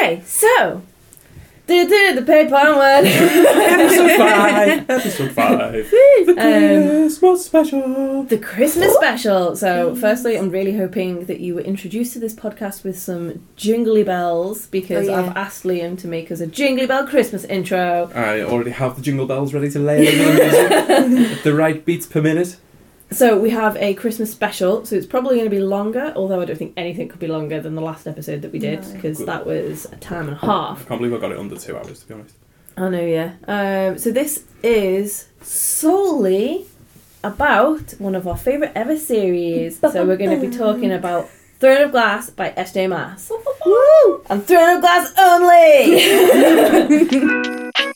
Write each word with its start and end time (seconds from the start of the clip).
Okay, 0.00 0.22
so 0.24 0.80
do 1.66 1.86
do 1.88 2.14
the 2.14 2.22
paper 2.22 2.52
one. 2.54 3.04
Episode 3.06 4.16
five. 4.16 4.90
Episode 4.90 5.32
five. 5.32 5.92
um, 6.28 6.34
Christmas 6.36 7.44
special. 7.44 8.22
the 8.24 8.38
Christmas 8.38 8.94
special. 8.94 9.54
So, 9.56 9.94
firstly, 9.94 10.38
I'm 10.38 10.50
really 10.50 10.74
hoping 10.74 11.26
that 11.26 11.40
you 11.40 11.54
were 11.54 11.60
introduced 11.60 12.14
to 12.14 12.18
this 12.18 12.34
podcast 12.34 12.82
with 12.82 12.98
some 12.98 13.46
jingly 13.56 14.02
bells 14.02 14.66
because 14.68 15.06
Oh, 15.06 15.10
yeah. 15.10 15.20
I've 15.20 15.36
asked 15.36 15.64
Liam 15.64 15.98
to 16.00 16.08
make 16.08 16.32
us 16.32 16.40
a 16.40 16.46
jingly 16.46 16.86
bell 16.86 17.06
Christmas 17.06 17.44
intro. 17.44 18.10
I 18.14 18.40
already 18.40 18.70
have 18.70 18.96
the 18.96 19.02
jingle 19.02 19.26
bells 19.26 19.52
ready 19.52 19.70
to 19.70 19.78
lay 19.78 20.06
the 20.06 21.12
music 21.20 21.42
the 21.44 21.52
right 21.54 21.84
beats 21.84 22.06
per 22.06 22.22
minute. 22.22 22.56
So 23.12 23.38
we 23.38 23.50
have 23.50 23.76
a 23.76 23.94
Christmas 23.94 24.30
special. 24.30 24.84
So 24.84 24.94
it's 24.96 25.06
probably 25.06 25.36
going 25.36 25.50
to 25.50 25.54
be 25.54 25.60
longer, 25.62 26.12
although 26.14 26.40
I 26.40 26.44
don't 26.44 26.56
think 26.56 26.74
anything 26.76 27.08
could 27.08 27.18
be 27.18 27.26
longer 27.26 27.60
than 27.60 27.74
the 27.74 27.82
last 27.82 28.06
episode 28.06 28.42
that 28.42 28.52
we 28.52 28.58
did 28.60 28.80
because 28.92 29.18
Good. 29.18 29.26
that 29.28 29.46
was 29.46 29.86
a 29.86 29.96
time 29.96 30.28
and 30.28 30.36
a 30.36 30.40
half. 30.40 30.86
can't 30.86 31.00
believe 31.00 31.14
I 31.16 31.20
got 31.20 31.32
it 31.32 31.38
under 31.38 31.56
two 31.56 31.76
hours, 31.76 32.00
to 32.00 32.08
be 32.08 32.14
honest. 32.14 32.36
I 32.76 32.88
know, 32.88 33.04
yeah. 33.04 33.34
Um, 33.48 33.98
so 33.98 34.12
this 34.12 34.44
is 34.62 35.26
solely 35.42 36.66
about 37.24 37.92
one 37.98 38.14
of 38.14 38.26
our 38.28 38.36
favourite 38.36 38.72
ever 38.74 38.96
series. 38.96 39.80
So 39.80 40.06
we're 40.06 40.16
going 40.16 40.40
to 40.40 40.48
be 40.48 40.56
talking 40.56 40.92
about 40.92 41.28
Throne 41.58 41.82
of 41.82 41.90
Glass 41.90 42.30
by 42.30 42.54
S.J. 42.56 42.86
Maas. 42.86 43.30
Woo! 43.66 44.22
And 44.30 44.46
Throne 44.46 44.76
of 44.76 44.80
Glass 44.80 45.12
only! 45.18 46.00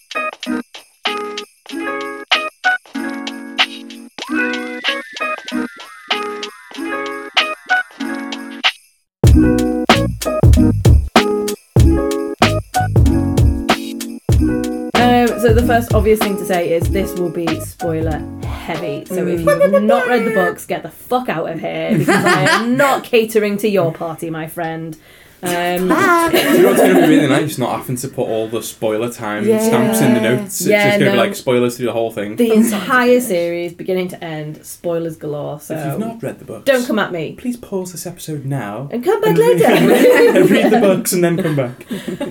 so 15.45 15.53
the 15.53 15.67
first 15.67 15.93
obvious 15.93 16.19
thing 16.21 16.39
to 16.39 16.45
say 16.47 16.73
is 16.73 16.89
this 16.89 17.13
will 17.19 17.29
be 17.29 17.61
spoiler 17.61 18.19
heavy. 18.47 19.05
So 19.05 19.27
if 19.27 19.43
mm. 19.43 19.73
you've 19.73 19.83
not 19.83 20.07
read 20.07 20.25
the 20.25 20.31
books, 20.31 20.65
get 20.65 20.83
the 20.83 20.89
fuck 20.89 21.29
out 21.29 21.51
of 21.51 21.61
here 21.61 21.99
because 21.99 22.25
I 22.25 22.45
am 22.49 22.77
not 22.79 23.05
catering 23.05 23.59
to 23.59 23.69
your 23.69 23.93
party, 23.93 24.31
my 24.31 24.47
friend. 24.47 24.99
Um, 25.45 25.89
Do 25.89 26.39
you 26.39 26.63
know 26.63 26.69
what's 26.69 26.81
going 26.81 26.95
to 26.95 27.03
be 27.03 27.09
really 27.09 27.29
nice? 27.29 27.59
Not 27.59 27.77
having 27.79 27.97
to 27.97 28.09
put 28.09 28.27
all 28.27 28.49
the 28.49 28.63
spoiler 28.63 29.11
time 29.11 29.47
Yeah. 29.47 29.59
stamps 29.61 30.01
in 30.01 30.15
the 30.15 30.21
notes. 30.21 30.61
It's 30.61 30.67
Yeah, 30.67 30.85
just 30.91 30.99
going 31.01 31.01
to 31.01 31.17
no. 31.17 31.23
be 31.23 31.29
like 31.29 31.37
spoilers 31.37 31.77
through 31.77 31.87
the 31.87 31.93
whole 31.93 32.11
thing. 32.11 32.37
the 32.37 32.53
entire 32.53 33.21
series, 33.21 33.73
beginning 33.75 34.09
to 34.09 34.25
end, 34.25 34.65
spoilers 34.65 35.17
galore. 35.17 35.61
So 35.61 35.75
if 35.77 35.85
you've 35.87 35.99
not 35.99 36.23
read 36.23 36.39
the 36.39 36.45
books, 36.45 36.65
don't 36.65 36.87
come 36.87 36.99
at 36.99 37.13
me 37.13 37.35
Please 37.39 37.57
pause 37.57 37.93
this 37.93 38.07
episode 38.07 38.45
now. 38.45 38.89
and 38.91 39.05
come 39.05 39.21
back 39.21 39.31
and 39.31 39.39
read- 39.39 39.61
later. 39.61 40.39
and 40.41 40.51
read 40.51 40.71
the 40.73 40.81
books 40.89 41.13
and 41.13 41.23
then 41.23 41.37
come 41.43 41.57
back. 41.57 41.87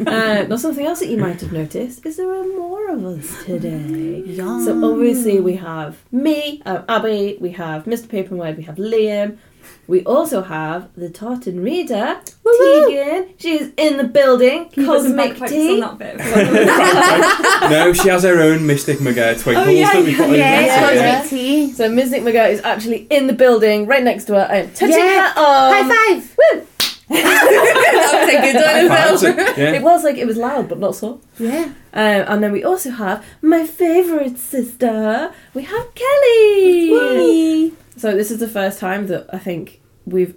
uh, 0.08 0.48
now, 0.48 0.56
something 0.56 0.86
else 0.86 1.00
that 1.00 1.10
you 1.10 1.18
might 1.18 1.40
have 1.42 1.52
noticed 1.54 2.06
is 2.06 2.18
there 2.18 2.34
are 2.34 2.48
more 2.48 2.90
of 2.90 3.06
us 3.06 3.44
today. 3.46 4.36
So 4.38 4.92
obviously 4.92 5.40
we 5.40 5.56
have 5.58 5.98
me, 6.12 6.62
uh, 6.66 6.82
Abby, 6.90 7.38
we 7.40 7.52
have 7.52 7.86
Mr. 7.86 8.08
Paperwhite, 8.08 8.58
we 8.58 8.64
have 8.64 8.76
Liam. 8.76 9.38
We 9.88 10.04
also 10.06 10.42
have 10.44 10.90
the 10.96 11.10
tartan 11.10 11.62
reader, 11.62 12.20
Tegan. 12.60 13.30
She's 13.38 13.70
in 13.78 13.98
the 13.98 14.04
building. 14.06 14.70
Can 14.70 14.84
you 14.84 14.90
put 14.90 15.02
some 15.02 15.16
Cosmic 15.18 15.32
bagpipes 15.40 15.52
Tea. 15.52 15.80
that 15.82 15.98
bit? 17.62 17.70
no, 17.70 17.94
she 17.94 18.08
has 18.10 18.24
her 18.24 18.40
own 18.42 18.66
Mystic 18.66 19.00
McGurr 19.00 19.40
twinkles 19.42 19.68
Oh, 19.68 19.70
yeah, 19.70 19.92
that 19.94 20.04
we 20.06 20.16
put 20.16 20.28
in 20.30 20.36
Yeah, 20.36 20.60
Yeah, 20.62 20.80
there. 20.82 20.96
yeah. 20.96 21.16
Cosmic 21.22 21.30
Tea. 21.30 21.72
So 21.74 21.90
Mystic 21.90 22.24
McGurk 22.24 22.50
is 22.52 22.62
actually 22.62 23.08
in 23.10 23.28
the 23.28 23.34
building, 23.34 23.86
right 23.86 24.04
next 24.04 24.26
to 24.26 24.34
her. 24.36 24.48
I'm 24.50 24.72
touching 24.72 24.98
Yeah. 24.98 25.34
her 25.34 25.40
arm. 25.40 25.74
High 25.90 26.20
five. 26.20 26.38
Woo! 26.54 26.68
That 27.10 28.14
was 28.22 28.30
a 28.30 28.42
good 28.42 28.56
one 28.56 28.64
as 28.64 29.22
well. 29.22 29.36
Five, 29.36 29.58
yeah. 29.58 29.72
It 29.72 29.82
was 29.84 30.04
like 30.04 30.18
it 30.18 30.26
was 30.28 30.38
loud, 30.38 30.70
but 30.70 30.80
not 30.80 30.96
so. 30.96 31.22
Yeah. 31.40 31.66
Um, 31.94 32.26
and 32.28 32.44
then 32.44 32.52
we 32.52 32.64
also 32.64 32.92
have 32.92 33.26
my 33.42 33.66
favourite 33.66 34.38
sister. 34.38 35.32
We 35.54 35.64
have 35.64 35.96
Kelly. 35.96 36.90
So 37.98 38.16
this 38.16 38.32
is 38.32 38.40
the 38.40 38.48
first 38.48 38.80
time 38.80 39.08
that 39.08 39.28
I 39.34 39.38
think 39.38 39.82
we've, 40.06 40.36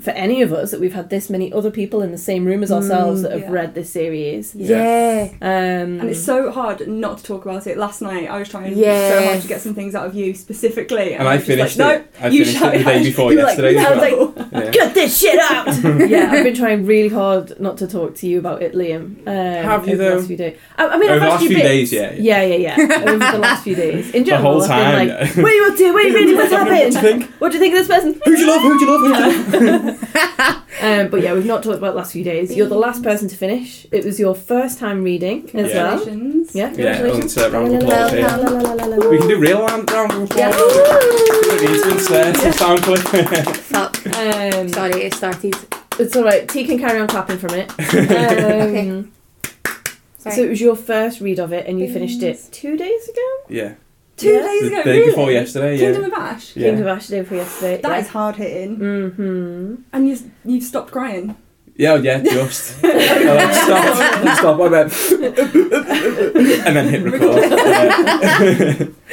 for 0.00 0.10
any 0.10 0.42
of 0.42 0.52
us, 0.52 0.72
that 0.72 0.80
we've 0.80 0.92
had 0.92 1.08
this 1.08 1.30
many 1.30 1.50
other 1.52 1.70
people 1.70 2.02
in 2.02 2.12
the 2.12 2.18
same 2.18 2.44
room 2.44 2.62
as 2.62 2.70
ourselves 2.70 3.22
that 3.22 3.32
have 3.32 3.40
yeah. 3.40 3.50
read 3.50 3.74
this 3.74 3.88
series. 3.90 4.54
Yeah. 4.54 5.28
Um, 5.40 6.00
And 6.00 6.10
it's 6.10 6.22
so 6.22 6.50
hard 6.50 6.86
not 6.86 7.16
to 7.18 7.24
talk 7.24 7.46
about 7.46 7.66
it. 7.66 7.78
Last 7.78 8.02
night 8.02 8.28
I 8.28 8.38
was 8.38 8.48
trying 8.48 8.76
Yeah. 8.76 9.08
so 9.10 9.24
hard 9.26 9.40
to 9.42 9.48
get 9.48 9.60
some 9.62 9.74
things 9.74 9.94
out 9.94 10.06
of 10.06 10.14
you 10.14 10.34
specifically, 10.34 11.14
And 11.14 11.26
I 11.26 11.36
was 11.36 11.46
finished 11.46 11.78
like, 11.78 12.00
it. 12.00 12.14
I 12.20 12.28
you 12.28 12.44
finished 12.44 12.58
shut 12.58 12.74
it 12.74 12.78
the 12.78 12.84
your 12.84 12.92
day 12.92 13.04
before 13.10 13.32
You 13.32 13.38
were 13.38 13.44
like, 13.44 13.58
yesterday. 13.58 13.78
I 13.78 13.90
was 13.90 14.00
like, 14.02 14.16
well. 14.52 14.64
Yeah. 14.64 14.70
Cut 14.72 14.94
this 14.94 15.18
shit 15.18 15.38
out! 15.40 15.66
yeah, 16.10 16.30
I've 16.30 16.44
been 16.44 16.54
trying 16.54 16.84
really 16.86 17.08
hard 17.08 17.58
not 17.60 17.78
to 17.78 17.86
talk 17.86 18.14
to 18.16 18.26
you 18.26 18.38
about 18.38 18.62
it, 18.62 18.74
Liam. 18.74 19.18
Um, 19.26 19.64
Have 19.64 19.86
you, 19.86 19.94
over 19.94 20.02
the 20.02 20.08
though? 20.10 20.16
last 20.16 20.26
few 20.26 20.36
days. 20.36 20.58
I, 20.76 20.86
I 20.88 20.96
mean, 20.98 21.10
Over 21.10 21.20
the 21.20 21.26
last 21.26 21.42
you 21.42 21.48
few 21.48 21.58
days, 21.58 21.92
yeah, 21.92 22.12
yeah, 22.12 22.42
yeah, 22.42 22.56
yeah. 22.56 22.76
Over 23.06 23.32
the 23.32 23.38
last 23.38 23.64
few 23.64 23.74
days, 23.74 24.10
in 24.14 24.24
The 24.24 24.30
general, 24.30 24.52
whole 24.52 24.62
I've 24.62 24.68
time. 24.68 25.08
been 25.08 25.16
like, 25.18 25.36
"What 25.36 25.44
are 25.46 25.50
you 25.54 25.66
up 25.70 25.76
to? 25.76 25.92
What 25.92 26.04
are 26.04 26.08
you 26.08 26.14
reading? 26.14 26.36
What's 26.36 26.52
what 26.52 26.64
do 26.64 26.70
you 26.74 26.76
happened? 26.92 26.94
think? 27.22 27.30
What 27.40 27.52
do 27.52 27.58
you 27.58 27.60
think 27.64 27.74
of 27.74 27.86
this 27.86 27.96
person?" 27.96 28.20
Who'd 28.24 28.38
you 28.38 28.46
love? 28.46 28.62
Who'd 28.62 28.80
you 28.80 28.86
love? 28.90 29.00
Who'd 29.00 29.60
you 29.62 29.66
love? 29.72 29.85
Um, 30.78 31.08
but 31.08 31.22
yeah, 31.22 31.32
we've 31.32 31.46
not 31.46 31.62
talked 31.62 31.78
about 31.78 31.92
the 31.92 31.96
last 31.96 32.12
few 32.12 32.22
days. 32.22 32.54
You're 32.54 32.68
the 32.68 32.74
last 32.74 33.02
person 33.02 33.28
to 33.28 33.36
finish. 33.36 33.86
It 33.92 34.04
was 34.04 34.20
your 34.20 34.34
first 34.34 34.78
time 34.78 35.02
reading 35.02 35.48
as 35.54 35.70
Yeah. 35.72 35.94
well. 35.94 36.04
Congratulations. 36.04 36.54
Yeah, 36.54 36.64
Yeah, 36.76 36.96
congratulations. 36.96 37.36
and, 37.38 37.54
uh, 37.54 37.58
round 37.58 37.74
of 37.74 37.82
applause 37.82 38.10
here. 38.12 39.10
We 39.10 39.18
can 39.18 39.28
do 39.28 39.38
real 39.38 39.64
round, 39.66 39.90
round 39.90 40.12
of 40.12 40.22
applause. 40.24 40.38
Yeah. 40.38 40.50
Don't 40.52 41.60
need 41.62 41.82
to 41.82 41.90
insert 41.92 42.36
a 42.44 42.52
sound 42.52 42.82
clip. 42.82 42.98
Fuck. 43.56 44.06
Um, 44.18 44.68
Sorry, 44.68 45.02
it 45.04 45.14
started. 45.14 45.54
it's 45.98 46.14
all 46.14 46.24
right. 46.24 46.46
T 46.46 46.64
can 46.66 46.78
carry 46.78 47.00
on 47.00 47.08
clapping 47.08 47.38
from 47.38 47.54
it. 47.54 47.70
Um, 47.78 47.92
Okay. 48.62 49.04
Sorry. 50.18 50.36
So 50.36 50.42
it 50.42 50.48
was 50.50 50.60
your 50.60 50.76
first 50.76 51.20
read 51.22 51.38
of 51.38 51.52
it, 51.54 51.66
and 51.66 51.80
you 51.80 51.90
finished 51.90 52.22
it 52.22 52.38
two 52.52 52.76
days 52.76 53.08
ago. 53.08 53.28
yeah, 53.48 53.74
Two 54.16 54.28
Yeah. 54.30 54.42
days 54.42 54.60
the 54.62 54.66
ago, 54.68 54.82
day 54.82 54.90
really? 54.98 55.10
before 55.10 55.30
yesterday. 55.30 55.72
Yeah. 55.76 55.92
Kingdom 55.92 56.02
Yeah, 56.02 56.08
of 56.08 56.34
Ash. 56.36 56.52
Kingdom 56.52 56.80
of 56.80 56.86
yeah, 56.86 56.92
Ash 56.94 57.06
day 57.08 57.20
before 57.20 57.36
yesterday. 57.38 57.80
That 57.82 57.90
yeah. 57.90 57.98
is 57.98 58.08
hard 58.08 58.36
hitting. 58.36 58.76
Mm-hmm. 58.78 59.74
And 59.92 60.08
you 60.08 60.18
you've 60.44 60.64
stopped 60.64 60.90
crying. 60.92 61.36
yeah, 61.76 61.96
yeah. 61.96 62.22
Just 62.22 62.82
I 62.82 62.88
like, 63.34 63.54
stop, 63.54 64.38
stop. 64.38 64.60
I 64.60 64.68
went, 64.68 64.92
and 66.66 66.76
then 66.76 66.88
hit 66.88 67.02
record. 67.02 68.94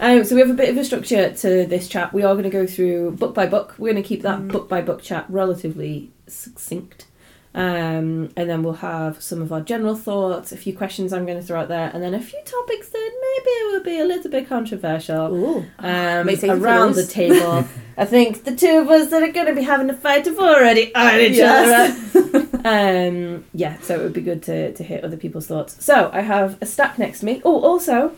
Um, 0.00 0.24
so 0.24 0.34
we 0.34 0.40
have 0.40 0.50
a 0.50 0.54
bit 0.54 0.68
of 0.68 0.76
a 0.76 0.84
structure 0.84 1.32
to 1.32 1.64
this 1.64 1.86
chat. 1.86 2.12
We 2.12 2.24
are 2.24 2.32
going 2.34 2.42
to 2.42 2.50
go 2.50 2.66
through 2.66 3.12
book 3.12 3.34
by 3.36 3.46
book. 3.46 3.76
We're 3.78 3.92
going 3.92 4.02
to 4.02 4.08
keep 4.08 4.22
that 4.22 4.40
Mm. 4.40 4.50
book 4.50 4.68
by 4.68 4.82
book 4.82 5.00
chat 5.00 5.26
relatively 5.28 6.10
succinct. 6.26 7.06
Um, 7.54 8.30
and 8.34 8.48
then 8.48 8.62
we'll 8.62 8.72
have 8.74 9.22
some 9.22 9.42
of 9.42 9.52
our 9.52 9.60
general 9.60 9.94
thoughts, 9.94 10.52
a 10.52 10.56
few 10.56 10.74
questions 10.74 11.12
I'm 11.12 11.26
going 11.26 11.38
to 11.38 11.44
throw 11.46 11.60
out 11.60 11.68
there, 11.68 11.90
and 11.92 12.02
then 12.02 12.14
a 12.14 12.20
few 12.20 12.40
topics 12.46 12.88
that 12.88 13.10
maybe 13.20 13.72
will 13.74 13.82
be 13.82 13.98
a 14.00 14.04
little 14.06 14.30
bit 14.30 14.48
controversial 14.48 15.34
Ooh. 15.34 15.58
um, 15.58 15.64
I'm 15.80 16.28
excited 16.30 16.58
for 16.58 16.64
around 16.64 16.94
the 16.94 17.06
table. 17.06 17.66
I 17.98 18.06
think 18.06 18.44
the 18.44 18.56
two 18.56 18.78
of 18.78 18.88
us 18.88 19.10
that 19.10 19.22
are 19.22 19.30
going 19.32 19.48
to 19.48 19.54
be 19.54 19.62
having 19.62 19.90
a 19.90 19.94
fight 19.94 20.24
have 20.24 20.38
already 20.38 20.94
eyed 20.94 21.20
each 21.32 21.36
Yes. 21.36 22.16
other 22.16 22.38
um, 22.64 23.44
yeah, 23.52 23.78
so 23.80 24.00
it 24.00 24.02
would 24.02 24.14
be 24.14 24.22
good 24.22 24.42
to, 24.44 24.72
to 24.72 24.82
hear 24.82 25.00
other 25.04 25.18
people's 25.18 25.46
thoughts. 25.46 25.76
So 25.84 26.08
I 26.10 26.20
have 26.22 26.56
a 26.62 26.66
stack 26.66 26.98
next 26.98 27.20
to 27.20 27.26
me. 27.26 27.42
Oh, 27.44 27.60
also, 27.60 28.12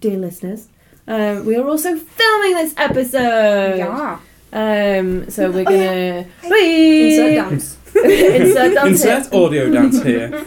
dear 0.00 0.16
listeners, 0.18 0.66
um, 1.06 1.46
we 1.46 1.54
are 1.54 1.66
also 1.68 1.96
filming 1.96 2.54
this 2.54 2.74
episode. 2.76 3.78
Yeah. 3.78 4.18
Um, 4.52 5.30
so 5.30 5.50
we're 5.50 5.60
Oh, 5.60 5.64
gonna 5.64 6.26
Insert 6.42 7.34
dance. 7.50 7.76
Insert 7.94 8.74
dance 8.74 9.02
here. 9.02 9.22
Audio 9.32 9.70
dance 9.70 10.02
here. 10.02 10.28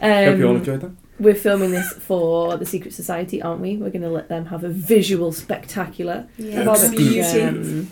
Hope 0.00 0.38
you 0.38 0.44
all 0.46 0.50
Um, 0.52 0.56
enjoyed 0.58 0.80
that. 0.82 0.92
we're 1.18 1.34
filming 1.34 1.70
this 1.72 1.90
for 1.92 2.56
the 2.56 2.64
Secret 2.64 2.94
Society, 2.94 3.42
aren't 3.42 3.60
we? 3.60 3.76
We're 3.76 3.90
going 3.90 4.02
to 4.02 4.08
let 4.10 4.28
them 4.28 4.46
have 4.46 4.62
a 4.64 4.68
visual 4.68 5.32
spectacular. 5.32 6.26
Yeah. 6.38 6.64
Barbecue. 6.64 6.90
which, 6.90 6.98
Beauty. 7.32 7.42
um, 7.42 7.90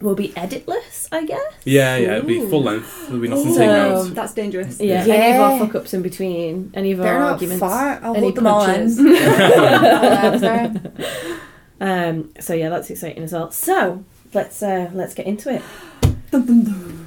will 0.00 0.16
be 0.16 0.30
editless, 0.30 1.06
I 1.12 1.24
guess. 1.24 1.40
Yeah, 1.64 1.96
yeah. 1.96 2.16
It'll 2.16 2.26
be 2.26 2.40
full 2.50 2.64
length. 2.64 3.06
There'll 3.06 3.22
be 3.22 3.28
nothing 3.28 3.52
So- 3.52 3.58
taken 3.60 3.74
out. 3.76 4.14
That's 4.14 4.34
dangerous. 4.34 4.80
Yeah, 4.80 5.04
Yeah. 5.06 5.14
any 5.14 5.36
of 5.36 5.40
our 5.42 5.58
fuck 5.60 5.74
ups 5.76 5.94
in 5.94 6.02
between, 6.02 6.72
any 6.74 6.90
of 6.92 6.98
They're 6.98 7.14
our 7.14 7.20
not 7.20 7.32
arguments. 7.34 7.60
far. 7.60 8.00
I'll 8.02 8.16
any 8.16 8.20
hold 8.20 8.34
them 8.34 8.46
all 8.48 8.66
in. 8.68 8.90
punches. 11.78 11.80
I'll 11.80 11.88
answer. 11.88 12.20
Um, 12.20 12.30
so 12.40 12.54
yeah, 12.54 12.68
that's 12.68 12.90
exciting 12.90 13.22
as 13.22 13.32
well. 13.32 13.50
So 13.50 14.04
let's 14.32 14.62
uh, 14.62 14.90
let's 14.94 15.14
get 15.14 15.26
into 15.26 15.52
it. 15.54 15.62
Dum, 16.30 16.46
dum, 16.46 16.62
dum. 16.64 17.00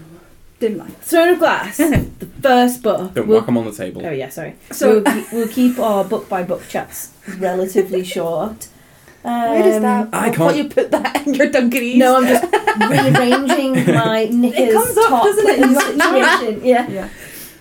Dim 0.60 0.78
light. 0.80 0.90
Throne 1.02 1.30
of 1.34 1.40
Glass, 1.40 1.78
the 1.78 2.26
first 2.42 2.82
book. 2.82 3.14
Don't 3.14 3.28
We'll- 3.28 3.40
whack 3.42 3.48
'em 3.48 3.58
on 3.58 3.66
the 3.66 3.72
table. 3.72 4.04
Oh 4.06 4.10
yeah, 4.10 4.30
sorry. 4.30 4.56
So- 4.72 4.76
So 4.76 4.90
we'll, 4.94 5.04
keep- 5.14 5.32
we'll 5.34 5.48
keep 5.48 5.80
our 5.80 6.04
book 6.04 6.28
by 6.30 6.42
book 6.44 6.64
chats 6.68 7.12
relatively 7.38 8.04
short. 8.16 8.68
Um, 9.24 9.50
Where 9.52 9.62
does 9.64 9.82
that? 9.82 10.10
I 10.14 10.18
I 10.18 10.24
can't- 10.26 10.36
can't. 10.38 10.58
you 10.58 10.70
put 10.70 10.90
that 10.92 11.28
in 11.28 11.36
your 11.36 11.52
dungarees? 11.52 11.98
No, 11.98 12.18
I'm 12.18 12.26
just 12.26 12.44
rearranging 12.90 13.94
my 13.94 14.26
knickers 14.32 14.60
It 14.70 14.74
comes 14.74 14.98
off, 14.98 15.08
top 15.10 15.24
doesn't 15.26 15.48
it? 15.48 15.60
in 15.60 15.76
situation. 15.76 16.66
Yeah, 16.66 16.88
Yeah. 16.90 17.10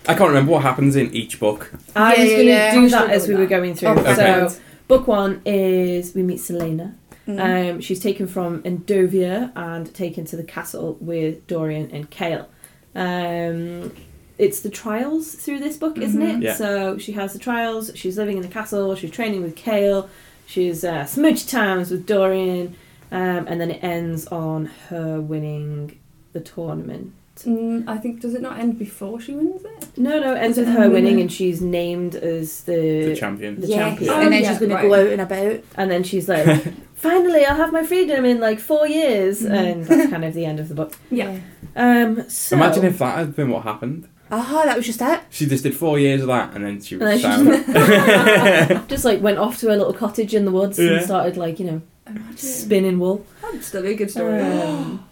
I 0.09 0.15
can't 0.15 0.29
remember 0.29 0.53
what 0.53 0.63
happens 0.63 0.95
in 0.97 1.13
each 1.15 1.39
book. 1.41 1.73
I 1.95 2.15
Yeah, 2.15 2.23
was 2.23 2.31
going 2.33 2.39
to 2.39 2.45
yeah. 2.45 2.73
do 2.73 2.79
I'm 2.79 2.89
that 2.91 3.01
sure 3.07 3.11
as 3.11 3.29
we 3.29 3.35
we'll 3.35 3.43
were 3.43 3.47
do 3.47 3.51
going 3.51 3.75
through. 3.75 3.89
Okay. 3.91 4.15
So 4.15 4.57
book 4.89 5.07
one 5.07 5.43
is 5.45 6.15
we 6.15 6.23
meet 6.23 6.39
Celaena. 6.39 6.95
Mm. 7.27 7.73
Um, 7.75 7.81
she's 7.81 7.99
taken 8.01 8.27
from 8.29 8.63
Endovier 8.63 9.51
and 9.57 9.93
taken 9.95 10.25
to 10.27 10.37
the 10.37 10.45
castle 10.45 10.97
with 11.01 11.47
Dorian 11.47 11.91
and 11.91 12.09
Kale. 12.09 12.49
Um, 12.95 13.93
it's 14.39 14.61
the 14.61 14.71
trials 14.71 15.35
through 15.35 15.59
this 15.59 15.77
book, 15.77 15.99
isn't 15.99 16.21
Mhm. 16.21 16.37
it? 16.39 16.43
Yeah. 16.43 16.55
So 16.55 16.99
she 16.99 17.13
has 17.13 17.33
the 17.33 17.39
trials. 17.39 17.91
She's 17.95 18.17
living 18.17 18.37
in 18.37 18.43
the 18.43 18.49
castle. 18.49 18.95
She's 18.95 19.11
training 19.11 19.43
with 19.43 19.57
Kale. 19.57 20.09
She's 20.47 20.85
uh, 20.85 21.05
smudge 21.05 21.47
times 21.47 21.91
with 21.91 22.07
Dorian, 22.07 22.77
um, 23.11 23.47
and 23.49 23.61
then 23.61 23.71
it 23.73 23.83
ends 23.83 24.27
on 24.29 24.67
her 24.89 25.21
winning 25.21 25.99
the 26.33 26.41
tournament. 26.41 27.13
Mm, 27.45 27.85
I 27.87 27.99
think 27.99 28.21
does 28.21 28.35
it 28.35 28.41
not 28.43 28.59
end 28.59 28.79
before 28.79 29.21
she 29.21 29.33
wins 29.35 29.63
it? 29.65 29.89
No, 29.99 30.19
no, 30.19 30.35
it 30.35 30.39
ends 30.39 30.57
Is 30.59 30.67
with 30.67 30.75
it 30.75 30.79
her 30.79 30.85
her 30.85 30.89
winning, 30.91 31.05
winning? 31.05 31.21
and 31.23 31.33
she's 31.33 31.61
named 31.61 32.15
as 32.15 32.63
the, 32.65 33.05
The 33.11 33.17
champion. 33.17 33.61
the 33.61 33.67
yes. 33.67 33.79
champion. 33.79 34.11
And 34.11 34.33
then 34.33 34.45
Oh, 34.45 34.49
she's 34.49 34.59
going 34.59 34.71
to 34.71 34.77
yeah, 34.77 34.83
go 34.83 34.89
right. 34.91 35.07
out 35.07 35.13
and 35.13 35.21
about. 35.21 35.61
and 35.77 35.91
then 35.91 36.03
she's 36.03 36.29
like, 36.29 36.65
"Finally, 36.95 37.45
I'll 37.45 37.57
have 37.57 37.73
my 37.73 37.83
freedom 37.85 38.25
in 38.25 38.41
like 38.41 38.59
four 38.59 38.89
years," 38.89 39.43
Mhm. 39.43 39.51
and 39.51 39.85
that's 39.85 40.11
kind 40.11 40.25
of 40.25 40.33
the 40.35 40.45
end 40.47 40.61
of 40.61 40.69
the 40.69 40.75
book. 40.75 40.97
Yeah. 41.11 41.39
Um, 41.77 42.29
so 42.29 42.57
Imagine 42.57 42.85
if 42.87 42.99
that 43.01 43.19
had 43.19 43.37
been 43.37 43.51
what 43.51 43.65
happened. 43.65 44.09
Ah, 44.31 44.63
that 44.65 44.77
was 44.77 44.87
just 44.87 45.01
it. 45.03 45.21
She 45.31 45.47
just 45.47 45.63
did 45.63 45.75
four 45.77 45.99
years 46.01 46.23
of 46.23 46.27
that, 46.29 46.55
and 46.57 46.65
then 46.65 46.81
she 46.81 46.97
was 46.97 47.17
she 47.21 47.23
down. 47.23 47.47
just 48.89 49.05
like 49.05 49.21
went 49.23 49.39
off 49.39 49.59
to 49.59 49.69
a 49.69 49.77
little 49.77 49.93
cottage 49.93 50.35
in 50.35 50.45
the 50.47 50.51
woods 50.51 50.79
Yeah. 50.79 50.93
and 50.95 51.05
started 51.05 51.37
like 51.37 51.61
you 51.61 51.67
know 51.67 51.83
Imagine. 52.07 52.37
spinning 52.37 52.99
wool. 52.99 53.25
That'd 53.43 53.63
still 53.63 53.83
be 53.83 53.91
a 53.91 53.95
good 53.95 54.11
story. 54.11 54.41
Um, 54.41 55.06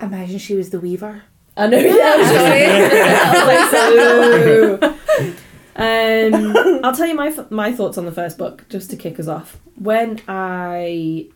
Imagine 0.00 0.38
she 0.38 0.54
was 0.54 0.70
the 0.70 0.80
weaver. 0.80 1.22
I 1.56 1.66
know. 1.68 1.78
Yeah, 1.78 2.22
sorry. 4.78 5.34
um, 5.76 6.84
I'll 6.84 6.94
tell 6.94 7.06
you 7.06 7.14
my 7.14 7.34
my 7.50 7.72
thoughts 7.72 7.96
on 7.96 8.04
the 8.04 8.12
first 8.12 8.36
book 8.36 8.64
just 8.68 8.90
to 8.90 8.96
kick 8.96 9.18
us 9.18 9.26
off. 9.28 9.58
When 9.76 10.20
I 10.28 11.28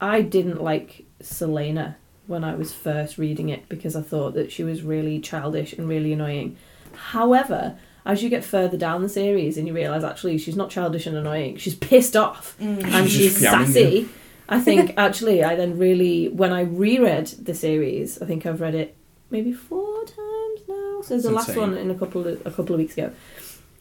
I 0.00 0.22
didn't 0.22 0.62
like 0.62 1.04
Celaena 1.22 1.94
when 2.26 2.44
I 2.44 2.54
was 2.54 2.72
first 2.72 3.18
reading 3.18 3.48
it 3.48 3.68
because 3.68 3.96
I 3.96 4.02
thought 4.02 4.34
that 4.34 4.52
she 4.52 4.62
was 4.62 4.82
really 4.82 5.20
childish 5.20 5.72
and 5.72 5.88
really 5.88 6.12
annoying. 6.12 6.56
However, 6.94 7.76
as 8.06 8.22
you 8.22 8.30
get 8.30 8.44
further 8.44 8.76
down 8.76 9.02
the 9.02 9.08
series 9.08 9.58
and 9.58 9.66
you 9.66 9.74
realise 9.74 10.04
actually 10.04 10.38
she's 10.38 10.56
not 10.56 10.70
childish 10.70 11.06
and 11.06 11.16
annoying, 11.16 11.56
she's 11.56 11.74
pissed 11.74 12.16
off 12.16 12.56
and 12.60 12.84
She's 13.08 13.12
she's 13.12 13.40
just 13.40 13.44
yamming, 13.44 13.66
sassy. 13.66 14.08
I 14.50 14.60
think 14.60 14.94
actually 14.96 15.42
I 15.44 15.54
then 15.56 15.78
really 15.78 16.28
when 16.28 16.52
I 16.52 16.62
reread 16.62 17.26
the 17.28 17.54
series, 17.54 18.20
I 18.20 18.26
think 18.26 18.44
I've 18.46 18.60
read 18.60 18.74
it 18.74 18.96
maybe 19.30 19.52
four 19.52 20.04
times 20.04 20.60
now. 20.68 21.00
So 21.02 21.18
the 21.18 21.30
last 21.30 21.56
one 21.56 21.76
in 21.76 21.90
a 21.90 21.94
couple 21.94 22.26
of 22.26 22.44
a 22.46 22.50
couple 22.50 22.74
of 22.74 22.78
weeks 22.80 22.94
ago. 22.98 23.12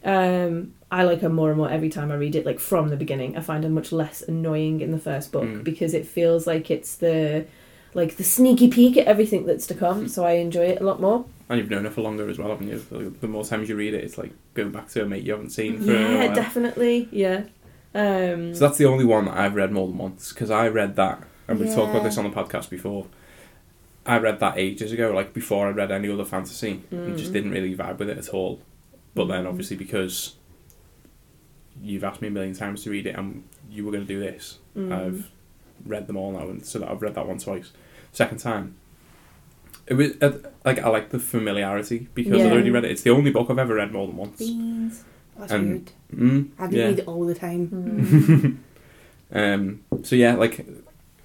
Um, 0.03 0.73
I 0.91 1.03
like 1.03 1.21
her 1.21 1.29
more 1.29 1.49
and 1.49 1.57
more 1.57 1.69
every 1.69 1.89
time 1.89 2.11
I 2.11 2.15
read 2.15 2.35
it. 2.35 2.45
Like 2.45 2.59
from 2.59 2.89
the 2.89 2.95
beginning, 2.95 3.35
I 3.35 3.41
find 3.41 3.63
her 3.63 3.69
much 3.69 3.91
less 3.91 4.21
annoying 4.21 4.79
in 4.81 4.91
the 4.91 4.97
first 4.99 5.31
book 5.31 5.43
Mm. 5.43 5.63
because 5.63 5.93
it 5.93 6.05
feels 6.07 6.47
like 6.47 6.71
it's 6.71 6.95
the 6.95 7.45
like 7.93 8.15
the 8.17 8.23
sneaky 8.23 8.69
peek 8.69 8.97
at 8.97 9.07
everything 9.07 9.45
that's 9.45 9.65
to 9.67 9.73
come. 9.73 10.07
So 10.07 10.23
I 10.25 10.33
enjoy 10.33 10.67
it 10.67 10.81
a 10.81 10.83
lot 10.85 11.01
more. 11.01 11.25
And 11.49 11.57
you've 11.59 11.69
known 11.71 11.83
her 11.85 11.89
for 11.91 12.01
longer 12.01 12.29
as 12.29 12.37
well, 12.37 12.49
haven't 12.49 12.67
you? 12.69 13.11
The- 13.19 13.27
more 13.27 13.43
times 13.43 13.67
you 13.69 13.75
read 13.75 13.95
it, 13.95 14.03
it's 14.03 14.17
like 14.19 14.31
going 14.53 14.69
back 14.71 14.87
to 14.89 15.01
a 15.01 15.05
mate 15.07 15.23
you 15.23 15.31
haven't 15.31 15.49
seen 15.49 15.81
for 15.81 15.91
a 15.95 15.99
Yeah, 15.99 16.33
definitely. 16.33 17.09
Yeah. 17.11 17.43
Um, 17.95 18.53
So 18.53 18.65
that's 18.67 18.77
the 18.77 18.85
only 18.85 19.05
one 19.05 19.25
that 19.25 19.37
I've 19.37 19.55
read 19.55 19.71
more 19.71 19.87
than 19.87 19.97
once 19.97 20.31
because 20.33 20.51
I 20.51 20.67
read 20.67 20.95
that, 20.97 21.23
and 21.47 21.59
we've 21.59 21.73
talked 21.73 21.91
about 21.91 22.03
this 22.03 22.17
on 22.17 22.23
the 22.23 22.29
podcast 22.29 22.69
before. 22.69 23.07
I 24.05 24.17
read 24.17 24.39
that 24.39 24.57
ages 24.57 24.91
ago, 24.91 25.11
like 25.11 25.33
before 25.33 25.67
I 25.67 25.71
read 25.71 25.91
any 25.91 26.09
other 26.09 26.25
fantasy, 26.25 26.81
and 26.91 27.17
just 27.17 27.31
Mm. 27.31 27.33
didn't 27.33 27.51
really 27.51 27.75
vibe 27.75 27.97
with 27.99 28.09
it 28.09 28.17
at 28.17 28.29
all. 28.29 28.61
But 29.15 29.25
then, 29.25 29.43
Mm. 29.45 29.49
obviously, 29.49 29.75
because 29.77 30.35
you've 31.81 32.03
asked 32.03 32.21
me 32.21 32.27
a 32.27 32.31
million 32.31 32.53
times 32.53 32.83
to 32.83 32.89
read 32.89 33.07
it, 33.07 33.15
and 33.15 33.43
you 33.71 33.85
were 33.85 33.91
going 33.91 34.05
to 34.05 34.07
do 34.13 34.19
this, 34.19 34.59
mm. 34.75 34.91
I've 34.91 35.29
read 35.85 36.07
them 36.07 36.17
all 36.17 36.31
now, 36.31 36.47
and 36.49 36.65
so 36.65 36.79
that 36.79 36.89
I've 36.89 37.01
read 37.01 37.15
that 37.15 37.27
one 37.27 37.37
twice. 37.37 37.71
Second 38.11 38.39
time, 38.39 38.75
it 39.87 39.93
was 39.95 40.11
uh, 40.21 40.37
like 40.65 40.79
I 40.79 40.89
like 40.89 41.09
the 41.09 41.19
familiarity 41.19 42.07
because 42.13 42.41
I've 42.43 42.51
already 42.51 42.69
read 42.71 42.85
it. 42.85 42.91
It's 42.91 43.01
the 43.03 43.09
only 43.11 43.31
book 43.31 43.47
I've 43.49 43.59
ever 43.59 43.75
read 43.75 43.91
more 43.91 44.07
than 44.07 44.17
once. 44.17 44.37
Beans. 44.39 45.03
That's 45.39 45.51
And- 45.51 45.69
weird. 45.69 45.91
Mm, 46.15 46.49
I 46.59 46.67
yeah. 46.69 46.85
read 46.85 46.99
it 46.99 47.07
all 47.07 47.25
the 47.25 47.35
time. 47.35 47.67
Mm. 47.69 48.57
Um, 49.31 49.83
so 50.01 50.15
yeah, 50.15 50.33
like 50.33 50.65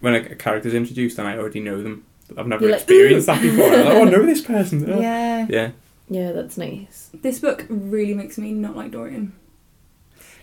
when 0.01 0.15
a, 0.15 0.19
a 0.19 0.35
character's 0.35 0.75
introduced 0.75 1.19
and 1.19 1.27
I 1.27 1.39
already 1.39 1.61
know 1.61 1.83
them, 1.83 2.05
I've 2.37 2.47
never 2.47 2.65
You're 2.65 2.73
like, 2.73 2.83
experienced 2.83 3.27
that 3.29 3.41
before. 3.41 3.65
I'm 3.65 3.73
like, 3.73 3.87
oh, 3.95 4.03
I 4.07 4.11
know 4.11 4.27
this 4.27 4.43
person. 4.43 4.85
Oh. 4.93 5.01
Yeah. 5.01 5.47
Yeah. 5.49 5.71
Yeah, 6.11 6.33
that's 6.33 6.59
nice. 6.59 7.09
This 7.15 7.39
book 7.39 7.65
really 7.71 8.13
makes 8.13 8.37
me 8.37 8.53
not 8.53 8.77
like 8.77 8.91
Dorian. 8.91 9.33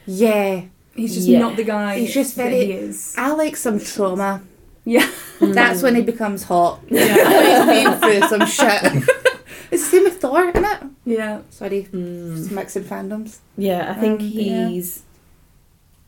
Yeah. 0.08 0.64
He's 0.96 1.14
just 1.14 1.28
Yeah. 1.28 1.38
not 1.40 1.56
the 1.56 1.64
guy 1.64 2.00
He's 2.00 2.14
just 2.16 2.36
that 2.38 2.50
very- 2.50 2.66
he 2.66 2.72
is. 2.72 3.14
I 3.16 3.32
like 3.34 3.56
some 3.56 3.80
trauma. 3.80 4.42
Yeah. 4.84 5.08
That's 5.40 5.84
when 5.84 5.94
he 5.96 6.02
becomes 6.02 6.42
hot. 6.44 6.80
Yeah. 6.90 7.72
He's 7.72 7.84
been 7.84 8.00
through 8.00 8.28
some 8.28 8.46
shit. 8.48 9.04
It's 9.72 9.84
the 9.84 9.90
same 9.90 10.04
with 10.04 10.20
Thor, 10.22 10.44
isn't 10.50 10.64
it? 10.66 10.78
Yeah. 11.06 11.42
Sorry, 11.50 11.88
Mm. 11.92 12.36
just 12.38 12.52
mixing 12.52 12.84
fandoms. 12.84 13.38
Yeah, 13.58 13.92
I 13.92 14.00
think 14.00 14.22
Um, 14.22 14.28
yeah. 14.28 14.68
he's 14.70 15.04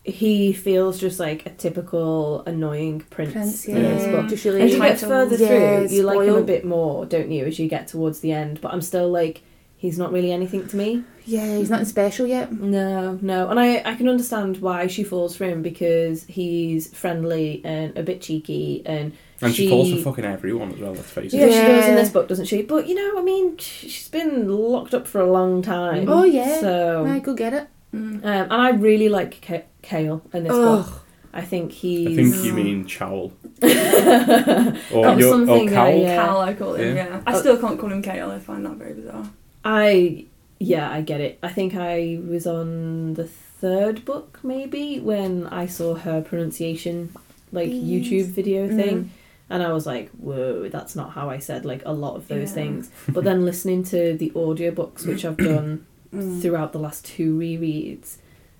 he 0.06 0.52
feels 0.52 1.00
just 1.00 1.18
like 1.18 1.46
a 1.46 1.50
typical 1.50 2.42
annoying 2.46 3.00
prince, 3.10 3.32
Prince, 3.32 3.66
in 3.70 3.76
this 3.76 4.06
book. 4.08 4.28
Just 4.28 4.44
really 4.44 4.62
As 4.64 4.74
you 4.74 4.80
get 4.82 4.92
entitled. 5.02 5.10
further 5.30 5.38
Yeah, 5.44 5.80
through, 5.88 5.96
you 5.96 6.04
like 6.04 6.28
him 6.28 6.36
a 6.36 6.42
bit 6.44 6.66
more, 6.66 7.06
don't 7.06 7.32
you? 7.32 7.46
As 7.46 7.58
you 7.58 7.70
get 7.70 7.88
towards 7.88 8.20
the 8.20 8.34
end, 8.34 8.60
but 8.62 8.74
I'm 8.74 8.82
still 8.82 9.10
like 9.10 9.42
he's 9.78 9.98
not 9.98 10.12
really 10.12 10.32
anything 10.34 10.68
to 10.68 10.76
me. 10.76 11.04
Yeah, 11.26 11.58
he's 11.58 11.70
nothing 11.70 11.86
special 11.86 12.28
yet. 12.28 12.52
No, 12.52 13.18
no, 13.22 13.48
and 13.50 13.58
I 13.58 13.78
I 13.86 13.96
can 13.96 14.10
understand 14.10 14.58
why 14.58 14.88
she 14.88 15.06
falls 15.06 15.38
for 15.38 15.46
him 15.46 15.62
because 15.62 16.26
he's 16.26 16.94
friendly 16.94 17.62
and 17.64 17.98
a 17.98 18.04
bit 18.04 18.20
cheeky 18.22 18.82
and. 18.86 19.14
And 19.46 19.56
she, 19.56 19.70
falls 19.70 19.92
for 19.92 20.00
fucking 20.00 20.26
everyone 20.26 20.72
as 20.74 20.80
well, 20.80 20.94
let's 20.94 21.10
face 21.10 21.34
it. 21.34 21.38
Yeah, 21.38 21.48
she 21.48 21.52
does 21.72 21.88
in 21.88 21.96
this 21.96 22.10
book, 22.10 22.28
doesn't 22.28 22.46
she? 22.46 22.62
But 22.62 22.88
you 22.88 22.96
know, 22.96 23.20
I 23.20 23.22
mean, 23.24 23.58
she's 23.58 24.08
been 24.10 24.48
locked 24.50 24.94
up 24.94 25.08
for 25.08 25.22
a 25.22 25.32
long 25.32 25.62
time. 25.62 26.08
Oh, 26.10 26.24
yeah. 26.24 26.60
So, 26.60 27.04
Right, 27.04 27.22
go 27.24 27.34
get 27.34 27.54
it. 27.54 27.68
Mm. 27.94 28.18
um, 28.18 28.24
and 28.26 28.54
I 28.54 28.70
really 28.72 29.08
like 29.10 29.42
Ka- 29.42 29.68
Kale 29.84 30.22
in 30.34 30.44
this 30.46 30.52
book. 30.54 31.02
I 31.36 31.42
think 31.42 31.72
he's. 31.72 32.08
I 32.18 32.32
think 32.32 32.46
you 32.46 32.54
mean 32.54 32.86
Chowl. 32.86 33.32
or 33.62 33.68
That 33.70 34.76
was 34.92 35.20
your, 35.20 35.28
or 35.30 35.32
something 35.32 35.70
I, 35.70 35.74
Cowl. 35.74 35.98
Yeah. 36.00 36.16
Cal, 36.26 36.40
I 36.42 36.54
call 36.54 36.74
him, 36.76 36.96
Yeah. 36.96 37.08
yeah. 37.08 37.22
I 37.26 37.34
Oh. 37.34 37.40
still 37.40 37.58
can't 37.58 37.80
call 37.80 37.92
him 37.92 38.02
Kale. 38.02 38.32
I 38.32 38.40
find 38.40 38.66
that 38.66 38.74
very 38.76 38.94
bizarre. 38.94 39.30
I 39.66 40.26
yeah, 40.60 40.90
I 40.92 41.02
get 41.02 41.22
it. 41.22 41.40
I 41.44 41.50
think 41.50 41.76
I 41.76 42.20
was 42.28 42.46
on 42.48 43.16
the 43.16 43.26
third 43.28 44.06
book 44.06 44.40
maybe 44.44 45.00
when 45.00 45.48
I 45.48 45.66
saw 45.68 45.96
her 45.96 46.22
pronunciation 46.22 47.14
like 47.52 47.70
Beans. 47.70 48.08
YouTube 48.08 48.26
video 48.28 48.68
Mm. 48.68 49.08
Thing. 49.48 49.56
And 49.56 49.64
I 49.64 49.72
was 49.74 49.86
like, 49.86 50.10
whoa, 50.12 50.70
that's 50.70 50.96
not 50.96 51.12
how 51.12 51.30
I 51.30 51.40
said 51.40 51.66
like 51.66 51.82
a 51.86 51.94
lot 51.94 52.16
of 52.16 52.28
those 52.28 52.50
Yeah. 52.50 52.56
things. 52.56 52.90
But 53.10 53.24
then 53.24 53.46
listening 53.46 53.84
to 53.86 54.14
the 54.18 54.32
audiobooks, 54.32 55.06
which 55.06 55.26
I've 55.26 55.38
done 55.38 55.86
Mm. 56.14 56.42
throughout 56.44 56.74
the 56.74 56.78
last 56.80 57.06
two 57.06 57.36
rereads, 57.36 58.18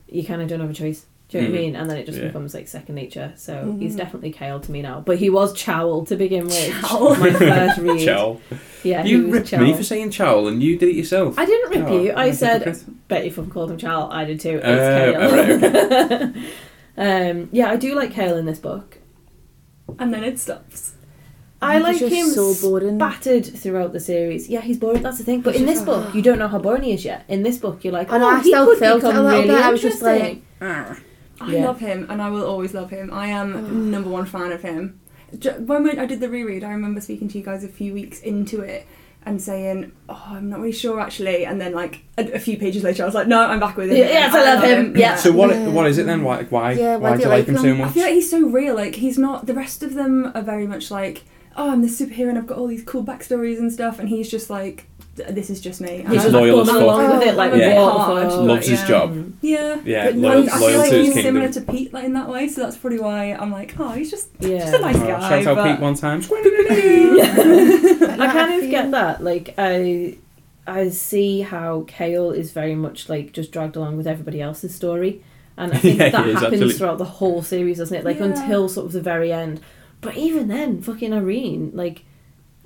you 0.10 0.24
kind 0.24 0.42
of 0.42 0.48
don't 0.48 0.60
have 0.60 0.72
a 0.72 0.74
choice. 0.74 1.06
Do 1.30 1.38
you 1.38 1.44
know 1.44 1.50
what 1.52 1.56
I 1.56 1.60
Mm. 1.60 1.62
mean? 1.66 1.76
And 1.76 1.90
then 1.90 1.98
it 1.98 2.06
just 2.08 2.18
Yeah. 2.20 2.26
becomes 2.28 2.54
like 2.56 2.68
second 2.68 2.96
nature. 2.96 3.32
So 3.36 3.76
he's 3.80 3.94
Mhm. 3.94 3.98
definitely 3.98 4.32
Kale 4.32 4.60
to 4.60 4.72
me 4.72 4.82
now. 4.82 5.04
But 5.06 5.18
he 5.18 5.30
was 5.30 5.54
Chowl 5.54 6.04
to 6.08 6.16
begin 6.16 6.46
with. 6.46 6.72
Chowl. 6.82 7.16
My 7.16 7.32
first 7.32 7.78
read. 7.82 8.08
Chowl. 8.08 8.40
Yeah, 8.84 9.04
he 9.04 9.12
You 9.12 9.24
was 9.26 9.34
ripped 9.34 9.48
Chowl. 9.50 9.62
me 9.62 9.74
for 9.74 9.84
saying 9.84 10.10
Chowl 10.12 10.48
and 10.48 10.62
you 10.64 10.78
did 10.78 10.90
it 10.90 10.96
yourself. 10.96 11.38
I 11.38 11.46
didn't 11.46 11.70
rip 11.70 11.88
Oh, 11.90 12.04
you. 12.04 12.12
I 12.12 12.26
I'm 12.28 12.34
said, 12.34 12.64
hypocrite. 12.64 13.08
bet 13.08 13.26
if 13.26 13.38
I've 13.40 13.50
called 13.52 13.70
him 13.72 13.78
Chowl, 13.78 14.10
I 14.12 14.26
did 14.26 14.40
too. 14.40 14.60
It's 14.64 14.66
Uh, 14.66 16.18
Kale. 16.18 16.34
oh, 16.38 16.44
um, 16.98 17.50
yeah, 17.52 17.70
I 17.70 17.76
do 17.76 17.94
like 17.96 18.12
Kale 18.12 18.38
in 18.38 18.46
this 18.46 18.60
book. 18.60 18.98
And 20.00 20.14
then 20.14 20.24
it 20.24 20.40
stops. 20.40 20.96
I 21.62 21.78
like 21.78 21.98
just 21.98 22.14
him 22.14 22.28
so 22.28 22.54
boring. 22.62 22.98
battered 22.98 23.46
throughout 23.46 23.94
the 23.94 24.00
series. 24.00 24.50
Yeah, 24.50 24.62
he's 24.62 24.78
boring. 24.78 25.02
That's 25.02 25.18
the 25.18 25.24
thing. 25.24 25.42
But 25.42 25.56
in 25.56 25.66
this 25.66 25.82
book, 25.82 26.14
you 26.14 26.22
don't 26.22 26.38
know 26.38 26.50
how 26.50 26.58
ah. 26.58 26.62
boring 26.62 26.84
he 26.84 26.94
is 26.94 27.06
yet. 27.06 27.24
In 27.30 27.44
this 27.44 27.58
book, 27.58 27.84
you're 27.84 27.94
like, 27.94 28.12
oh, 28.12 28.26
I 28.26 28.42
he 28.42 28.50
still 28.50 28.66
could 28.66 28.80
felt 28.80 29.04
it 29.04 29.06
a 29.06 29.08
little 29.08 29.24
really 29.30 29.48
bit. 29.48 29.64
I 29.64 29.72
was 29.72 29.82
just 29.82 30.02
like, 30.02 30.42
"Arr." 30.60 30.98
I 31.40 31.52
Yeah. 31.52 31.66
love 31.66 31.80
him, 31.80 32.06
and 32.10 32.22
I 32.22 32.30
will 32.30 32.46
always 32.46 32.74
love 32.74 32.90
him. 32.90 33.12
I 33.14 33.28
am 33.28 33.56
Ugh. 33.56 33.72
number 33.72 34.10
one 34.10 34.26
fan 34.26 34.52
of 34.52 34.62
him. 34.62 35.00
When 35.60 35.98
I 35.98 36.06
did 36.06 36.20
the 36.20 36.30
reread, 36.30 36.64
I 36.64 36.72
remember 36.72 37.02
speaking 37.02 37.28
to 37.30 37.38
you 37.38 37.44
guys 37.44 37.64
a 37.64 37.68
few 37.68 37.94
weeks 37.94 38.20
into 38.20 38.62
it 38.62 38.86
and 39.26 39.42
saying, 39.42 39.92
"Oh, 40.10 40.24
I'm 40.28 40.50
not 40.50 40.60
really 40.60 40.72
sure 40.72 41.00
actually," 41.00 41.46
and 41.46 41.60
then 41.60 41.74
like 41.74 42.04
a, 42.18 42.34
a 42.34 42.40
few 42.40 42.58
pages 42.58 42.84
later, 42.84 43.04
I 43.04 43.06
was 43.06 43.16
like, 43.16 43.28
"No, 43.28 43.42
I'm 43.42 43.60
back 43.60 43.78
with 43.78 43.90
him." 43.90 43.98
Yeah, 43.98 44.06
yes, 44.06 44.34
I 44.34 44.54
love 44.54 44.64
him. 44.64 44.98
Yeah. 44.98 45.16
So 45.16 45.32
what? 45.32 45.50
Yeah. 45.50 45.68
What 45.70 45.88
is 45.88 45.98
it 45.98 46.06
then? 46.06 46.24
Why? 46.24 46.44
Why? 46.44 46.74
Yeah, 46.74 46.98
why 46.98 47.12
why 47.12 47.18
do 47.18 47.24
do 47.24 47.24
you 47.24 47.30
like 47.30 47.46
him 47.46 47.58
so 47.58 47.64
him? 47.64 47.82
I 47.82 47.90
feel 47.90 48.04
like 48.04 48.14
he's 48.14 48.30
so 48.30 48.46
real. 48.48 48.76
Like 48.76 48.96
he's 48.96 49.18
not. 49.18 49.46
The 49.46 49.54
rest 49.54 49.84
of 49.84 49.94
them 49.94 50.32
are 50.36 50.42
very 50.42 50.68
much 50.68 50.92
like, 50.92 51.24
"Oh, 51.56 51.72
I'm 51.72 51.82
the 51.82 51.88
superhero, 51.88 52.30
and 52.30 52.38
I've 52.38 52.48
got 52.48 52.58
all 52.58 52.68
these 52.68 52.84
cool 52.84 53.04
backstories 53.04 53.58
and 53.58 53.72
stuff," 53.72 54.00
and 54.00 54.10
he's 54.10 54.30
just 54.30 54.50
like, 54.50 54.88
"This 55.16 55.50
is 55.50 55.62
just 55.62 55.80
me." 55.82 55.98
He's 55.98 56.06
I'm 56.08 56.14
just 56.14 56.30
Loyal 56.30 56.58
like 56.58 56.62
as 56.68 56.68
bumming 56.74 56.88
fuck. 56.90 56.98
along 57.00 57.18
with 57.20 57.28
it, 57.28 57.36
like 57.36 57.54
Oh, 57.54 57.56
yeah. 57.56 57.76
waterfall. 57.80 58.30
Hard, 58.30 58.34
Loves 58.48 58.68
his 58.68 58.80
yeah. 58.82 58.88
job. 58.88 59.34
Yeah, 59.42 59.80
Yeah, 59.86 60.06
but 60.06 60.16
loyal- 60.16 60.50
I 60.50 60.58
loyal 60.60 60.70
feel 60.70 60.78
like 60.80 60.90
to 60.90 60.96
his 60.98 61.06
he's 61.08 61.14
kingdom. 61.16 61.24
similar 61.44 61.54
to 61.54 61.62
Pete 61.62 61.94
like, 61.94 62.04
in 62.06 62.14
that 62.14 62.30
way, 62.30 62.48
so 62.48 62.62
that's 62.62 62.78
probably 62.78 63.00
why 63.00 63.34
I'm 63.34 63.52
like, 63.52 63.76
oh, 63.80 63.90
he's 63.90 64.10
just 64.10 64.30
Yeah. 64.40 64.60
just 64.60 64.74
a 64.74 64.80
nice 64.80 64.96
Oh, 64.98 65.00
guy. 65.08 65.42
shout 65.44 65.48
out 65.48 65.56
but- 65.58 65.72
Pete 65.72 65.80
one 65.82 65.96
time. 65.96 66.22
But 66.30 68.10
I 68.10 68.16
no, 68.16 68.32
kind 68.32 68.54
of 68.54 68.60
feel- 68.62 68.72
get 68.72 68.92
that. 68.98 69.24
Like 69.24 69.54
I, 69.58 70.18
I 70.68 70.90
see 70.90 71.42
how 71.42 71.84
Kale 71.88 72.32
is 72.32 72.52
very 72.52 72.76
much 72.76 73.10
like 73.10 73.34
just 73.34 73.52
dragged 73.52 73.76
along 73.76 73.98
with 73.98 74.08
everybody 74.08 74.42
else's 74.42 74.74
story, 74.74 75.22
and 75.58 75.74
I 75.74 75.78
think 75.84 76.00
Yeah, 76.00 76.10
that 76.10 76.26
he 76.26 76.32
is, 76.32 76.36
happens 76.36 76.54
absolutely. 76.54 76.74
throughout 76.78 76.98
the 76.98 77.06
whole 77.06 77.42
series, 77.42 77.78
doesn't 77.78 77.96
it? 77.98 78.04
Like 78.06 78.18
Yeah. 78.20 78.26
until 78.26 78.70
sort 78.70 78.86
of 78.88 78.92
the 78.94 79.02
very 79.02 79.32
end. 79.32 79.62
But 80.02 80.18
even 80.18 80.48
then, 80.50 80.82
fucking 80.82 81.14
Irene, 81.14 81.72
like 81.74 82.04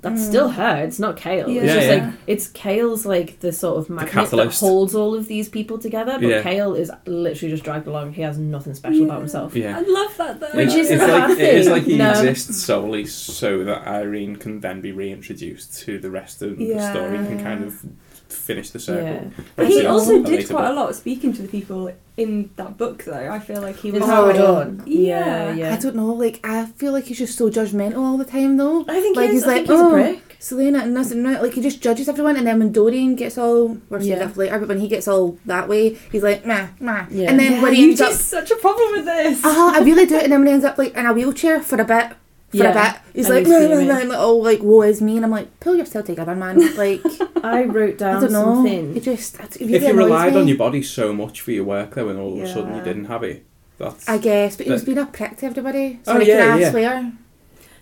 that's 0.00 0.20
Mm. 0.22 0.28
still 0.28 0.48
her. 0.50 0.84
It's 0.84 0.98
not 1.00 1.16
Kale. 1.16 1.48
Yeah. 1.48 1.62
It's 1.62 1.72
just 1.74 1.86
Yeah, 1.88 2.04
like 2.04 2.14
it's 2.26 2.46
Kale's 2.48 3.04
like 3.04 3.40
the 3.40 3.52
sort 3.52 3.78
of 3.78 3.90
magnet 3.90 4.30
that 4.30 4.54
holds 4.54 4.94
all 4.94 5.14
of 5.14 5.26
these 5.26 5.48
people 5.48 5.76
together. 5.78 6.12
But 6.20 6.28
Yeah. 6.28 6.42
Kale 6.42 6.74
is 6.74 6.90
literally 7.06 7.50
just 7.50 7.64
dragged 7.64 7.86
along. 7.88 8.12
He 8.12 8.22
has 8.22 8.38
nothing 8.38 8.74
special 8.74 9.04
about 9.04 9.18
himself. 9.20 9.56
Yeah. 9.56 9.76
I 9.78 9.80
love 9.82 10.16
that 10.18 10.38
though. 10.40 10.46
Which 10.54 10.68
It's- 10.68 10.86
isn't 10.86 11.00
it's 11.00 11.08
like, 11.12 11.28
bad 11.28 11.38
It 11.40 11.54
is 11.54 11.68
like 11.68 11.82
he 11.84 11.96
No. 11.96 12.10
exists 12.10 12.56
solely 12.62 13.06
so 13.06 13.64
that 13.64 13.86
Irene 13.88 14.36
can 14.36 14.60
then 14.60 14.80
be 14.80 14.92
reintroduced 14.92 15.80
to 15.80 15.98
the 15.98 16.10
rest 16.10 16.42
of 16.42 16.58
the 16.58 16.78
story, 16.78 17.18
can 17.18 17.42
kind 17.42 17.64
of 17.64 17.82
finish 18.28 18.70
the 18.70 18.78
circle. 18.78 19.04
Yeah. 19.04 19.24
But 19.56 19.68
he 19.68 19.86
also 19.86 20.22
did 20.22 20.28
later 20.28 20.54
quite 20.54 20.68
a 20.70 20.72
lot 20.74 20.90
of 20.90 20.96
speaking 20.96 21.32
to 21.34 21.42
the 21.42 21.48
people 21.48 21.92
in 22.16 22.50
that 22.56 22.76
book, 22.76 23.04
though. 23.04 23.30
I 23.30 23.38
feel 23.38 23.60
like 23.62 23.76
he 23.76 23.90
was. 23.90 24.04
Howard 24.04 24.36
on? 24.36 24.82
Yeah. 24.86 25.18
Yeah, 25.18 25.54
yeah. 25.54 25.74
I 25.74 25.78
don't 25.78 25.96
know, 25.96 26.12
like 26.12 26.40
I 26.44 26.66
feel 26.66 26.92
like 26.92 27.04
he's 27.04 27.18
just 27.18 27.36
so 27.38 27.48
judgmental 27.50 27.98
all 27.98 28.16
the 28.18 28.24
time 28.24 28.56
though. 28.56 28.84
I 28.88 29.00
think 29.00 29.16
Like, 29.16 29.30
he 29.30 29.36
is. 29.36 29.42
he's 29.44 29.44
I 29.44 29.56
like, 29.58 29.66
think 29.66 29.70
he's 29.70 29.80
oh. 29.80 29.88
a 29.88 29.92
prick. 29.92 30.24
Celaena 30.40 30.82
and 30.84 30.96
this 30.96 31.10
and 31.10 31.26
that, 31.26 31.42
like 31.42 31.54
he 31.54 31.60
just 31.60 31.80
judges 31.82 32.08
everyone 32.08 32.36
and 32.36 32.46
then 32.46 32.60
when 32.60 32.70
Dorian 32.70 33.16
gets 33.16 33.36
all 33.36 33.76
we're 33.88 33.98
saying 33.98 34.12
Yeah. 34.12 34.24
that 34.26 34.36
later, 34.36 34.58
but 34.60 34.68
when 34.68 34.78
he 34.78 34.86
gets 34.86 35.08
all 35.08 35.36
that 35.46 35.68
way, 35.68 35.94
he's 36.12 36.22
like, 36.22 36.46
nah, 36.46 36.68
nah. 36.78 37.06
Yeah. 37.10 37.28
And 37.30 37.40
then 37.40 37.52
Yeah, 37.54 37.62
when 37.62 37.72
he 37.74 37.82
you 37.82 37.88
ends 37.88 38.00
up 38.00 38.12
such 38.12 38.52
a 38.52 38.56
problem 38.56 38.92
with 38.92 39.04
this. 39.04 39.44
uh 39.44 39.72
I 39.74 39.80
really 39.80 40.06
do 40.06 40.14
it 40.16 40.22
and 40.24 40.32
then 40.32 40.40
when 40.40 40.46
he 40.46 40.52
ends 40.52 40.64
up 40.64 40.78
like 40.78 40.94
in 40.94 41.06
a 41.06 41.12
wheelchair 41.12 41.60
for 41.60 41.80
a 41.80 41.84
bit 41.84 42.12
for 42.50 42.56
Yeah. 42.56 42.70
a 42.70 42.92
bit. 42.92 43.00
He's 43.14 43.28
like, 43.28 43.46
he's 43.46 43.48
nah, 43.48 43.58
nah, 43.60 43.68
fuming. 43.68 43.88
nah, 43.88 43.94
like, 43.94 44.08
oh 44.18 44.36
like 44.36 44.62
woe 44.62 44.82
is 44.82 45.00
me 45.02 45.16
and 45.16 45.24
I'm 45.24 45.30
like, 45.30 45.60
pull 45.60 45.76
yourself 45.76 46.06
together, 46.06 46.34
man. 46.34 46.58
Like 46.76 47.00
I 47.44 47.64
wrote 47.64 47.94
I 47.94 47.96
down 47.96 48.22
don't 48.22 48.32
know. 48.32 48.44
something. 48.54 48.96
It 48.96 49.02
just 49.02 49.34
it 49.40 49.56
really 49.60 49.74
If 49.74 49.82
you 49.82 49.88
annoys 49.90 49.96
relied 50.06 50.34
me. 50.34 50.40
on 50.40 50.48
your 50.48 50.56
body 50.58 50.82
so 50.82 51.12
much 51.12 51.40
for 51.40 51.50
your 51.52 51.64
work, 51.64 51.94
though, 51.94 52.08
and 52.08 52.18
all 52.18 52.36
of 52.38 52.42
a 52.42 52.52
sudden 52.52 52.76
you 52.76 52.82
didn't 52.82 53.06
have 53.06 53.22
it, 53.22 53.44
that's 53.78 54.08
I 54.08 54.18
guess, 54.18 54.56
but 54.56 54.66
he 54.66 54.72
was 54.72 54.82
But- 54.82 54.86
being 54.86 54.98
a 54.98 55.06
prick 55.06 55.36
to 55.38 55.46
everybody. 55.46 56.00
Oh, 56.06 56.12
Sorry, 56.12 56.26
yeah, 56.28 56.38
can 56.38 56.50
I 56.50 56.58
yeah. 56.60 56.70
swear? 56.70 57.12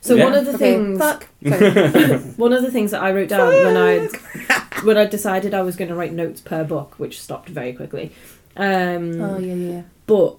So 0.02 0.14
Yeah. 0.14 0.25
one 0.25 0.35
of 0.35 0.44
the 0.44 0.54
Okay, 0.54 0.75
things, 0.75 0.99
fuck. 0.99 1.26
One 2.37 2.52
of 2.52 2.62
the 2.62 2.70
things 2.70 2.90
that 2.92 3.02
I 3.02 3.12
wrote 3.12 3.28
down 3.28 3.49
when 3.52 3.76
I 3.76 4.08
when 4.85 4.96
I 4.96 5.04
decided 5.06 5.52
I 5.54 5.62
was 5.62 5.75
going 5.76 5.88
to 5.88 5.94
write 5.96 6.12
notes 6.12 6.40
per 6.40 6.62
book, 6.64 6.94
which 6.99 7.20
stopped 7.20 7.49
very 7.49 7.73
quickly. 7.73 8.12
Um, 8.56 9.20
oh 9.20 9.38
yeah, 9.38 9.54
yeah. 9.54 9.82
But 10.06 10.37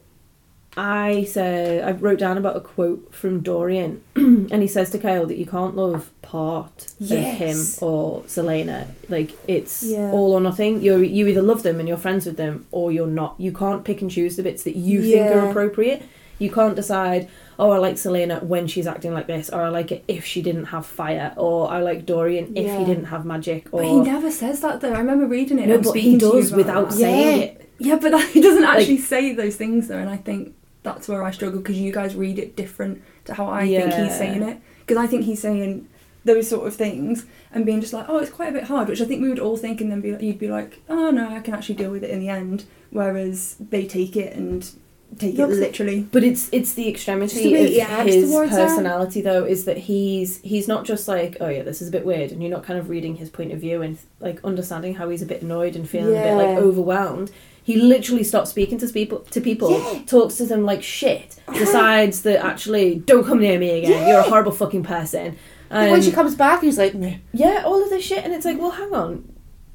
I 0.77 1.23
said 1.25 1.83
I 1.83 1.91
wrote 1.91 2.19
down 2.19 2.37
about 2.37 2.55
a 2.55 2.61
quote 2.61 3.13
from 3.13 3.41
Dorian, 3.41 4.01
and 4.15 4.61
he 4.61 4.67
says 4.67 4.91
to 4.91 4.99
Kyle 4.99 5.25
that 5.25 5.37
you 5.37 5.45
can't 5.45 5.75
love 5.75 6.11
part 6.21 6.93
of 7.01 7.07
him 7.09 7.57
or 7.81 8.21
Celaena. 8.23 8.87
Like 9.09 9.31
it's 9.47 9.81
Yeah. 9.83 10.11
all 10.11 10.33
or 10.33 10.41
nothing. 10.41 10.81
You 10.81 10.97
you 10.99 11.27
either 11.27 11.41
love 11.41 11.63
them 11.63 11.79
and 11.79 11.87
you're 11.89 11.97
friends 11.97 12.25
with 12.25 12.37
them, 12.37 12.65
or 12.71 12.91
you're 12.91 13.07
not. 13.07 13.35
You 13.39 13.51
can't 13.51 13.83
pick 13.83 14.01
and 14.01 14.11
choose 14.11 14.35
the 14.35 14.43
bits 14.43 14.63
that 14.63 14.75
you 14.75 15.01
think 15.01 15.31
are 15.35 15.49
appropriate. 15.49 16.03
You 16.39 16.51
can't 16.51 16.75
decide. 16.75 17.27
Oh, 17.59 17.71
I 17.71 17.79
like 17.79 17.95
Celaena 17.95 18.43
when 18.43 18.67
she's 18.67 18.85
acting 18.85 19.15
like 19.15 19.25
this, 19.25 19.49
or 19.49 19.61
I 19.61 19.69
like 19.69 19.91
it 19.91 20.03
if 20.07 20.23
she 20.23 20.43
didn't 20.43 20.65
have 20.65 20.85
fire, 20.85 21.33
or 21.37 21.71
I 21.71 21.81
like 21.81 22.05
Dorian 22.05 22.55
if 22.55 22.77
he 22.79 22.85
didn't 22.85 23.05
have 23.05 23.25
magic, 23.25 23.69
or 23.71 23.81
But 23.81 23.87
he 23.89 23.99
never 24.01 24.29
says 24.29 24.59
that 24.59 24.79
though. 24.81 24.93
I 24.93 24.99
remember 24.99 25.25
reading 25.25 25.57
it. 25.57 25.67
no, 25.67 25.79
but 25.81 25.95
he 25.95 26.19
does 26.19 26.51
without 26.51 26.89
that. 26.91 26.95
saying 26.97 27.37
Yeah. 27.39 27.43
it. 27.45 27.69
Yeah, 27.79 27.95
but 27.99 28.11
that, 28.11 28.27
he 28.35 28.41
doesn't 28.41 28.63
actually 28.63 28.97
Like- 28.97 29.05
say 29.05 29.33
those 29.33 29.55
things 29.55 29.87
though, 29.87 29.97
and 29.97 30.07
I 30.09 30.17
think 30.17 30.53
that's 30.87 31.07
where 31.07 31.23
I 31.23 31.31
struggle 31.31 31.59
because 31.59 31.77
you 31.79 31.91
guys 31.91 32.15
read 32.15 32.37
it 32.39 32.55
different 32.55 33.01
to 33.25 33.33
how 33.33 33.47
I 33.49 33.65
think 33.81 33.93
he's 34.03 34.17
saying 34.17 34.41
it. 34.43 34.57
Because 34.85 34.97
I 35.03 35.07
think 35.07 35.23
he's 35.25 35.41
saying 35.41 35.87
those 36.25 36.47
sort 36.49 36.67
of 36.67 36.75
things 36.75 37.25
and 37.53 37.65
being 37.65 37.79
just 37.81 37.93
like, 37.93 38.05
oh, 38.09 38.17
it's 38.17 38.31
quite 38.31 38.49
a 38.49 38.51
bit 38.51 38.63
hard, 38.65 38.87
which 38.89 39.01
I 39.01 39.05
think 39.05 39.21
we 39.21 39.29
would 39.29 39.39
all 39.39 39.57
think, 39.57 39.79
and 39.81 39.89
then 39.91 40.01
be 40.01 40.11
like, 40.13 40.21
you'd 40.21 40.39
be 40.39 40.49
like, 40.49 40.81
oh 40.89 41.09
no, 41.11 41.29
I 41.29 41.39
can 41.39 41.53
actually 41.53 41.75
deal 41.75 41.91
with 41.91 42.03
it 42.03 42.09
in 42.09 42.19
the 42.19 42.29
end. 42.29 42.65
Whereas 42.91 43.55
they 43.59 43.85
take 43.85 44.15
it 44.15 44.33
and 44.35 44.69
take 45.17 45.35
it- 45.35 45.59
literally. 45.59 46.01
But 46.11 46.23
it's 46.23 46.49
it's 46.51 46.73
the 46.73 46.87
extremity 46.89 47.41
of 47.55 47.71
acts 47.99 48.13
his 48.21 48.31
personality, 48.67 49.21
though, 49.21 49.43
is 49.45 49.65
that 49.65 49.77
he's 49.77 50.39
he's 50.41 50.67
not 50.67 50.85
just 50.85 51.07
like, 51.07 51.37
oh 51.41 51.47
yeah, 51.49 51.63
this 51.63 51.81
is 51.81 51.87
a 51.89 51.91
bit 51.91 52.05
weird, 52.05 52.31
and 52.31 52.41
you're 52.41 52.51
not 52.51 52.63
kind 52.63 52.79
of 52.79 52.89
reading 52.89 53.15
his 53.17 53.29
point 53.29 53.51
of 53.53 53.59
view 53.59 53.81
and 53.81 53.97
like 54.19 54.39
understanding 54.43 54.95
how 54.95 55.07
he's 55.09 55.21
a 55.21 55.25
bit 55.25 55.41
annoyed 55.41 55.75
and 55.75 55.89
feeling 55.89 56.15
a 56.17 56.23
bit 56.23 56.33
like 56.35 56.57
overwhelmed. 56.57 57.31
He 57.67 57.75
literally 57.75 58.23
stops 58.23 58.49
speaking 58.51 58.77
to 58.77 58.87
people 58.87 59.19
to 59.35 59.41
people, 59.41 59.71
Yeah. 59.71 59.99
talks 60.05 60.35
to 60.35 60.45
them 60.45 60.63
like 60.63 60.81
shit, 60.81 61.35
decides 61.53 62.21
that 62.21 62.39
actually 62.45 62.95
don't 62.95 63.25
come 63.25 63.39
near 63.41 63.59
me 63.59 63.71
again. 63.79 64.07
You're 64.07 64.19
a 64.19 64.29
horrible 64.31 64.53
fucking 64.53 64.83
person. 64.83 65.35
And 65.69 65.91
when 65.91 66.01
she 66.01 66.07
Um, 66.11 66.15
comes 66.15 66.33
back, 66.35 66.61
he's 66.63 66.77
like, 66.77 66.95
meh. 66.95 67.15
yeah, 67.33 67.63
all 67.65 67.83
of 67.83 67.89
this 67.89 68.05
shit, 68.05 68.23
and 68.23 68.33
it's 68.33 68.45
like, 68.45 68.57
well, 68.57 68.71
hang 68.71 68.93
on. 68.93 69.25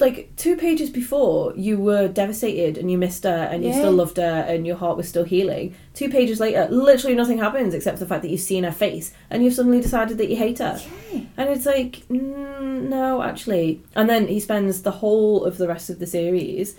Like 0.01 0.31
two 0.37 0.57
pages 0.57 0.89
before, 0.89 1.53
you 1.55 1.77
were 1.77 2.09
devastated 2.09 2.79
and 2.79 2.91
you 2.91 2.97
missed 2.97 3.25
her 3.25 3.49
and 3.53 3.63
you 3.63 3.69
Yeah. 3.69 3.79
still 3.81 3.93
loved 3.93 4.17
her 4.17 4.47
and 4.49 4.67
your 4.67 4.77
heart 4.77 4.97
was 4.97 5.07
still 5.07 5.25
healing. 5.25 5.75
Two 5.93 6.09
pages 6.09 6.41
later, 6.41 6.67
literally 6.71 7.15
nothing 7.15 7.37
happens 7.47 7.75
except 7.75 7.99
the 8.01 8.07
fact 8.07 8.23
that 8.23 8.31
you've 8.31 8.41
seen 8.41 8.65
her 8.65 8.73
face 8.73 9.13
and 9.31 9.45
you've 9.45 9.53
suddenly 9.53 9.83
decided 9.83 10.17
that 10.17 10.31
you 10.31 10.37
hate 10.37 10.61
her. 10.61 10.81
Yeah. 11.13 11.21
And 11.37 11.51
it's 11.51 11.67
like, 11.67 12.05
mm, 12.11 12.89
no, 12.89 13.23
actually. 13.23 13.83
And 13.95 14.09
then 14.09 14.29
he 14.29 14.41
spends 14.41 14.81
the 14.81 14.93
whole 15.03 15.45
of 15.45 15.59
the 15.59 15.69
rest 15.69 15.91
of 15.91 15.99
the 15.99 16.07
series 16.07 16.75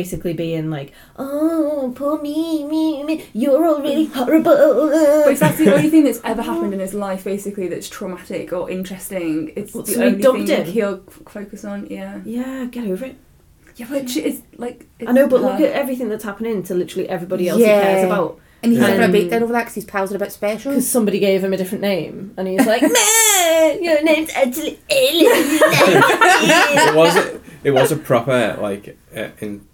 basically 0.00 0.34
being 0.34 0.68
like, 0.70 0.92
oh, 1.16 1.92
poor 1.96 2.20
me, 2.20 2.64
me, 2.64 3.02
me, 3.02 3.24
you're 3.32 3.66
all 3.66 3.80
really 3.80 4.04
horrible. 4.06 4.52
But 5.24 5.32
if 5.32 5.40
that's 5.40 5.56
the 5.58 5.74
only 5.74 5.88
thing 5.90 6.04
that's 6.04 6.20
ever 6.22 6.42
happened 6.42 6.74
in 6.74 6.80
his 6.86 6.92
life, 6.94 7.24
basically, 7.24 7.66
that's 7.68 7.88
traumatic 7.88 8.52
or 8.52 8.70
interesting, 8.70 9.52
it's 9.56 9.72
Well, 9.74 9.84
the 9.84 9.92
so 9.92 10.00
he 10.10 10.26
only 10.26 10.46
thing 10.46 10.64
him. 10.66 10.72
he'll 10.72 10.98
focus 11.36 11.64
on. 11.64 11.86
Yeah. 11.90 12.20
yeah, 12.24 12.66
get 12.70 12.86
over 12.86 13.06
it. 13.06 13.16
Yeah, 13.76 13.86
but 13.90 14.08
she- 14.10 14.20
it's 14.20 14.42
like. 14.58 14.86
It's 14.98 15.08
I 15.08 15.12
know, 15.12 15.26
but 15.28 15.40
look 15.40 15.60
at 15.60 15.72
everything 15.72 16.08
that's 16.10 16.24
happening 16.24 16.62
to 16.64 16.74
literally 16.74 17.08
everybody 17.08 17.48
else 17.48 17.60
Yeah. 17.60 17.78
he 17.78 17.82
cares 17.86 18.04
about. 18.04 18.40
And 18.62 18.72
he's 18.72 18.80
Yeah. 18.80 18.88
having 18.88 19.04
a 19.08 19.08
breakdown 19.10 19.42
over 19.42 19.52
that 19.52 19.60
because 19.64 19.74
his 19.74 19.84
pals 19.84 20.12
are 20.12 20.16
a 20.16 20.18
bit 20.18 20.32
special. 20.32 20.72
Because 20.72 20.88
somebody 20.88 21.18
gave 21.18 21.44
him 21.44 21.52
a 21.52 21.56
different 21.58 21.82
name, 21.82 22.32
and 22.38 22.48
he's 22.48 22.64
like, 22.66 22.80
"Man, 22.96 23.82
your 23.84 24.02
name's 24.02 24.30
actually 24.34 24.78
Alien." 24.90 25.30
it 25.32 26.94
was 26.94 27.40
it 27.64 27.70
was 27.72 27.92
a 27.92 27.96
proper 27.96 28.56
like 28.60 28.96
uh, 29.14 29.28
in 29.40 29.65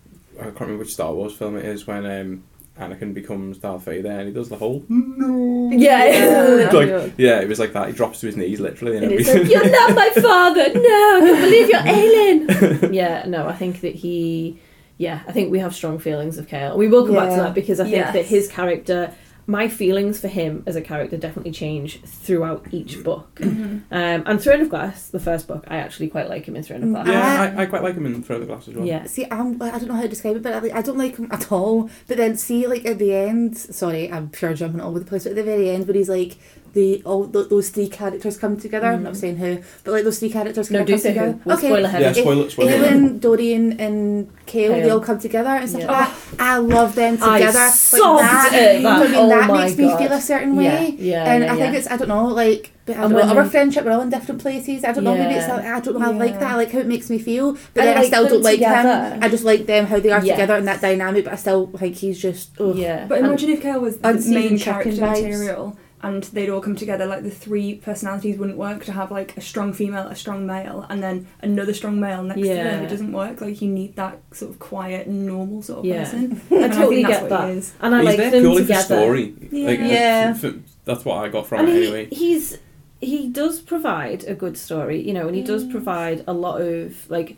I 0.42 0.50
can't 0.50 0.61
remember 0.61 0.84
which 0.84 0.92
Star 0.94 1.12
Wars 1.14 1.32
film 1.34 1.56
it 1.56 1.64
is 1.64 1.87
when 1.87 2.04
um, 2.06 2.42
Anakin 2.78 3.12
becomes 3.14 3.58
Darth 3.58 3.84
Vader 3.84 4.11
and 4.11 4.28
he 4.28 4.34
does 4.34 4.49
the 4.49 4.56
whole 4.56 4.84
no 4.88 5.70
yeah, 5.72 6.04
Yeah. 6.61 6.70
like 6.72 7.12
yeah 7.18 7.40
it 7.40 7.49
was 7.49 7.58
like 7.58 7.72
that 7.75 7.88
he 7.88 7.92
drops 7.94 8.20
to 8.20 8.26
his 8.26 8.37
knees 8.37 8.61
literally 8.61 8.96
and 8.96 9.04
and 9.06 9.12
he's 9.14 9.28
everything 9.28 9.52
like, 9.61 9.64
"You're 9.64 9.72
not 9.72 9.94
my 9.94 10.08
father. 10.22 10.68
No, 10.75 11.16
I 11.16 11.20
can't 11.20 11.40
believe 11.40 11.68
you're 11.68 11.87
alien." 11.87 12.92
yeah, 12.94 13.25
no, 13.26 13.46
I 13.46 13.54
think 13.54 13.80
that 13.82 13.94
he, 13.94 14.58
yeah, 14.99 15.22
I 15.26 15.32
think 15.32 15.50
we 15.50 15.58
have 15.61 15.75
strong 15.75 15.99
feelings 15.99 16.38
of 16.38 16.49
Kale. 16.49 16.76
We 16.76 16.88
will 16.88 17.06
come 17.06 17.14
back 17.16 17.30
to 17.30 17.37
that 17.37 17.54
because 17.54 17.80
I 17.80 17.84
think 17.84 17.96
Yes. 17.96 18.12
that 18.14 18.25
his 18.26 18.49
character. 18.49 19.12
My 19.46 19.66
feelings 19.68 20.20
for 20.20 20.28
him 20.28 20.62
as 20.66 20.76
a 20.76 20.80
character 20.80 21.16
definitely 21.16 21.50
change 21.50 22.00
throughout 22.02 22.64
each 22.70 23.02
book. 23.02 23.34
Mhm. 23.37 23.82
Um, 23.90 24.22
and 24.25 24.40
Throne 24.40 24.61
of 24.61 24.68
Glass, 24.70 25.08
the 25.08 25.18
first 25.18 25.49
book, 25.49 25.64
I 25.66 25.78
actually 25.78 26.08
quite 26.08 26.28
like 26.28 26.44
him 26.46 26.54
in 26.54 26.62
Throne 26.62 26.82
of 26.84 26.88
Mm, 26.90 26.92
Glass. 26.92 27.06
yeah 27.08 27.54
I, 27.56 27.62
I 27.62 27.66
quite 27.66 27.82
like 27.82 27.96
him 27.96 28.06
in 28.06 28.22
Throne 28.22 28.42
of 28.42 28.49
Glass 28.49 28.68
as 28.68 28.75
well 28.75 28.87
Yeah. 28.87 29.04
See, 29.06 29.26
I'm, 29.30 29.61
I 29.61 29.70
don't 29.72 29.88
know 29.88 29.94
how 29.94 30.02
to 30.02 30.08
describe 30.08 30.37
it, 30.37 30.42
but 30.42 30.52
I, 30.54 30.58
like, 30.61 30.72
I 30.72 30.82
don't 30.82 30.96
like 30.99 31.16
him 31.16 31.28
at 31.32 31.50
all. 31.50 31.90
But 32.06 32.18
then, 32.18 32.37
see, 32.37 32.66
like 32.68 32.84
at 32.87 32.99
the 32.99 33.14
end, 33.14 33.58
sorry, 33.58 34.11
I'm 34.12 34.32
sure 34.32 34.54
jumping 34.54 34.80
all 34.80 34.90
over 34.90 35.00
the 35.00 35.04
place, 35.04 35.25
but 35.25 35.30
at 35.30 35.37
the 35.37 35.42
very 35.42 35.70
end, 35.70 35.88
where 35.88 35.96
he's 35.96 36.08
like, 36.08 36.37
the 36.74 37.02
all 37.04 37.26
th- 37.26 37.48
those 37.48 37.68
three 37.70 37.88
characters 37.88 38.36
come 38.36 38.56
together. 38.56 38.86
I'm 38.88 39.02
not 39.02 39.12
Mm. 39.12 39.16
saying 39.16 39.36
who, 39.36 39.58
but 39.84 39.90
like 39.92 40.04
those 40.04 40.18
three 40.18 40.30
characters 40.30 40.70
No, 40.70 40.78
do 40.78 40.82
of 40.84 40.88
come 40.88 40.98
say 40.98 41.08
who. 41.12 41.20
together. 41.20 41.38
We'll 41.44 41.56
spoil 41.58 41.84
ahead. 41.84 42.00
yeah 42.02 42.12
spoiler 42.12 42.50
spoiler 42.50 42.72
Aelin, 42.72 43.20
Dorian, 43.20 43.72
and 43.80 44.28
Kale, 44.46 44.72
they 44.72 44.90
all 44.90 45.00
come 45.00 45.18
together 45.18 45.50
and 45.50 45.68
stuff 45.68 45.82
Yeah. 45.82 45.90
like 45.92 46.08
that. 46.08 46.40
I 46.40 46.56
love 46.58 46.94
them 46.94 47.18
I 47.22 47.38
together. 47.38 47.68
sobbed 47.70 48.20
like 48.22 48.32
at 48.32 48.82
that. 48.82 48.86
I 48.86 49.06
mean, 49.06 49.14
Oh 49.16 49.28
that 49.28 49.48
my 49.48 49.64
makes 49.64 49.76
me 49.78 49.88
feel 49.96 50.12
a 50.12 50.20
certain 50.20 50.54
Yeah, 50.54 50.60
way. 50.80 50.96
yeah, 50.98 51.32
and 51.32 51.44
yeah, 51.44 51.52
I 51.52 51.56
think 51.56 51.72
yeah. 51.72 51.78
it's 51.78 51.90
I 51.90 51.96
don't 51.96 52.08
know 52.08 52.26
like 52.28 52.72
but 52.84 52.96
I 52.96 53.02
don't 53.02 53.12
know, 53.12 53.20
our 53.38 53.44
friendship 53.44 53.84
we're 53.84 53.92
all 53.92 54.00
in 54.00 54.10
different 54.10 54.40
places. 54.40 54.82
I 54.84 54.90
don't 54.92 55.04
know 55.04 55.14
maybe 55.14 55.34
it's 55.34 55.48
like, 55.48 55.64
I 55.64 55.78
don't 55.80 55.94
know 55.94 56.00
how 56.00 56.12
I 56.12 56.16
like 56.16 56.40
that 56.40 56.50
I 56.52 56.56
like 56.56 56.72
how 56.72 56.78
it 56.80 56.86
makes 56.88 57.10
me 57.10 57.18
feel 57.18 57.52
but 57.74 57.82
I 57.82 57.86
then 57.86 57.98
I 57.98 58.04
still 58.06 58.28
don't 58.28 58.42
like 58.42 58.54
together. 58.56 59.14
him. 59.14 59.22
I 59.22 59.28
just 59.28 59.44
like 59.44 59.66
them 59.66 59.86
how 59.86 60.00
they 60.00 60.10
are 60.10 60.24
Yes. 60.24 60.34
together 60.36 60.56
and 60.56 60.66
that 60.66 60.80
dynamic 60.80 61.24
but 61.24 61.34
I 61.34 61.36
still 61.36 61.66
think 61.76 61.96
he's 61.96 62.18
just 62.20 62.50
ugh. 62.58 62.74
Yeah. 62.76 63.04
But 63.08 63.18
imagine 63.18 63.50
if 63.50 63.60
Kale 63.62 63.78
was 63.80 63.98
the 63.98 64.14
main 64.28 64.58
character 64.58 65.00
material 65.00 65.76
and 66.02 66.25
they'd 66.25 66.49
all 66.50 66.61
come 66.61 66.75
together, 66.76 67.06
like 67.06 67.23
the 67.23 67.30
three 67.30 67.76
personalities 67.76 68.37
wouldn't 68.38 68.59
work 68.59 68.85
to 68.87 68.92
have 68.92 69.11
like 69.11 69.37
a 69.37 69.40
strong 69.40 69.73
female, 69.73 70.06
a 70.09 70.16
strong 70.16 70.47
male, 70.47 70.85
and 70.90 71.02
then 71.02 71.26
another 71.40 71.73
strong 71.73 72.00
male 72.00 72.23
next 72.23 72.40
to 72.40 72.47
them. 72.47 72.85
It 72.85 72.88
doesn't 72.88 73.12
work. 73.12 73.40
Like 73.40 73.62
you 73.62 73.68
need 73.68 73.94
that 73.97 74.18
sort 74.32 74.50
of 74.50 74.59
quiet, 74.59 75.06
normal 75.09 75.62
sort 75.62 75.80
of 75.80 75.85
Yeah. 75.85 76.04
person. 76.04 76.40
I 76.50 76.54
And 76.56 76.73
totally 76.73 76.97
think 76.97 77.09
that's 77.09 77.21
get 77.23 77.30
what 77.30 77.40
that. 77.40 77.50
he 77.52 77.59
is. 77.59 77.73
And 77.80 77.94
I 77.94 77.99
he's 77.99 78.06
like 78.06 78.16
there 78.18 78.30
them 78.32 78.40
purely 78.42 78.62
together. 78.62 78.80
for 78.82 78.85
story 78.85 79.35
like, 79.52 79.80
uh, 79.80 79.82
Yeah. 79.85 80.32
f- 80.37 80.44
f- 80.44 80.54
that's 80.85 81.04
what 81.04 81.25
I 81.25 81.28
got 81.28 81.47
from 81.47 81.61
and 81.61 81.68
it 81.68 81.75
he, 81.75 81.82
anyway 81.87 82.09
he's 82.11 82.59
he 83.00 83.28
does 83.28 83.61
provide 83.61 84.23
a 84.25 84.35
good 84.35 84.56
story, 84.56 85.00
you 85.00 85.12
know, 85.12 85.26
and 85.26 85.35
he 85.37 85.42
does 85.42 85.64
Mm. 85.64 85.71
provide 85.73 86.25
a 86.28 86.32
lot 86.32 86.61
of 86.61 87.09
like 87.11 87.37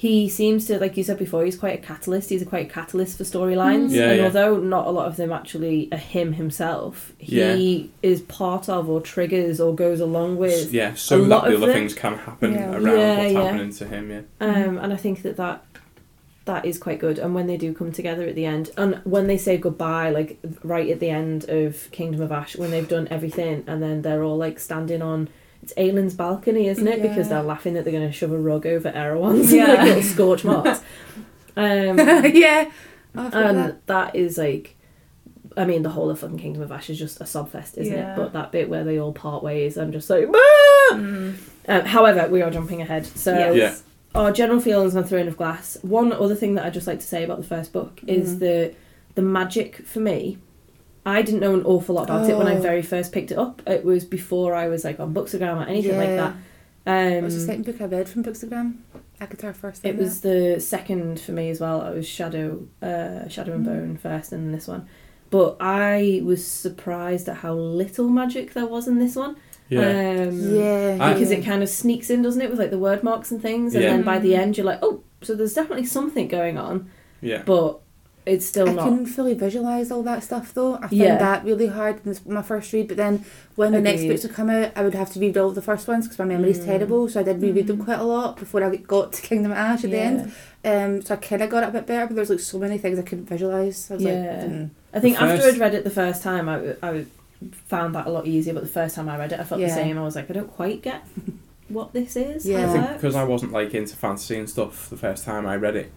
he 0.00 0.28
seems 0.28 0.64
to 0.68 0.78
like 0.78 0.96
you 0.96 1.02
said 1.02 1.18
before 1.18 1.44
he's 1.44 1.56
quite 1.58 1.74
a 1.76 1.82
catalyst 1.82 2.28
he's 2.30 2.40
a 2.40 2.44
quite 2.46 2.66
a 2.66 2.68
catalyst 2.72 3.18
for 3.18 3.24
storylines 3.24 3.90
Mm. 3.90 3.94
Yeah, 3.96 4.08
and 4.10 4.18
yeah. 4.18 4.24
although 4.26 4.56
not 4.58 4.86
a 4.86 4.90
lot 4.90 5.06
of 5.08 5.16
them 5.16 5.32
actually 5.32 5.88
are 5.90 5.98
him 5.98 6.34
himself 6.34 7.12
he 7.18 7.90
is 8.00 8.20
part 8.22 8.68
of 8.68 8.88
or 8.88 9.00
triggers 9.00 9.58
or 9.60 9.74
goes 9.74 9.98
along 9.98 10.36
with 10.36 10.72
yeah 10.72 10.94
so 10.94 11.16
a 11.16 11.22
that 11.22 11.28
lot 11.28 11.44
the 11.46 11.54
of 11.56 11.62
other 11.62 11.72
them- 11.72 11.80
things 11.80 11.94
can 11.94 12.14
happen 12.16 12.52
Yeah. 12.52 12.70
around 12.76 12.84
Yeah, 12.98 13.18
what's 13.18 13.32
yeah. 13.32 13.42
happening 13.42 13.72
to 13.72 13.84
him 13.88 14.10
yeah 14.12 14.20
um, 14.40 14.78
and 14.78 14.92
I 14.92 14.96
think 14.96 15.22
that 15.22 15.36
that 15.36 15.64
that 16.44 16.64
is 16.64 16.78
quite 16.78 17.00
good 17.00 17.18
and 17.18 17.34
when 17.34 17.46
they 17.48 17.56
do 17.56 17.74
come 17.74 17.90
together 17.92 18.22
at 18.22 18.34
the 18.36 18.46
end 18.46 18.70
and 18.76 19.00
when 19.04 19.26
they 19.26 19.36
say 19.36 19.58
goodbye 19.58 20.10
like 20.10 20.38
right 20.62 20.88
at 20.90 21.00
the 21.00 21.10
end 21.10 21.44
of 21.50 21.90
Kingdom 21.90 22.22
of 22.22 22.30
Ash 22.32 22.56
when 22.56 22.70
they've 22.70 22.88
done 22.88 23.06
everything 23.10 23.64
and 23.66 23.82
then 23.82 24.00
they're 24.02 24.22
all 24.22 24.36
like 24.38 24.58
standing 24.60 25.02
on 25.02 25.28
it's 25.68 25.78
Aelin's 25.78 26.14
balcony, 26.14 26.66
isn't 26.68 26.86
it? 26.88 27.02
Because 27.02 27.28
they're 27.28 27.42
laughing 27.42 27.74
that 27.74 27.84
they're 27.84 27.92
going 27.92 28.06
to 28.06 28.12
shove 28.12 28.32
a 28.32 28.38
rug 28.38 28.66
over 28.66 28.88
Erewhon's 28.88 29.52
Yeah. 29.52 29.66
like 29.66 29.82
little 29.82 30.02
scorch 30.02 30.44
marks. 30.44 30.80
Um, 31.56 31.98
yeah. 31.98 32.70
Oh, 33.14 33.26
I 33.26 33.30
forgot 33.30 33.34
and 33.46 33.58
that. 33.58 33.86
that 33.86 34.16
is 34.16 34.38
like, 34.38 34.76
I 35.56 35.64
mean, 35.64 35.82
the 35.82 35.90
whole 35.90 36.08
of 36.10 36.18
fucking 36.20 36.38
Kingdom 36.38 36.62
of 36.62 36.72
Ash 36.72 36.88
is 36.88 36.98
just 36.98 37.20
a 37.20 37.24
sobfest, 37.24 37.76
isn't 37.78 37.92
Yeah. 37.92 38.12
it? 38.14 38.16
But 38.16 38.32
that 38.32 38.52
bit 38.52 38.68
where 38.70 38.84
they 38.84 38.98
all 38.98 39.12
part 39.12 39.42
ways, 39.42 39.76
I'm 39.76 39.92
just 39.92 40.08
like, 40.08 40.26
"Ah!" 40.32 40.88
Mm. 40.92 41.34
Um, 41.68 41.84
however, 41.84 42.28
we 42.28 42.40
are 42.42 42.50
jumping 42.50 42.80
ahead. 42.80 43.04
So, 43.06 43.34
Yes. 43.34 43.82
Yeah. 44.14 44.20
our 44.20 44.32
general 44.32 44.60
feelings 44.60 44.96
on 44.96 45.04
Throne 45.04 45.28
of 45.28 45.36
Glass. 45.36 45.76
One 45.82 46.12
other 46.12 46.34
thing 46.34 46.54
that 46.54 46.64
I'd 46.64 46.74
just 46.74 46.86
like 46.86 47.00
to 47.00 47.06
say 47.06 47.24
about 47.24 47.38
the 47.38 47.46
first 47.46 47.72
book 47.72 48.00
is 48.06 48.36
Mhm. 48.36 48.38
the 48.38 48.74
the 49.16 49.22
magic 49.22 49.76
for 49.84 49.98
me. 50.00 50.38
I 51.06 51.22
didn't 51.22 51.40
know 51.40 51.54
an 51.54 51.64
awful 51.64 51.94
lot 51.94 52.04
about 52.04 52.28
it 52.28 52.36
when 52.36 52.46
I 52.46 52.56
Oh. 52.56 52.60
very 52.60 52.82
first 52.82 53.12
picked 53.12 53.30
it 53.30 53.38
up. 53.38 53.62
It 53.66 53.84
was 53.84 54.04
before 54.04 54.54
I 54.54 54.68
was 54.68 54.84
like 54.84 55.00
on 55.00 55.14
Bookstagram 55.14 55.64
or 55.64 55.68
anything 55.68 55.96
like 55.96 56.08
Yeah. 56.08 56.32
that. 56.84 57.14
What 57.14 57.24
was 57.24 57.34
the 57.34 57.40
Um, 57.40 57.46
second 57.46 57.64
book 57.66 57.80
I 57.80 57.84
read 57.86 58.08
from 58.08 58.22
Bookstagram? 58.24 58.74
ACOTAR 59.20 59.52
first. 59.54 59.84
it 59.84 59.96
then 59.96 60.04
was 60.04 60.20
the 60.20 60.56
second 60.60 61.18
for 61.20 61.32
me 61.32 61.50
as 61.50 61.60
well. 61.60 61.82
It 61.86 61.94
was 61.96 62.06
Shadow, 62.06 62.66
uh, 62.82 63.26
Shadow 63.28 63.54
and 63.54 63.66
Mm. 63.66 63.68
Bone 63.68 63.98
first, 64.00 64.32
and 64.32 64.44
then 64.46 64.52
this 64.52 64.68
one. 64.68 64.84
But 65.30 65.56
I 65.60 66.22
was 66.24 66.44
surprised 66.46 67.28
at 67.28 67.36
how 67.38 67.54
little 67.54 68.08
magic 68.08 68.54
there 68.54 68.66
was 68.66 68.86
in 68.88 68.98
this 68.98 69.16
one. 69.16 69.36
Yeah. 69.68 69.80
Um, 69.80 70.54
Yeah. 70.54 71.12
Because 71.12 71.30
yeah. 71.30 71.38
it 71.38 71.44
kind 71.44 71.62
of 71.62 71.68
sneaks 71.68 72.08
in, 72.10 72.22
doesn't 72.22 72.40
it, 72.40 72.48
with 72.50 72.58
like 72.58 72.70
the 72.70 72.78
word 72.78 73.02
marks 73.02 73.30
and 73.30 73.42
things, 73.42 73.74
and 73.74 73.84
Yeah. 73.84 73.90
then 73.90 74.02
by 74.02 74.18
the 74.18 74.32
Mm. 74.32 74.38
end 74.38 74.56
you're 74.56 74.66
like, 74.66 74.78
oh, 74.82 75.00
so 75.20 75.34
there's 75.34 75.52
definitely 75.54 75.84
something 75.84 76.28
going 76.28 76.56
on, 76.56 76.86
yeah. 77.20 77.42
but 77.44 77.80
it's 78.28 78.46
still 78.46 78.68
I 78.68 78.72
not. 78.74 78.84
couldn't 78.84 79.06
fully 79.06 79.34
visualise 79.34 79.90
all 79.90 80.02
that 80.04 80.22
stuff 80.22 80.52
though. 80.54 80.74
I 80.76 80.80
found 80.82 80.92
Yeah. 80.92 81.16
that 81.18 81.44
really 81.44 81.66
hard 81.68 81.96
in 81.96 82.02
this, 82.04 82.24
my 82.26 82.42
first 82.42 82.72
read. 82.72 82.88
But 82.88 82.96
then 82.96 83.24
when 83.56 83.72
the 83.72 83.80
next 83.80 84.04
books 84.04 84.22
would 84.22 84.34
come 84.34 84.50
out, 84.50 84.72
I 84.76 84.82
would 84.82 84.94
have 84.94 85.12
to 85.12 85.20
read 85.20 85.36
all 85.36 85.50
the 85.50 85.62
first 85.62 85.88
ones 85.88 86.06
because 86.06 86.18
my 86.18 86.24
memory's 86.24 86.60
Mm. 86.60 86.64
terrible. 86.66 87.08
So 87.08 87.20
I 87.20 87.22
did 87.22 87.40
reread 87.42 87.66
them 87.66 87.78
Mm. 87.78 87.84
quite 87.84 87.98
a 87.98 88.04
lot 88.04 88.36
before 88.38 88.62
I 88.62 88.74
got 88.76 89.12
to 89.14 89.22
Kingdom 89.22 89.52
of 89.52 89.58
Ash 89.58 89.84
at 89.84 89.90
the 89.90 89.98
end. 89.98 90.32
Um, 90.64 91.02
so 91.02 91.14
I 91.14 91.16
kind 91.16 91.42
of 91.42 91.50
got 91.50 91.62
it 91.62 91.68
a 91.70 91.72
bit 91.72 91.86
better, 91.86 92.06
but 92.06 92.16
there's 92.16 92.30
like 92.30 92.40
so 92.40 92.58
many 92.58 92.78
things 92.78 92.98
I 92.98 93.02
couldn't 93.02 93.28
visualise. 93.28 93.90
I 93.90 93.94
was 93.94 94.02
Yeah. 94.02 94.10
like, 94.12 94.50
mm. 94.52 94.70
I 94.94 95.00
think 95.00 95.16
The 95.16 95.22
after 95.24 95.46
I'd 95.48 95.58
read 95.58 95.74
it 95.74 95.84
the 95.84 95.90
first 95.90 96.22
time, 96.22 96.48
I, 96.48 96.74
I 96.82 97.04
found 97.66 97.94
that 97.94 98.06
a 98.06 98.10
lot 98.10 98.26
easier. 98.26 98.54
But 98.54 98.62
the 98.64 98.68
first 98.68 98.94
time 98.96 99.08
I 99.08 99.16
read 99.18 99.32
it, 99.32 99.40
I 99.40 99.44
felt 99.44 99.60
Yeah. 99.60 99.68
the 99.68 99.74
same. 99.74 99.98
I 99.98 100.02
was 100.02 100.16
like, 100.16 100.30
I 100.30 100.34
don't 100.34 100.52
quite 100.52 100.82
get 100.82 101.02
what 101.68 101.92
this 101.92 102.16
is. 102.16 102.44
Yeah. 102.46 102.74
it 102.74 102.78
I 102.90 102.92
because 102.94 103.14
I 103.14 103.24
wasn't 103.24 103.52
like 103.52 103.74
into 103.74 103.94
fantasy 103.96 104.36
and 104.38 104.48
stuff 104.48 104.88
the 104.90 104.96
first 104.96 105.24
time 105.24 105.46
I 105.46 105.56
read 105.56 105.76
it, 105.76 105.92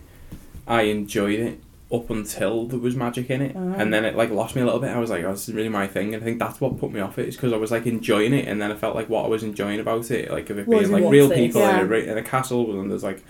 I 0.67 0.83
enjoyed 0.83 1.39
it 1.39 1.59
up 1.91 2.10
until 2.10 2.65
there 2.67 2.79
was 2.79 2.95
magic 2.95 3.29
in 3.29 3.41
it, 3.41 3.53
Ah. 3.55 3.74
and 3.77 3.93
then 3.93 4.05
it 4.05 4.15
like 4.15 4.29
lost 4.31 4.55
me 4.55 4.62
a 4.62 4.65
little 4.65 4.79
bit. 4.79 4.89
I 4.91 5.00
was 5.00 5.10
like, 5.10 5.24
oh, 5.25 5.31
this 5.31 5.50
is 5.50 5.53
really 5.53 5.69
my 5.69 5.88
thing, 5.88 6.13
and 6.13 6.24
I 6.24 6.25
think 6.25 6.39
that's 6.39 6.62
what 6.62 6.77
put 6.79 6.91
me 6.91 7.00
off 7.01 7.19
it. 7.19 7.27
Is 7.27 7.36
because 7.36 7.51
I 7.53 7.57
was 7.57 7.71
like 7.71 7.86
enjoying 7.86 8.33
it, 8.33 8.48
and 8.48 8.62
then 8.62 8.71
I 8.71 8.75
felt 8.75 8.95
like 8.95 9.10
what 9.10 9.25
I 9.25 9.27
was 9.27 9.43
enjoying 9.43 9.79
about 9.79 10.10
it, 10.12 10.31
like 10.31 10.50
of 10.50 10.57
it 10.57 10.69
being 10.69 10.91
like 10.91 11.03
real 11.12 11.29
people 11.29 11.62
in, 11.62 11.91
a, 11.91 11.95
in 12.12 12.17
a 12.17 12.24
castle, 12.24 12.79
and 12.79 12.89
there's 12.89 13.03
like 13.03 13.24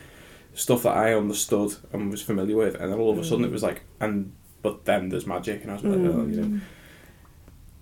stuff 0.54 0.84
that 0.84 0.96
I 0.96 1.14
understood 1.16 1.76
and 1.94 2.12
was 2.12 2.22
familiar 2.22 2.56
with, 2.58 2.76
and 2.76 2.92
then 2.92 3.00
all 3.00 3.12
of 3.12 3.18
a 3.18 3.24
sudden 3.24 3.46
Mm. 3.46 3.48
it 3.48 3.52
was 3.52 3.64
like, 3.64 3.82
and 4.00 4.32
but 4.62 4.86
then 4.86 5.10
there's 5.10 5.26
magic, 5.26 5.62
and 5.64 5.72
I 5.72 5.74
was 5.76 5.84
like, 5.84 5.94
oh, 5.96 6.26
you 6.28 6.36
know. 6.42 6.44
Mm. 6.48 6.60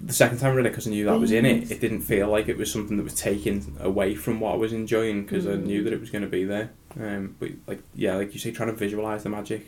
The 0.02 0.14
second 0.14 0.38
time 0.38 0.54
I 0.54 0.56
read 0.56 0.66
it, 0.66 0.70
because 0.70 0.88
I 0.88 0.92
knew 0.92 1.04
that 1.08 1.20
was 1.20 1.34
in 1.34 1.46
it, 1.46 1.70
it 1.72 1.82
didn't 1.82 2.00
feel 2.02 2.30
like 2.30 2.48
it 2.48 2.56
was 2.58 2.72
something 2.72 2.96
that 2.96 3.04
was 3.04 3.16
taken 3.16 3.76
away 3.82 4.16
from 4.16 4.40
what 4.40 4.54
I 4.54 4.56
was 4.58 4.72
enjoying 4.72 5.24
because 5.24 5.46
I 5.46 5.52
Mm. 5.56 5.66
knew 5.66 5.84
that 5.84 5.92
it 5.92 6.00
was 6.00 6.10
going 6.10 6.22
to 6.22 6.30
be 6.30 6.46
there. 6.46 6.70
Um, 6.98 7.36
but 7.38 7.50
like 7.68 7.82
yeah, 7.96 8.16
like 8.16 8.34
you 8.34 8.40
say, 8.40 8.52
trying 8.52 8.70
to 8.70 8.76
visualize 8.76 9.24
the 9.24 9.30
magic, 9.30 9.66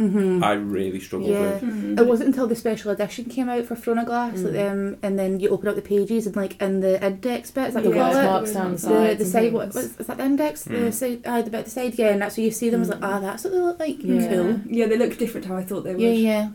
Mhm. 0.00 0.42
I 0.42 0.54
really 0.54 0.98
struggled 0.98 1.30
Yeah. 1.30 1.40
with. 1.52 1.62
Mm. 1.62 2.00
It 2.00 2.06
wasn't 2.06 2.28
until 2.28 2.46
the 2.46 2.56
special 2.56 2.90
edition 2.90 3.26
came 3.26 3.48
out 3.50 3.66
for 3.66 3.76
Throne 3.76 3.98
of 3.98 4.06
Glass, 4.06 4.40
like, 4.40 4.54
Mm. 4.54 4.72
um, 4.72 4.96
and 5.02 5.18
then 5.18 5.38
you 5.40 5.50
open 5.50 5.68
up 5.68 5.76
the 5.76 5.82
pages 5.82 6.26
and 6.26 6.34
like 6.34 6.60
in 6.62 6.80
the 6.80 7.04
index 7.06 7.50
bit, 7.50 7.68
is 7.68 7.74
that 7.74 7.82
the 7.82 7.90
what 7.90 7.96
you 7.96 8.02
call 8.02 8.10
it? 8.12 8.14
down 8.54 8.70
the 8.72 8.76
The, 8.76 8.78
sides. 8.78 9.18
the 9.18 9.24
side, 9.26 9.52
what, 9.52 9.72
things. 9.72 9.74
what, 9.74 10.00
is 10.00 10.06
that 10.06 10.16
the 10.16 10.24
index? 10.24 10.64
The 10.64 10.70
Mm. 10.74 10.92
side, 10.94 11.20
uh, 11.26 11.42
the 11.42 11.50
bit 11.50 11.58
at 11.58 11.64
the 11.66 11.70
side, 11.70 11.98
yeah, 11.98 12.08
and 12.12 12.22
that's 12.22 12.36
where 12.38 12.46
you 12.46 12.50
see 12.50 12.70
them. 12.70 12.80
I 12.80 12.82
was 12.82 12.88
like, 12.88 13.00
Mm. 13.00 13.08
ah, 13.12 13.20
that's 13.20 13.44
what 13.44 13.52
they 13.52 13.58
look 13.60 13.78
like. 13.78 14.02
Yeah. 14.02 14.28
Cool. 14.34 14.60
Yeah, 14.70 14.86
they 14.86 14.96
look 14.96 15.18
different 15.18 15.44
to 15.46 15.52
how 15.52 15.58
I 15.58 15.64
thought 15.64 15.84
they 15.84 15.92
would. 15.92 16.00
Yeah, 16.02 16.10
yeah. 16.12 16.48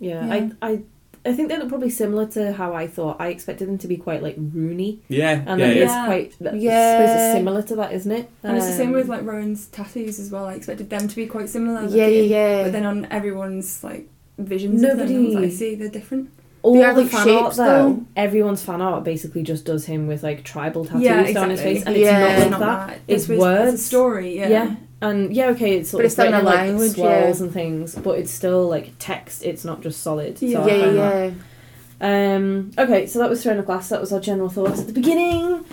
Yeah, 0.00 0.26
Yeah. 0.26 0.50
I, 0.62 0.68
I, 0.70 0.80
I 1.24 1.34
think 1.34 1.48
they 1.50 1.58
look 1.58 1.68
probably 1.68 1.90
similar 1.90 2.26
to 2.28 2.52
how 2.52 2.72
I 2.72 2.86
thought. 2.86 3.16
I 3.20 3.28
expected 3.28 3.68
them 3.68 3.76
to 3.78 3.88
be 3.88 3.96
quite 3.98 4.22
like 4.22 4.36
Rooney, 4.38 5.00
Yeah, 5.08 5.42
and 5.46 5.60
yeah, 5.60 5.66
then 5.66 5.76
yeah. 5.76 5.82
it's 5.84 6.06
quite. 6.06 6.26
I 6.26 6.30
suppose 6.30 6.62
Yeah. 6.62 7.02
it's 7.28 7.36
similar 7.38 7.62
to 7.62 7.76
that, 7.76 7.92
isn't 7.92 8.10
it? 8.12 8.30
And 8.42 8.56
it's 8.56 8.66
the 8.66 8.72
same 8.72 8.88
Um, 8.88 8.94
with 8.94 9.08
like 9.08 9.22
Rowan's 9.24 9.66
tattoos 9.66 10.18
as 10.18 10.30
well. 10.30 10.46
I 10.46 10.54
expected 10.54 10.88
them 10.88 11.08
to 11.08 11.16
be 11.16 11.26
quite 11.26 11.48
similar. 11.50 11.82
Yeah, 11.82 12.06
yeah, 12.06 12.06
looking, 12.06 12.30
yeah. 12.30 12.62
But 12.64 12.72
then 12.72 12.86
on 12.86 13.06
everyone's 13.10 13.84
like 13.84 14.08
visions, 14.38 14.82
of 14.82 14.96
them, 14.96 15.08
I 15.08 15.12
Nobody- 15.12 15.50
see, 15.50 15.74
they're 15.74 15.88
different. 15.88 16.30
all 16.62 16.74
They 16.74 16.80
the 16.80 16.92
like, 17.02 17.06
fan 17.10 17.28
art 17.28 17.44
shapes, 17.44 17.56
though. 17.56 17.64
though. 17.66 18.04
Everyone's 18.16 18.62
fan 18.62 18.80
art 18.80 19.04
basically 19.04 19.42
just 19.42 19.64
does 19.66 19.84
him 19.86 20.06
with 20.06 20.22
like 20.22 20.42
tribal 20.44 20.84
tattoos 20.86 21.02
yeah, 21.02 21.32
down 21.32 21.50
his 21.50 21.60
face, 21.60 21.82
and 21.84 21.96
it's 21.96 22.04
Yeah. 22.04 22.18
not 22.20 22.30
It's 22.32 22.40
like 22.42 22.50
not 22.50 22.60
that. 22.60 22.86
that. 22.88 22.98
It's 23.08 23.26
This 23.26 23.28
was- 23.28 23.38
words. 23.40 23.74
It's 23.74 23.82
a 23.82 23.86
story. 23.86 24.38
Yeah. 24.38 24.48
Yeah. 24.48 24.74
And 25.02 25.34
yeah, 25.34 25.46
okay, 25.50 25.78
it's 25.78 25.90
sort 25.90 26.00
But 26.00 26.04
of 26.04 26.06
it's 26.06 26.14
still 26.14 26.26
in 26.34 26.44
like 26.44 26.54
language, 26.56 26.92
swirls 26.92 27.38
yeah. 27.40 27.44
and 27.44 27.52
things, 27.54 27.94
but 27.94 28.18
it's 28.18 28.30
still 28.30 28.68
like 28.68 28.92
text. 28.98 29.42
It's 29.44 29.64
not 29.64 29.80
just 29.80 30.02
solid. 30.02 30.38
So 30.38 30.46
Yeah. 30.46 30.66
Yeah, 30.66 30.76
yeah, 30.90 31.30
that. 32.00 32.36
Um, 32.36 32.70
okay, 32.78 33.06
so 33.06 33.18
that 33.18 33.28
was 33.30 33.42
Throne 33.42 33.58
of 33.58 33.66
Glass. 33.66 33.88
That 33.88 34.00
was 34.00 34.12
our 34.12 34.20
general 34.20 34.48
thoughts 34.48 34.80
at 34.80 34.86
the 34.86 34.92
beginning. 34.92 35.64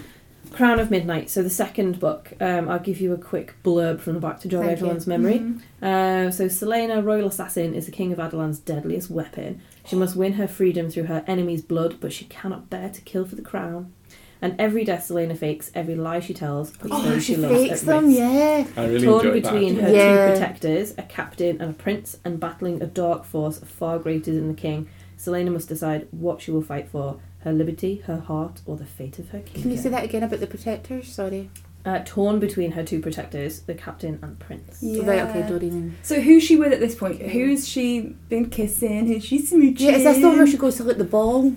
Crown 0.52 0.80
of 0.80 0.90
Midnight. 0.90 1.30
So 1.30 1.44
the 1.44 1.50
second 1.50 2.00
book. 2.00 2.34
Um, 2.40 2.68
I'll 2.70 2.80
give 2.80 3.00
you 3.02 3.14
a 3.14 3.18
quick 3.18 3.54
blurb 3.64 4.00
from 4.00 4.14
the 4.14 4.20
back 4.20 4.40
to 4.42 4.48
jog 4.48 4.62
Thank 4.64 4.72
everyone's 4.78 5.06
you. 5.06 5.10
memory. 5.12 5.40
Mhm. 5.40 5.62
Uh, 5.82 6.32
so 6.32 6.46
Celaena, 6.46 7.04
royal 7.04 7.28
assassin, 7.28 7.74
is 7.76 7.86
the 7.86 7.92
king 7.92 8.12
of 8.12 8.18
Adarlan's 8.20 8.60
deadliest 8.60 9.10
weapon. 9.12 9.62
She 9.86 9.96
must 9.96 10.16
win 10.16 10.34
her 10.34 10.48
freedom 10.48 10.90
through 10.90 11.04
her 11.04 11.24
enemy's 11.28 11.62
blood, 11.62 11.98
but 12.02 12.12
she 12.12 12.26
cannot 12.26 12.70
bear 12.70 12.90
to 12.90 13.02
kill 13.02 13.26
for 13.26 13.36
the 13.36 13.42
crown. 13.42 13.92
And 14.42 14.56
every 14.60 14.84
death 14.86 15.08
Celaena 15.10 15.36
fakes, 15.38 15.72
every 15.74 15.96
lie 15.96 16.20
she 16.20 16.34
tells, 16.34 16.72
puts 16.72 16.94
Oh, 16.94 17.02
those 17.02 17.24
she 17.26 17.34
she 17.36 17.38
loves 17.42 17.56
fakes 17.56 17.82
at 17.82 17.86
them, 17.88 18.06
risk. 18.08 18.20
yeah. 18.20 18.68
I 18.78 18.86
really 18.88 19.06
Torn 19.08 19.32
between 19.32 19.76
that. 19.78 19.84
her. 19.86 19.90
Yeah. 19.96 20.26
two 20.28 20.32
protectors, 20.34 20.94
a 20.98 21.02
captain 21.04 21.60
and 21.62 21.72
a 21.72 21.74
prince, 21.74 22.18
and 22.24 22.40
battling 22.40 22.82
a 22.82 22.86
dark 22.86 23.26
force 23.26 23.60
far 23.60 23.98
greater 24.00 24.32
than 24.34 24.48
the 24.48 24.54
king, 24.54 24.88
Celaena 25.18 25.52
must 25.52 25.68
decide 25.70 26.08
what 26.12 26.42
she 26.42 26.52
will 26.52 26.62
fight 26.62 26.88
for 26.88 27.20
her 27.40 27.52
liberty, 27.52 28.04
her 28.06 28.20
heart, 28.20 28.62
or 28.66 28.78
the 28.78 28.86
fate 28.86 29.18
of 29.20 29.30
her 29.30 29.40
kingdom. 29.40 29.62
Can 29.64 29.72
you 29.72 29.78
say 29.78 29.90
that 29.90 30.04
again 30.04 30.22
about 30.24 30.40
the 30.40 30.48
protectors? 30.48 31.08
Sorry. 31.08 31.50
Uh, 31.86 32.02
torn 32.06 32.38
between 32.40 32.72
her 32.74 32.84
two 32.84 33.00
protectors, 33.00 33.62
the 33.62 33.74
captain 33.74 34.20
and 34.22 34.38
prince. 34.40 34.80
Yeah. 34.84 35.06
Right, 35.06 35.20
okay, 35.22 35.48
Doreen. 35.48 35.96
So 36.04 36.20
who's 36.20 36.44
she 36.44 36.58
with 36.58 36.74
at 36.74 36.80
this 36.82 36.96
point? 36.96 37.22
Who's 37.22 37.66
she 37.68 38.16
been 38.28 38.50
kissing? 38.50 39.08
Who's 39.08 39.24
she 39.24 39.40
smooching? 39.42 39.80
Yeah, 39.80 39.92
is 39.92 40.04
this 40.04 40.18
the 40.20 40.28
one 40.28 40.38
where 40.38 40.48
she 40.48 40.58
goes 40.58 40.76
to 40.78 40.84
like 40.84 40.98
the 40.98 41.04
ball? 41.06 41.54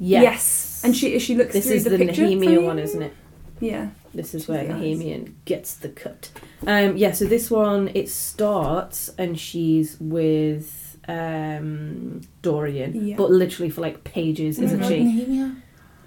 Yes. 0.00 0.22
yes. 0.22 0.68
And 0.84 0.96
she 0.96 1.18
she 1.18 1.34
looks 1.34 1.52
This 1.52 1.66
through 1.66 1.74
is 1.76 1.84
the, 1.84 1.90
the, 1.90 1.98
picture. 1.98 2.22
Nehemia 2.22 2.64
one, 2.64 2.78
isn't 2.78 3.02
it? 3.02 3.12
Yeah. 3.60 3.90
This 4.14 4.34
is 4.34 4.48
where 4.48 4.70
eyes. 4.72 5.28
Gets 5.44 5.76
the 5.76 5.88
cut. 5.88 6.30
Um, 6.66 6.96
yeah, 6.96 7.12
so 7.12 7.24
this 7.24 7.50
one 7.50 7.90
it 7.94 8.10
starts 8.10 9.08
and 9.16 9.38
she's 9.38 9.96
with 10.00 10.98
um, 11.08 12.20
Dorian, 12.42 13.06
Yeah. 13.08 13.16
but 13.16 13.30
literally 13.30 13.70
for 13.70 13.80
like 13.80 14.04
pages, 14.04 14.58
Oh 14.58 14.64
isn't 14.64 14.84
she? 14.84 14.98
Nehemia? 15.00 15.56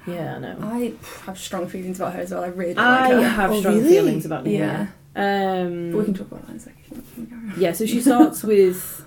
Yeah, 0.07 0.35
I 0.35 0.39
know. 0.39 0.57
I 0.61 0.93
have 1.25 1.39
strong 1.39 1.67
feelings 1.67 1.99
about 1.99 2.13
her 2.13 2.19
as 2.21 2.31
well. 2.31 2.43
I 2.43 2.47
really 2.47 2.75
don't 2.75 2.83
I 2.85 3.01
like 3.13 3.23
her. 3.23 3.29
have 3.29 3.51
Oh, 3.51 3.59
strong 3.59 3.77
really? 3.77 3.89
feelings 3.89 4.25
about 4.25 4.45
Yeah. 4.45 4.87
Nehemia. 5.15 5.91
But 5.91 5.97
we 5.97 6.03
can 6.03 6.13
Um, 6.13 6.13
talk 6.13 6.27
about 6.31 6.41
that 6.45 6.51
in 6.51 6.57
a 6.57 6.59
second. 6.59 6.81
if 6.89 6.91
you 6.91 6.97
want 6.97 7.29
to 7.29 7.35
carry 7.35 7.49
on. 7.53 7.53
yeah, 7.61 7.71
so 7.71 7.85
she 7.85 8.01
starts 8.01 8.43
with 8.43 9.05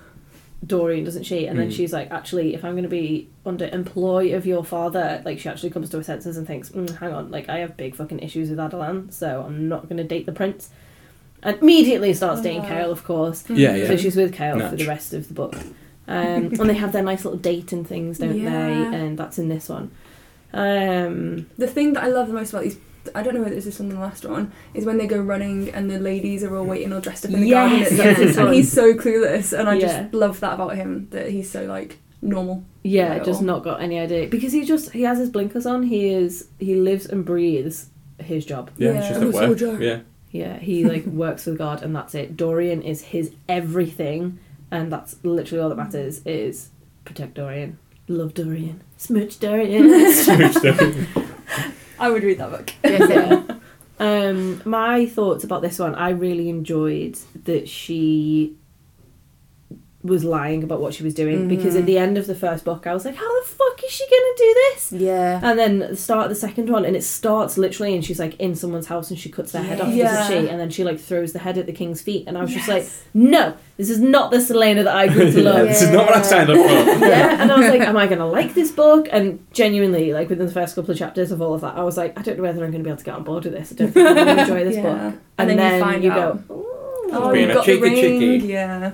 Dorian, 0.66 1.04
doesn't 1.04 1.22
she? 1.22 1.46
And 1.46 1.58
then 1.58 1.68
Mm. 1.68 1.72
she's 1.72 1.92
like, 1.92 2.10
actually, 2.10 2.54
if 2.54 2.64
I'm 2.64 2.72
going 2.72 2.82
to 2.82 2.88
be 2.88 3.28
under 3.46 3.66
employ 3.68 4.34
of 4.34 4.44
your 4.44 4.64
father, 4.64 5.22
like 5.24 5.38
she 5.38 5.48
actually 5.48 5.70
comes 5.70 5.88
to 5.90 5.98
her 5.98 6.02
senses 6.02 6.36
and 6.36 6.46
thinks, 6.46 6.70
mm, 6.70 6.98
hang 6.98 7.12
on, 7.12 7.30
like 7.30 7.48
I 7.48 7.58
have 7.58 7.76
big 7.76 7.94
fucking 7.94 8.18
issues 8.18 8.50
with 8.50 8.58
Adarlan, 8.58 9.12
so 9.12 9.44
I'm 9.46 9.68
not 9.68 9.84
going 9.88 9.98
to 9.98 10.04
date 10.04 10.26
the 10.26 10.32
prince. 10.32 10.70
And 11.42 11.56
immediately 11.62 12.12
starts 12.14 12.40
dating 12.40 12.62
Oh. 12.62 12.68
Kale, 12.68 12.90
of 12.90 13.04
course. 13.04 13.44
Yeah, 13.48 13.76
yeah. 13.76 13.86
So 13.86 13.96
she's 13.96 14.16
with 14.16 14.32
Kale 14.32 14.58
for 14.68 14.74
the 14.76 14.86
rest 14.86 15.14
of 15.14 15.28
the 15.28 15.34
book. 15.34 15.54
Um, 16.08 16.46
and 16.58 16.68
they 16.70 16.74
have 16.74 16.92
their 16.92 17.02
nice 17.04 17.24
little 17.24 17.38
date 17.38 17.70
and 17.72 17.86
things, 17.86 18.18
don't 18.18 18.36
Yeah. 18.36 18.50
they? 18.66 18.96
And 18.96 19.16
that's 19.16 19.38
in 19.38 19.48
this 19.48 19.68
one. 19.68 19.90
Um, 20.52 21.46
The 21.58 21.66
thing 21.66 21.92
that 21.92 22.02
I 22.04 22.08
love 22.08 22.28
the 22.28 22.34
most 22.34 22.50
about 22.50 22.64
these, 22.64 22.78
I 23.14 23.22
don't 23.22 23.34
know 23.34 23.42
whether 23.42 23.54
it's 23.56 23.64
this 23.66 23.78
one 23.78 23.90
or 23.90 23.94
the 23.94 24.00
last 24.00 24.24
one, 24.24 24.52
is 24.74 24.84
when 24.84 24.98
they 24.98 25.06
go 25.06 25.20
running 25.20 25.70
and 25.70 25.90
the 25.90 25.98
ladies 25.98 26.42
are 26.44 26.56
all 26.56 26.64
waiting 26.64 26.92
all 26.92 27.00
dressed 27.00 27.24
up 27.24 27.32
in 27.32 27.40
the 27.40 27.48
Yes, 27.48 27.68
garden. 27.70 27.80
It's 27.82 27.92
yes, 28.20 28.36
and 28.36 28.46
one. 28.46 28.54
he's 28.54 28.72
so 28.72 28.94
clueless, 28.94 29.58
and 29.58 29.68
I 29.68 29.74
Yeah. 29.74 29.80
just 30.02 30.14
love 30.14 30.40
that 30.40 30.54
about 30.54 30.76
him 30.76 31.08
that 31.10 31.30
he's 31.30 31.50
so 31.50 31.64
like 31.64 31.98
normal. 32.22 32.64
yeah, 32.82 33.18
just 33.20 33.40
all. 33.40 33.46
not 33.46 33.62
got 33.64 33.80
any 33.80 33.98
idea 33.98 34.26
because 34.28 34.52
he 34.52 34.64
just 34.64 34.90
he 34.90 35.02
has 35.02 35.18
his 35.18 35.30
blinkers 35.30 35.66
on. 35.66 35.84
He 35.84 36.08
is 36.08 36.48
he 36.58 36.74
lives 36.74 37.06
and 37.06 37.24
breathes 37.24 37.90
his 38.18 38.44
job. 38.44 38.70
Yeah, 38.76 38.92
Yeah. 38.92 38.98
it's 38.98 39.08
just 39.08 39.20
at 39.22 39.32
work. 39.32 39.58
soldier. 39.58 39.82
Yeah, 39.82 40.00
Yeah, 40.32 40.58
he 40.58 40.84
like 40.84 41.04
works 41.24 41.46
with 41.46 41.58
God 41.58 41.82
and 41.82 41.94
that's 41.94 42.14
it. 42.14 42.36
Dorian 42.36 42.82
is 42.82 43.02
his 43.02 43.32
everything, 43.48 44.38
and 44.70 44.92
that's 44.92 45.16
literally 45.22 45.62
all 45.62 45.68
that 45.68 45.76
matters. 45.76 46.20
Is 46.26 46.70
protect 47.04 47.34
Dorian, 47.34 47.78
love 48.08 48.34
Dorian, 48.34 48.82
smooch 48.96 49.38
Dorian. 49.38 49.88
I 52.00 52.10
would 52.10 52.22
read 52.22 52.38
that 52.38 52.50
book. 52.50 52.72
Yes, 52.84 53.10
yeah. 53.10 53.56
Um, 54.00 54.62
my 54.64 55.06
thoughts 55.06 55.42
about 55.42 55.60
this 55.60 55.76
one, 55.80 55.96
I 55.96 56.10
really 56.10 56.48
enjoyed 56.48 57.18
that 57.46 57.68
she 57.68 58.54
was 60.08 60.24
lying 60.24 60.62
about 60.64 60.80
what 60.80 60.94
she 60.94 61.02
was 61.02 61.14
doing 61.14 61.48
because 61.48 61.74
Mhm. 61.74 61.80
at 61.80 61.86
the 61.86 61.98
end 61.98 62.18
of 62.18 62.26
the 62.26 62.34
first 62.34 62.64
book 62.64 62.86
I 62.86 62.94
was 62.94 63.04
like 63.04 63.14
how 63.16 63.40
the 63.40 63.46
fuck 63.48 63.82
is 63.84 63.90
she 63.90 64.04
gonna 64.08 64.36
do 64.36 64.54
this 64.72 64.92
Yeah. 64.92 65.40
and 65.42 65.58
then 65.58 65.78
the 65.80 65.96
start 65.96 66.24
of 66.24 66.28
the 66.30 66.34
second 66.36 66.70
one 66.70 66.84
and 66.84 66.96
it 66.96 67.04
starts 67.04 67.56
literally 67.58 67.94
and 67.94 68.04
she's 68.04 68.18
like 68.18 68.34
in 68.40 68.54
someone's 68.54 68.86
house 68.86 69.10
and 69.10 69.18
she 69.18 69.28
cuts 69.28 69.52
their 69.52 69.62
head 69.62 69.80
off 69.80 69.92
Yeah. 69.92 70.04
doesn't 70.12 70.44
she 70.44 70.48
and 70.48 70.58
then 70.60 70.70
she 70.70 70.84
like 70.84 70.98
throws 70.98 71.32
the 71.32 71.38
head 71.38 71.58
at 71.58 71.66
the 71.66 71.72
king's 71.72 72.00
feet 72.02 72.24
and 72.26 72.36
I 72.36 72.42
was 72.42 72.52
just 72.52 72.68
like 72.68 72.86
no 73.14 73.54
this 73.76 73.90
is 73.90 74.00
not 74.00 74.30
the 74.32 74.38
Celaena 74.38 74.82
that 74.84 74.94
I 74.96 75.06
grew 75.12 75.30
to 75.30 75.40
Yeah, 75.40 75.50
love 75.50 75.68
This 75.68 75.82
is 75.82 75.90
not 75.90 76.06
what 76.06 76.16
I 76.16 76.22
signed 76.22 76.50
up 76.50 76.56
for. 76.56 77.06
yeah, 77.06 77.40
and 77.42 77.52
I 77.52 77.58
was 77.60 77.68
like, 77.68 77.80
am 77.82 77.96
I 77.96 78.06
going 78.06 78.18
to 78.18 78.26
like 78.26 78.52
this 78.54 78.72
book? 78.72 79.06
And 79.12 79.38
genuinely, 79.52 80.12
like 80.12 80.28
within 80.28 80.46
the 80.46 80.52
first 80.52 80.74
couple 80.74 80.90
of 80.90 80.98
chapters 80.98 81.30
of 81.30 81.40
all 81.40 81.54
of 81.54 81.60
that, 81.60 81.76
I 81.76 81.84
was 81.84 81.96
like, 81.96 82.18
I 82.18 82.22
don't 82.22 82.38
know 82.38 82.42
whether 82.42 82.64
I'm 82.64 82.72
going 82.72 82.82
to 82.82 82.84
be 82.84 82.90
able 82.90 82.98
to 82.98 83.04
get 83.04 83.14
on 83.14 83.22
board 83.22 83.44
with 83.44 83.52
this. 83.52 83.70
I 83.70 83.76
don't 83.76 83.92
think 83.92 84.08
I'm 84.08 84.14
going 84.16 84.26
to 84.36 84.42
enjoy 84.42 84.64
this 84.64 84.74
Yeah. 84.76 84.82
book. 84.82 85.14
And 85.38 85.50
then 85.50 85.74
you 85.74 85.80
find 85.80 86.04
out. 86.06 86.48
go, 86.48 86.54
"Ooh." 86.54 87.10
Oh, 87.12 87.32
Being 87.32 87.44
you 87.46 87.52
a 87.52 87.54
got 87.54 87.66
the 87.66 87.80
ring. 87.80 87.94
cheeky. 87.94 88.46
Yeah. 88.48 88.90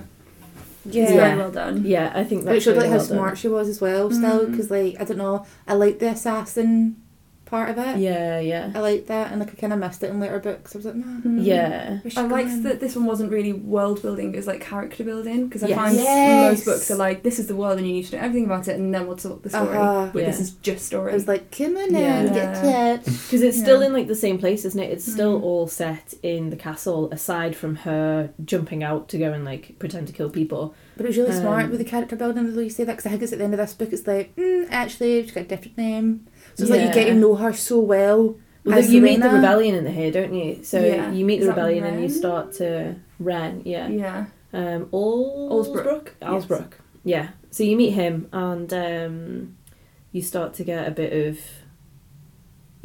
Yeah. 0.85 1.03
It's 1.03 1.11
very 1.13 1.37
well 1.37 1.51
done. 1.51 1.83
yeah, 1.85 2.11
I 2.15 2.23
think 2.23 2.45
But 2.45 2.51
that's 2.53 2.57
it 2.57 2.61
showed 2.65 2.77
like 2.77 2.83
really 2.83 2.89
how 2.89 2.97
well 2.97 3.07
done. 3.07 3.17
smart 3.17 3.37
she 3.37 3.47
was 3.47 3.67
as 3.69 3.81
well. 3.81 4.11
Still, 4.11 4.45
Mhm. 4.45 4.51
because 4.51 4.69
like 4.71 4.95
I 4.99 5.03
don't 5.03 5.17
know, 5.17 5.45
I 5.67 5.73
like 5.73 5.99
the 5.99 6.09
assassin 6.09 6.97
part 7.45 7.69
of 7.69 7.77
it. 7.77 7.97
Yeah, 7.99 8.39
yeah, 8.39 8.71
I 8.75 8.79
like 8.79 9.07
that, 9.07 9.31
and 9.31 9.39
like 9.39 9.51
I 9.51 9.55
kind 9.55 9.71
of 9.73 9.79
missed 9.79 10.01
it 10.03 10.09
in 10.09 10.19
later 10.19 10.39
books. 10.39 10.75
I 10.75 10.77
was 10.79 10.85
like, 10.85 10.95
man, 10.95 11.21
Mm. 11.25 11.45
yeah. 11.45 11.99
I 12.17 12.21
liked 12.27 12.63
that 12.63 12.79
this 12.79 12.95
one 12.95 13.05
wasn't 13.05 13.31
really 13.31 13.53
world 13.53 14.01
building, 14.01 14.33
it 14.33 14.37
was 14.37 14.47
like 14.47 14.61
character 14.61 15.03
building 15.03 15.47
because 15.47 15.63
I 15.63 15.67
Yes. 15.67 15.77
find 15.77 15.95
Yes. 15.95 16.51
most 16.51 16.65
books 16.65 16.91
are 16.91 16.95
like 16.95 17.23
this 17.23 17.39
is 17.39 17.47
the 17.47 17.55
world 17.55 17.77
and 17.77 17.87
you 17.87 17.93
need 17.93 18.05
to 18.07 18.15
know 18.15 18.21
everything 18.23 18.45
about 18.45 18.67
it 18.67 18.77
and 18.79 18.93
then 18.93 19.07
we'll 19.07 19.15
talk 19.17 19.43
the 19.43 19.49
story. 19.49 19.77
Uh-huh. 19.77 20.09
But 20.13 20.25
this 20.25 20.39
is 20.39 20.51
just 20.51 20.85
story. 20.85 21.11
I 21.11 21.15
was 21.15 21.27
like, 21.27 21.51
come 21.55 21.77
on 21.77 21.93
Yeah. 21.93 22.21
in, 22.21 22.33
get 22.33 22.55
to 22.61 22.67
it. 22.69 23.05
Because 23.05 23.41
it's 23.41 23.59
still 23.59 23.81
in 23.81 23.93
like 23.93 24.07
the 24.07 24.15
same 24.15 24.37
place, 24.39 24.65
isn't 24.65 24.79
it? 24.79 24.91
It's 24.91 25.05
still 25.11 25.39
Mhm. 25.39 25.43
all 25.43 25.67
set 25.67 26.13
in 26.23 26.49
the 26.49 26.55
castle, 26.55 27.09
aside 27.11 27.55
from 27.55 27.75
her 27.77 28.29
jumping 28.43 28.83
out 28.83 29.07
to 29.09 29.17
go 29.17 29.31
and 29.33 29.45
like 29.45 29.75
pretend 29.79 30.07
to 30.07 30.13
kill 30.13 30.29
people. 30.29 30.73
But 30.97 31.05
it 31.05 31.09
was 31.09 31.17
really 31.17 31.33
smart 31.33 31.65
Um, 31.65 31.69
with 31.71 31.79
the 31.79 31.85
character 31.85 32.15
building, 32.15 32.53
though 32.55 32.61
you 32.61 32.69
say 32.69 32.85
that, 32.85 32.93
because 32.93 33.05
I 33.05 33.09
think 33.09 33.23
it's 33.23 33.33
at 33.33 33.39
the 33.39 33.43
end 33.45 33.53
of 33.53 33.59
this 33.59 33.73
book, 33.73 33.91
it's 33.91 34.07
like, 34.07 34.33
mm, 34.37 34.65
actually, 34.71 35.21
she's 35.23 35.31
got 35.33 35.41
a 35.41 35.47
different 35.47 35.77
name. 35.77 36.21
So 36.55 36.63
it's 36.63 36.71
like 36.71 36.81
you 36.81 36.93
get 36.93 37.05
to 37.05 37.13
know 37.13 37.35
her 37.35 37.53
so 37.53 37.79
well. 37.79 38.35
Well, 38.63 38.77
as 38.79 38.91
you 38.91 38.99
meet 39.01 39.21
the 39.21 39.29
rebellion 39.29 39.75
in 39.75 39.83
the 39.83 39.91
here, 39.91 40.11
don't 40.11 40.33
you? 40.33 40.63
So 40.63 40.79
Yeah. 40.79 41.11
you 41.11 41.23
meet 41.23 41.39
the 41.39 41.45
that 41.47 41.51
rebellion 41.51 41.83
and 41.83 42.01
you 42.01 42.09
start 42.09 42.53
to 42.53 42.95
Ren, 43.19 43.61
yeah. 43.63 43.87
yeah. 43.89 44.25
um, 44.53 44.85
Allsbrook. 44.87 46.09
Allsbrook, 46.21 46.71
yes. 47.03 47.27
Yeah. 47.27 47.29
So 47.51 47.63
you 47.63 47.77
meet 47.77 47.91
him 47.91 48.27
and 48.33 48.73
um, 48.73 49.57
you 50.11 50.21
start 50.21 50.53
to 50.55 50.63
get 50.63 50.87
a 50.87 50.91
bit 50.91 51.13
of. 51.27 51.39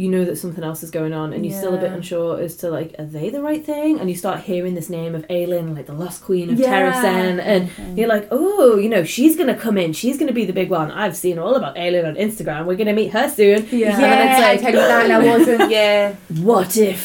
You 0.00 0.08
know 0.14 0.24
that 0.24 0.36
something 0.36 0.64
else 0.64 0.82
is 0.82 0.90
going 0.90 1.12
on, 1.12 1.32
and 1.34 1.44
you're 1.44 1.58
still 1.62 1.74
a 1.74 1.78
bit 1.84 1.92
unsure 1.92 2.40
as 2.40 2.56
to 2.58 2.70
like, 2.70 2.94
are 2.98 3.04
they 3.16 3.28
the 3.36 3.42
right 3.42 3.62
thing? 3.72 3.98
And 4.00 4.08
you 4.08 4.16
start 4.16 4.38
hearing 4.40 4.74
this 4.74 4.88
name 4.88 5.14
of 5.14 5.22
Aelin, 5.28 5.76
like 5.76 5.86
the 5.86 5.92
Lost 5.92 6.22
Queen 6.24 6.48
of 6.50 6.58
Yeah. 6.58 6.70
Terrasen, 6.72 7.38
and 7.52 7.98
you're 7.98 8.08
like, 8.08 8.26
oh, 8.30 8.76
you 8.78 8.88
know, 8.88 9.04
she's 9.04 9.36
gonna 9.36 9.54
come 9.66 9.76
in, 9.76 9.92
she's 9.92 10.16
gonna 10.18 10.32
be 10.32 10.46
the 10.46 10.54
big 10.62 10.70
one. 10.70 10.90
I've 10.90 11.16
seen 11.24 11.38
all 11.38 11.54
about 11.54 11.76
Aelin 11.76 12.06
on 12.10 12.14
Instagram. 12.26 12.64
We're 12.66 12.76
gonna 12.76 12.94
meet 12.94 13.12
her 13.12 13.28
soon. 13.28 13.66
Yeah. 13.70 13.92
And 13.94 14.02
then 14.02 14.28
it's 14.28 14.40
I 14.40 14.64
like, 14.64 14.74
you 14.74 14.80
that 14.80 15.10
I 15.10 15.18
wasn't, 15.38 15.70
yeah. 15.70 16.14
What 16.50 16.76
if? 16.78 17.00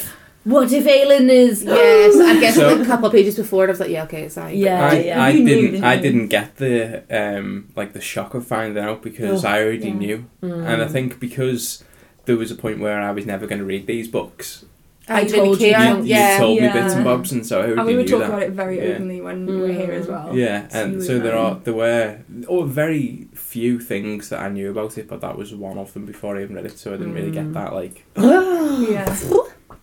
What 0.46 0.72
if 0.72 0.86
Aelin 0.86 1.28
is? 1.30 1.64
Yes, 1.64 2.16
I 2.18 2.40
guess 2.40 2.56
So- 2.62 2.68
like 2.76 2.80
a 2.80 2.86
couple 2.86 3.08
of 3.08 3.12
pages 3.12 3.36
before, 3.36 3.66
it, 3.66 3.68
I 3.68 3.72
was 3.72 3.80
like, 3.82 3.90
yeah, 3.90 4.04
okay, 4.04 4.22
it's 4.24 4.38
alright. 4.38 4.56
Yeah, 4.56 4.88
I, 4.88 4.94
yeah. 5.00 5.22
I 5.26 5.30
You 5.32 5.44
didn't. 5.46 5.72
didn't 5.72 5.84
I 5.84 5.98
didn't 5.98 6.28
get 6.28 6.56
the 6.64 7.04
um 7.22 7.68
like 7.76 7.92
the 7.92 8.00
shock 8.12 8.34
of 8.36 8.48
finding 8.48 8.82
out 8.82 9.02
because 9.02 9.44
Oh, 9.44 9.50
I 9.50 9.62
already 9.64 9.90
yeah. 9.90 9.94
knew, 10.04 10.26
Mm. 10.42 10.66
and 10.72 10.82
I 10.82 10.88
think 10.88 11.20
because 11.20 11.84
there 12.26 12.38
was 12.38 12.52
a 12.52 12.56
point 12.56 12.80
where 12.80 13.00
I 13.02 13.12
was 13.12 13.26
never 13.26 13.46
going 13.48 13.60
to 13.60 13.66
read 13.66 13.88
these 13.88 14.08
books. 14.08 14.66
I, 15.08 15.20
I 15.22 15.26
told 15.26 15.62
you, 15.62 15.72
care. 15.72 15.92
you, 15.92 15.98
you 16.00 16.04
yeah. 16.06 16.38
told 16.40 16.58
me 16.60 16.66
Yeah. 16.66 16.74
bits 16.74 16.96
and 16.96 17.04
bobs, 17.04 17.32
and 17.32 17.46
so 17.46 17.60
I 17.60 17.66
already 17.66 17.78
And 17.80 17.88
we 17.88 17.96
were 17.98 18.04
talking 18.06 18.26
about 18.28 18.42
it 18.42 18.52
very 18.54 18.78
Yeah. 18.80 18.96
openly 18.96 19.22
when 19.22 19.46
we 19.46 19.56
were 19.58 19.68
here 19.72 19.92
as 19.92 20.08
well. 20.08 20.36
Yeah, 20.36 20.68
So 20.68 20.84
and 20.84 20.94
would 20.96 21.04
so 21.06 21.20
there 21.20 21.34
know. 21.36 21.42
are 21.42 21.56
there 21.64 21.76
were 21.76 22.18
oh 22.48 22.64
very 22.64 23.28
few 23.36 23.80
things 23.80 24.30
that 24.30 24.40
I 24.40 24.50
knew 24.50 24.72
about 24.72 24.98
it, 24.98 25.08
but 25.08 25.22
that 25.22 25.38
was 25.38 25.54
one 25.54 25.78
of 25.78 25.94
them 25.94 26.06
before 26.08 26.38
I 26.38 26.42
even 26.42 26.56
read 26.56 26.66
it, 26.66 26.80
so 26.80 26.92
I 26.94 26.98
didn't 26.98 27.14
really 27.14 27.30
get 27.30 27.46
Mm. 27.46 27.54
that 27.54 27.74
like. 27.74 28.04
Yeah. 28.16 29.06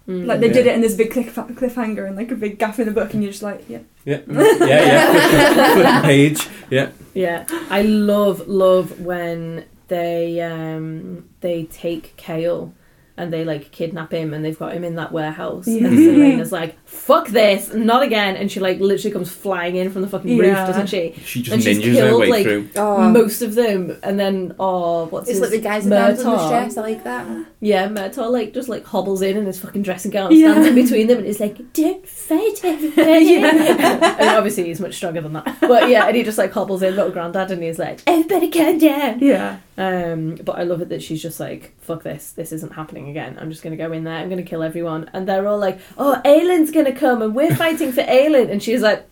Mm. 0.08 0.26
Like 0.26 0.40
they 0.40 0.48
did 0.48 0.66
Yeah. 0.66 0.72
it 0.72 0.74
in 0.74 0.80
this 0.80 0.94
big 0.96 1.12
cliff- 1.12 1.32
cliffhanger 1.36 2.04
and 2.08 2.16
like 2.16 2.32
a 2.32 2.34
big 2.34 2.58
gap 2.58 2.80
in 2.80 2.86
the 2.86 2.92
book, 2.92 3.14
and 3.14 3.22
you're 3.22 3.30
just 3.30 3.44
like, 3.44 3.62
yeah. 3.68 3.78
Yeah, 4.04 4.18
yeah, 4.28 4.56
yeah. 4.66 6.02
Page. 6.10 6.48
Yeah, 6.68 6.88
Yeah, 7.14 7.46
I 7.70 7.82
love 7.82 8.48
love 8.48 9.00
when 9.00 9.64
they 9.92 10.40
um 10.40 11.28
they 11.40 11.64
take 11.64 12.16
Kale 12.16 12.72
and 13.14 13.30
they 13.30 13.44
like 13.44 13.70
kidnap 13.72 14.10
him 14.10 14.32
and 14.32 14.42
they've 14.42 14.58
got 14.58 14.72
him 14.72 14.84
in 14.84 14.94
that 14.94 15.12
warehouse 15.12 15.68
Yeah. 15.68 15.86
and 15.86 15.98
Celaena's 15.98 16.50
like 16.60 16.78
fuck 16.88 17.28
this 17.28 17.72
not 17.74 18.02
again 18.02 18.36
and 18.36 18.50
she 18.50 18.58
like 18.58 18.80
literally 18.80 19.12
comes 19.12 19.30
flying 19.30 19.76
in 19.76 19.90
from 19.90 20.00
the 20.00 20.08
fucking 20.08 20.38
roof 20.38 20.46
Yeah. 20.48 20.66
doesn't 20.66 20.86
she 20.88 21.12
she 21.22 21.42
just 21.42 21.52
And 21.52 21.62
she's 21.62 21.78
ninjas 21.78 22.08
her 22.08 22.16
way 22.16 22.28
like, 22.30 22.42
through. 22.44 22.70
Oh, 22.74 23.10
most 23.10 23.42
of 23.42 23.54
them 23.54 23.98
and 24.02 24.18
then 24.18 24.54
oh 24.58 25.04
what's 25.06 25.28
it's 25.28 25.38
his 25.38 25.42
like 25.42 25.50
the 25.50 25.60
guys 25.60 25.84
in 25.84 25.90
the 25.90 25.96
Damsel 25.96 26.32
in 26.32 26.38
I 26.40 26.68
like 26.80 27.04
that. 27.04 27.46
yeah 27.60 27.86
Murtaugh 27.86 28.30
like 28.30 28.54
just 28.54 28.70
like 28.70 28.86
hobbles 28.86 29.20
in 29.20 29.36
in 29.36 29.44
his 29.44 29.60
fucking 29.60 29.82
dressing 29.82 30.10
gown 30.10 30.32
Yeah. 30.32 30.52
stands 30.52 30.68
in 30.68 30.74
between 30.74 31.06
them 31.08 31.18
and 31.18 31.26
is 31.26 31.38
like 31.38 31.70
don't 31.74 32.08
fight 32.08 32.64
everybody 32.64 33.36
and 33.44 34.28
obviously 34.38 34.64
he's 34.64 34.80
much 34.80 34.94
stronger 34.94 35.20
than 35.20 35.34
that 35.34 35.58
but 35.60 35.90
yeah 35.90 36.06
and 36.06 36.16
he 36.16 36.22
just 36.22 36.38
like 36.38 36.50
hobbles 36.52 36.82
in 36.82 36.96
little 36.96 37.12
granddad 37.12 37.50
and 37.50 37.62
he's 37.62 37.78
like 37.78 38.00
everybody 38.06 38.50
calm 38.50 38.78
down 38.78 39.18
Yeah. 39.20 39.58
Um, 39.78 40.34
but 40.36 40.58
I 40.58 40.64
love 40.64 40.82
it 40.82 40.90
that 40.90 41.02
she's 41.02 41.22
just 41.22 41.40
like, 41.40 41.74
fuck 41.80 42.02
this, 42.02 42.32
this 42.32 42.52
isn't 42.52 42.74
happening 42.74 43.08
again. 43.08 43.38
I'm 43.40 43.50
just 43.50 43.62
gonna 43.62 43.76
go 43.76 43.92
in 43.92 44.04
there, 44.04 44.16
I'm 44.16 44.28
gonna 44.28 44.42
kill 44.42 44.62
everyone. 44.62 45.10
And 45.12 45.26
they're 45.26 45.46
all 45.46 45.58
like, 45.58 45.80
oh, 45.96 46.20
Aelin's 46.24 46.70
gonna 46.70 46.92
come 46.92 47.22
and 47.22 47.34
we're 47.34 47.56
fighting 47.56 47.92
for 47.92 48.02
Aylin. 48.02 48.50
And 48.50 48.62
she's 48.62 48.82
like, 48.82 49.08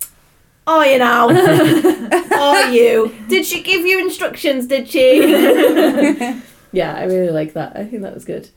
are 0.66 0.86
you 0.86 0.98
now? 0.98 1.28
are 2.38 2.70
you? 2.70 3.14
Did 3.28 3.46
she 3.46 3.62
give 3.62 3.86
you 3.86 3.98
instructions, 3.98 4.66
did 4.66 4.88
she? 4.88 5.18
yeah, 6.72 6.94
I 6.94 7.04
really 7.04 7.30
like 7.30 7.54
that. 7.54 7.76
I 7.76 7.86
think 7.86 8.02
that 8.02 8.14
was 8.14 8.24
good. 8.24 8.50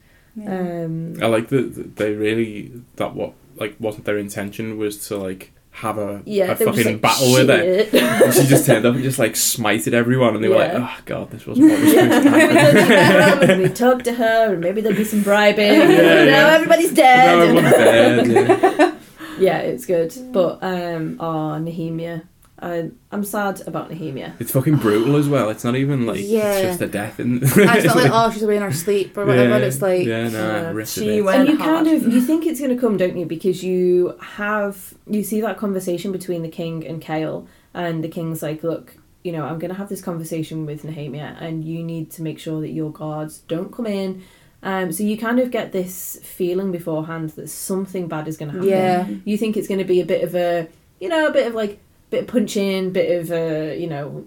Um, 0.45 1.15
I 1.21 1.27
like 1.27 1.49
that 1.49 1.75
that 1.75 1.95
they 1.97 2.13
really 2.13 2.71
that 2.95 3.15
what 3.15 3.33
like 3.55 3.75
wasn't 3.79 4.05
their 4.05 4.17
intention 4.17 4.77
was 4.77 5.07
to 5.07 5.17
like 5.17 5.53
have 5.73 5.97
a, 5.97 6.21
yeah, 6.25 6.51
a 6.51 6.55
they 6.55 6.65
were 6.65 6.71
just 6.71 6.83
fucking 6.83 6.93
like, 6.93 7.01
battle 7.01 7.33
with 7.33 7.49
it. 7.49 7.93
And 7.93 8.33
she 8.33 8.45
just 8.45 8.65
turned 8.65 8.85
up 8.85 8.93
and 8.95 9.03
just 9.03 9.19
like 9.19 9.33
smited 9.33 9.93
everyone, 9.93 10.35
and 10.35 10.43
they 10.43 10.47
were 10.47 10.55
like, 10.55 10.71
"Oh 10.73 10.95
God, 11.05 11.31
this 11.31 11.45
wasn't 11.45 11.69
what 11.71 11.81
was 11.81 11.91
supposed 11.91 12.23
to 12.23 12.29
happen." 12.29 13.49
and 13.49 13.61
we 13.61 13.69
talk 13.69 14.03
to 14.03 14.13
her, 14.13 14.53
and 14.53 14.61
maybe 14.61 14.81
there'll 14.81 14.97
be 14.97 15.03
some 15.03 15.23
bribing. 15.23 15.73
Yeah, 15.73 15.87
now 15.87 16.47
yeah. 16.47 16.53
everybody's 16.53 16.93
dead. 16.93 17.39
everyone's 17.39 17.71
dead. 17.71 18.27
Yeah. 18.27 18.95
Yeah, 19.39 19.57
it's 19.59 19.85
good. 19.85 20.13
But 20.31 20.59
um 20.63 21.17
oh 21.19 21.57
Nehemia. 21.59 22.23
I 22.63 22.89
I'm 23.11 23.23
sad 23.23 23.61
about 23.67 23.89
Nehemia. 23.91 24.33
It's 24.39 24.51
fucking 24.51 24.77
brutal 24.77 25.15
as 25.17 25.27
well. 25.27 25.49
It's 25.49 25.63
not 25.63 25.75
even 25.75 26.05
like 26.05 26.21
Yeah. 26.21 26.53
it's 26.53 26.67
just 26.69 26.81
a 26.81 26.87
death. 26.87 27.19
In 27.19 27.43
I 27.43 27.81
felt 27.81 27.95
like, 27.97 28.11
oh, 28.13 28.31
she's 28.31 28.41
away 28.43 28.55
in 28.57 28.61
her 28.63 28.71
sleep 28.71 29.17
or 29.17 29.25
whatever. 29.25 29.53
and 29.55 29.63
it's 29.63 29.81
like, 29.81 30.05
yeah, 30.05 30.29
no, 30.29 30.73
Yeah. 30.77 30.85
She 30.85 31.17
it. 31.17 31.21
went- 31.25 31.39
And 31.41 31.49
you 31.49 31.57
hard. 31.57 31.85
kind 31.85 31.95
of 31.95 32.13
you 32.13 32.21
think 32.21 32.45
it's 32.45 32.61
gonna 32.61 32.77
come, 32.79 32.95
don't 32.97 33.17
you? 33.17 33.25
Because 33.25 33.63
you 33.63 34.17
have 34.21 34.93
you 35.07 35.23
see 35.23 35.41
that 35.41 35.57
conversation 35.57 36.11
between 36.11 36.41
the 36.41 36.49
king 36.49 36.87
and 36.87 37.01
Kale 37.01 37.47
and 37.73 38.03
the 38.03 38.07
king's 38.07 38.41
like, 38.41 38.63
Look, 38.63 38.95
you 39.23 39.31
know, 39.33 39.43
I'm 39.45 39.59
gonna 39.59 39.73
have 39.73 39.89
this 39.89 40.01
conversation 40.01 40.65
with 40.65 40.83
Nehemia 40.83 41.35
and 41.41 41.63
you 41.65 41.83
need 41.83 42.11
to 42.11 42.21
make 42.21 42.39
sure 42.39 42.61
that 42.61 42.69
your 42.71 42.91
guards 42.91 43.39
don't 43.47 43.71
come 43.73 43.85
in. 43.87 44.23
Um, 44.65 44.93
so 44.93 45.03
you 45.03 45.17
kind 45.17 45.39
of 45.41 45.51
get 45.51 45.73
this 45.73 46.17
feeling 46.23 46.71
beforehand 46.71 47.31
that 47.31 47.49
something 47.49 48.07
bad 48.07 48.29
is 48.29 48.37
gonna 48.37 48.53
happen. 48.53 48.69
yeah. 48.69 49.07
you 49.25 49.37
think 49.37 49.57
it's 49.57 49.67
going 49.67 49.79
to 49.79 49.83
be 49.95 49.99
a 49.99 50.05
bit 50.05 50.23
of 50.23 50.33
a 50.35 50.69
you 51.01 51.09
know 51.09 51.27
a 51.27 51.31
bit 51.33 51.47
of 51.47 51.53
like 51.53 51.79
bit 52.13 52.21
of 52.21 52.27
punching 52.27 52.91
bit 52.91 53.19
of 53.19 53.31
a 53.31 53.75
you 53.79 53.87
know 53.87 54.25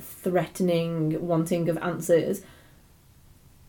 threatening 0.00 1.26
wanting 1.26 1.68
of 1.68 1.76
answers 1.78 2.42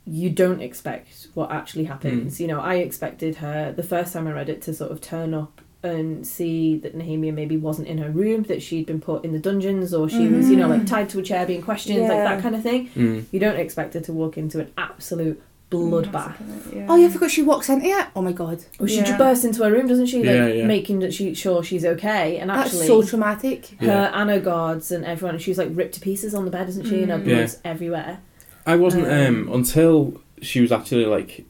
you 0.06 0.30
don't 0.30 0.62
expect 0.62 1.28
what 1.34 1.52
actually 1.52 1.84
happens 1.84 2.38
hmm. 2.38 2.44
you 2.44 2.48
know 2.48 2.60
i 2.60 2.76
expected 2.76 3.36
her 3.38 3.72
the 3.74 3.84
first 3.84 4.14
time 4.14 4.28
i 4.28 4.32
read 4.32 4.50
it 4.50 4.62
to 4.62 4.74
sort 4.74 4.92
of 4.92 5.02
turn 5.02 5.34
up 5.34 5.62
and 5.84 6.26
see 6.26 6.78
that 6.78 6.98
Nehemia 6.98 7.34
maybe 7.34 7.58
wasn't 7.58 7.90
in 7.90 7.98
her 7.98 8.10
room, 8.10 8.44
that 8.44 8.62
she'd 8.62 8.86
been 8.86 9.02
put 9.02 9.26
in 9.26 9.34
the 9.34 9.38
dungeons, 9.40 9.94
or 9.94 10.08
she 10.08 10.30
was, 10.30 10.50
you 10.50 10.56
know, 10.56 10.70
mm-hmm. 10.70 10.80
like 10.80 10.88
tied 10.88 11.10
to 11.10 11.20
a 11.20 11.22
chair 11.22 11.46
being 11.46 11.62
questioned, 11.62 12.00
like 12.00 12.10
that 12.10 12.42
kind 12.42 12.56
of 12.56 12.64
thing. 12.64 12.88
Mm. 12.92 13.26
You 13.34 13.40
don't 13.42 13.60
expect 13.60 13.94
her 13.96 14.00
to 14.00 14.14
walk 14.14 14.38
into 14.38 14.62
an 14.62 14.72
absolute 14.78 15.44
bloodbath. 15.74 16.36
Yeah. 16.76 16.86
Oh, 16.90 16.96
yeah, 16.96 17.08
I 17.08 17.10
forgot 17.10 17.32
she 17.32 17.42
walks 17.44 17.70
in 17.70 17.84
it. 17.84 18.08
Oh 18.16 18.22
my 18.22 18.32
god. 18.32 18.64
Well, 18.80 18.88
she 18.88 18.98
Yeah. 18.98 19.04
just 19.06 19.18
bursts 19.18 19.46
into 19.46 19.64
her 19.64 19.72
room, 19.72 19.88
doesn't 19.88 20.06
she? 20.08 20.18
Like 20.18 20.26
Yeah, 20.36 20.48
yeah. 20.48 20.66
making 20.68 21.00
that 21.00 21.14
she 21.14 21.34
sure 21.34 21.64
she's 21.64 21.86
okay, 21.86 22.38
and 22.38 22.50
actually 22.52 22.64
That's 22.80 22.82
actually, 22.90 23.04
so 23.04 23.10
traumatic. 23.10 23.68
her 23.80 23.86
Yeah. 23.88 24.12
and 24.22 24.30
her 24.30 24.40
guards 24.40 24.92
and 24.92 25.04
everyone, 25.06 25.38
she's 25.40 25.58
like 25.58 25.70
ripped 25.72 25.96
to 25.96 26.00
pieces 26.02 26.34
on 26.34 26.46
the 26.46 26.52
bed, 26.52 26.70
isn't 26.70 26.86
she? 26.88 27.02
And 27.04 27.12
her 27.12 27.20
Mm. 27.20 27.26
blood's 27.26 27.58
everywhere. 27.66 28.20
I 28.66 28.76
wasn't 28.76 29.08
um, 29.08 29.48
Um, 29.48 29.50
until 29.54 30.22
she 30.42 30.62
was 30.62 30.72
actually 30.72 31.06
like, 31.06 31.46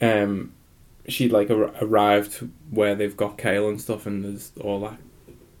um, 0.00 0.52
she 1.08 1.28
like 1.28 1.50
ar- 1.50 1.72
arrived 1.80 2.48
where 2.70 2.94
they've 2.94 3.16
got 3.16 3.38
Kale 3.38 3.68
and 3.68 3.80
stuff, 3.80 4.06
and 4.06 4.24
there's 4.24 4.52
all 4.60 4.80
that 4.80 4.98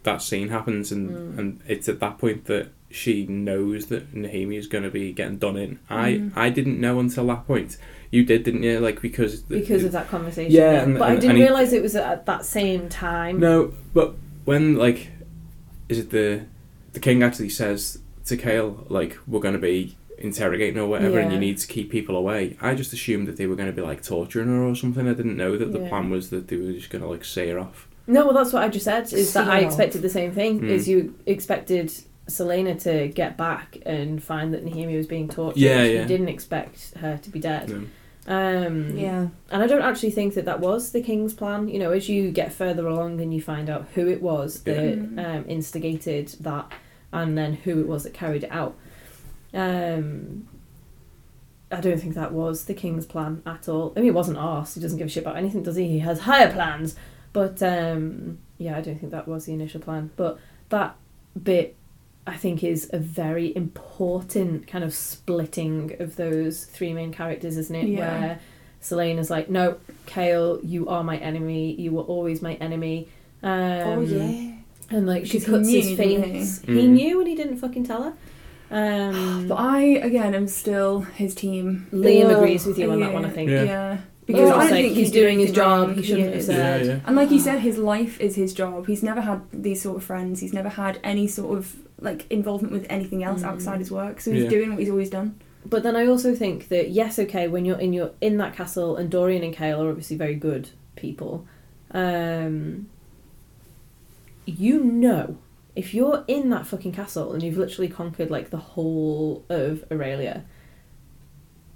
that 0.04 0.20
scene 0.20 0.48
happens, 0.48 0.90
and 0.90 1.10
Mm. 1.10 1.38
and 1.38 1.60
it's 1.68 1.88
at 1.88 2.00
that 2.00 2.18
point 2.18 2.46
that 2.46 2.68
she 2.92 3.26
knows 3.26 3.86
that 3.86 4.14
Nehemia 4.14 4.58
is 4.58 4.66
going 4.66 4.84
to 4.84 4.90
be 4.90 5.12
getting 5.12 5.38
done 5.38 5.56
in. 5.56 5.78
I 5.90 6.12
Mm. 6.12 6.32
I 6.36 6.50
didn't 6.50 6.80
know 6.80 6.98
until 7.00 7.26
that 7.28 7.46
point. 7.46 7.76
You 8.10 8.24
did, 8.24 8.42
didn't 8.44 8.62
you? 8.62 8.78
Like 8.80 9.00
because 9.00 9.42
the- 9.44 9.58
Because 9.60 9.84
of 9.84 9.92
that 9.92 10.08
conversation. 10.08 10.52
Yeah, 10.52 10.82
and- 10.82 10.98
but 10.98 11.10
I 11.10 11.14
didn't 11.14 11.30
and 11.30 11.38
he- 11.38 11.44
realise 11.44 11.72
it 11.72 11.82
was 11.82 11.96
at 11.96 12.26
that 12.26 12.44
same 12.44 12.88
time. 12.88 13.40
No, 13.40 13.72
but 13.94 14.14
when 14.44 14.76
like, 14.76 15.08
is 15.88 15.98
it 15.98 16.10
the 16.10 16.42
the 16.92 17.00
king 17.00 17.22
actually 17.22 17.48
says 17.48 17.98
to 18.26 18.36
Kale, 18.36 18.86
like, 18.90 19.16
we're 19.26 19.40
going 19.40 19.54
to 19.54 19.60
be 19.60 19.96
interrogating 20.18 20.78
or 20.78 20.86
whatever, 20.86 21.18
and 21.18 21.32
you 21.32 21.38
need 21.38 21.56
to 21.58 21.66
keep 21.66 21.90
people 21.90 22.14
away. 22.16 22.56
I 22.60 22.74
just 22.74 22.92
assumed 22.92 23.26
that 23.28 23.38
they 23.38 23.46
were 23.46 23.56
going 23.56 23.70
to 23.70 23.74
be 23.74 23.80
like 23.82 24.02
torturing 24.04 24.48
her 24.48 24.62
or 24.62 24.76
something. 24.76 25.08
I 25.08 25.14
didn't 25.14 25.36
know 25.36 25.56
that 25.56 25.72
the 25.72 25.80
Yeah. 25.80 25.88
plan 25.88 26.10
was 26.10 26.28
that 26.30 26.48
they 26.48 26.56
were 26.56 26.72
just 26.72 26.90
going 26.90 27.02
to 27.02 27.08
like 27.08 27.24
say 27.24 27.48
her 27.48 27.58
off. 27.58 27.88
No, 28.06 28.26
well, 28.26 28.34
that's 28.34 28.52
what 28.52 28.62
I 28.62 28.68
just 28.68 28.84
said. 28.84 29.10
Is 29.12 29.32
that 29.32 29.48
I 29.48 29.60
expected 29.60 30.02
the 30.02 30.08
same 30.10 30.32
thing. 30.32 30.60
Mm. 30.60 30.68
Is 30.68 30.86
you 30.88 31.14
expected 31.24 31.92
Celaena 32.28 32.80
to 32.82 33.08
get 33.08 33.36
back 33.36 33.78
and 33.84 34.22
find 34.22 34.54
that 34.54 34.64
Nehemia 34.64 34.96
was 34.96 35.06
being 35.06 35.28
tortured. 35.28 35.58
Yeah, 35.60 35.82
yeah. 35.82 36.02
You 36.02 36.06
didn't 36.08 36.28
expect 36.28 36.94
her 36.98 37.18
to 37.18 37.30
be 37.30 37.38
dead. 37.40 37.68
No. 37.68 37.86
Um, 38.28 38.96
Yeah. 38.96 39.26
And 39.50 39.62
I 39.62 39.66
don't 39.66 39.82
actually 39.82 40.12
think 40.12 40.34
that 40.34 40.44
that 40.44 40.60
was 40.60 40.92
the 40.92 41.02
king's 41.02 41.34
plan. 41.34 41.68
You 41.68 41.78
know, 41.80 41.90
as 41.90 42.08
you 42.08 42.30
get 42.30 42.52
further 42.52 42.86
along 42.86 43.20
and 43.20 43.34
you 43.34 43.40
find 43.42 43.68
out 43.68 43.88
who 43.94 44.08
it 44.08 44.22
was 44.22 44.62
that 44.62 44.76
Yeah. 44.98 45.26
um, 45.38 45.44
instigated 45.48 46.28
that, 46.40 46.70
and 47.12 47.36
then 47.36 47.54
who 47.54 47.80
it 47.80 47.88
was 47.88 48.04
that 48.04 48.14
carried 48.14 48.44
it 48.44 48.52
out. 48.52 48.76
Um, 49.52 50.48
I 51.70 51.80
don't 51.80 51.98
think 52.00 52.14
that 52.14 52.32
was 52.32 52.66
the 52.66 52.74
king's 52.74 53.06
plan 53.06 53.42
at 53.46 53.68
all. 53.68 53.92
I 53.96 54.00
mean, 54.00 54.08
it 54.10 54.14
wasn't 54.14 54.38
ours. 54.38 54.74
He 54.74 54.80
doesn't 54.80 54.98
give 54.98 55.06
a 55.06 55.10
shit 55.10 55.22
about 55.24 55.36
anything, 55.36 55.62
does 55.62 55.76
he? 55.76 55.88
He 55.88 55.98
has 56.00 56.20
higher 56.20 56.52
plans. 56.52 56.94
But 57.32 57.62
um, 57.62 58.38
yeah, 58.58 58.76
I 58.76 58.82
don't 58.82 58.98
think 58.98 59.10
that 59.12 59.26
was 59.26 59.46
the 59.46 59.54
initial 59.54 59.80
plan. 59.80 60.10
But 60.16 60.38
that 60.68 60.96
bit, 61.42 61.76
I 62.26 62.36
think, 62.36 62.62
is 62.62 62.88
a 62.92 62.98
very 62.98 63.54
important 63.56 64.66
kind 64.68 64.84
of 64.84 64.94
splitting 64.94 65.96
of 66.00 66.16
those 66.16 66.64
three 66.64 66.92
main 66.92 67.12
characters, 67.12 67.56
isn't 67.56 67.74
it? 67.74 67.88
Yeah. 67.88 67.98
Where 68.20 68.40
Celaena's 68.80 69.30
like, 69.30 69.48
no, 69.50 69.76
Kale, 70.06 70.60
you 70.62 70.88
are 70.88 71.02
my 71.04 71.16
enemy. 71.18 71.72
You 71.74 71.92
were 71.92 72.02
always 72.02 72.40
my 72.42 72.54
enemy. 72.54 73.08
Um, 73.42 73.50
oh 73.52 74.00
yeah. 74.02 74.52
And 74.90 75.06
like 75.06 75.26
she 75.26 75.38
Because 75.38 75.46
he 75.46 75.52
cuts 75.52 75.68
knew, 75.68 75.80
his 75.82 75.96
didn't 75.96 76.22
face. 76.32 76.60
he? 76.62 76.72
He 76.74 76.86
Mm. 76.86 76.90
knew 76.90 77.18
and 77.20 77.28
he 77.28 77.34
didn't 77.34 77.56
fucking 77.58 77.84
tell 77.84 78.02
her. 78.02 78.12
Um, 78.70 79.48
But 79.48 79.56
I 79.56 79.80
again 79.82 80.34
am 80.34 80.48
still 80.48 81.00
his 81.00 81.34
team. 81.34 81.86
Liam 81.92 82.26
Ugh, 82.26 82.36
agrees 82.36 82.66
with 82.66 82.78
you 82.78 82.90
on 82.90 83.00
that 83.00 83.12
one. 83.12 83.24
I 83.24 83.30
think. 83.30 83.50
Yeah. 83.50 83.64
Yeah. 83.64 83.98
Because 84.26 84.42
Because 84.42 84.50
I 84.50 84.52
don't 84.52 84.58
like 84.60 84.70
think 84.70 84.94
he's 84.94 85.08
he 85.08 85.12
doing 85.20 85.38
his 85.40 85.50
job, 85.52 85.94
he 85.94 86.02
shouldn't 86.02 86.34
have 86.34 86.44
said- 86.44 86.86
Yeah, 86.86 86.92
yeah. 86.94 87.00
And 87.06 87.16
like 87.16 87.30
you 87.32 87.40
said, 87.40 87.58
his 87.60 87.76
life 87.76 88.20
is 88.20 88.36
his 88.36 88.54
job. 88.54 88.86
He's 88.86 89.02
never 89.02 89.20
had 89.20 89.40
these 89.52 89.82
sort 89.82 89.96
of 89.96 90.04
friends. 90.04 90.38
He's 90.40 90.52
never 90.52 90.68
had 90.68 91.00
any 91.02 91.26
sort 91.26 91.58
of 91.58 91.74
like 92.00 92.26
involvement 92.30 92.72
with 92.72 92.86
anything 92.88 93.24
else 93.24 93.42
Mm. 93.42 93.46
outside 93.48 93.78
his 93.80 93.90
work. 93.90 94.20
So 94.20 94.30
he's 94.32 94.44
Yeah. 94.44 94.48
doing 94.50 94.70
what 94.70 94.78
he's 94.78 94.90
always 94.90 95.10
done. 95.10 95.34
But 95.66 95.82
then 95.82 95.96
I 95.96 96.06
also 96.06 96.34
think 96.34 96.68
that 96.68 96.90
yes, 96.90 97.18
okay, 97.18 97.48
when 97.48 97.64
you're 97.64 97.78
in 97.80 97.92
your 97.92 98.10
in 98.20 98.36
that 98.38 98.54
castle, 98.54 98.96
and 98.96 99.10
Dorian 99.10 99.42
and 99.42 99.54
Kale 99.54 99.82
are 99.82 99.88
obviously 99.88 100.16
very 100.16 100.34
good 100.34 100.70
people. 100.96 101.44
Um, 101.92 102.86
you 104.44 104.82
know, 104.82 105.36
if 105.76 105.94
you're 105.94 106.24
in 106.28 106.50
that 106.50 106.66
fucking 106.66 106.92
castle 106.92 107.32
and 107.32 107.42
you've 107.42 107.56
literally 107.56 107.88
conquered 107.88 108.30
like 108.30 108.50
the 108.50 108.56
whole 108.58 109.44
of 109.48 109.84
Erilea, 109.90 110.42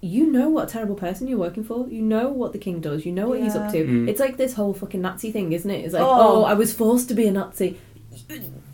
you 0.07 0.31
know 0.31 0.49
what 0.49 0.69
a 0.69 0.73
terrible 0.73 0.95
person 0.95 1.29
you're 1.29 1.38
working 1.38 1.64
for. 1.64 1.87
You 1.88 2.03
know 2.03 2.29
what 2.29 2.53
the 2.53 2.59
king 2.59 2.81
does. 2.81 3.05
You 3.05 3.12
know 3.12 3.29
what 3.29 3.40
he's 3.40 3.55
up 3.57 3.73
to. 3.73 3.85
Mm. 3.85 4.09
It's 4.09 4.21
like 4.21 4.37
this 4.37 4.55
whole 4.55 4.73
fucking 4.75 5.01
Nazi 5.03 5.31
thing, 5.33 5.53
isn't 5.53 5.71
it? 5.71 5.85
It's 5.85 5.95
like, 5.95 6.03
Oh. 6.03 6.42
oh, 6.42 6.45
I 6.45 6.55
was 6.55 6.73
forced 6.73 7.09
to 7.09 7.14
be 7.14 7.27
a 7.27 7.33
Nazi. 7.33 7.79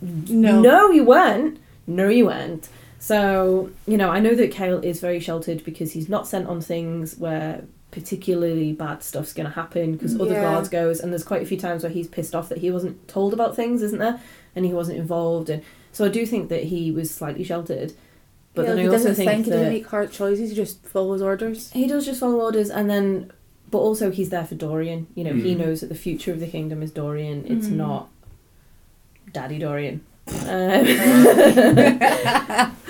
No. 0.01 0.61
No, 0.61 0.91
you 0.91 1.03
weren't. 1.03 1.59
No, 1.87 2.07
you 2.07 2.25
weren't. 2.27 2.69
So, 2.99 3.69
you 3.85 3.97
know, 3.97 4.09
I 4.09 4.19
know 4.19 4.35
that 4.35 4.51
Kale 4.51 4.79
is 4.79 5.01
very 5.01 5.19
sheltered 5.19 5.63
because 5.65 5.91
he's 5.91 6.07
not 6.07 6.27
sent 6.27 6.47
on 6.47 6.61
things 6.61 7.17
where 7.17 7.65
particularly 7.91 8.71
bad 8.73 9.03
stuff's 9.03 9.33
going 9.33 9.45
to 9.47 9.53
happen 9.53 9.93
because 9.93 10.19
other 10.19 10.33
Yeah. 10.33 10.41
guards 10.43 10.69
goes 10.69 10.99
and 10.99 11.11
there's 11.11 11.23
quite 11.23 11.41
a 11.41 11.45
few 11.45 11.57
times 11.57 11.83
where 11.83 11.91
he's 11.91 12.07
pissed 12.07 12.33
off 12.33 12.49
that 12.49 12.59
he 12.59 12.71
wasn't 12.71 13.07
told 13.07 13.33
about 13.33 13.55
things, 13.55 13.81
isn't 13.83 13.99
there? 13.99 14.19
And 14.55 14.65
he 14.65 14.73
wasn't 14.73 14.97
involved 14.99 15.49
and 15.49 15.61
so 15.91 16.05
I 16.05 16.07
do 16.09 16.25
think 16.25 16.49
that 16.49 16.63
he 16.63 16.91
was 16.91 17.11
slightly 17.11 17.43
sheltered. 17.43 17.93
But 18.55 18.63
yeah, 18.63 18.69
then 18.69 18.77
he 18.79 18.83
I 18.83 18.87
also 18.87 18.97
doesn't 19.09 19.15
think, 19.15 19.29
think, 19.31 19.45
he 19.45 19.51
doesn't 19.51 19.69
make 19.69 19.87
hard 19.87 20.11
choices. 20.11 20.49
He 20.51 20.55
just 20.55 20.85
follows 20.85 21.21
orders. 21.21 21.71
he 21.71 21.87
does 21.87 22.05
just 22.05 22.19
follow 22.19 22.39
orders 22.41 22.69
and 22.69 22.89
then 22.89 23.31
but 23.71 23.79
also 23.79 24.11
he's 24.11 24.29
there 24.29 24.45
for 24.45 24.53
Dorian. 24.55 25.07
You 25.15 25.23
know, 25.23 25.33
he 25.33 25.55
Mm. 25.55 25.59
knows 25.59 25.81
that 25.81 25.87
the 25.89 25.95
future 25.95 26.31
of 26.31 26.39
the 26.39 26.45
kingdom 26.47 26.83
is 26.83 26.91
Dorian. 26.91 27.45
It's 27.47 27.67
Mm. 27.67 27.77
not 27.77 28.09
Daddy 29.31 29.57
Dorian. 29.59 30.01
Um, 30.47 30.87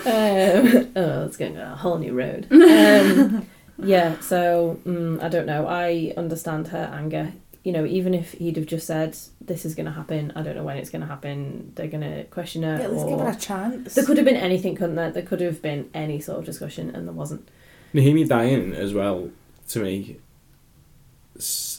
um, 0.05 0.91
oh, 0.95 1.25
it's 1.25 1.37
going 1.37 1.53
down 1.55 1.71
a 1.71 1.75
whole 1.75 1.97
new 1.97 2.13
road. 2.13 2.47
Um, 2.51 3.47
yeah, 3.79 4.19
so 4.19 4.79
mm, 4.85 5.21
I 5.21 5.29
don't 5.29 5.47
know. 5.47 5.65
I 5.67 6.13
understand 6.15 6.67
her 6.67 6.91
anger. 6.93 7.33
You 7.63 7.71
know, 7.71 7.85
even 7.85 8.13
if 8.13 8.33
he'd 8.33 8.57
have 8.57 8.65
just 8.65 8.85
said, 8.87 9.17
"This 9.39 9.63
is 9.65 9.73
going 9.73 9.85
to 9.85 9.91
happen," 9.91 10.33
I 10.35 10.41
don't 10.41 10.55
know 10.55 10.63
when 10.63 10.77
it's 10.77 10.89
going 10.89 11.01
to 11.01 11.07
happen. 11.07 11.71
They're 11.75 11.87
going 11.87 12.01
to 12.01 12.25
question 12.25 12.63
her. 12.63 12.77
Yeah, 12.79 12.87
let's 12.87 13.03
give 13.09 13.19
it 13.19 13.35
a 13.35 13.39
chance. 13.39 13.95
there 13.95 14.05
could 14.05 14.17
have 14.17 14.25
been 14.25 14.35
anything, 14.35 14.75
couldn't 14.75 14.95
there? 14.95 15.11
There 15.11 15.23
could 15.23 15.39
have 15.41 15.61
been 15.61 15.89
any 15.93 16.19
sort 16.19 16.39
of 16.39 16.45
discussion, 16.45 16.93
and 16.93 17.07
there 17.07 17.13
wasn't. 17.13 17.47
Nehemia 17.93 18.27
dying 18.27 18.73
as 18.73 18.93
well 18.93 19.29
to 19.69 19.79
me, 19.79 20.17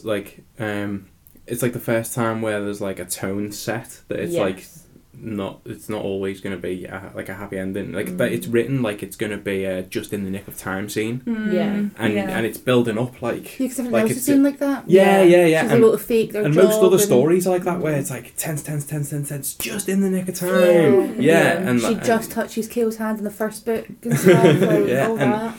like 0.03 0.43
um, 0.59 1.07
it's 1.47 1.61
like 1.61 1.73
the 1.73 1.79
first 1.79 2.13
time 2.13 2.41
where 2.41 2.63
there's 2.63 2.81
like 2.81 2.99
a 2.99 3.05
tone 3.05 3.51
set 3.51 4.01
that 4.07 4.19
it's 4.19 4.35
like 4.35 4.57
Yes. 4.57 4.74
Not 5.21 5.61
it's 5.65 5.89
not 5.89 6.01
always 6.03 6.41
going 6.41 6.55
to 6.55 6.61
be 6.61 6.85
a, 6.85 7.11
like 7.15 7.29
a 7.29 7.33
happy 7.35 7.57
ending 7.57 7.91
like 7.91 8.07
Mm. 8.07 8.17
that 8.17 8.31
it's 8.31 8.47
written 8.47 8.81
like 8.81 9.01
it's 9.03 9.15
going 9.15 9.31
to 9.31 9.37
be 9.37 9.65
a 9.65 9.81
just 9.83 10.13
in 10.13 10.23
the 10.23 10.29
nick 10.29 10.47
of 10.47 10.57
time 10.57 10.89
scene 10.89 11.21
Mm, 11.25 11.53
Yeah. 11.53 11.63
and 11.97 12.13
yeah. 12.13 12.37
and 12.37 12.45
it's 12.45 12.57
building 12.57 12.97
up 12.97 13.21
like 13.21 13.59
Yeah, 13.59 13.67
'cause 13.67 13.79
everyone 13.79 13.93
like 13.93 14.01
else 14.03 14.11
it's 14.11 14.19
has 14.19 14.25
seen 14.35 14.43
like 14.43 14.59
that. 14.59 14.83
yeah 14.87 15.21
yeah 15.23 15.45
yeah 15.45 15.61
She's 15.63 15.71
and, 15.71 15.79
able 15.83 15.91
to 15.93 15.97
fake 15.97 16.33
and 16.35 16.53
most 16.55 16.81
other 16.81 16.95
and- 16.97 17.01
stories 17.01 17.47
are 17.47 17.51
like 17.51 17.63
that 17.63 17.79
where 17.79 17.95
it's 17.97 18.09
like 18.09 18.35
tense 18.37 18.61
tense 18.63 18.85
tense 18.85 19.09
tense 19.09 19.29
tense 19.29 19.53
just 19.55 19.89
in 19.89 20.01
the 20.01 20.09
nick 20.09 20.27
of 20.29 20.35
time 20.35 20.49
Yeah. 20.51 20.89
yeah, 20.89 21.13
Yeah. 21.19 21.69
and 21.69 21.79
she 21.79 21.87
like- 21.87 22.03
just 22.03 22.31
touches 22.31 22.67
Kale's 22.67 22.97
hand 22.97 23.17
in 23.19 23.23
the 23.23 23.31
first 23.31 23.65
book 23.65 23.85
and 24.03 24.17
stuff, 24.19 24.43
like, 24.43 24.87
Yeah, 24.87 25.07
all 25.07 25.17
and- 25.17 25.33
that. 25.33 25.55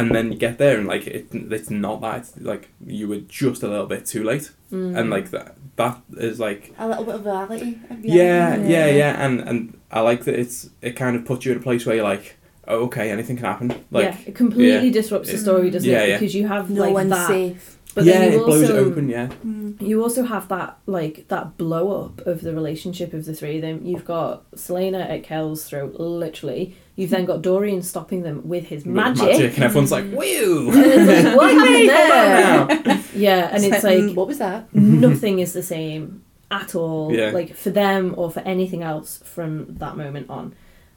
And 0.00 0.14
then 0.14 0.32
you 0.32 0.38
get 0.38 0.58
there 0.58 0.78
and 0.78 0.86
like 0.86 1.06
it, 1.06 1.26
it's 1.32 1.70
not 1.70 2.00
that 2.00 2.18
it's 2.20 2.36
like 2.40 2.68
you 2.86 3.08
were 3.08 3.18
just 3.42 3.62
a 3.62 3.68
little 3.68 3.86
bit 3.86 4.06
too 4.06 4.24
late 4.24 4.50
Mm. 4.72 4.96
and 4.98 5.10
like 5.10 5.30
that 5.32 5.56
that 5.76 5.98
is 6.16 6.38
like 6.38 6.72
A 6.78 6.86
little 6.86 7.04
bit 7.04 7.16
of 7.16 7.24
reality. 7.24 7.76
yeah, 8.02 8.56
yeah, 8.56 8.66
Yeah. 8.68 8.86
yeah, 9.02 9.24
and 9.26 9.40
and 9.40 9.58
I 9.90 10.00
like 10.00 10.22
that 10.26 10.38
it's 10.38 10.70
it 10.80 10.92
kind 10.92 11.16
of 11.16 11.24
puts 11.24 11.44
you 11.44 11.50
in 11.52 11.58
a 11.58 11.60
place 11.62 11.84
where 11.86 11.96
you're 11.96 12.04
like, 12.14 12.36
oh, 12.68 12.84
okay, 12.86 13.10
anything 13.10 13.36
can 13.36 13.46
happen. 13.46 13.68
Like, 13.90 14.04
yeah, 14.04 14.16
it 14.28 14.34
completely 14.36 14.86
yeah. 14.88 14.92
disrupts 15.00 15.30
the 15.32 15.38
story, 15.38 15.70
doesn't 15.70 15.90
Yeah, 15.90 16.02
it? 16.04 16.08
yeah. 16.10 16.16
Because 16.18 16.34
you 16.36 16.46
have 16.46 16.70
No 16.70 16.82
like 16.82 16.94
one's 16.94 17.10
that, 17.10 17.26
safe. 17.26 17.78
but 17.96 18.04
yeah, 18.04 18.18
then 18.20 18.32
you 18.32 18.38
it 18.42 18.46
blows 18.46 18.62
also 18.70 18.76
it 18.76 18.86
open. 18.86 19.08
Yeah, 19.08 19.28
Mm. 19.44 19.80
you 19.82 20.00
also 20.04 20.22
have 20.22 20.46
that 20.48 20.78
like 20.86 21.26
that 21.28 21.56
blow 21.58 21.84
up 22.04 22.24
of 22.28 22.42
the 22.42 22.54
relationship 22.54 23.12
of 23.12 23.24
the 23.24 23.34
three 23.34 23.56
of 23.56 23.62
them. 23.62 23.80
You've 23.84 24.04
got 24.04 24.48
Celaena 24.52 25.02
at 25.14 25.24
Kel's 25.24 25.64
throat, 25.68 25.96
literally. 25.98 26.76
You've 27.00 27.10
then 27.10 27.24
got 27.24 27.40
Dorian 27.42 27.82
stopping 27.82 28.22
them 28.22 28.46
with 28.46 28.64
his 28.66 28.84
With 28.84 28.94
magic. 28.94 29.54
and 29.54 29.64
everyone's 29.64 29.90
like, 29.90 30.04
woo. 30.12 30.70
Like, 30.70 31.36
what 31.36 31.50
happened 31.58 31.88
there? 31.88 33.00
Yeah, 33.14 33.48
and 33.52 33.64
it's 33.64 33.82
mm, 33.84 34.08
like 34.08 34.16
what 34.16 34.26
was 34.26 34.38
that? 34.38 34.72
nothing 34.74 35.38
is 35.38 35.52
the 35.52 35.62
same 35.62 36.22
at 36.50 36.74
all 36.74 37.12
Yeah. 37.12 37.30
like 37.30 37.54
for 37.54 37.70
them 37.70 38.14
or 38.16 38.30
for 38.30 38.40
anything 38.40 38.82
else 38.82 39.18
from 39.24 39.76
that 39.76 39.96
moment 39.96 40.28
on 40.28 40.52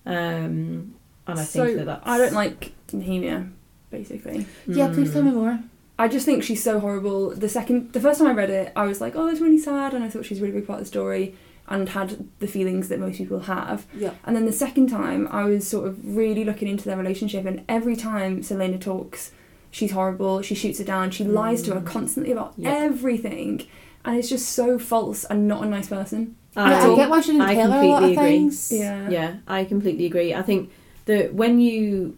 um 0.06 0.96
and 1.28 1.40
i 1.40 1.44
so 1.44 1.66
think 1.66 1.78
that 1.78 1.86
that's 1.86 2.08
I 2.08 2.18
don't 2.18 2.34
like 2.34 2.74
Nehemia, 2.92 3.50
basically. 3.92 4.46
Yeah, 4.68 4.88
please 4.94 5.10
Mm. 5.10 5.14
tell 5.14 5.24
me 5.24 5.32
more. 5.32 5.60
I 5.98 6.08
just 6.08 6.26
think 6.26 6.44
she's 6.44 6.62
so 6.64 6.80
horrible. 6.80 7.30
The 7.36 7.48
second, 7.50 7.94
the 7.94 8.00
first 8.02 8.20
time 8.20 8.28
I 8.28 8.34
read 8.34 8.50
it, 8.50 8.74
I 8.76 8.86
was 8.86 9.00
like, 9.00 9.16
oh, 9.16 9.28
it's 9.28 9.40
really 9.40 9.58
sad, 9.60 9.94
and 9.94 10.04
I 10.04 10.10
thought 10.10 10.26
she's 10.26 10.40
a 10.40 10.42
really 10.42 10.56
big 10.60 10.68
part 10.68 10.80
of 10.80 10.86
the 10.86 10.90
story, 10.90 11.36
and 11.68 11.90
had 11.90 12.28
the 12.40 12.48
feelings 12.48 12.90
that 12.90 13.00
most 13.00 13.18
people 13.18 13.40
have. 13.42 13.86
Yeah. 13.96 14.12
And 14.26 14.36
then 14.36 14.46
the 14.46 14.52
second 14.52 14.88
time, 14.90 15.28
I 15.32 15.46
was 15.46 15.68
sort 15.68 15.88
of 15.88 16.16
really 16.16 16.44
looking 16.44 16.68
into 16.68 16.86
their 16.86 16.98
relationship, 16.98 17.46
and 17.46 17.64
every 17.70 17.96
time 17.96 18.42
Celaena 18.42 18.80
talks, 18.82 19.32
she's 19.72 19.92
horrible. 19.92 20.42
She 20.42 20.56
shoots 20.56 20.80
her 20.80 20.86
down. 20.86 21.12
She 21.12 21.24
lies 21.24 21.62
to 21.64 21.74
her 21.74 21.80
Mm. 21.82 21.86
constantly 21.86 22.32
about 22.32 22.54
Yeah. 22.58 22.72
everything, 22.72 23.66
and 24.06 24.18
it's 24.18 24.30
just 24.30 24.50
so 24.50 24.78
false 24.78 25.24
and 25.26 25.48
not 25.48 25.64
a 25.64 25.68
nice 25.68 25.88
person. 25.88 26.36
I, 26.56 26.74
I, 26.74 26.92
I 26.92 26.96
get 26.96 27.10
why 27.10 27.22
she 27.22 27.32
didn't 27.32 27.42
I 27.48 27.56
tell 27.56 27.72
her 27.72 27.82
a 27.82 27.88
lot 27.88 28.04
of 28.04 28.10
completely 28.10 28.14
agree. 28.14 28.38
things. 28.38 28.72
Yeah. 28.72 29.10
yeah 29.10 29.36
i 29.48 29.64
completely 29.64 30.06
agree 30.06 30.36
i 30.36 30.44
think 30.44 30.70
that 31.06 31.34
when 31.34 31.60
you 31.60 32.16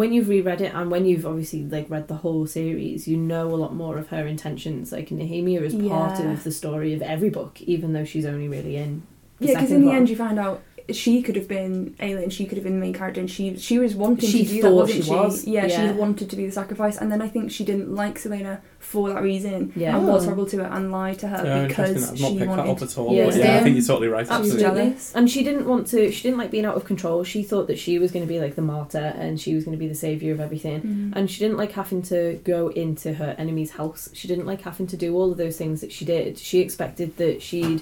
when 0.00 0.12
you've 0.12 0.28
reread 0.28 0.60
it 0.60 0.74
and 0.74 0.90
when 0.90 1.04
you've 1.06 1.24
obviously 1.24 1.62
like 1.76 1.88
read 1.88 2.08
the 2.08 2.16
whole 2.24 2.46
series 2.46 3.06
you 3.06 3.16
know 3.16 3.46
a 3.54 3.58
lot 3.64 3.72
more 3.74 3.96
of 3.96 4.08
her 4.08 4.26
intentions 4.26 4.90
like 4.90 5.08
nehemia 5.10 5.60
is 5.62 5.74
part 5.74 6.18
Yeah. 6.18 6.32
of 6.32 6.42
the 6.42 6.50
story 6.50 6.92
of 6.94 7.00
every 7.02 7.30
book 7.30 7.60
even 7.62 7.92
though 7.92 8.04
she's 8.04 8.26
only 8.26 8.48
really 8.48 8.76
in 8.76 9.02
the 9.38 9.46
Yeah, 9.46 9.54
because 9.54 9.70
in 9.72 9.80
the 9.82 9.86
one. 9.88 9.96
end, 9.96 10.10
you 10.10 10.16
find 10.16 10.38
out 10.38 10.62
she 10.92 11.22
could 11.22 11.36
have 11.36 11.48
been 11.48 11.94
Aelin. 11.98 12.30
She 12.30 12.44
could 12.46 12.58
have 12.58 12.64
been 12.64 12.74
the 12.74 12.80
main 12.80 12.92
character, 12.92 13.20
and 13.20 13.30
she 13.30 13.56
she 13.56 13.78
was 13.78 13.94
wanting 13.94 14.28
She 14.28 14.44
to 14.44 14.50
do 14.54 14.62
thought 14.62 14.68
that, 14.70 14.74
wasn't 14.74 15.04
she 15.04 15.10
was, 15.10 15.44
Yeah, 15.46 15.66
yeah. 15.66 15.92
she 15.92 15.98
wanted 15.98 16.28
to 16.30 16.36
be 16.36 16.46
the 16.46 16.52
sacrifice, 16.52 16.98
and 16.98 17.10
then 17.10 17.22
I 17.22 17.28
think 17.28 17.50
she 17.50 17.64
didn't 17.64 17.94
like 17.94 18.18
Celaena 18.18 18.60
for 18.80 19.08
that 19.08 19.22
reason, 19.22 19.72
Yeah. 19.74 19.96
and 19.96 20.06
was 20.06 20.22
Oh. 20.22 20.24
horrible 20.26 20.46
to 20.46 20.58
her 20.58 20.64
and 20.70 20.92
lied 20.92 21.18
to 21.20 21.28
her 21.28 21.42
Yeah, 21.44 21.66
because 21.66 22.10
I've 22.12 22.20
not 22.20 22.30
she 22.30 22.38
picked 22.38 22.50
that 22.50 22.58
up 22.58 22.66
wanted. 22.66 22.82
at 22.88 22.98
all. 22.98 23.14
Yeah. 23.14 23.24
but 23.26 23.36
yeah, 23.36 23.56
I 23.56 23.62
think 23.62 23.76
you're 23.76 23.84
totally 23.86 24.08
right. 24.08 24.26
She 24.26 24.30
was. 24.32 24.40
Absolutely. 24.52 24.62
jealous. 24.62 25.12
And 25.14 25.30
she 25.30 25.42
didn't 25.42 25.66
want 25.66 25.86
to. 25.88 26.12
She 26.12 26.22
didn't 26.22 26.38
like 26.38 26.50
being 26.50 26.66
out 26.66 26.76
of 26.76 26.84
control. 26.84 27.24
She 27.24 27.42
thought 27.42 27.66
that 27.68 27.78
she 27.78 27.98
was 27.98 28.10
going 28.12 28.24
to 28.26 28.28
be 28.28 28.38
like 28.40 28.54
the 28.54 28.62
martyr, 28.62 29.14
and 29.18 29.40
she 29.40 29.54
was 29.54 29.64
going 29.64 29.76
to 29.76 29.80
be 29.80 29.88
the 29.88 29.94
savior 29.94 30.32
of 30.34 30.40
everything. 30.40 30.82
Mm. 30.82 31.16
And 31.16 31.30
she 31.30 31.38
didn't 31.40 31.56
like 31.56 31.72
having 31.72 32.02
to 32.02 32.38
go 32.44 32.68
into 32.68 33.14
her 33.14 33.34
enemy's 33.38 33.70
house. 33.70 34.10
She 34.12 34.28
didn't 34.28 34.44
like 34.46 34.60
having 34.60 34.86
to 34.88 34.96
do 34.98 35.16
all 35.16 35.32
of 35.32 35.38
those 35.38 35.56
things 35.56 35.80
that 35.80 35.92
she 35.92 36.04
did. 36.04 36.38
She 36.38 36.60
expected 36.60 37.16
that 37.16 37.40
she 37.40 37.80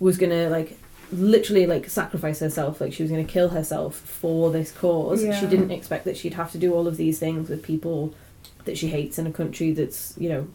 was 0.00 0.18
gonna 0.18 0.48
like 0.50 0.78
literally 1.12 1.66
like 1.66 1.88
sacrifice 1.88 2.40
herself 2.40 2.80
like 2.80 2.92
she 2.92 3.02
was 3.02 3.10
going 3.10 3.24
to 3.24 3.32
kill 3.32 3.50
herself 3.50 3.94
for 3.96 4.50
this 4.50 4.72
cause 4.72 5.22
Yeah. 5.22 5.38
she 5.38 5.46
didn't 5.46 5.70
expect 5.70 6.04
that 6.06 6.16
she'd 6.16 6.34
have 6.34 6.50
to 6.52 6.58
do 6.58 6.72
all 6.74 6.86
of 6.88 6.96
these 6.96 7.18
things 7.18 7.48
with 7.48 7.62
people 7.62 8.14
that 8.64 8.76
she 8.78 8.88
hates 8.88 9.18
in 9.18 9.26
a 9.26 9.32
country 9.32 9.72
that's 9.72 10.14
you 10.18 10.28
know 10.28 10.48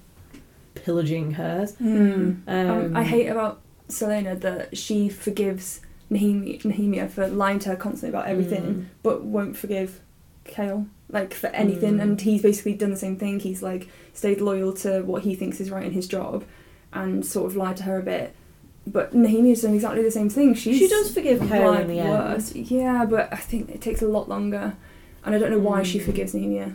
pillaging 0.75 1.31
hers 1.31 1.73
Mm. 1.73 2.37
um, 2.47 2.69
Um, 2.69 2.95
I 2.97 3.03
hate 3.03 3.27
about 3.27 3.59
Celaena 3.89 4.39
that 4.41 4.77
she 4.77 5.09
forgives 5.09 5.81
Nehemia, 6.11 6.61
Nehemia 6.63 7.09
for 7.09 7.27
lying 7.27 7.59
to 7.59 7.69
her 7.69 7.75
constantly 7.75 8.09
about 8.17 8.27
everything, 8.29 8.63
Mm. 8.63 8.85
but 9.03 9.23
won't 9.23 9.55
forgive 9.57 10.01
Kale 10.45 10.87
like 11.11 11.33
for 11.33 11.47
anything. 11.47 11.97
Mm. 11.97 12.01
And 12.01 12.21
he's 12.21 12.41
basically 12.41 12.73
done 12.73 12.91
the 12.91 12.97
same 12.97 13.15
thing. 13.17 13.39
He's 13.39 13.61
like 13.61 13.87
stayed 14.13 14.41
loyal 14.41 14.73
to 14.73 15.01
what 15.01 15.23
he 15.23 15.35
thinks 15.35 15.59
is 15.59 15.69
right 15.71 15.85
in 15.85 15.91
his 15.91 16.07
job, 16.07 16.43
and 16.93 17.23
sort 17.25 17.45
of 17.51 17.55
lied 17.55 17.77
to 17.77 17.83
her 17.83 17.99
a 17.99 18.03
bit. 18.03 18.35
But 18.91 19.13
Nehemia's 19.13 19.61
done 19.61 19.73
exactly 19.75 20.01
the 20.03 20.11
same 20.11 20.29
thing. 20.29 20.53
She's 20.55 20.77
she 20.77 20.87
does 20.87 21.13
forgive 21.13 21.39
Chaol 21.41 21.81
in 21.81 21.87
the 21.87 21.99
end 21.99 22.09
worse. 22.09 22.55
Yeah, 22.55 23.05
but 23.05 23.31
I 23.31 23.37
think 23.37 23.69
it 23.69 23.81
takes 23.81 24.01
a 24.01 24.07
lot 24.07 24.27
longer, 24.29 24.75
and 25.25 25.35
I 25.35 25.37
don't 25.37 25.51
know 25.51 25.59
why 25.59 25.83
she 25.83 25.99
Mm. 25.99 26.05
forgives 26.05 26.33
Nehemia 26.33 26.73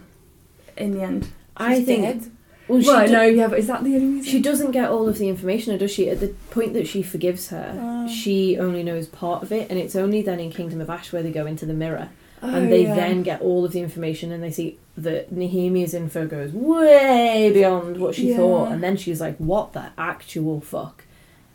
in 0.77 0.92
the 0.92 1.03
end. 1.03 1.29
I 1.57 1.83
think 1.83 2.03
dead. 2.03 2.31
well 2.68 2.81
she 2.81 2.87
well, 2.88 3.07
do- 3.07 3.12
no, 3.12 3.22
yeah, 3.22 3.48
but 3.48 3.59
is 3.59 3.66
that 3.68 3.85
the 3.85 3.94
only 3.96 4.07
reason? 4.16 4.31
She 4.33 4.40
doesn't 4.40 4.70
get 4.72 4.90
all 4.90 5.09
of 5.09 5.18
the 5.18 5.29
information, 5.29 5.74
or 5.74 5.79
does 5.79 5.90
she? 5.92 6.09
At 6.11 6.20
the 6.20 6.29
point 6.50 6.72
that 6.74 6.87
she 6.87 7.03
forgives 7.03 7.48
her, 7.48 7.79
Oh. 7.81 8.09
she 8.09 8.59
only 8.59 8.83
knows 8.83 9.07
part 9.07 9.42
of 9.42 9.50
it, 9.53 9.68
and 9.70 9.79
it's 9.79 9.96
only 9.96 10.20
then 10.22 10.40
in 10.40 10.50
Kingdom 10.50 10.81
of 10.81 10.90
Ash 10.90 11.12
where 11.12 11.22
they 11.22 11.31
go 11.33 11.46
into 11.46 11.64
the 11.66 11.74
mirror 11.74 12.11
Oh, 12.42 12.48
and 12.55 12.70
they 12.70 12.83
yeah. 12.83 12.94
then 12.94 13.22
get 13.22 13.40
all 13.40 13.64
of 13.64 13.72
the 13.72 13.81
information 13.81 14.31
and 14.31 14.42
they 14.42 14.50
see 14.50 14.79
that 14.98 15.33
Nehemia's 15.33 15.94
info 15.94 16.27
goes 16.27 16.53
way 16.53 17.50
beyond 17.53 17.96
what 17.98 18.14
she 18.14 18.31
Yeah. 18.31 18.37
thought, 18.37 18.70
and 18.72 18.83
then 18.83 18.96
she's 18.96 19.20
like, 19.20 19.37
"What 19.38 19.72
the 19.72 19.87
actual 19.96 20.61
fuck?" 20.61 21.04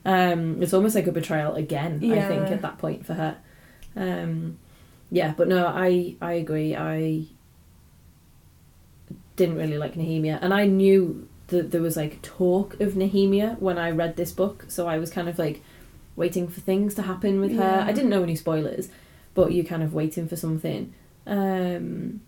Um, 0.10 0.64
it's 0.64 0.74
almost 0.74 0.96
like 0.96 1.06
a 1.06 1.12
betrayal 1.12 1.54
again. 1.54 2.00
I 2.04 2.28
think 2.28 2.48
at 2.50 2.62
that 2.64 2.80
point 2.80 3.06
for 3.06 3.14
her. 3.14 3.38
Um, 3.96 4.58
yeah, 5.12 5.34
but 5.38 5.48
no, 5.48 5.68
I 5.68 6.16
I 6.20 6.34
agree. 6.34 6.76
I 6.76 7.26
didn't 9.36 9.58
really 9.58 9.78
like 9.78 9.94
Nehemia, 9.94 10.40
and 10.42 10.52
I 10.52 10.66
knew 10.66 11.28
that 11.48 11.70
there 11.72 11.82
was 11.82 11.96
like 11.96 12.22
talk 12.24 12.80
of 12.80 12.94
Nehemia 12.94 13.60
when 13.60 13.78
I 13.78 13.92
read 13.92 14.16
this 14.16 14.32
book, 14.32 14.66
so 14.68 14.88
I 14.88 14.98
was 14.98 15.12
kind 15.12 15.30
of 15.30 15.38
like 15.38 15.62
waiting 16.16 16.48
for 16.48 16.60
things 16.60 16.96
to 16.96 17.04
happen 17.04 17.40
with 17.40 17.56
her. 17.56 17.84
I 17.88 17.92
didn't 17.92 18.10
know 18.10 18.24
any 18.24 18.36
spoilers, 18.36 18.90
but 19.36 19.54
you're 19.54 19.66
kind 19.66 19.84
of 19.84 19.94
waiting 19.94 20.28
for 20.28 20.36
something. 20.36 20.94
Um, 21.28 22.22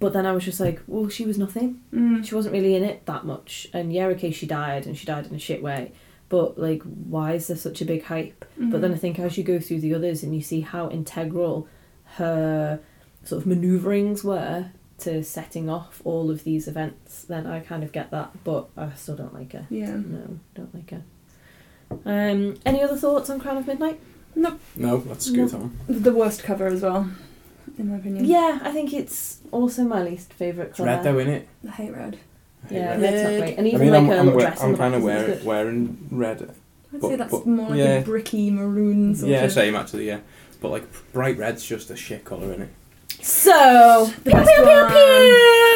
but 0.00 0.12
then 0.12 0.26
I 0.26 0.32
was 0.32 0.44
just 0.44 0.60
like, 0.60 0.80
well, 0.86 1.08
she 1.08 1.24
was 1.26 1.38
nothing. 1.38 1.80
Mm. 1.92 2.24
She 2.24 2.34
wasn't 2.34 2.52
really 2.54 2.74
in 2.74 2.84
it 2.84 3.06
that 3.06 3.24
much. 3.24 3.68
And 3.72 3.92
yeah, 3.92 4.06
okay, 4.06 4.30
she 4.30 4.46
died, 4.46 4.86
and 4.86 4.96
she 4.96 5.06
died 5.06 5.26
in 5.26 5.34
a 5.34 5.38
shit 5.38 5.62
way. 5.62 5.92
But 6.28 6.58
like, 6.58 6.82
why 6.82 7.32
is 7.34 7.46
there 7.48 7.56
such 7.56 7.80
a 7.82 7.84
big 7.84 8.04
hype? 8.04 8.44
But 8.58 8.80
then 8.80 8.92
I 8.92 8.96
think 8.96 9.18
as 9.18 9.36
you 9.36 9.44
go 9.44 9.58
through 9.60 9.80
the 9.80 9.94
others 9.94 10.22
and 10.22 10.34
you 10.34 10.40
see 10.40 10.60
how 10.62 10.88
integral 10.88 11.68
her 12.16 12.80
sort 13.24 13.42
of 13.42 13.46
maneuverings 13.46 14.24
were 14.24 14.70
to 14.98 15.22
setting 15.24 15.68
off 15.68 16.00
all 16.04 16.30
of 16.30 16.44
these 16.44 16.68
events, 16.68 17.24
then 17.24 17.46
I 17.46 17.60
kind 17.60 17.82
of 17.84 17.92
get 17.92 18.10
that. 18.12 18.44
But 18.44 18.68
I 18.76 18.92
still 18.94 19.16
don't 19.16 19.34
like 19.34 19.52
her. 19.52 19.66
yeah. 19.68 19.96
No, 19.96 20.38
don't 20.54 20.74
like 20.74 20.90
her. 20.90 21.02
Um, 22.06 22.56
any 22.64 22.82
other 22.82 22.96
thoughts 22.96 23.28
on 23.28 23.38
Crown 23.38 23.58
of 23.58 23.66
Midnight? 23.66 24.00
No, 24.76 25.02
let's 25.06 25.26
scoot 25.26 25.52
on. 25.52 25.76
The 25.88 26.12
worst 26.12 26.42
cover 26.42 26.66
as 26.66 26.80
well, 26.80 27.10
in 27.78 27.90
my 27.90 27.96
opinion. 27.96 28.24
Yeah, 28.24 28.58
I 28.62 28.70
think 28.72 28.92
it's 28.92 29.38
also 29.50 29.84
my 29.84 30.02
least 30.02 30.32
favourite 30.32 30.68
It's 30.70 30.76
colour. 30.78 30.88
red 30.90 31.02
though, 31.04 31.14
innit? 31.16 31.44
I 31.66 31.70
hate 31.72 31.92
red. 31.94 32.18
I 32.64 32.68
hate 32.68 32.76
Yeah, 32.76 32.90
red. 32.90 33.00
red's 33.00 33.22
not 33.22 33.28
Red. 33.28 33.40
great. 33.40 33.58
And 33.58 33.66
I 33.66 33.70
even 33.70 33.80
mean, 33.80 33.90
like 33.90 33.98
I'm, 34.00 34.06
her 34.06 34.12
I'm, 34.14 34.18
little 34.26 34.36
we- 34.36 34.42
dress 34.42 34.60
on 34.60 34.66
I'm 34.66 34.72
the 34.72 34.78
kind 34.78 34.94
of 34.94 35.00
back 35.04 35.08
is 35.10 35.16
wearing, 35.16 35.36
good. 35.38 35.44
wearing 35.44 36.08
red. 36.10 36.42
I'd 36.94 37.00
But- 37.00 37.08
say 37.08 37.16
that's 37.16 37.30
but- 37.30 37.46
more 37.46 37.68
like 37.70 37.78
yeah. 37.78 37.84
a 37.94 38.02
bricky 38.02 38.50
maroon 38.50 39.14
sort 39.14 39.30
Yeah, 39.30 39.44
of. 39.44 39.52
same 39.52 39.74
actually, 39.74 40.06
yeah. 40.06 40.18
But 40.60 40.70
like 40.70 40.84
bright 41.12 41.38
red's 41.38 41.64
just 41.64 41.90
a 41.90 41.96
shit 41.96 42.24
colour, 42.24 42.54
innit? 42.54 42.68
So, 43.20 44.10
The 44.24 44.30
pew, 44.30 44.32
best 44.32 44.50
pew, 44.54 44.62
pew, 44.64 44.66
one. 44.72 44.88
pew. 44.92 45.71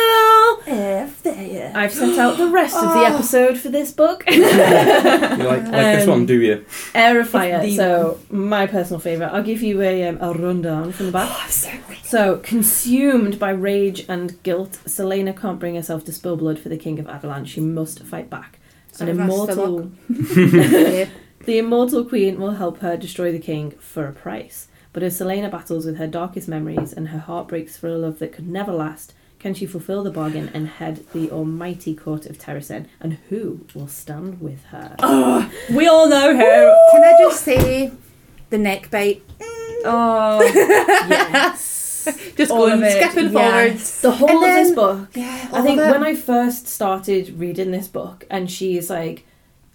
F 0.66 1.22
there. 1.22 1.72
I've 1.74 1.92
set 1.92 2.18
out 2.18 2.36
the 2.38 2.48
rest 2.48 2.76
of 2.76 2.82
the 2.92 3.00
Oh. 3.00 3.04
episode 3.14 3.58
for 3.58 3.68
this 3.68 3.92
book. 3.92 4.24
You 4.30 4.42
like 4.42 5.64
like 5.64 5.64
this 5.64 6.04
Um, 6.04 6.10
one, 6.10 6.26
do 6.26 6.40
you? 6.40 6.64
Heir 6.94 7.20
of 7.20 7.28
Fire. 7.28 7.60
The 7.62 7.76
So, 7.76 8.18
my 8.30 8.66
personal 8.66 8.98
favourite. 9.00 9.30
I'll 9.32 9.42
give 9.42 9.62
you 9.62 9.80
a, 9.82 10.08
um, 10.08 10.18
a 10.20 10.32
rundown 10.32 10.92
from 10.92 11.06
the 11.06 11.12
back. 11.12 11.28
Oh, 11.30 11.40
I'm 11.44 11.50
so 11.50 11.68
ready. 11.88 12.00
So, 12.04 12.36
consumed 12.42 13.38
by 13.38 13.50
rage 13.50 14.04
and 14.08 14.42
guilt, 14.42 14.78
Celaena 14.86 15.38
can't 15.38 15.58
bring 15.60 15.74
herself 15.76 16.04
to 16.06 16.12
spill 16.12 16.36
blood 16.36 16.58
for 16.58 16.68
the 16.68 16.76
King 16.76 16.98
of 16.98 17.06
Adarlan. 17.06 17.46
She 17.46 17.60
must 17.60 18.02
fight 18.02 18.28
back. 18.30 18.58
Sorry, 18.92 19.10
An 19.10 19.16
that's 19.18 19.28
the 19.28 19.52
immortal, 19.52 19.92
Yeah. 20.36 21.08
the 21.44 21.58
immortal 21.58 22.04
queen 22.04 22.40
will 22.40 22.52
help 22.52 22.78
her 22.80 22.96
destroy 22.96 23.30
the 23.30 23.38
king 23.38 23.72
for 23.78 24.06
a 24.06 24.12
price. 24.12 24.68
But 24.92 25.02
as 25.02 25.20
Celaena 25.20 25.50
battles 25.50 25.84
with 25.84 25.98
her 25.98 26.06
darkest 26.06 26.48
memories 26.48 26.92
and 26.94 27.08
her 27.08 27.18
heart 27.18 27.48
breaks 27.48 27.76
for 27.76 27.88
a 27.88 27.98
love 27.98 28.18
that 28.20 28.32
could 28.32 28.48
never 28.48 28.72
last, 28.72 29.12
can 29.46 29.54
she 29.54 29.64
fulfill 29.64 30.02
the 30.02 30.10
bargain 30.10 30.50
and 30.54 30.66
head 30.66 31.06
the 31.14 31.30
almighty 31.30 31.94
court 31.94 32.26
of 32.26 32.36
Terrasen? 32.36 32.88
And 32.98 33.12
who 33.28 33.64
will 33.76 33.86
stand 33.86 34.40
with 34.40 34.64
her? 34.72 34.96
We 35.72 35.86
all 35.86 36.08
know 36.08 36.32
who. 36.32 36.40
Can 36.40 37.04
I 37.04 37.14
just 37.16 37.44
say 37.44 37.92
the 38.50 38.58
neck 38.58 38.90
bite? 38.90 39.22
Oh, 39.84 40.42
yes. 41.08 42.08
Just 42.36 42.50
All 42.50 42.66
going 42.66 42.82
of 42.82 42.90
skipping 42.90 43.32
yes. 43.32 43.32
forwards. 43.32 44.00
The 44.00 44.10
whole 44.10 44.44
And 44.44 44.50
of 44.50 44.66
this 44.66 44.74
book 44.74 45.10
Yeah, 45.14 45.48
I 45.52 45.62
think 45.62 45.78
when 45.78 46.02
I 46.02 46.16
first 46.16 46.66
started 46.66 47.38
reading 47.38 47.70
this 47.70 47.86
book 47.86 48.24
and 48.28 48.50
she's 48.50 48.90
like 48.90 49.24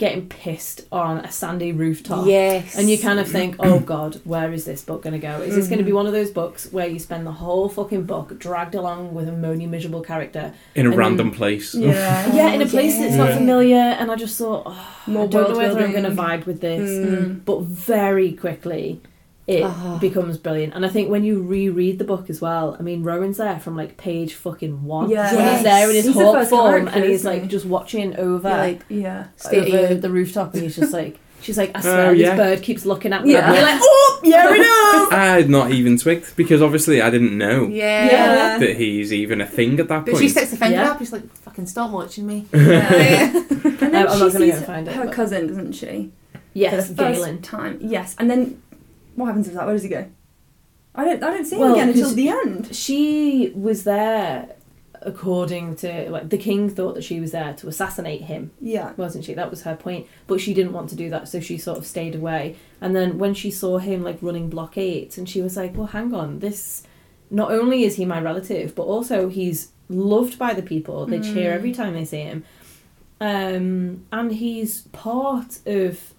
getting 0.02 0.28
pissed 0.28 0.82
on 0.92 1.20
a 1.20 1.32
sandy 1.32 1.72
rooftop. 1.72 2.26
yes, 2.26 2.76
And 2.76 2.90
you 2.90 2.98
kind 2.98 3.20
of 3.20 3.28
think, 3.28 3.56
oh 3.60 3.80
god, 3.94 4.20
where 4.24 4.52
is 4.52 4.66
this 4.66 4.82
book 4.82 5.04
going 5.04 5.14
to 5.14 5.20
go? 5.20 5.42
Is 5.44 5.54
this 5.54 5.68
going 5.68 5.78
to 5.78 5.86
be 5.86 5.92
one 5.92 6.08
of 6.08 6.12
those 6.12 6.32
books 6.32 6.68
where 6.72 6.88
you 6.88 6.98
spend 6.98 7.28
the 7.28 7.32
whole 7.32 7.70
fucking 7.70 8.06
book 8.06 8.40
dragged 8.40 8.74
along 8.74 9.14
with 9.14 9.30
a 9.30 9.32
moany, 9.32 9.70
miserable 9.70 10.02
character? 10.02 10.56
In 10.74 10.88
a 10.88 10.90
and 10.90 10.98
random 10.98 11.30
place. 11.30 11.76
yeah. 11.76 12.34
yeah, 12.34 12.50
in 12.52 12.64
a 12.64 12.66
place 12.66 12.98
that's 12.98 13.14
not 13.14 13.30
Yeah. 13.30 13.38
familiar, 13.38 13.78
and 13.78 14.10
I 14.12 14.16
just 14.16 14.40
thought, 14.40 14.64
oh, 14.66 15.04
More 15.06 15.26
I 15.26 15.28
don't 15.28 15.52
know 15.52 15.58
whether 15.58 15.80
I'm 15.80 15.92
going 15.92 16.04
to 16.06 16.10
vibe 16.10 16.48
with 16.48 16.62
this. 16.62 16.90
Mm. 16.90 17.46
But 17.46 17.62
very 17.62 18.34
quickly, 18.34 19.02
it 19.48 19.64
Ah. 19.64 19.98
becomes 20.00 20.38
brilliant. 20.38 20.74
And 20.76 20.86
I 20.86 20.90
think 20.90 21.10
when 21.10 21.24
you 21.24 21.42
reread 21.42 21.98
the 22.00 22.04
book 22.06 22.30
as 22.30 22.40
well, 22.42 22.76
I 22.80 22.84
mean, 22.84 23.04
Rowan's 23.04 23.38
there 23.38 23.60
from 23.60 23.76
like 23.76 23.98
page 23.98 24.34
fucking 24.36 24.84
one. 24.86 25.10
Yeah. 25.10 25.32
Yes. 25.34 25.56
he's 25.56 25.64
there 25.64 25.90
in 25.90 25.96
his 25.96 26.06
He's 26.06 26.14
hawk 26.16 26.48
form 26.48 26.88
and 26.88 27.04
he's 27.04 27.26
like 27.26 27.48
just 27.48 27.66
watching 27.66 28.16
over, 28.18 28.48
You're 28.50 28.58
like, 28.58 28.82
Yeah. 28.90 29.26
Over 29.52 29.96
the 29.96 30.10
rooftop 30.10 30.54
and 30.54 30.64
he's 30.64 30.76
just 30.76 30.94
like, 30.94 31.18
she's 31.42 31.58
like, 31.58 31.72
I 31.76 31.82
swear 31.82 32.12
Oh, 32.12 32.16
this 32.16 32.36
bird 32.38 32.62
keeps 32.62 32.86
looking 32.86 33.14
at 33.14 33.24
me. 33.26 33.34
Yeah. 33.34 33.48
And 33.48 33.56
you're 33.56 33.64
like, 33.66 33.80
oh, 33.84 34.20
yeah, 34.24 34.48
I 34.48 34.58
know. 34.58 35.18
I 35.18 35.26
had 35.38 35.50
not 35.50 35.72
even 35.72 35.98
twigged 35.98 36.36
because 36.36 36.62
obviously 36.62 37.02
I 37.02 37.10
didn't 37.10 37.36
know 37.38 37.68
yeah. 37.68 38.06
Yeah. 38.12 38.58
that 38.60 38.78
he's 38.78 39.12
even 39.12 39.42
a 39.42 39.48
thing 39.48 39.80
at 39.80 39.88
that 39.88 40.06
But 40.06 40.12
point. 40.14 40.22
she 40.24 40.30
sticks 40.30 40.52
the 40.52 40.58
finger 40.58 40.76
Yeah. 40.76 40.92
up. 40.92 41.00
She's 41.00 41.12
like, 41.12 41.28
"Fucking 41.38 41.66
stop 41.66 41.90
watching 41.92 42.28
me." 42.28 42.46
Yeah. 42.54 43.34
and 43.36 43.80
then 43.80 43.96
I'm 43.96 44.04
not 44.06 44.14
she 44.14 44.20
gonna 44.20 44.32
go 44.32 44.40
sees 44.40 44.58
and 44.58 44.66
find 44.66 44.88
it, 44.88 44.94
her 44.94 45.08
cousin, 45.12 45.48
doesn't 45.48 45.72
she? 45.74 46.12
Yes, 46.54 46.72
For 46.88 46.94
the 46.94 47.04
first 47.04 47.20
Galan. 47.22 47.42
time. 47.42 47.80
Yes. 47.82 48.16
And 48.20 48.30
then 48.30 48.61
what 49.16 49.28
happens 49.28 49.48
with 49.48 49.56
that? 49.56 49.66
Where 49.66 49.74
does 49.76 49.84
he 49.84 49.90
go? 49.90 50.06
I 50.96 51.06
don't. 51.06 51.24
I 51.24 51.30
don't 51.32 51.46
see 51.46 51.56
him 51.56 51.62
Well, 51.62 51.74
again 51.74 51.90
until 51.90 52.04
'cause- 52.06 52.16
the 52.16 52.30
end. 52.30 52.76
She 52.76 53.52
was 53.56 53.84
there, 53.86 54.56
according 55.02 55.76
to 55.78 56.10
like 56.12 56.30
the 56.30 56.38
king 56.38 56.70
thought 56.70 56.96
that 56.96 57.04
she 57.04 57.20
was 57.20 57.32
there 57.32 57.54
to 57.54 57.68
assassinate 57.68 58.24
him, 58.24 58.52
Yeah. 58.62 58.92
wasn't 58.98 59.24
she? 59.26 59.34
That 59.34 59.50
was 59.50 59.62
her 59.64 59.76
point. 59.76 60.06
But 60.28 60.42
she 60.42 60.54
didn't 60.54 60.74
want 60.74 60.90
to 60.90 60.96
do 60.96 61.10
that, 61.10 61.28
so 61.28 61.40
she 61.40 61.58
sort 61.58 61.78
of 61.78 61.86
stayed 61.86 62.14
away. 62.16 62.56
And 62.82 62.96
then 62.96 63.18
when 63.18 63.34
she 63.34 63.52
saw 63.52 63.78
him 63.78 64.04
like 64.04 64.18
running 64.22 64.50
blockades, 64.50 65.18
and 65.18 65.28
she 65.30 65.42
was 65.42 65.56
like, 65.56 65.76
"Well, 65.78 65.88
hang 65.88 66.14
on, 66.14 66.40
this. 66.40 66.84
Not 67.30 67.52
only 67.52 67.84
is 67.86 67.96
he 67.96 68.04
my 68.06 68.20
relative, 68.20 68.76
but 68.76 68.84
also 68.84 69.30
he's 69.30 69.70
loved 69.88 70.38
by 70.38 70.54
the 70.54 70.62
people. 70.62 71.06
They 71.06 71.20
cheer 71.22 71.52
Mm. 71.52 71.56
every 71.56 71.72
time 71.72 71.94
they 71.94 72.04
see 72.06 72.20
him, 72.20 72.44
um, 73.22 74.04
and 74.12 74.32
he's 74.34 74.82
part 74.92 75.60
of 75.66 76.14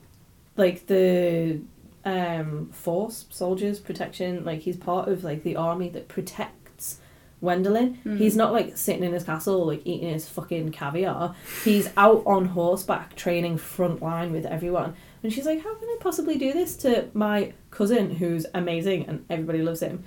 like 0.57 0.87
the 0.87 1.59
um 2.05 2.69
force 2.73 3.27
soldiers 3.31 3.79
protection 3.79 4.45
like 4.45 4.61
he's 4.61 4.77
part 4.77 5.09
of 5.09 5.23
like 5.23 5.43
the 5.45 5.55
army 5.55 5.89
that 5.89 6.09
protects 6.09 6.99
Wendlyn. 7.43 8.01
Mm. 8.05 8.19
He's 8.19 8.37
not 8.37 8.53
like 8.53 8.77
sitting 8.77 9.03
in 9.03 9.13
his 9.13 9.25
castle 9.25 9.67
like 9.67 9.83
eating 9.85 10.11
his 10.11 10.29
fucking 10.29 10.71
caviar. 10.71 11.35
He's 11.65 11.91
out 11.97 12.23
on 12.25 12.47
horseback 12.47 13.17
training 13.17 13.59
front 13.59 14.01
line 14.01 14.33
with 14.33 14.47
everyone. 14.47 14.95
And 15.23 15.33
she's 15.33 15.45
like, 15.45 15.63
How 15.63 15.75
can 15.75 15.89
I 15.89 15.97
possibly 16.01 16.39
do 16.39 16.53
this 16.53 16.77
to 16.79 17.09
my 17.15 17.53
cousin 17.71 18.11
who's 18.15 18.47
amazing 18.55 19.07
and 19.09 19.25
everybody 19.29 19.61
loves 19.63 19.81
him? 19.81 20.05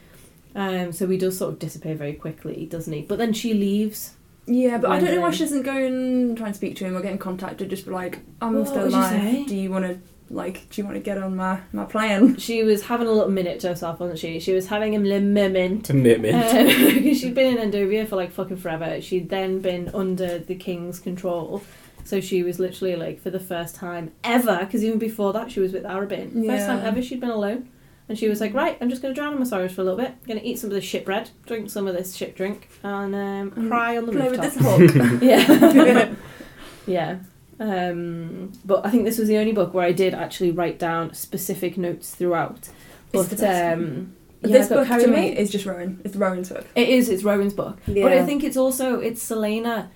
Um 0.55 0.93
so 0.93 1.07
he 1.07 1.17
does 1.17 1.37
sort 1.37 1.53
of 1.53 1.59
disappear 1.59 1.95
very 1.95 2.13
quickly, 2.13 2.65
doesn't 2.65 2.91
he? 2.91 3.01
But 3.01 3.17
then 3.17 3.33
she 3.33 3.53
leaves. 3.53 4.13
Yeah, 4.47 4.77
but 4.77 4.91
I 4.91 4.99
don't 4.99 5.15
know 5.15 5.21
why 5.21 5.31
she 5.31 5.39
doesn't 5.39 5.63
go 5.63 5.75
and 5.75 6.37
try 6.37 6.47
and 6.47 6.55
speak 6.55 6.75
to 6.77 6.85
him 6.85 6.95
or 6.95 7.01
get 7.01 7.11
in 7.11 7.17
contact 7.17 7.61
or 7.61 7.65
just 7.65 7.85
be 7.85 7.91
like, 7.91 8.19
I'm 8.41 8.59
What 8.59 8.67
still 8.67 8.89
you 8.89 8.95
alive. 8.95 9.47
Do 9.47 9.55
you 9.55 9.71
want 9.71 9.85
to 9.85 9.99
like? 10.29 10.69
Do 10.69 10.81
you 10.81 10.85
want 10.85 10.95
to 10.97 11.01
get 11.03 11.17
on 11.17 11.35
my 11.35 11.59
my 11.71 11.85
plan? 11.85 12.37
She 12.37 12.63
was 12.63 12.83
having 12.83 13.07
a 13.07 13.11
little 13.11 13.29
minute 13.31 13.59
to 13.61 13.67
herself, 13.69 13.99
wasn't 13.99 14.19
she? 14.19 14.39
She 14.39 14.53
was 14.53 14.67
having 14.67 14.95
a 14.95 14.99
little 14.99 15.27
moment. 15.27 15.85
to 15.85 15.93
nip 15.93 16.21
it. 16.23 16.93
Because 16.95 17.19
she'd 17.19 17.35
been 17.35 17.57
in 17.57 17.71
Endovier 17.71 18.07
for 18.07 18.15
like 18.15 18.31
fucking 18.31 18.57
forever. 18.57 19.01
She'd 19.01 19.29
then 19.29 19.59
been 19.59 19.89
under 19.93 20.39
the 20.39 20.55
king's 20.55 20.99
control. 20.99 21.61
So 22.03 22.21
she 22.21 22.43
was 22.43 22.59
literally 22.59 22.95
like 22.95 23.19
for 23.21 23.31
the 23.31 23.39
first 23.39 23.75
time 23.75 24.11
ever, 24.23 24.59
because 24.59 24.83
even 24.83 24.99
before 24.99 25.33
that 25.33 25.51
she 25.51 25.59
was 25.59 25.73
with 25.73 25.83
Arobynn. 25.83 26.45
First 26.45 26.67
time 26.67 26.79
ever 26.85 27.01
she'd 27.01 27.19
been 27.19 27.31
alone. 27.31 27.69
And 28.07 28.15
she 28.19 28.29
was 28.29 28.39
like, 28.39 28.53
right, 28.53 28.77
I'm 28.79 28.91
just 28.91 29.01
going 29.01 29.15
to 29.15 29.19
drown 29.19 29.33
in 29.33 29.39
my 29.39 29.45
sorrows 29.45 29.71
for 29.73 29.81
a 29.81 29.83
little 29.83 29.97
bit. 29.97 30.13
Going 30.27 30.39
to 30.39 30.45
eat 30.45 30.59
some 30.59 30.69
of 30.69 30.75
this 30.75 30.83
shit 30.83 31.03
bread, 31.05 31.31
drink 31.47 31.71
some 31.71 31.87
of 31.87 31.95
this 31.95 32.13
shit 32.15 32.35
drink, 32.35 32.69
and 32.83 33.15
um, 33.15 33.49
Mm. 33.49 33.67
cry 33.67 33.97
on 33.97 34.05
the 34.05 34.11
Play 34.11 34.29
with 34.29 34.39
rooftop. 34.39 34.77
this 34.77 34.93
hook. 34.93 35.21
Yeah. 35.23 36.13
yeah. 36.85 37.15
Um, 37.59 38.51
but 38.65 38.85
I 38.85 38.89
think 38.89 39.05
this 39.05 39.17
was 39.17 39.27
the 39.27 39.37
only 39.37 39.53
book 39.53 39.73
where 39.73 39.85
I 39.85 39.91
did 39.93 40.13
actually 40.13 40.51
write 40.51 40.77
down 40.79 41.13
specific 41.13 41.77
notes 41.77 42.13
throughout. 42.13 42.57
It's 42.57 42.69
But 43.13 43.29
the 43.29 43.35
best. 43.37 43.73
um, 43.79 44.13
yeah, 44.41 44.51
this 44.57 44.71
I 44.71 44.75
book 44.75 44.87
carried 44.87 45.05
to 45.05 45.11
me 45.11 45.37
is 45.37 45.49
just 45.49 45.65
Rowan. 45.65 46.01
It's 46.03 46.15
Rowan's 46.15 46.49
book. 46.49 46.65
It 46.75 46.89
is. 46.89 47.07
It's 47.09 47.23
Rowan's 47.23 47.53
book, 47.53 47.77
Yeah. 47.87 48.03
but 48.03 48.11
I 48.13 48.25
think 48.25 48.43
it's 48.43 48.57
also 48.57 48.99
it's 48.99 49.23
Celaena. 49.27 49.87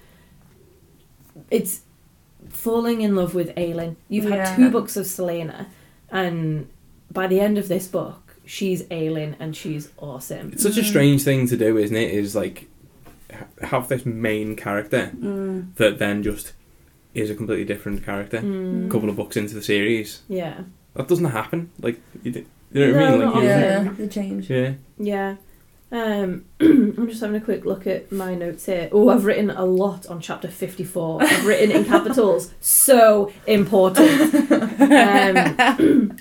It's 1.52 1.82
falling 2.50 3.02
in 3.02 3.16
love 3.16 3.36
with 3.36 3.54
Aelin. 3.56 3.96
You've 4.08 4.26
Yeah. 4.30 4.48
had 4.48 4.56
two 4.56 4.72
books 4.72 4.96
of 4.98 5.06
Celaena, 5.06 5.68
and 6.12 6.68
by 7.12 7.28
the 7.28 7.40
end 7.40 7.58
of 7.58 7.68
this 7.68 7.88
book, 7.88 8.36
she's 8.46 8.84
Aelin 8.84 9.36
and 9.40 9.56
she's 9.56 9.90
awesome. 9.98 10.52
It's 10.54 10.64
such 10.64 10.78
a 10.78 10.82
Mm. 10.82 10.86
strange 10.90 11.24
thing 11.24 11.48
to 11.48 11.58
do, 11.58 11.78
isn't 11.78 11.96
it? 11.96 12.12
Is 12.14 12.36
like 12.36 12.68
have 13.62 13.88
this 13.90 14.06
main 14.06 14.56
character 14.56 15.12
Mm. 15.20 15.76
that 15.76 16.00
then 16.00 16.24
just 16.24 16.54
is 17.14 17.30
a 17.30 17.36
completely 17.36 17.66
different 17.66 18.04
character. 18.06 18.40
Mm. 18.40 18.88
A 18.88 18.90
couple 18.92 19.10
of 19.10 19.16
books 19.16 19.36
into 19.38 19.56
the 19.56 19.62
series, 19.64 20.22
Yeah, 20.28 20.62
that 20.96 21.08
doesn't 21.08 21.26
happen. 21.26 21.72
Like 21.82 22.00
you, 22.24 22.32
d- 22.32 22.46
you 22.72 22.86
know 22.88 22.94
what 22.94 23.04
I 23.04 23.10
mean? 23.12 23.20
not 23.20 23.34
Like 23.36 23.44
you- 23.44 23.50
often. 23.50 23.86
Yeah, 23.86 23.92
the 23.98 24.08
change. 24.08 24.50
yeah. 24.50 24.74
yeah. 25.00 25.36
Um, 25.92 26.46
I'm 26.60 27.08
just 27.10 27.20
having 27.22 27.36
a 27.42 27.44
quick 27.44 27.66
look 27.66 27.88
at 27.88 28.12
my 28.12 28.36
notes 28.36 28.68
here. 28.68 28.90
Oh, 28.92 29.10
I've 29.10 29.26
written 29.26 29.50
a 29.50 29.66
lot 29.66 30.06
on 30.06 30.22
chapter 30.22 30.48
54. 30.48 31.24
I've 31.24 31.46
written 31.48 31.72
in 31.76 31.84
capitals, 31.84 32.54
so 32.62 33.32
important. 33.48 34.52
Um, 34.80 36.18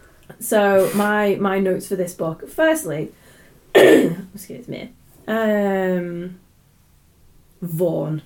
so 0.40 0.90
my 0.96 1.36
my 1.36 1.60
notes 1.60 1.86
for 1.86 1.94
this 1.94 2.14
book. 2.14 2.48
Firstly, 2.48 3.12
excuse 3.76 4.66
me. 4.66 4.92
Um, 5.28 6.40
Vaughn. 7.60 8.22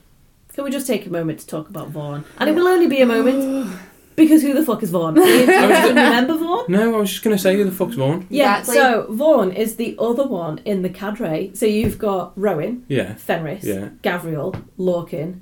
Can 0.56 0.64
we 0.64 0.70
just 0.70 0.86
take 0.86 1.06
a 1.06 1.10
moment 1.10 1.38
to 1.40 1.46
talk 1.46 1.68
about 1.68 1.88
Vaughn? 1.90 2.24
And 2.38 2.48
it 2.48 2.54
will 2.56 2.66
only 2.66 2.86
be 2.86 3.00
a 3.02 3.06
moment 3.06 3.70
because 4.16 4.40
who 4.40 4.54
the 4.54 4.64
fuck 4.64 4.82
is 4.82 4.90
Vaughn? 4.90 5.18
I 5.18 5.22
Do 5.22 5.28
you 5.30 5.88
remember 5.88 6.34
Vaughn? 6.34 6.64
No, 6.68 6.94
I 6.94 6.98
was 6.98 7.10
just 7.10 7.22
gonna 7.22 7.36
say 7.38 7.56
who 7.56 7.64
the 7.64 7.70
fuck's 7.70 7.94
Vaughn. 7.94 8.26
Yeah. 8.30 8.60
Exactly. 8.60 8.74
So 8.82 9.06
Vaughn 9.12 9.52
is 9.52 9.76
the 9.76 9.94
other 9.98 10.26
one 10.26 10.58
in 10.64 10.80
the 10.80 10.88
cadre. 10.88 11.50
So 11.54 11.66
you've 11.66 11.98
got 11.98 12.32
Rowan, 12.36 12.84
Yeah, 12.88 13.14
Fenris, 13.16 13.64
yeah. 13.64 13.90
Gavriel, 14.02 14.64
Lorcan, 14.78 15.40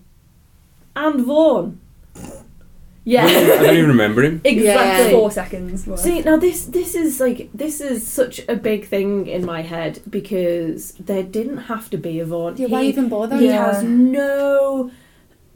and 0.96 1.20
Vaughn. 1.24 1.78
Yeah. 3.04 3.24
I 3.26 3.30
Yeah. 3.30 3.62
don't 3.62 3.76
even 3.76 3.90
remember 3.90 4.22
him. 4.24 4.40
exactly. 4.44 5.12
Four 5.12 5.30
seconds. 5.30 5.86
worth. 5.86 6.00
See 6.00 6.22
now 6.22 6.38
this 6.38 6.64
this 6.64 6.96
is 6.96 7.20
like 7.20 7.50
this 7.54 7.80
is 7.80 8.04
such 8.04 8.40
a 8.48 8.56
big 8.56 8.86
thing 8.88 9.28
in 9.28 9.44
my 9.46 9.62
head 9.62 10.00
because 10.10 10.92
there 10.94 11.22
didn't 11.22 11.58
have 11.70 11.88
to 11.90 11.98
be 11.98 12.18
a 12.18 12.24
Vaughn. 12.24 12.56
Yeah, 12.56 12.66
why 12.66 12.82
He- 12.82 12.88
even 12.88 13.08
bother? 13.08 13.36
He 13.36 13.46
Yeah. 13.46 13.66
has 13.74 13.84
no 13.84 14.90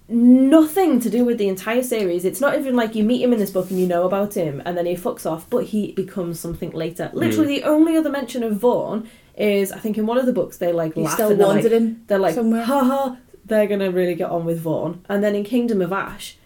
nothing 0.09 1.01
to 1.01 1.11
do 1.11 1.25
with 1.25 1.39
the 1.39 1.49
entire 1.49 1.83
series. 1.83 2.25
It's 2.25 2.41
not 2.41 2.59
even 2.59 2.75
like 2.75 2.95
you 2.95 3.05
meet 3.05 3.23
him 3.23 3.33
in 3.33 3.39
this 3.39 3.51
book 3.51 3.71
and 3.71 3.79
you 3.79 3.87
know 3.87 4.05
about 4.05 4.35
him 4.35 4.63
and 4.65 4.77
then 4.77 4.87
he 4.87 4.95
fucks 4.95 5.31
off, 5.31 5.49
but 5.51 5.65
he 5.65 5.93
becomes 5.93 6.41
something 6.41 6.71
later. 6.71 7.11
Literally 7.13 7.59
mm. 7.59 7.61
the 7.61 7.65
only 7.65 7.97
other 7.97 8.11
mention 8.11 8.43
of 8.43 8.57
Vaughn 8.57 9.09
is 9.37 9.71
I 9.71 9.79
think 9.79 9.99
in 9.99 10.07
one 10.07 10.19
of 10.19 10.27
the 10.27 10.33
books 10.33 10.57
they 10.57 10.73
like 10.73 10.95
He's 10.95 11.05
laugh 11.05 11.15
still 11.15 11.31
and 11.31 11.41
they're 11.41 11.47
like, 11.47 11.63
wandering. 11.63 12.05
they're 12.07 12.19
like 12.19 12.35
somewhere. 12.35 12.65
haha 12.65 13.17
they're 13.45 13.67
gonna 13.67 13.91
really 13.91 14.15
get 14.15 14.31
on 14.31 14.45
with 14.45 14.61
Vaughn. 14.61 15.05
And 15.09 15.23
then 15.23 15.35
in 15.35 15.45
Kingdom 15.45 15.83
of 15.83 15.93
Ash 15.93 16.37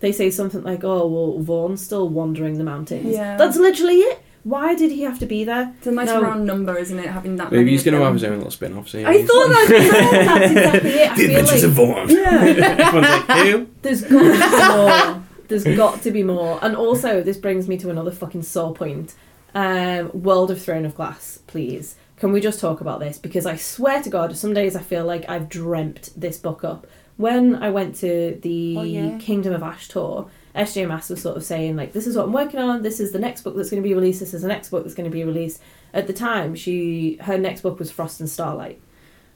they 0.00 0.10
say 0.10 0.30
something 0.30 0.64
like, 0.64 0.82
Oh 0.82 1.06
well 1.06 1.38
Vaughn's 1.38 1.84
still 1.84 2.08
wandering 2.08 2.58
the 2.58 2.64
mountains. 2.64 3.14
Yeah. 3.14 3.36
That's 3.36 3.56
literally 3.56 3.98
it. 3.98 4.22
Why 4.44 4.74
did 4.74 4.90
he 4.90 5.02
have 5.02 5.18
to 5.20 5.26
be 5.26 5.44
there? 5.44 5.72
It's 5.78 5.86
a 5.86 5.92
nice 5.92 6.08
No. 6.08 6.20
round 6.20 6.44
number, 6.46 6.76
isn't 6.76 6.98
it? 6.98 7.06
Having 7.06 7.36
that. 7.36 7.52
Maybe 7.52 7.58
many 7.64 7.70
he's 7.72 7.80
of 7.82 7.84
gonna 7.86 7.96
them. 7.98 8.04
have 8.06 8.14
his 8.14 8.24
own 8.24 8.36
little 8.38 8.50
spin-off 8.50 8.88
series. 8.88 9.06
I 9.06 9.22
thought 9.22 9.48
that 9.48 9.66
that's 9.68 10.50
exactly 10.50 10.90
it. 10.90 11.10
I 11.12 11.14
The 11.14 11.22
feel 11.28 11.30
Adventures 11.38 11.52
like 11.52 11.64
of 11.64 11.70
Vaughn. 11.72 12.08
Yeah. 12.10 12.40
Everyone's 12.86 13.28
like, 13.28 13.46
who? 13.46 13.66
There's 13.82 14.02
got 14.02 14.10
to 14.10 14.50
be 14.50 14.74
more. 14.74 15.22
There's 15.48 15.64
got 15.64 16.02
to 16.02 16.10
be 16.10 16.22
more. 16.22 16.58
And 16.62 16.74
also, 16.76 17.22
this 17.22 17.36
brings 17.36 17.68
me 17.68 17.76
to 17.78 17.90
another 17.90 18.10
fucking 18.10 18.42
sore 18.42 18.74
point. 18.74 19.14
Um, 19.54 20.10
World 20.14 20.50
of 20.50 20.60
Throne 20.62 20.84
of 20.86 20.94
Glass, 20.94 21.38
please. 21.46 21.94
Can 22.16 22.32
we 22.32 22.40
just 22.40 22.58
talk 22.58 22.80
about 22.80 23.00
this? 23.00 23.18
Because 23.18 23.46
I 23.46 23.56
swear 23.56 24.00
to 24.02 24.08
God, 24.10 24.34
some 24.36 24.54
days 24.54 24.74
I 24.76 24.80
feel 24.80 25.04
like 25.04 25.28
I've 25.28 25.48
dreamt 25.48 26.10
this 26.16 26.38
book 26.38 26.64
up. 26.64 26.86
When 27.16 27.56
I 27.56 27.68
went 27.70 27.96
to 27.96 28.38
the 28.42 28.76
Oh, 28.78 28.82
yeah. 28.82 29.18
Kingdom 29.18 29.52
of 29.52 29.62
Ash 29.62 29.88
tour, 29.88 30.28
SJ 30.54 30.86
Maas 30.86 31.08
was 31.08 31.22
sort 31.22 31.36
of 31.36 31.44
saying, 31.44 31.76
like, 31.76 31.92
this 31.92 32.06
is 32.06 32.16
what 32.16 32.26
I'm 32.26 32.32
working 32.32 32.60
on, 32.60 32.82
this 32.82 33.00
is 33.00 33.12
the 33.12 33.18
next 33.18 33.42
book 33.42 33.56
that's 33.56 33.70
going 33.70 33.82
to 33.82 33.88
be 33.88 33.94
released, 33.94 34.20
this 34.20 34.34
is 34.34 34.42
the 34.42 34.48
next 34.48 34.68
book 34.70 34.84
that's 34.84 34.94
going 34.94 35.10
to 35.10 35.14
be 35.14 35.24
released. 35.24 35.60
At 35.94 36.06
the 36.06 36.12
time, 36.12 36.54
she 36.54 37.18
her 37.22 37.38
next 37.38 37.62
book 37.62 37.78
was 37.78 37.90
Frost 37.90 38.20
and 38.20 38.28
Starlight. 38.28 38.80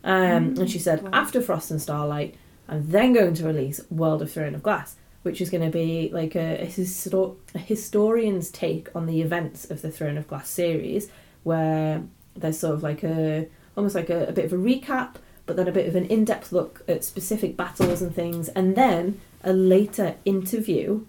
Um, 0.04 0.54
and 0.58 0.70
she 0.70 0.78
said, 0.78 1.02
Wow. 1.02 1.10
after 1.12 1.40
Frost 1.40 1.70
and 1.70 1.80
Starlight, 1.80 2.36
I'm 2.68 2.88
then 2.90 3.12
going 3.12 3.34
to 3.34 3.44
release 3.44 3.80
World 3.90 4.22
of 4.22 4.30
Throne 4.30 4.54
of 4.54 4.62
Glass, 4.62 4.96
which 5.22 5.40
is 5.40 5.50
going 5.50 5.64
to 5.64 5.70
be 5.70 6.10
like 6.12 6.34
a, 6.36 6.62
a, 6.62 6.66
histo- 6.66 7.36
a 7.54 7.58
historian's 7.58 8.50
take 8.50 8.88
on 8.94 9.06
the 9.06 9.20
events 9.22 9.68
of 9.70 9.82
the 9.82 9.90
Throne 9.90 10.16
of 10.16 10.28
Glass 10.28 10.48
series, 10.48 11.10
where 11.42 12.02
there's 12.36 12.58
sort 12.58 12.74
of 12.74 12.82
like 12.82 13.02
a 13.02 13.46
almost 13.76 13.94
like 13.94 14.10
a, 14.10 14.28
a 14.28 14.32
bit 14.32 14.44
of 14.44 14.52
a 14.52 14.56
recap, 14.56 15.16
but 15.44 15.56
then 15.56 15.68
a 15.68 15.72
bit 15.72 15.86
of 15.88 15.94
an 15.96 16.06
in-depth 16.06 16.52
look 16.52 16.82
at 16.88 17.04
specific 17.04 17.56
battles 17.56 18.00
and 18.00 18.14
things, 18.14 18.48
and 18.50 18.76
then 18.76 19.20
a 19.46 19.52
later 19.52 20.16
interview 20.24 21.06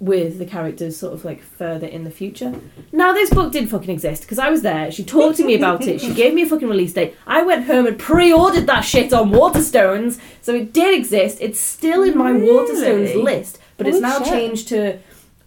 with 0.00 0.38
the 0.38 0.46
characters 0.46 0.96
sort 0.96 1.14
of 1.14 1.24
like 1.24 1.42
further 1.42 1.86
in 1.86 2.04
the 2.04 2.10
future. 2.10 2.54
Now 2.92 3.12
this 3.12 3.30
book 3.30 3.52
did 3.52 3.70
fucking 3.70 3.90
exist 3.90 4.22
because 4.22 4.38
I 4.38 4.50
was 4.50 4.62
there. 4.62 4.90
She 4.90 5.04
talked 5.04 5.36
to 5.38 5.44
me 5.44 5.54
about 5.54 5.86
it. 5.86 6.00
She 6.00 6.12
gave 6.14 6.34
me 6.34 6.42
a 6.42 6.46
fucking 6.46 6.68
release 6.68 6.92
date. 6.92 7.16
I 7.26 7.42
went 7.42 7.66
home 7.66 7.86
and 7.86 7.98
pre-ordered 7.98 8.66
that 8.66 8.82
shit 8.82 9.12
on 9.12 9.30
Waterstones, 9.30 10.20
so 10.40 10.54
it 10.54 10.72
did 10.72 10.98
exist. 10.98 11.38
It's 11.40 11.60
still 11.60 12.02
in 12.02 12.16
my 12.16 12.32
Waterstones 12.32 13.22
list, 13.22 13.58
but 13.76 13.86
it's 13.86 14.00
now 14.00 14.18
shit. 14.18 14.28
changed 14.28 14.68
to 14.68 14.98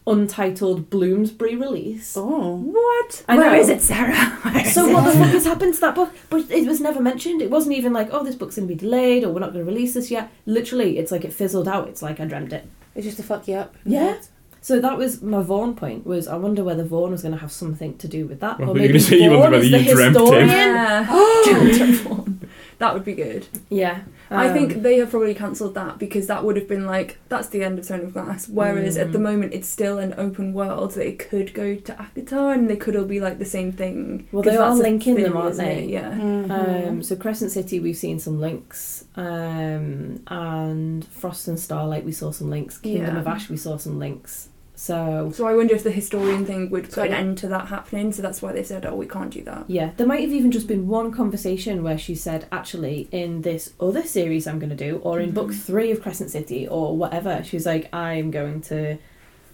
untitled 0.08 0.90
Bloomsbury 0.90 1.56
release. 1.56 2.16
Oh. 2.18 2.56
What? 2.56 3.24
I 3.28 3.36
Where 3.38 3.52
know. 3.52 3.60
is 3.60 3.70
it, 3.70 3.82
Sarah? 3.82 4.16
Where 4.42 4.66
is 4.66 4.74
So 4.74 4.88
it? 4.90 4.94
what 4.94 5.06
the 5.06 5.12
fuck 5.20 5.28
has 5.30 5.46
happened 5.46 5.74
to 5.76 5.82
that 5.82 5.96
book? 5.96 6.14
But 6.30 6.50
it 6.50 6.66
was 6.66 6.80
never 6.82 7.02
mentioned. 7.02 7.42
It 7.42 7.50
wasn't 7.52 7.76
even 7.76 7.94
like, 7.94 8.10
oh, 8.12 8.24
this 8.24 8.36
book's 8.36 8.56
going 8.56 8.68
to 8.68 8.74
be 8.74 8.80
delayed 8.80 9.24
or 9.24 9.30
we're 9.32 9.42
not 9.42 9.54
going 9.54 9.66
to 9.66 9.72
release 9.72 9.94
this 9.94 10.10
yet. 10.10 10.32
Literally, 10.46 10.98
it's 10.98 11.12
like 11.12 11.26
it 11.26 11.34
fizzled 11.34 11.68
out. 11.68 11.88
It's 11.90 12.02
like 12.02 12.20
I 12.20 12.26
dreamt 12.26 12.54
it. 12.54 12.66
It's 12.96 13.06
just 13.06 13.18
to 13.18 13.24
fuck 13.24 13.48
you 13.48 13.56
up. 13.56 13.76
Yeah. 13.86 14.18
So 14.62 14.80
that 14.82 14.98
was 14.98 15.22
my 15.22 15.42
Vaughn 15.42 15.76
point. 15.76 16.06
Was 16.06 16.28
I 16.28 16.36
wonder 16.36 16.64
whether 16.64 16.84
Vaughn 16.84 17.12
was 17.12 17.22
going 17.22 17.34
to 17.34 17.40
have 17.40 17.52
something 17.52 17.98
to 18.00 18.08
do 18.08 18.26
with 18.26 18.40
that, 18.40 18.60
I 18.60 18.64
or 18.64 18.68
thought 18.68 18.68
you 18.68 18.68
were 18.68 18.74
maybe 18.80 18.88
gonna 18.94 19.00
say 19.00 19.18
you 19.22 19.30
Vaughn 19.30 19.40
wonder 19.40 19.58
is 19.60 19.72
whether 19.72 19.84
the 19.84 19.90
you 19.90 19.96
dreamt 19.96 20.16
him. 20.16 20.24
historian. 20.24 20.50
Yeah. 20.50 22.24
that 22.80 22.94
would 22.94 23.06
be 23.06 23.14
good. 23.14 23.48
Yeah, 23.70 24.02
I 24.30 24.48
Um, 24.48 24.54
think 24.54 24.82
they 24.84 24.98
have 24.98 25.10
probably 25.12 25.34
cancelled 25.34 25.74
that 25.76 26.00
because 26.00 26.28
that 26.28 26.44
would 26.44 26.56
have 26.58 26.68
been 26.68 26.86
like 26.86 27.18
that's 27.30 27.48
the 27.48 27.64
end 27.64 27.80
of 27.80 27.86
Throne 27.86 28.02
of 28.02 28.14
Glass. 28.14 28.50
Whereas 28.50 28.98
at 28.98 29.12
the 29.14 29.20
Mm. 29.20 29.24
moment 29.24 29.54
it's 29.54 29.68
still 29.70 29.98
an 30.00 30.14
open 30.18 30.54
world 30.54 30.92
that 30.96 31.08
it 31.08 31.18
could 31.20 31.54
go 31.54 31.76
to 31.76 31.94
ACOTAR 31.94 32.54
and 32.54 32.70
they 32.70 32.76
could 32.76 32.96
all 32.96 33.06
be 33.06 33.20
like 33.22 33.40
the 33.40 33.46
same 33.46 33.72
thing. 33.72 34.28
Well, 34.32 34.44
'Cause 34.44 34.52
they 34.52 34.58
are 34.58 34.70
that's 34.70 34.80
a 34.80 34.84
linking 34.84 35.16
them, 35.16 35.38
aren't 35.38 35.52
isn't 35.52 35.66
they? 35.66 35.84
it? 35.84 35.90
Yeah. 35.90 36.12
Mhm. 36.12 36.88
Um, 36.90 37.04
so 37.04 37.16
Crescent 37.16 37.52
City, 37.52 37.80
we've 37.80 37.96
seen 37.96 38.20
some 38.20 38.40
links, 38.42 39.06
um, 39.16 40.20
and 40.28 41.06
Frost 41.06 41.48
and 41.48 41.60
Starlight, 41.60 42.06
we 42.06 42.12
saw 42.12 42.32
some 42.32 42.50
links. 42.50 42.78
Kingdom 42.78 43.16
Yeah. 43.16 43.20
of 43.22 43.28
Ash, 43.28 43.50
we 43.50 43.58
saw 43.58 43.78
some 43.78 43.98
links. 44.00 44.50
So 44.80 45.32
So 45.34 45.48
I 45.48 45.56
wonder 45.56 45.74
if 45.74 45.84
the 45.84 45.90
historian 45.92 46.46
thing 46.46 46.70
would 46.70 46.92
put 46.92 47.08
an 47.08 47.14
end 47.14 47.40
to 47.40 47.48
that 47.48 47.68
happening. 47.68 48.14
So 48.14 48.22
that's 48.22 48.44
why 48.44 48.52
they 48.54 48.62
said, 48.64 48.86
"Oh, 48.86 48.96
we 48.96 49.08
can't 49.08 49.32
do 49.32 49.42
that." 49.44 49.66
yeah, 49.68 49.90
there 49.98 50.06
might 50.06 50.22
have 50.22 50.32
even 50.32 50.52
just 50.52 50.68
been 50.68 50.88
one 50.88 51.12
conversation 51.12 51.82
where 51.84 51.98
she 51.98 52.14
said, 52.14 52.46
actually, 52.52 53.08
in 53.12 53.42
this 53.42 53.74
other 53.80 54.04
series 54.04 54.46
I'm 54.46 54.60
going 54.60 54.70
to 54.70 54.76
do, 54.76 54.98
or 55.04 55.20
in 55.20 55.32
book 55.32 55.50
Mhm. 55.50 55.56
three 55.62 55.92
of 55.92 56.02
Crescent 56.04 56.30
City, 56.30 56.68
or 56.68 56.96
whatever, 56.96 57.42
she 57.44 57.56
was 57.56 57.66
like, 57.66 57.90
I'm 57.92 58.30
going 58.30 58.62
to 58.72 58.98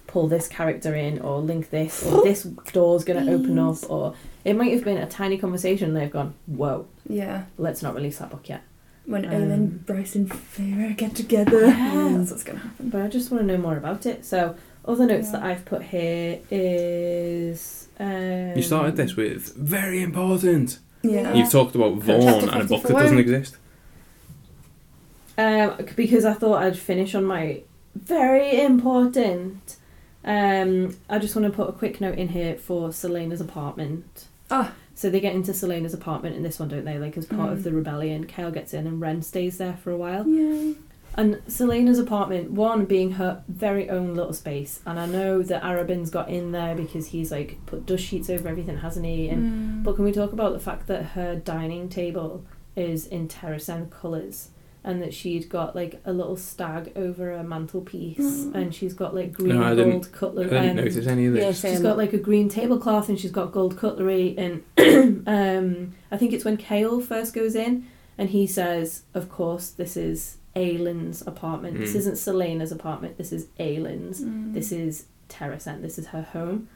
pull 0.08 0.28
this 0.28 0.50
character 0.50 0.94
in, 0.94 1.20
or 1.22 1.40
link 1.40 1.70
this, 1.70 2.06
or 2.06 2.22
this 2.30 2.44
door's 2.74 3.06
going 3.06 3.26
to 3.26 3.32
open 3.34 3.58
up, 3.58 3.78
or 3.90 4.16
it 4.44 4.56
might 4.58 4.74
have 4.74 4.84
been 4.84 4.98
a 4.98 5.08
tiny 5.08 5.38
conversation. 5.38 5.88
and 5.92 5.98
They've 5.98 6.12
gone, 6.12 6.34
whoa, 6.48 6.86
Yeah. 7.08 7.44
let's 7.58 7.82
not 7.82 7.96
release 7.96 8.18
that 8.20 8.30
book 8.30 8.50
yet. 8.50 8.62
When 9.06 9.24
Um, 9.26 9.32
Aelin, 9.32 9.86
Bryce, 9.86 10.16
and 10.16 10.30
Feyre 10.30 10.96
get 10.98 11.16
together, 11.16 11.68
Yeah. 11.68 12.14
that's 12.18 12.32
what's 12.32 12.44
gonna 12.44 12.60
happen. 12.60 12.90
But 12.90 13.02
I 13.04 13.08
just 13.08 13.32
want 13.32 13.42
to 13.42 13.48
know 13.48 13.58
more 13.58 13.78
about 13.78 14.06
it. 14.06 14.26
So, 14.26 14.56
other 14.86 15.06
notes 15.06 15.28
Yeah. 15.28 15.32
that 15.40 15.44
I've 15.44 15.66
put 15.66 15.84
here 15.84 16.40
is. 16.52 17.88
Um, 18.00 18.54
You 18.56 18.62
started 18.62 18.96
this 18.96 19.16
with 19.16 19.54
very 19.56 20.02
important. 20.02 20.80
Yeah. 21.04 21.34
You've 21.34 21.52
talked 21.52 21.76
about 21.76 21.96
Vaughn 21.96 22.50
and 22.50 22.62
a 22.62 22.66
book 22.66 22.84
that 22.84 22.94
doesn't 22.94 23.20
exist. 23.20 23.58
Um, 25.38 25.78
because 25.96 26.26
I 26.26 26.34
thought 26.34 26.62
I'd 26.62 26.78
finish 26.78 27.16
on 27.16 27.24
my 27.26 27.62
very 27.96 28.62
important. 28.62 29.78
Um, 30.26 30.96
I 31.10 31.20
just 31.20 31.36
want 31.36 31.46
to 31.48 31.52
put 31.56 31.70
a 31.70 31.74
quick 31.74 32.00
note 32.00 32.18
in 32.18 32.30
here 32.30 32.56
for 32.56 32.90
Celaena's 32.94 33.42
apartment. 33.42 34.26
Ah. 34.52 34.74
So 34.96 35.10
they 35.10 35.20
get 35.20 35.34
into 35.34 35.52
Celaena's 35.54 35.94
apartment 35.94 36.36
in 36.36 36.44
this 36.44 36.60
one, 36.60 36.70
don't 36.70 36.86
they? 36.86 36.98
Like 37.00 37.18
as 37.18 37.26
part 37.26 37.50
Mm. 37.50 37.54
of 37.54 37.64
the 37.64 37.72
rebellion, 37.74 38.26
Chaol 38.28 38.54
gets 38.54 38.74
in 38.74 38.86
and 38.88 39.02
Ren 39.02 39.22
stays 39.24 39.58
there 39.58 39.78
for 39.84 39.92
a 39.92 39.98
while. 39.98 40.26
Yeah. 40.28 40.74
And 41.16 41.36
Celaena's 41.48 42.00
apartment, 42.00 42.52
one 42.52 42.86
being 42.86 43.12
her 43.14 43.44
very 43.48 43.90
own 43.90 44.16
little 44.16 44.34
space, 44.34 44.82
and 44.86 45.00
I 45.00 45.06
know 45.06 45.44
that 45.44 45.62
Arobynn's 45.62 46.10
got 46.10 46.30
in 46.30 46.52
there 46.52 46.74
because 46.76 47.08
he's 47.08 47.32
like 47.32 47.58
put 47.68 47.86
dust 47.86 48.04
sheets 48.04 48.30
over 48.30 48.48
everything, 48.50 48.78
hasn't 48.78 49.06
he? 49.06 49.30
And 49.30 49.44
Mm. 49.44 49.84
but 49.84 49.96
can 49.96 50.06
we 50.06 50.12
talk 50.12 50.34
about 50.34 50.54
the 50.54 50.60
fact 50.60 50.88
that 50.88 51.04
her 51.18 51.36
dining 51.36 51.88
table 51.90 52.44
is 52.76 53.06
in 53.06 53.28
Terrasen 53.28 53.90
colours, 53.92 54.50
and 54.84 55.02
that 55.04 55.14
she'd 55.14 55.48
got 55.50 55.76
like 55.76 56.02
a 56.04 56.12
little 56.12 56.36
stag 56.36 56.92
over 56.96 57.32
a 57.32 57.44
mantelpiece, 57.44 58.46
Mm. 58.46 58.56
and 58.56 58.76
she's 58.76 58.94
got 58.96 59.14
like 59.14 59.32
green 59.34 59.56
No, 59.56 59.62
I 59.64 59.70
and 59.70 59.78
didn't- 59.78 59.92
gold 59.94 60.10
I 60.12 60.18
cutlery. 60.18 60.50
didn't 60.50 60.70
um, 60.72 60.76
notice 60.78 61.08
any 61.08 61.26
of 61.28 61.34
this. 61.34 61.60
same. 61.60 61.74
She's 61.74 61.82
got 61.82 61.98
like 61.98 62.14
a 62.14 62.18
green 62.18 62.50
tablecloth 62.50 63.08
and 63.08 63.20
she's 63.20 63.32
got 63.32 63.52
gold 63.52 63.78
cutlery 63.78 64.36
and 64.38 64.64
um, 65.28 65.94
I 66.12 66.18
think 66.18 66.34
it's 66.34 66.44
when 66.44 66.58
Chaol 66.58 67.04
first 67.04 67.34
goes 67.36 67.56
in 67.56 67.86
and 68.18 68.30
he 68.32 68.46
says, 68.48 69.04
"Of 69.14 69.30
course, 69.30 69.70
this 69.70 69.96
is 69.96 70.38
Aelin's 70.56 71.26
apartment. 71.26 71.78
This 71.78 71.94
Mm. 71.94 71.96
isn't 71.96 72.16
Celaena's 72.18 72.72
apartment. 72.72 73.18
This 73.18 73.32
is 73.32 73.48
Aelin's. 73.60 74.22
Mm. 74.22 74.54
This 74.54 74.72
is 74.72 75.06
Terrasen. 75.30 75.82
This 75.82 75.98
is 75.98 76.08
her 76.08 76.22
home." 76.22 76.68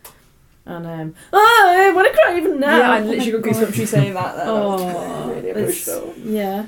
And 0.65 0.85
um, 0.85 1.15
oh, 1.31 1.75
I 1.79 1.91
want 1.93 2.07
to 2.07 2.13
cry 2.13 2.37
even 2.37 2.59
now. 2.59 2.77
Yeah, 2.77 2.91
I 2.91 2.99
Oh 3.01 3.05
literally 3.05 3.31
got 3.31 3.41
God. 3.43 3.53
goosebumps 3.53 3.77
you 3.77 3.85
saying 3.85 4.13
that. 4.15 4.35
There. 4.35 4.45
Oh, 4.47 5.29
really 5.29 5.49
it's- 5.49 5.87
emotional. 5.87 6.13
yeah. 6.23 6.65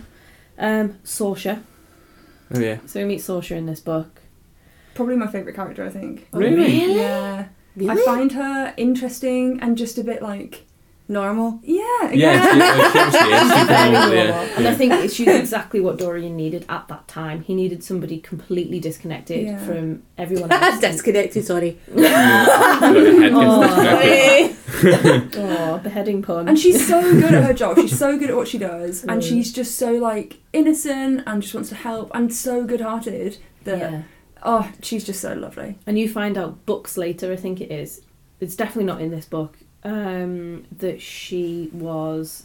Um, 0.58 0.90
Sorscha. 1.04 1.62
Oh 2.54 2.60
yeah. 2.60 2.78
So 2.86 3.00
we 3.00 3.06
meet 3.06 3.20
Sorscha 3.22 3.56
in 3.58 3.66
this 3.66 3.80
book. 3.80 4.22
Probably 4.96 5.16
my 5.16 5.28
favourite 5.28 5.56
character, 5.56 5.86
I 5.86 5.90
think. 5.90 6.28
Oh, 6.34 6.40
Really? 6.40 6.96
Yeah. 6.96 7.48
Really? 7.76 7.90
I 8.02 8.06
find 8.06 8.32
her 8.34 8.74
interesting 8.76 9.60
and 9.62 9.78
just 9.78 9.98
a 9.98 10.04
bit 10.04 10.22
like 10.22 10.66
Normal. 11.12 11.60
yeah, 11.64 12.12
Yeah, 12.12 12.14
yeah. 12.14 12.44
she, 12.54 12.60
uh, 12.62 13.12
she 13.12 13.20
obviously 13.20 13.32
is 13.34 13.52
super 13.52 13.66
Very 13.66 13.92
normal, 13.92 14.10
normal. 14.10 14.14
yeah. 14.46 14.58
And 14.58 14.68
I 14.68 14.76
think 14.76 15.12
she's 15.12 15.28
exactly 15.28 15.80
what 15.82 15.98
Dorian 15.98 16.36
needed 16.38 16.66
at 16.70 16.88
that 16.88 17.08
time. 17.08 17.42
He 17.42 17.56
needed 17.56 17.84
somebody 17.84 18.20
completely 18.20 18.80
disconnected 18.80 19.44
Yeah. 19.48 19.58
from 19.66 20.04
everyone 20.20 20.52
else. 20.54 20.80
Disconnected, 20.80 21.44
sorry. 21.46 21.80
Yeah. 21.96 22.46
Her 22.80 22.94
head 22.94 23.34
gets 23.34 24.66
disconnected. 24.72 25.40
oh, 25.44 25.80
beheading 25.80 26.22
pun. 26.22 26.48
And 26.48 26.60
she's 26.60 26.88
so 26.88 27.02
good 27.02 27.34
at 27.34 27.44
her 27.44 27.54
job. 27.54 27.78
She's 27.78 27.98
so 27.98 28.18
good 28.18 28.30
at 28.30 28.36
what 28.36 28.48
she 28.48 28.58
does, 28.60 29.04
and 29.04 29.24
she's 29.24 29.52
just 29.52 29.78
so 29.78 29.94
like 29.94 30.38
innocent 30.54 31.24
and 31.26 31.42
just 31.42 31.54
wants 31.56 31.70
to 31.70 31.76
help 31.76 32.12
and 32.14 32.34
so 32.34 32.64
good-hearted 32.66 33.38
that 33.64 33.80
yeah. 33.80 34.02
oh, 34.44 34.72
she's 34.84 35.04
just 35.04 35.22
so 35.22 35.34
lovely. 35.34 35.78
And 35.88 35.98
you 35.98 36.08
find 36.08 36.38
out 36.38 36.66
books 36.68 36.98
later, 36.98 37.32
I 37.34 37.36
think 37.36 37.62
it 37.62 37.72
is. 37.72 38.02
It's 38.40 38.56
definitely 38.56 38.86
not 38.86 39.02
in 39.02 39.10
this 39.12 39.26
book. 39.26 39.58
Um, 39.84 40.66
that 40.78 41.02
she 41.02 41.70
was 41.74 42.44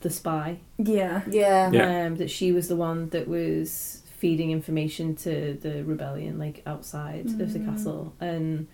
the 0.00 0.10
spy. 0.10 0.58
Yeah. 0.78 1.22
Yeah. 1.28 1.70
Yeah. 1.72 2.06
Um, 2.06 2.16
that 2.16 2.30
she 2.30 2.52
was 2.52 2.68
the 2.68 2.76
one 2.76 3.08
that 3.10 3.26
was 3.28 4.02
feeding 4.18 4.50
information 4.50 5.14
to 5.16 5.56
the 5.60 5.82
rebellion, 5.84 6.38
like 6.38 6.62
outside 6.66 7.26
of 7.26 7.52
the 7.52 7.58
Mm. 7.58 7.64
castle, 7.66 8.12
and 8.20 8.66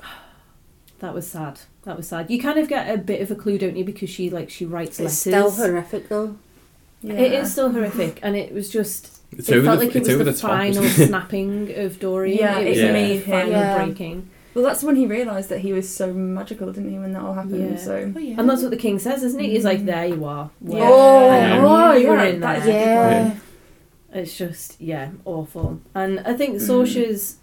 that 1.00 1.14
was 1.14 1.26
sad. 1.26 1.60
That 1.84 1.96
was 1.96 2.08
sad. 2.08 2.30
You 2.30 2.40
kind 2.40 2.58
of 2.58 2.68
get 2.68 2.92
a 2.92 2.98
bit 2.98 3.20
of 3.22 3.30
a 3.30 3.34
clue, 3.34 3.58
don't 3.58 3.76
you? 3.76 3.84
Because 3.84 4.10
she 4.10 4.28
like 4.30 4.50
she 4.50 4.66
writes 4.66 4.98
It's 5.00 5.24
letters. 5.26 5.52
still 5.54 5.66
horrific 5.66 6.08
though. 6.08 6.36
yeah. 7.02 7.14
It 7.14 7.32
is 7.32 7.52
still 7.52 7.70
horrific, 7.72 8.18
and 8.22 8.36
it 8.36 8.52
was 8.52 8.68
just. 8.70 9.18
It's 9.32 9.48
it 9.48 9.62
felt 9.62 9.78
the, 9.78 9.86
like 9.86 9.94
it 9.96 10.00
was 10.00 10.08
the, 10.18 10.24
the, 10.24 10.32
final 10.32 10.82
isn't 10.82 11.06
snapping 11.08 11.72
of 11.76 12.00
Dorian. 12.00 12.36
Yeah, 12.38 12.58
it 12.58 12.68
was 12.70 12.78
it 12.78 12.82
like 12.84 12.92
made 12.92 13.16
him- 13.22 13.30
final 13.30 13.50
Yeah. 13.50 13.84
breaking. 13.84 14.30
Well, 14.54 14.64
that's 14.64 14.82
when 14.82 14.96
he 14.96 15.06
realised 15.06 15.48
that 15.50 15.60
he 15.60 15.72
was 15.72 15.88
so 15.94 16.12
magical, 16.12 16.72
didn't 16.72 16.90
he? 16.90 16.98
When 16.98 17.12
that 17.12 17.22
all 17.22 17.34
happened. 17.34 17.70
Yeah. 17.72 17.76
So 17.76 18.12
Oh, 18.14 18.18
yeah. 18.18 18.34
And 18.38 18.48
that's 18.50 18.62
what 18.62 18.70
the 18.72 18.76
king 18.76 18.98
says, 18.98 19.22
isn't 19.22 19.38
he? 19.40 19.50
He's 19.50 19.64
like, 19.64 19.80
Mm. 19.80 19.86
"There 19.86 20.06
you 20.06 20.24
are." 20.24 20.50
Yeah. 20.64 20.88
Oh, 20.90 21.28
I 21.28 21.58
oh, 21.58 21.96
you 21.96 22.08
were 22.08 22.16
yeah, 22.16 22.24
in 22.24 22.40
that 22.40 22.58
is 22.58 22.64
there. 22.64 23.08
a 23.08 23.12
yeah. 23.24 23.34
It's 24.12 24.36
just 24.36 24.80
yeah, 24.80 25.10
awful. 25.24 25.80
And 25.94 26.20
I 26.20 26.34
think 26.34 26.56
Mm. 26.56 26.68
Sorscha's. 26.68 27.36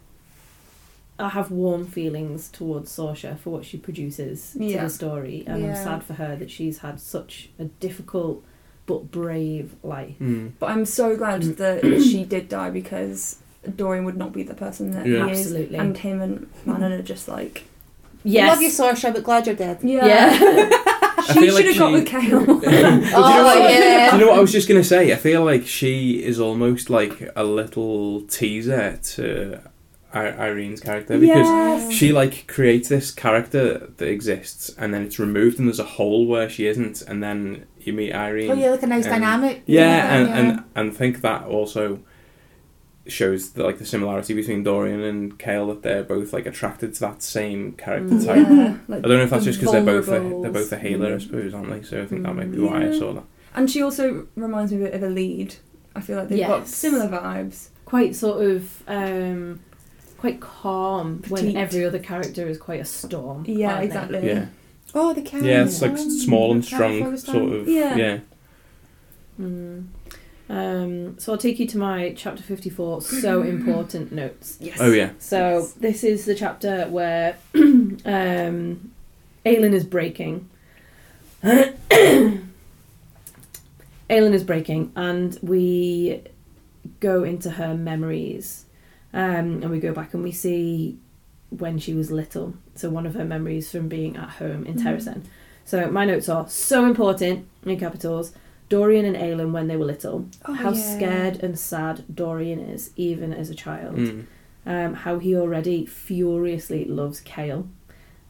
I 1.20 1.30
have 1.30 1.49
warm 1.49 1.88
feelings 1.88 2.47
towards 2.49 2.95
Sorscha 2.95 3.39
for 3.39 3.49
what 3.49 3.66
she 3.66 3.78
produces 3.78 4.51
to 4.53 4.60
the 4.60 4.88
story, 4.89 5.43
and 5.47 5.66
I'm 5.66 5.76
sad 5.76 6.03
for 6.03 6.14
her 6.14 6.36
that 6.36 6.51
she's 6.51 6.80
had 6.80 6.99
such 6.99 7.49
a 7.58 7.66
difficult 7.66 8.43
but 8.86 9.10
brave 9.12 9.76
life. 9.82 10.16
Mm. 10.22 10.51
But 10.60 10.70
I'm 10.70 10.86
so 10.86 11.16
glad 11.18 11.41
Mm. 11.41 11.58
that 11.58 12.01
she 12.03 12.24
did 12.24 12.49
die 12.49 12.70
because 12.70 13.38
Dorian 13.76 14.05
would 14.05 14.18
not 14.18 14.34
be 14.34 14.43
the 14.43 14.53
person 14.53 14.91
that 14.91 15.05
Yeah. 15.05 15.26
he 15.26 15.32
is. 15.34 15.39
Absolutely. 15.47 15.78
And 15.78 15.97
him 15.97 16.22
and 16.22 16.47
Manon 16.66 16.91
are 16.93 17.01
just 17.01 17.28
like 17.28 17.64
Yes. 18.24 18.49
Love 18.49 18.62
you, 18.62 18.70
Sorscha, 18.70 19.14
but 19.14 19.24
glad 19.24 19.45
you're 19.47 19.55
dead. 19.55 19.80
yeah. 19.84 20.05
Yeah. 20.05 20.70
she 21.28 21.34
feel 21.34 21.43
should 21.45 21.53
like 21.55 21.66
have 21.66 21.78
got 21.78 21.88
she- 21.88 21.93
with 21.93 22.08
Chaol. 22.08 22.45
Oh, 22.49 22.60
Do 22.60 22.70
you 22.70 22.82
know 22.82 23.70
yeah. 23.70 24.16
what 24.18 24.38
I 24.38 24.39
was 24.39 24.51
just 24.51 24.68
gonna 24.68 24.84
say? 24.84 25.12
I 25.12 25.16
feel 25.16 25.43
like 25.45 25.66
she 25.66 26.24
is 26.24 26.39
almost 26.39 26.89
like 26.89 27.30
a 27.36 27.43
little 27.43 28.22
teaser 28.24 28.97
to 29.16 29.60
I- 30.14 30.47
Yrene's 30.49 30.80
character 30.82 31.18
because 31.20 31.47
yes. 31.47 31.91
she 31.91 32.12
like 32.12 32.47
creates 32.47 32.89
this 32.89 33.12
character 33.12 33.89
that 33.97 34.08
exists 34.08 34.70
and 34.78 34.93
then 34.93 35.03
it's 35.03 35.20
removed 35.20 35.60
and 35.60 35.68
there's 35.68 35.80
a 35.80 35.84
hole 35.84 36.26
where 36.26 36.49
she 36.49 36.66
isn't 36.68 37.01
and 37.03 37.22
then 37.22 37.66
you 37.80 37.93
meet 37.93 38.14
Irene. 38.14 38.51
Oh, 38.51 38.53
yeah, 38.55 38.72
like 38.72 38.84
a 38.84 38.88
nice 38.88 39.05
Um, 39.05 39.12
dynamic. 39.12 39.64
Yeah, 39.66 40.14
and, 40.16 40.28
yeah. 40.28 40.38
and 40.38 40.64
and 40.76 40.97
think 40.97 41.22
that 41.22 41.43
also 41.45 41.99
shows 43.12 43.51
the, 43.51 43.64
like 43.64 43.78
the 43.80 43.86
similarity 43.86 44.34
between 44.34 44.64
Dorian 44.64 45.01
and 45.01 45.38
Chaol 45.39 45.68
that 45.70 45.82
they're 45.84 46.03
both 46.03 46.34
like 46.34 46.45
attracted 46.45 46.93
to 46.95 46.99
that 47.01 47.22
same 47.22 47.74
character 47.74 48.16
Mm. 48.16 48.26
type. 48.26 48.47
Yeah, 48.49 48.78
like, 48.88 49.05
I 49.05 49.08
don't 49.08 49.18
know 49.18 49.24
if 49.24 49.30
that's 49.30 49.45
just 49.45 49.60
because 49.60 49.74
they're 49.74 49.84
both 49.84 50.08
a, 50.08 50.20
they're 50.41 50.51
both 50.51 50.72
a 50.72 50.78
healer, 50.80 51.08
I 51.14 51.18
Mm. 51.18 51.22
suppose, 51.22 51.53
aren't 51.53 51.70
they? 51.70 51.82
So 51.84 52.01
I 52.01 52.05
think 52.05 52.24
that 52.24 52.36
might 52.36 52.51
be 52.51 52.58
Mm. 52.58 52.70
why 52.70 52.88
I 52.88 52.97
saw 52.97 53.14
that. 53.14 53.24
And 53.55 53.70
she 53.72 53.82
also 53.82 54.28
reminds 54.36 54.72
me 54.72 54.82
a 54.82 54.86
bit 54.86 54.93
of 54.93 55.01
Elide. 55.01 55.55
I 55.95 56.01
feel 56.01 56.18
like 56.18 56.28
they've 56.30 56.45
got 56.47 56.68
similar 56.68 57.08
vibes. 57.08 57.70
quite 57.86 58.16
sort 58.16 58.43
of 58.45 58.84
um, 58.88 59.60
quite 60.18 60.39
calm 60.41 61.22
when 61.30 61.55
every 61.55 61.86
other 61.86 61.99
character 61.99 62.47
is 62.47 62.58
quite 62.58 62.82
a 62.82 62.86
storm. 62.86 63.45
Yeah, 63.47 63.68
aren't 63.68 63.80
they? 63.80 63.86
exactly. 63.86 64.28
Yeah, 64.28 64.45
Oh, 64.93 65.14
the 65.14 65.22
can. 65.22 65.43
yeah, 65.43 65.64
it's 65.64 65.82
like 65.82 65.97
small 65.97 66.51
and 66.51 66.64
Is 66.64 66.70
that 66.72 66.78
the 66.80 67.18
strong, 67.18 67.18
sort 67.47 67.53
of. 67.62 67.68
Yeah. 67.68 67.95
Yeah, 67.95 68.20
Mm. 69.39 69.86
Um, 70.50 71.20
so 71.20 71.34
I'll 71.34 71.38
take 71.38 71.60
you 71.60 71.68
to 71.68 71.78
my 71.78 72.14
chapter 72.16 72.41
54 72.41 73.02
so 73.02 73.41
important 73.43 74.12
notes. 74.12 74.58
Yes. 74.60 74.78
Oh 74.80 74.91
yeah. 74.91 75.12
So 75.20 75.68
this 75.80 76.04
is 76.04 76.26
the 76.26 76.36
chapter 76.36 76.86
where 76.86 77.38
um, 77.56 78.91
Aelin 79.45 79.74
is 79.74 79.84
breaking. 79.84 80.50
Aelin 81.43 82.43
is 84.10 84.43
breaking, 84.43 84.91
and 84.95 85.38
we 85.41 86.22
go 87.00 87.24
into 87.24 87.52
her 87.52 87.76
memories, 87.76 88.66
um, 89.14 89.62
and 89.62 89.70
we 89.70 89.80
go 89.80 89.93
back 89.93 90.14
and 90.14 90.24
we 90.24 90.32
see 90.32 90.98
when 91.50 91.78
she 91.78 91.93
was 91.93 92.10
little. 92.12 92.54
So 92.76 92.89
one 92.89 93.06
of 93.06 93.16
her 93.16 93.26
memories 93.26 93.72
from 93.72 93.88
being 93.88 94.16
at 94.18 94.30
home 94.30 94.66
in. 94.66 94.78
Terrasen. 94.78 95.24
So 95.66 95.91
my 95.91 96.06
notes 96.06 96.30
are 96.30 96.48
so 96.48 96.86
important 96.86 97.45
in 97.66 97.78
capitals. 97.78 98.32
Dorian 98.70 99.05
and 99.05 99.15
Aelin 99.15 99.51
when 99.51 99.68
they 99.68 99.78
were 99.78 99.86
little. 99.86 100.28
Oh, 100.45 100.53
how 100.53 100.72
yeah. 100.74 100.95
scared 100.95 101.43
and 101.43 101.57
sad 101.57 102.03
Dorian 102.13 102.59
is, 102.59 102.91
even 102.95 103.34
as 103.34 103.49
a 103.49 103.55
child 103.55 103.95
Mm. 103.95 104.26
um, 104.65 104.93
how 104.93 105.20
he 105.20 105.36
already 105.36 105.86
furiously 105.86 106.84
loves 106.86 107.22
Chaol, 107.22 107.68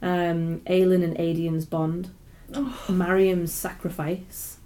um, 0.02 0.62
Aelin 0.68 1.04
and 1.04 1.18
Aedion's 1.18 1.66
bond, 1.66 2.10
Oh. 2.54 2.86
Marion's 2.88 3.52
sacrifice, 3.52 4.58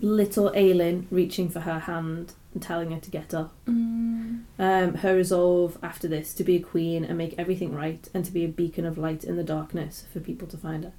little 0.00 0.50
Aelin 0.52 1.04
reaching 1.10 1.48
for 1.48 1.60
her 1.60 1.80
hand 1.80 2.32
and 2.54 2.62
telling 2.62 2.90
her 2.92 3.00
to 3.00 3.10
get 3.10 3.34
up, 3.34 3.52
Mm. 3.66 4.42
um, 4.58 4.94
her 4.94 5.16
resolve 5.16 5.78
after 5.82 6.06
this 6.06 6.32
to 6.34 6.44
be 6.44 6.56
a 6.56 6.60
queen 6.60 7.04
and 7.04 7.18
make 7.18 7.34
everything 7.36 7.74
right 7.74 8.08
and 8.14 8.24
to 8.24 8.32
be 8.32 8.44
a 8.44 8.48
beacon 8.48 8.86
of 8.86 8.96
light 8.96 9.24
in 9.24 9.36
the 9.36 9.44
darkness 9.44 10.04
for 10.12 10.20
people 10.20 10.46
to 10.48 10.56
find 10.56 10.84
her. 10.84 10.92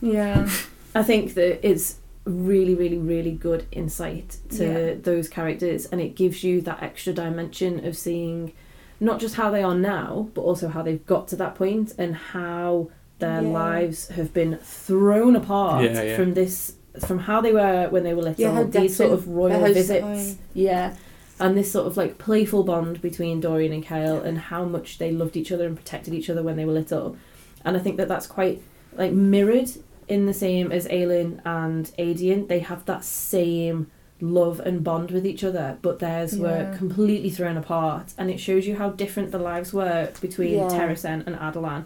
Yeah. 0.00 0.48
I 0.94 1.02
think 1.02 1.34
that 1.34 1.66
it's 1.66 1.96
really, 2.24 2.74
really, 2.74 2.98
really 2.98 3.32
good 3.32 3.64
insight 3.72 4.36
to 4.50 4.64
Yeah. 4.64 4.94
those 5.02 5.28
characters, 5.28 5.86
and 5.86 6.00
it 6.00 6.14
gives 6.14 6.44
you 6.44 6.60
that 6.62 6.82
extra 6.82 7.12
dimension 7.12 7.84
of 7.84 7.96
seeing 7.96 8.52
not 9.00 9.18
just 9.18 9.34
how 9.34 9.50
they 9.50 9.62
are 9.62 9.74
now, 9.74 10.28
but 10.34 10.42
also 10.42 10.68
how 10.68 10.82
they've 10.82 11.04
got 11.06 11.26
to 11.28 11.36
that 11.36 11.54
point 11.56 11.92
and 11.98 12.14
how 12.14 12.88
their 13.18 13.42
Yeah. 13.42 13.48
lives 13.48 14.08
have 14.10 14.32
been 14.32 14.58
thrown 14.62 15.34
apart 15.34 15.84
Yeah, 15.84 16.02
yeah. 16.02 16.16
from 16.16 16.34
this, 16.34 16.74
from 17.00 17.18
how 17.20 17.40
they 17.40 17.52
were 17.52 17.88
when 17.90 18.04
they 18.04 18.14
were 18.14 18.22
little. 18.22 18.40
Yeah, 18.40 18.62
these 18.64 18.94
sort 18.94 19.12
of 19.12 19.26
royal 19.26 19.60
visits, 19.72 20.34
are. 20.34 20.36
yeah. 20.54 20.94
And 21.40 21.56
this 21.56 21.72
sort 21.72 21.86
of 21.88 21.96
like 21.96 22.18
playful 22.18 22.62
bond 22.62 23.02
between 23.02 23.40
Dorian 23.40 23.72
and 23.72 23.84
Chaol, 23.84 24.22
and 24.24 24.38
how 24.38 24.64
much 24.64 24.98
they 24.98 25.10
loved 25.10 25.36
each 25.36 25.50
other 25.50 25.66
and 25.66 25.74
protected 25.76 26.14
each 26.14 26.30
other 26.30 26.42
when 26.42 26.56
they 26.56 26.64
were 26.64 26.72
little, 26.72 27.16
and 27.64 27.76
I 27.76 27.80
think 27.80 27.96
that 27.96 28.06
that's 28.06 28.28
quite 28.28 28.62
like 28.96 29.10
mirrored 29.12 29.70
in 30.08 30.26
the 30.26 30.34
same 30.34 30.70
as 30.72 30.86
Aelin 30.88 31.40
and 31.44 31.86
Aedion. 31.98 32.48
They 32.48 32.58
have 32.60 32.84
that 32.86 33.04
same 33.04 33.90
love 34.20 34.60
and 34.60 34.84
bond 34.84 35.10
with 35.10 35.26
each 35.26 35.42
other, 35.42 35.78
but 35.82 35.98
theirs 35.98 36.36
were 36.36 36.74
completely 36.78 37.28
thrown 37.30 37.56
apart, 37.56 38.14
and 38.16 38.30
it 38.30 38.38
shows 38.38 38.66
you 38.66 38.76
how 38.76 38.90
different 38.90 39.32
the 39.32 39.38
lives 39.38 39.72
were 39.72 40.10
between 40.20 40.54
Yeah. 40.54 40.68
Terrasen 40.68 41.26
and 41.26 41.34
Adarlan. 41.36 41.84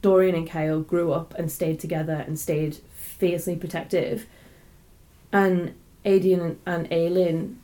Dorian 0.00 0.34
and 0.34 0.48
Chaol 0.48 0.86
grew 0.86 1.12
up 1.12 1.34
and 1.38 1.50
stayed 1.52 1.78
together 1.80 2.24
and 2.26 2.38
stayed 2.38 2.76
fiercely 2.94 3.56
protective, 3.56 4.26
and 5.32 5.74
Aedion 6.04 6.56
and 6.66 6.88
Aelin 6.90 7.56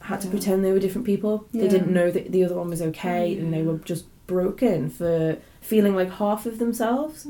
had 0.00 0.20
to 0.22 0.28
Yeah. 0.28 0.30
pretend 0.32 0.64
they 0.64 0.72
were 0.72 0.78
different 0.78 1.06
people. 1.06 1.44
They 1.52 1.68
didn't 1.68 1.92
know 1.92 2.10
that 2.10 2.32
the 2.32 2.44
other 2.44 2.54
one 2.56 2.70
was 2.70 2.80
okay, 2.80 3.36
and 3.36 3.52
they 3.52 3.62
were 3.62 3.78
just 3.78 4.06
broken 4.26 4.88
for 4.88 5.36
feeling 5.60 5.94
like 5.94 6.10
half 6.12 6.46
of 6.46 6.58
themselves. 6.58 7.26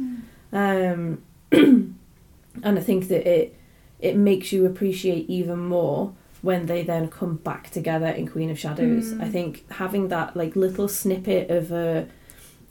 Um, 0.52 1.22
and 1.52 1.94
I 2.62 2.80
think 2.80 3.08
that 3.08 3.26
it 3.28 3.54
it 4.00 4.16
makes 4.16 4.52
you 4.52 4.66
appreciate 4.66 5.28
even 5.28 5.58
more 5.58 6.12
when 6.42 6.66
they 6.66 6.82
then 6.82 7.08
come 7.08 7.36
back 7.36 7.70
together 7.70 8.06
in 8.08 8.28
Queen 8.28 8.50
of 8.50 8.58
Shadows. 8.58 9.14
Mm. 9.14 9.22
I 9.22 9.28
think 9.28 9.70
having 9.72 10.08
that 10.08 10.36
like 10.36 10.54
little 10.54 10.88
snippet 10.88 11.50
of 11.50 11.72
a 11.72 12.06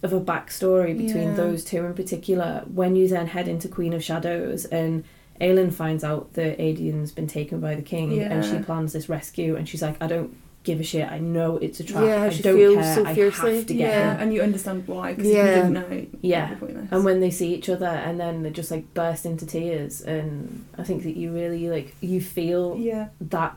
of 0.03 0.13
a 0.13 0.21
backstory 0.21 0.95
between 0.95 1.30
Yeah. 1.30 1.36
those 1.36 1.63
two 1.63 1.84
in 1.84 1.93
particular, 1.95 2.63
when 2.71 2.95
you 2.95 3.07
then 3.07 3.28
head 3.28 3.47
into 3.47 3.67
Queen 3.67 3.93
of 3.93 4.03
Shadows 4.03 4.65
and 4.65 5.03
Aelin 5.41 5.73
finds 5.73 6.03
out 6.03 6.34
that 6.34 6.57
Aedion's 6.59 7.11
been 7.11 7.28
taken 7.28 7.59
by 7.59 7.76
the 7.76 7.82
king 7.82 8.21
and 8.21 8.45
she 8.45 8.57
plans 8.59 8.93
this 8.93 9.09
rescue 9.09 9.55
and 9.55 9.67
she's 9.67 9.82
like, 9.82 9.97
I 10.01 10.07
don't 10.07 10.38
give 10.66 10.80
a 10.80 10.84
shit. 10.84 11.09
I 11.09 11.20
know 11.20 11.57
it's 11.57 11.80
a 11.80 11.84
trap. 11.84 12.03
Yeah, 12.03 12.24
I 12.24 12.30
she 12.30 12.43
don't 12.43 12.57
feels 12.57 12.76
care. 12.84 12.95
so 12.95 13.05
I 13.05 13.16
fiercely. 13.16 13.55
have 13.57 13.66
to 13.68 13.74
get 13.74 13.89
yeah, 13.89 14.13
him. 14.16 14.22
and 14.22 14.34
you 14.34 14.41
understand 14.41 14.88
why 14.88 15.13
because 15.13 15.32
Yeah. 15.32 15.45
you 15.45 15.55
didn't 15.55 15.74
know. 15.74 16.05
Yeah. 16.22 16.45
it'd 16.47 16.59
be 16.59 16.66
pointless. 16.66 16.89
And 16.91 17.05
when 17.05 17.20
they 17.22 17.32
see 17.32 17.53
each 17.53 17.70
other 17.70 17.86
and 17.88 18.20
then 18.20 18.43
they 18.43 18.49
just 18.49 18.72
like 18.72 18.93
burst 18.93 19.26
into 19.26 19.45
tears 19.45 20.01
and 20.01 20.66
I 20.78 20.84
think 20.84 21.03
that 21.03 21.16
you 21.16 21.32
really 21.32 21.70
like 21.70 21.95
you 22.01 22.20
feel 22.20 22.76
yeah, 22.78 23.07
that 23.22 23.55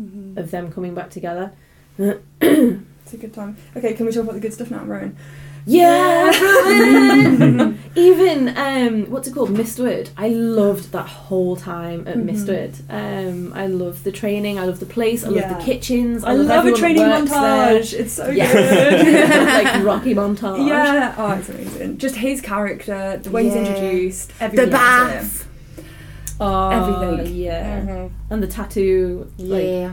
Mhm. 0.00 0.36
of 0.36 0.50
them 0.50 0.70
coming 0.72 0.94
back 0.94 1.10
together. 1.10 1.52
it's 1.98 3.12
a 3.12 3.16
good 3.16 3.32
time. 3.34 3.56
Okay, 3.76 3.94
can 3.94 4.06
we 4.06 4.12
talk 4.12 4.24
about 4.24 4.34
the 4.34 4.40
good 4.40 4.52
stuff 4.54 4.70
now, 4.70 4.84
Rowan? 4.84 5.16
Yeah, 5.68 6.30
Rowan! 6.40 7.78
Even 7.96 8.56
um, 8.58 9.10
what's 9.10 9.26
it 9.26 9.32
called, 9.34 9.50
Mistward. 9.50 10.10
I 10.18 10.28
loved 10.28 10.92
that 10.92 11.06
whole 11.06 11.56
time 11.56 12.06
at 12.06 12.16
Mhm. 12.18 12.24
Mistward. 12.26 12.74
Um, 12.90 13.52
I 13.54 13.66
love 13.66 14.04
the 14.04 14.12
training. 14.12 14.58
I 14.58 14.66
love 14.66 14.80
the 14.80 14.86
place. 14.86 15.24
I 15.24 15.28
love 15.28 15.48
the 15.58 15.64
kitchens. 15.64 16.22
I, 16.22 16.32
I 16.32 16.34
love 16.34 16.66
a 16.66 16.72
training 16.72 17.02
montage. 17.04 17.94
It's 17.94 18.12
so 18.12 18.28
Yeah. 18.28 18.52
good. 18.52 19.30
like 19.74 19.84
Rocky 19.84 20.14
montage. 20.14 20.66
Yeah, 20.68 21.14
oh, 21.16 21.32
it's 21.32 21.48
amazing. 21.48 21.96
Just 21.98 22.16
his 22.16 22.40
character, 22.42 23.18
the 23.22 23.30
way 23.30 23.44
he's 23.44 23.54
introduced, 23.54 24.30
The 24.38 24.66
bath. 24.66 25.48
Oh, 26.38 26.68
Everything. 26.68 27.34
Yeah. 27.34 27.80
Mhm. 27.80 28.10
And 28.28 28.42
the 28.42 28.46
tattoo. 28.46 29.26
Like, 29.38 29.62
Yeah. 29.64 29.92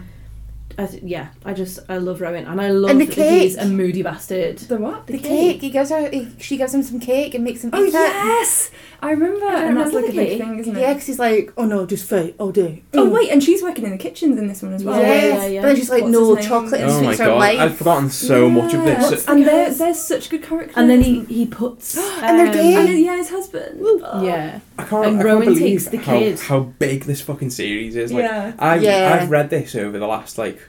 I, 0.78 0.90
yeah. 1.04 1.28
I 1.46 1.54
just 1.54 1.80
I 1.90 1.98
love 1.98 2.22
Rowan, 2.22 2.46
and 2.46 2.60
I 2.60 2.70
love 2.70 2.92
And 2.92 3.02
the 3.02 3.06
that 3.06 3.42
he's 3.42 3.58
a 3.58 3.66
moody 3.66 4.02
bastard. 4.04 4.58
The 4.60 4.78
what? 4.78 5.08
The 5.08 5.18
cake. 5.20 5.62
He 5.62 5.70
gives 5.70 5.90
her. 5.90 6.10
He, 6.10 6.30
she 6.40 6.58
gives 6.58 6.74
him 6.74 6.84
some 6.84 7.00
cake 7.00 7.34
and 7.36 7.44
makes 7.44 7.64
him 7.64 7.70
Oh 7.74 7.84
eat 7.84 7.90
it. 7.90 7.94
yes, 7.94 8.72
I 9.02 9.12
remember, 9.12 9.46
I 9.46 9.64
and 9.66 9.78
that's 9.78 9.90
remember 9.94 10.08
like 10.08 10.14
a 10.14 10.18
big 10.18 10.28
cake. 10.30 10.42
thing, 10.42 10.60
isn't 10.60 10.76
it? 10.76 10.80
Yeah, 10.80 10.94
because 10.94 11.08
he's 11.08 11.20
like, 11.20 11.52
oh 11.58 11.66
no, 11.66 11.86
just 11.86 12.08
food 12.10 12.36
all 12.40 12.52
day. 12.52 12.84
Oh 12.94 13.08
Mm. 13.08 13.12
wait, 13.12 13.30
and 13.32 13.44
she's 13.44 13.62
working 13.62 13.84
in 13.86 13.92
the 13.92 13.98
kitchens 13.98 14.38
in 14.40 14.48
this 14.48 14.62
one 14.64 14.74
as 14.74 14.84
well. 14.84 15.00
Yeah, 15.00 15.08
Yes. 15.08 15.42
yeah, 15.44 15.48
yeah. 15.48 15.62
But 15.62 15.68
then 15.68 15.76
she's 15.76 15.90
like, 15.90 16.04
What's 16.04 16.14
no, 16.14 16.36
his 16.36 16.46
name? 16.46 16.48
chocolate 16.50 16.82
and 16.82 16.92
Oh 16.92 16.96
my 17.02 17.06
sweets 17.08 17.20
are 17.22 17.26
god, 17.26 17.40
life. 17.40 17.60
I've 17.60 17.78
forgotten 17.78 18.10
so 18.10 18.50
much 18.50 18.74
of 18.74 18.84
this. 18.84 19.04
What's- 19.12 19.28
and 19.28 19.46
there, 19.46 19.68
Yes. 19.68 19.78
there's 19.78 20.00
such 20.02 20.30
good 20.30 20.44
characters. 20.44 20.74
And 20.78 20.90
then 20.90 21.02
he 21.02 21.22
he 21.26 21.46
puts 21.46 21.98
And 21.98 22.40
they're 22.40 22.48
um, 22.48 22.54
gay. 22.54 22.76
and 22.76 23.00
yeah, 23.00 23.18
his 23.18 23.30
husband. 23.30 23.80
Oh. 23.84 24.24
Yeah. 24.24 24.60
I 24.78 24.84
can't, 24.86 25.06
And 25.08 25.20
I 25.20 25.24
can't 25.24 25.46
believe 25.46 25.60
takes 25.60 25.88
the 25.88 25.98
how, 25.98 26.18
kid. 26.20 26.40
how 26.40 26.60
big 26.62 27.04
this 27.04 27.22
fucking 27.22 27.52
series 27.52 27.96
is. 27.96 28.12
Like, 28.12 28.24
yeah. 28.24 28.54
I, 28.58 28.76
Yeah. 28.78 29.20
I've 29.22 29.30
read 29.30 29.50
this 29.50 29.76
over 29.76 30.00
the 30.00 30.08
last, 30.08 30.38
like, 30.38 30.60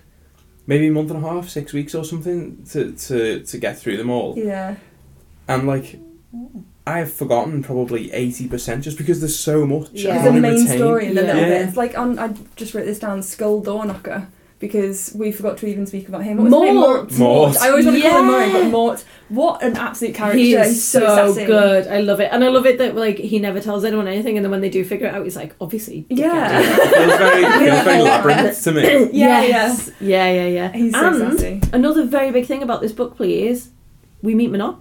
maybe 0.66 0.88
a 0.88 0.90
month 0.92 1.10
and 1.10 1.24
a 1.24 1.28
half, 1.28 1.48
six 1.48 1.72
weeks 1.72 1.94
or 1.94 2.04
something 2.04 2.64
to, 2.70 2.92
to, 2.92 3.40
to 3.44 3.58
get 3.58 3.78
through 3.78 3.96
them 3.96 4.10
all. 4.10 4.34
Yeah. 4.36 4.76
And, 5.48 5.66
like, 5.66 5.98
I've 6.86 7.12
forgotten 7.12 7.62
probably 7.62 8.10
80% 8.10 8.82
just 8.82 8.98
because 8.98 9.20
there's 9.20 9.38
so 9.38 9.64
much. 9.66 9.88
Yeah. 9.92 10.18
I 10.18 10.22
There's 10.22 10.36
a 10.36 10.40
main 10.40 10.52
retain- 10.64 10.76
story 10.78 11.06
in 11.06 11.14
the 11.14 11.22
Yeah. 11.22 11.26
little 11.34 11.48
Yeah. 11.50 11.64
bits. 11.64 11.76
Like 11.78 11.96
on, 11.98 12.18
I 12.18 12.34
just 12.56 12.74
wrote 12.74 12.84
this 12.84 12.98
down. 12.98 13.22
Skull 13.22 13.60
Door 13.62 13.86
Knocker. 13.86 14.28
Because 14.64 15.12
we 15.14 15.30
forgot 15.30 15.58
to 15.58 15.66
even 15.66 15.84
speak 15.86 16.08
about 16.08 16.24
him. 16.24 16.38
What 16.38 16.44
was 16.44 16.54
his 16.54 16.62
name? 16.62 16.74
Mort. 16.76 17.18
Mort. 17.18 17.56
I 17.58 17.68
always 17.68 17.84
want 17.84 17.98
to 17.98 18.02
call 18.08 18.20
him 18.20 18.26
Murray, 18.26 18.46
Yeah. 18.46 18.52
but 18.62 18.70
Mort. 18.70 19.04
What 19.28 19.62
an 19.62 19.76
absolute 19.76 20.14
character! 20.14 20.38
He 20.38 20.54
is 20.54 20.68
He's 20.68 20.84
so, 20.84 21.00
sassy. 21.00 21.44
good. 21.44 21.86
I 21.86 22.00
love 22.00 22.20
it, 22.20 22.30
and 22.32 22.42
I 22.42 22.48
love 22.48 22.64
it 22.64 22.78
that 22.78 22.94
like 22.96 23.18
he 23.18 23.38
never 23.38 23.60
tells 23.60 23.84
anyone 23.84 24.08
anything, 24.08 24.36
and 24.38 24.44
then 24.44 24.50
when 24.50 24.62
they 24.62 24.70
do 24.70 24.82
figure 24.84 25.06
it 25.06 25.14
out, 25.14 25.22
he's 25.24 25.36
like, 25.36 25.54
obviously. 25.60 26.06
Yeah. 26.08 26.60
It 26.60 26.94
feels 26.94 27.18
very, 27.18 27.42
feels 27.66 27.84
very 27.84 28.02
labyrinth 28.02 28.62
to 28.64 28.72
me. 28.72 28.82
Yeah, 29.12 29.42
yes. 29.42 29.90
yeah, 30.00 30.30
yeah, 30.32 30.46
yeah. 30.46 30.72
He's 30.72 30.92
so 30.94 31.06
and 31.08 31.38
sassy. 31.38 31.60
another 31.72 32.04
very 32.06 32.30
big 32.30 32.46
thing 32.46 32.62
about 32.62 32.80
this 32.80 32.92
book, 32.92 33.16
please, 33.16 33.70
we 34.22 34.34
meet 34.34 34.50
Manon. 34.50 34.76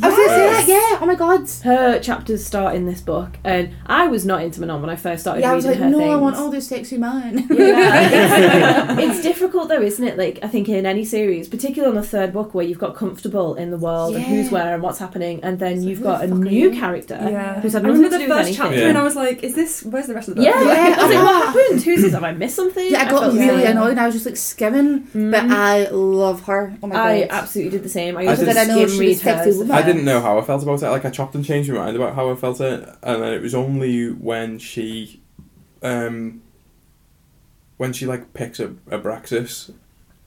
I 0.00 0.08
was 0.08 0.16
gonna 0.16 0.28
say 0.28 0.38
Yes. 0.44 0.66
that. 0.66 0.72
Yeah. 0.92 0.98
Oh 1.02 1.06
my 1.06 1.14
god. 1.14 1.48
Her 1.64 1.98
chapters 1.98 2.44
start 2.46 2.74
in 2.74 2.86
this 2.86 3.00
book, 3.00 3.36
and 3.44 3.70
I 3.86 4.06
was 4.06 4.24
not 4.24 4.42
into 4.42 4.60
Manon 4.60 4.80
when 4.80 4.90
I 4.90 4.96
first 4.96 5.22
started 5.22 5.42
Yeah, 5.42 5.52
I 5.52 5.54
was 5.54 5.66
reading 5.66 5.82
like, 5.82 5.92
her 5.92 5.98
no, 5.98 6.10
I 6.12 6.16
want 6.16 6.36
all 6.36 6.50
this 6.50 6.68
sexy 6.68 6.96
man. 6.98 7.46
Yeah. 7.50 8.98
it's 8.98 9.22
difficult 9.22 9.68
though, 9.68 9.82
isn't 9.82 10.06
it? 10.06 10.16
Like 10.16 10.38
I 10.42 10.48
think 10.48 10.68
in 10.68 10.86
any 10.86 11.04
series, 11.04 11.48
particularly 11.48 11.94
on 11.96 12.00
the 12.00 12.06
third 12.06 12.32
book, 12.32 12.54
where 12.54 12.64
you've 12.64 12.78
got 12.78 12.96
comfortable 12.96 13.54
in 13.54 13.70
the 13.70 13.76
world 13.76 14.14
and 14.14 14.24
who's 14.24 14.50
where 14.50 14.74
and 14.74 14.82
what's 14.82 14.98
happening, 14.98 15.40
and 15.42 15.58
then 15.58 15.72
It's 15.74 15.80
like, 15.82 15.88
you've 15.90 16.02
got 16.02 16.24
a 16.24 16.26
new 16.28 16.70
you? 16.70 16.78
character 16.78 17.18
Yeah. 17.20 17.60
who's 17.60 17.72
had 17.74 17.84
I 17.84 17.88
remember 17.88 18.08
to 18.08 18.10
the 18.12 18.18
do 18.18 18.24
with 18.28 18.36
first 18.38 18.46
anything. 18.48 18.62
chapter, 18.64 18.78
Yeah. 18.80 18.88
and 18.88 18.98
I 18.98 19.02
was 19.02 19.16
like, 19.16 19.42
"Is 19.42 19.54
this? 19.54 19.82
Where's 19.82 20.06
the 20.06 20.14
rest 20.14 20.28
of 20.28 20.36
the 20.36 20.42
book?" 20.42 20.54
Yeah, 20.54 20.62
Yeah, 20.62 20.94
I 20.98 21.04
was 21.06 21.14
like, 21.14 21.24
what 21.24 21.46
happened? 21.46 21.82
Who's 21.82 22.02
this? 22.02 22.12
Have 22.12 22.24
I 22.24 22.32
missed 22.32 22.56
something? 22.56 22.90
Yeah, 22.90 23.02
I 23.02 23.10
got 23.10 23.20
felt 23.20 23.34
the 23.34 23.40
really 23.40 23.62
same. 23.62 23.70
annoyed. 23.76 23.90
and 23.92 24.00
I 24.00 24.06
was 24.06 24.14
just 24.14 24.26
like 24.26 24.36
skimming, 24.36 24.98
but 25.12 25.42
Mm. 25.42 25.50
I 25.50 25.88
love 25.90 26.42
her. 26.44 26.74
Oh 26.82 26.86
my 26.86 26.94
god! 26.94 27.06
I 27.06 27.26
absolutely 27.30 27.70
did 27.72 27.82
the 27.84 27.88
same. 27.88 28.16
I 28.16 28.20
I 28.20 28.30
used 28.30 28.42
to 28.44 28.50
I 28.50 28.64
know 28.64 28.74
skim 28.74 28.88
she 28.88 28.98
read 29.00 29.08
was 29.08 29.20
sexy 29.20 29.50
woman. 29.52 29.68
I 29.82 29.86
didn't 29.86 30.04
know 30.04 30.20
how 30.20 30.38
I 30.38 30.42
felt 30.42 30.62
about 30.62 30.82
it. 30.82 30.88
Like 30.88 31.04
I 31.04 31.10
chopped 31.10 31.34
and 31.34 31.44
changed 31.44 31.70
my 31.70 31.76
mind 31.78 31.96
about 31.96 32.14
how 32.14 32.30
I 32.30 32.34
felt 32.36 32.60
it, 32.60 32.88
and 33.02 33.22
then 33.22 33.32
it 33.34 33.42
was 33.42 33.54
only 33.54 34.08
when 34.10 34.58
she, 34.58 35.20
um, 35.82 36.42
when 37.76 37.92
she 37.92 38.06
like 38.06 38.32
picks 38.34 38.60
a 38.60 38.68
Abraxos. 38.90 39.72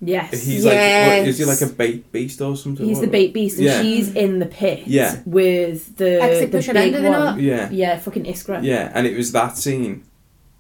Yes. 0.02 0.44
He's 0.46 0.66
like, 0.66 0.74
what, 0.74 1.28
is 1.28 1.38
he 1.38 1.46
like 1.46 1.62
a 1.62 1.68
bait 1.68 2.12
beast 2.12 2.42
or 2.42 2.56
something? 2.58 2.86
He's 2.86 3.00
the 3.02 3.08
bait 3.08 3.34
beast, 3.34 3.58
and 3.58 3.66
Yeah. 3.66 3.82
she's 3.82 4.14
in 4.14 4.40
the 4.40 4.46
pit 4.46 4.84
Yeah. 4.86 5.22
with 5.26 5.96
the, 5.96 6.20
Actually 6.22 6.46
the 6.48 6.58
big 6.60 6.74
down, 6.74 6.92
do 6.92 7.02
they 7.02 7.10
one. 7.10 7.40
Yeah, 7.40 7.70
Yeah, 7.72 7.98
fucking 8.00 8.26
Iskra. 8.26 8.62
yeah, 8.64 8.92
and 8.94 9.08
it 9.08 9.16
was 9.16 9.32
that 9.32 9.58
scene 9.58 10.04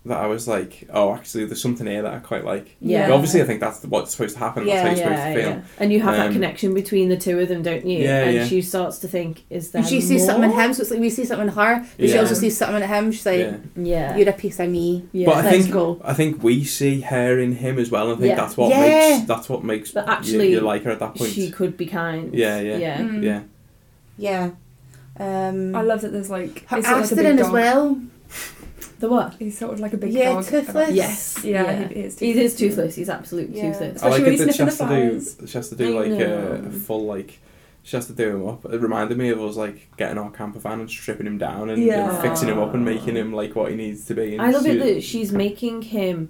that 0.05 0.19
I 0.19 0.27
was 0.27 0.47
like, 0.47 0.87
oh, 0.93 1.13
actually, 1.15 1.45
there's 1.45 1.61
something 1.61 1.87
here 1.87 2.01
that 2.03 2.13
I 2.13 2.19
quite 2.19 2.45
like. 2.45 2.75
Yeah. 2.79 3.07
But 3.07 3.15
obviously, 3.15 3.41
I 3.41 3.45
think 3.45 3.59
that's 3.59 3.83
what's 3.85 4.11
supposed 4.11 4.33
to 4.35 4.39
happen. 4.39 4.67
Yeah, 4.67 4.83
that's 4.83 4.83
how 4.83 4.87
you're 4.89 4.97
supposed 5.17 5.19
Yeah, 5.19 5.33
to 5.33 5.41
feel. 5.41 5.49
yeah. 5.49 5.61
And 5.79 5.91
you 5.93 5.99
have 6.01 6.15
that 6.15 6.27
Um, 6.27 6.33
connection 6.33 6.73
between 6.75 7.09
the 7.09 7.17
two 7.17 7.39
of 7.39 7.47
them, 7.49 7.63
don't 7.63 7.85
you? 7.85 7.99
Yeah, 8.03 8.23
and 8.25 8.35
yeah. 8.35 8.45
she 8.45 8.61
starts 8.61 8.99
to 8.99 9.07
think, 9.07 9.43
is 9.49 9.71
there 9.71 9.79
And 9.81 9.89
she 9.89 10.01
sees 10.01 10.25
something 10.25 10.51
in 10.51 10.55
him, 10.59 10.73
so 10.73 10.81
it's 10.81 10.91
like 10.91 10.99
we 10.99 11.09
see 11.09 11.25
something 11.25 11.47
in 11.47 11.53
her, 11.55 11.85
but 11.97 12.09
she 12.09 12.17
also 12.17 12.35
sees 12.35 12.55
something 12.57 12.81
in 12.83 12.87
him. 12.87 13.11
She's 13.11 13.25
like, 13.25 13.39
Yeah. 13.39 13.57
Yeah. 13.75 14.17
"You're 14.17 14.29
a 14.29 14.33
piece 14.33 14.59
of 14.59 14.69
me." 14.69 15.05
yeah. 15.11 15.25
But 15.25 15.43
I 15.45 15.49
think 15.51 15.71
go. 15.71 15.99
I 16.03 16.13
think 16.13 16.43
we 16.43 16.63
see 16.63 17.01
her 17.01 17.39
in 17.39 17.53
him 17.55 17.79
as 17.79 17.89
well. 17.91 18.11
and 18.11 18.17
I 18.17 18.21
think 18.21 18.29
Yeah. 18.29 18.35
that's 18.35 18.55
what 18.57 18.69
Yeah. 18.69 18.81
makes 19.15 19.27
that's 19.27 19.49
what 19.49 19.63
makes 19.63 19.91
But 19.91 20.07
actually, 20.07 20.51
you, 20.51 20.61
like 20.61 20.83
her 20.83 20.91
at 20.91 20.99
that 20.99 21.15
point. 21.15 21.31
she 21.31 21.49
could 21.49 21.77
be 21.77 21.87
kind. 21.87 22.33
Yeah, 22.33 22.59
yeah. 22.59 22.77
Yeah. 22.77 22.97
Mm. 22.99 23.23
yeah. 23.23 23.41
Yeah. 24.17 24.49
Um, 25.17 25.75
I 25.75 25.81
love 25.81 26.01
that. 26.01 26.11
There's 26.11 26.29
like 26.29 26.65
her 26.67 26.77
he's 26.77 26.85
sort 26.85 26.85
of 26.85 26.85
like 26.85 26.99
a 26.99 27.03
Aston 27.03 27.17
big 27.17 27.25
in 27.27 27.35
dog. 27.37 27.45
as 27.47 27.51
well. 27.51 28.01
The 28.99 29.09
what? 29.09 29.33
He's 29.39 29.57
sort 29.57 29.73
of 29.73 29.79
like 29.79 29.93
a 29.93 29.97
big 29.97 30.13
Yeah, 30.13 30.33
dog. 30.33 30.45
toothless. 30.45 30.91
Yes. 30.91 31.39
Yeah, 31.43 31.63
Yeah. 31.63 31.87
he 31.89 31.95
is. 31.95 32.19
He 32.19 32.31
is 32.39 32.55
toothless. 32.55 32.95
He's 32.95 33.09
absolutely 33.09 33.57
Yeah. 33.57 33.71
toothless. 33.73 34.01
Oh, 34.03 34.07
I 34.07 34.09
like 34.11 34.21
when 34.21 34.27
it 34.27 34.31
he's 34.37 34.45
that 34.45 34.55
she 34.55 34.63
has 34.63 34.77
the 34.77 34.85
to 34.85 34.95
do. 34.95 35.19
flies. 35.19 35.49
She 35.49 35.57
has 35.57 35.69
to 35.69 35.75
do 35.75 35.97
I 35.97 36.01
like 36.07 36.19
a, 36.21 36.53
a 36.67 36.71
full 36.71 37.05
like. 37.05 37.39
She 37.83 37.95
has 37.97 38.07
to 38.07 38.13
do 38.13 38.29
him 38.37 38.47
up. 38.47 38.65
It 38.65 38.81
reminded 38.81 39.17
me 39.17 39.29
of 39.29 39.39
us 39.41 39.55
like 39.57 39.95
getting 39.97 40.17
our 40.17 40.31
camper 40.31 40.59
van 40.59 40.79
and 40.79 40.89
stripping 40.89 41.27
him 41.27 41.37
down 41.37 41.69
and, 41.69 41.77
and 41.77 41.83
Yeah. 41.83 42.19
fixing 42.21 42.47
him 42.49 42.57
up 42.57 42.73
and 42.73 42.83
making 42.83 43.15
him 43.15 43.31
like 43.33 43.55
what 43.55 43.69
he 43.69 43.77
needs 43.77 44.05
to 44.05 44.15
be. 44.15 44.33
And 44.33 44.41
I 44.41 44.49
love 44.51 44.65
it 44.65 44.79
that 44.79 45.03
she's 45.03 45.31
making 45.31 45.83
him 45.83 46.29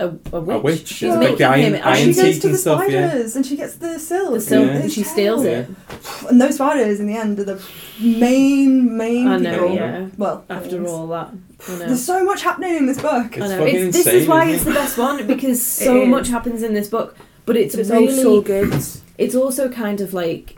a, 0.00 0.08
a 0.32 0.40
witch. 0.40 0.56
A 0.56 0.58
witch. 0.58 0.86
She's 0.88 1.02
Yeah. 1.02 1.16
making 1.18 1.32
Like 1.34 1.40
iron- 1.42 1.60
him 1.60 1.74
And 1.74 1.84
iron 1.84 1.96
she 2.12 2.20
goes 2.20 2.38
to 2.40 2.46
and 2.48 2.54
the 2.54 2.58
stuff, 2.58 2.80
yeah. 2.88 3.08
spiders 3.10 3.36
and 3.36 3.46
she 3.46 3.56
gets 3.56 3.74
the 3.76 3.98
silk. 4.00 4.34
the 4.34 4.40
silk 4.40 4.66
Yeah. 4.66 4.72
and 4.78 4.92
she 4.92 5.02
steals 5.04 5.44
Yeah. 5.44 5.50
it. 5.50 5.68
And 6.28 6.40
those 6.40 6.54
spiders 6.56 6.98
in 6.98 7.06
the 7.06 7.16
end 7.16 7.38
are 7.38 7.44
the 7.44 7.62
main, 8.02 8.96
main 8.96 9.28
I 9.28 9.38
know, 9.38 9.52
people. 9.52 9.74
yeah. 9.76 10.06
Well, 10.18 10.44
After 10.50 10.70
villains. 10.70 10.90
all 10.90 11.06
that. 11.08 11.30
I 11.68 11.72
know. 11.72 11.78
There's 11.86 12.04
so 12.04 12.24
much 12.24 12.42
happening 12.42 12.76
in 12.76 12.86
this 12.86 13.00
book. 13.00 13.36
I 13.38 13.48
know. 13.48 13.58
fucking 13.64 13.74
It's, 13.88 13.96
this 14.04 14.06
is 14.06 14.28
why 14.28 14.44
isn't 14.44 14.54
it's 14.54 14.64
the 14.64 14.72
best 14.72 14.98
one 14.98 15.26
because 15.34 15.64
so 15.64 16.04
much 16.06 16.28
happens 16.28 16.62
in 16.62 16.74
this 16.74 16.88
book, 16.88 17.16
but 17.46 17.56
it's, 17.56 17.74
But 17.74 17.80
it's 17.82 17.90
really 17.90 18.08
all 18.24 18.36
so 18.36 18.42
good. 18.42 18.72
it's 19.18 19.34
also 19.34 19.68
kind 19.70 20.00
of 20.00 20.12
like 20.14 20.56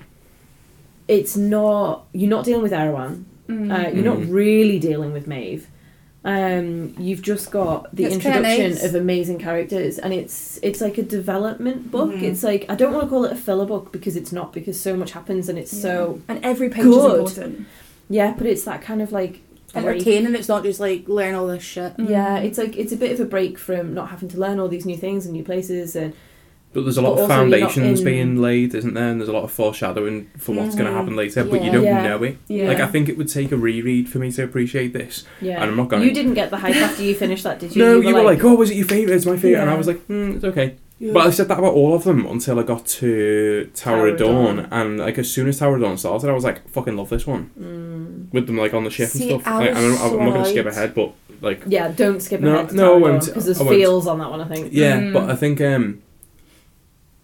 it's 1.08 1.36
not 1.36 2.06
you're 2.12 2.30
not 2.30 2.44
dealing 2.44 2.62
with 2.62 2.72
Erawan. 2.72 3.24
Mm. 3.48 3.72
Uh, 3.72 3.90
you're 3.94 4.04
not 4.04 4.18
Mhm. 4.18 4.32
really 4.32 4.78
dealing 4.78 5.12
with 5.12 5.26
Maeve. 5.28 5.68
Um, 6.24 6.94
you've 6.98 7.22
just 7.22 7.52
got 7.52 7.94
the 7.94 8.02
It's 8.04 8.16
kinda 8.16 8.38
introduction 8.38 8.70
nice. 8.72 8.84
of 8.84 8.96
amazing 8.96 9.38
characters, 9.38 9.98
and 10.00 10.12
it's 10.12 10.58
it's 10.62 10.80
like 10.80 10.98
a 10.98 11.02
development 11.04 11.92
book. 11.92 12.10
Mhm. 12.10 12.22
It's 12.22 12.42
like 12.42 12.66
I 12.68 12.74
don't 12.74 12.92
want 12.92 13.04
to 13.04 13.08
call 13.08 13.24
it 13.24 13.30
a 13.30 13.36
filler 13.36 13.64
book 13.66 13.92
because 13.92 14.16
it's 14.16 14.32
not 14.32 14.52
because 14.52 14.80
so 14.80 14.96
much 14.96 15.12
happens 15.12 15.48
and 15.48 15.56
it's 15.56 15.70
so 15.70 16.20
and 16.26 16.40
every 16.44 16.68
page 16.68 16.82
good. 16.82 17.06
is 17.26 17.38
important. 17.38 17.66
yeah. 18.10 18.34
But 18.36 18.48
it's 18.48 18.64
that 18.64 18.82
kind 18.82 19.00
of 19.00 19.12
like 19.12 19.34
break. 19.34 19.42
Entertaining. 19.76 20.34
It's 20.34 20.48
not 20.48 20.62
just 20.64 20.80
like 20.80 21.08
learn 21.08 21.34
all 21.34 21.46
this 21.46 21.62
shit. 21.62 21.92
Yeah, 21.98 22.38
Mm. 22.40 22.44
it's 22.44 22.58
like 22.58 22.76
it's 22.76 22.92
a 22.92 22.96
bit 22.96 23.12
of 23.12 23.20
a 23.20 23.24
break 23.24 23.58
from 23.58 23.94
not 23.94 24.08
having 24.10 24.28
to 24.30 24.38
learn 24.38 24.58
all 24.58 24.68
these 24.68 24.86
new 24.86 24.96
things 24.96 25.24
and 25.26 25.32
new 25.34 25.44
places 25.44 25.94
and 25.96 26.12
But 26.72 26.82
there's 26.84 26.98
a 26.98 27.02
lot 27.02 27.14
But 27.16 27.22
of 27.24 27.30
also 27.30 27.34
you're 27.46 27.58
not 27.60 27.70
foundations 27.72 28.00
in- 28.00 28.04
being 28.04 28.36
laid, 28.42 28.74
isn't 28.74 28.92
there? 28.92 29.08
And 29.08 29.18
there's 29.18 29.30
a 29.30 29.32
lot 29.32 29.44
of 29.44 29.50
foreshadowing 29.50 30.28
for 30.36 30.54
what's 30.54 30.74
going 30.74 30.86
Mhm. 30.86 30.90
to 30.92 30.96
happen 30.98 31.16
later, 31.16 31.42
but 31.44 31.64
you 31.64 31.72
don't 31.72 31.84
Yeah. 31.84 32.06
know 32.06 32.22
it. 32.22 32.36
Yeah. 32.48 32.68
Like 32.68 32.80
I 32.80 32.86
think 32.86 33.08
it 33.08 33.16
would 33.16 33.28
take 33.28 33.50
a 33.50 33.56
reread 33.56 34.10
for 34.10 34.18
me 34.18 34.30
to 34.32 34.44
appreciate 34.44 34.92
this. 34.92 35.24
yeah. 35.40 35.62
And 35.62 35.70
I'm 35.70 35.76
not 35.76 35.88
gonna- 35.88 36.04
You 36.04 36.12
didn't 36.12 36.34
get 36.34 36.50
the 36.50 36.58
hype 36.58 36.76
after 36.76 37.02
you 37.02 37.14
finished 37.14 37.44
that, 37.44 37.60
did 37.60 37.74
you? 37.74 37.82
no, 37.82 38.00
you 38.00 38.14
were 38.14 38.22
like, 38.22 38.44
"Oh, 38.44 38.54
was 38.56 38.70
it 38.70 38.76
your 38.76 38.84
favorite? 38.86 39.14
It's 39.14 39.24
my 39.24 39.36
favorite," 39.38 39.60
and 39.60 39.70
I 39.70 39.74
was 39.74 39.86
like, 39.86 40.06
mm, 40.08 40.36
"It's 40.36 40.44
okay." 40.44 40.74
But 40.98 41.26
I 41.26 41.30
said 41.30 41.48
that 41.48 41.58
about 41.58 41.74
all 41.74 41.94
of 41.94 42.04
them 42.04 42.24
until 42.24 42.58
I 42.58 42.62
got 42.62 42.86
to 42.86 43.70
Tower, 43.74 43.96
Tower 43.96 44.08
of 44.08 44.18
Dawn, 44.18 44.56
Dawn. 44.56 44.68
and 44.70 44.98
like 44.98 45.18
as 45.18 45.30
soon 45.30 45.46
as 45.46 45.58
Tower 45.58 45.74
of 45.76 45.82
Dawn 45.82 45.98
started, 45.98 46.30
I 46.30 46.32
was 46.32 46.42
like, 46.44 46.66
"Fucking 46.70 46.96
love 46.96 47.10
this 47.10 47.26
one." 47.26 47.50
Mm. 47.60 48.32
With 48.32 48.46
them 48.46 48.56
like 48.56 48.72
on 48.72 48.84
the 48.84 48.90
ship 48.90 49.10
See, 49.10 49.30
and 49.32 49.42
stuff. 49.42 49.52
I 49.54 49.58
like, 49.58 49.76
I'm, 49.76 49.84
I'm 49.84 50.16
not 50.18 50.32
going 50.32 50.44
to 50.44 50.48
skip 50.50 50.66
ahead, 50.66 50.94
but 50.94 51.12
like, 51.42 51.62
Yeah, 51.66 51.88
don't 51.88 52.20
skip 52.22 52.40
No, 52.40 52.60
ahead 52.60 52.72
no, 52.72 53.04
I 53.04 53.18
because 53.18 53.44
there's 53.44 53.60
I 53.60 53.64
won't. 53.64 53.76
feels 53.76 54.06
on 54.06 54.18
that 54.20 54.30
one. 54.30 54.40
I 54.40 54.48
think. 54.48 54.70
yeah. 54.72 54.98
Mm. 55.00 55.12
But 55.12 55.28
I 55.28 55.36
think 55.36 55.60
um, 55.60 56.02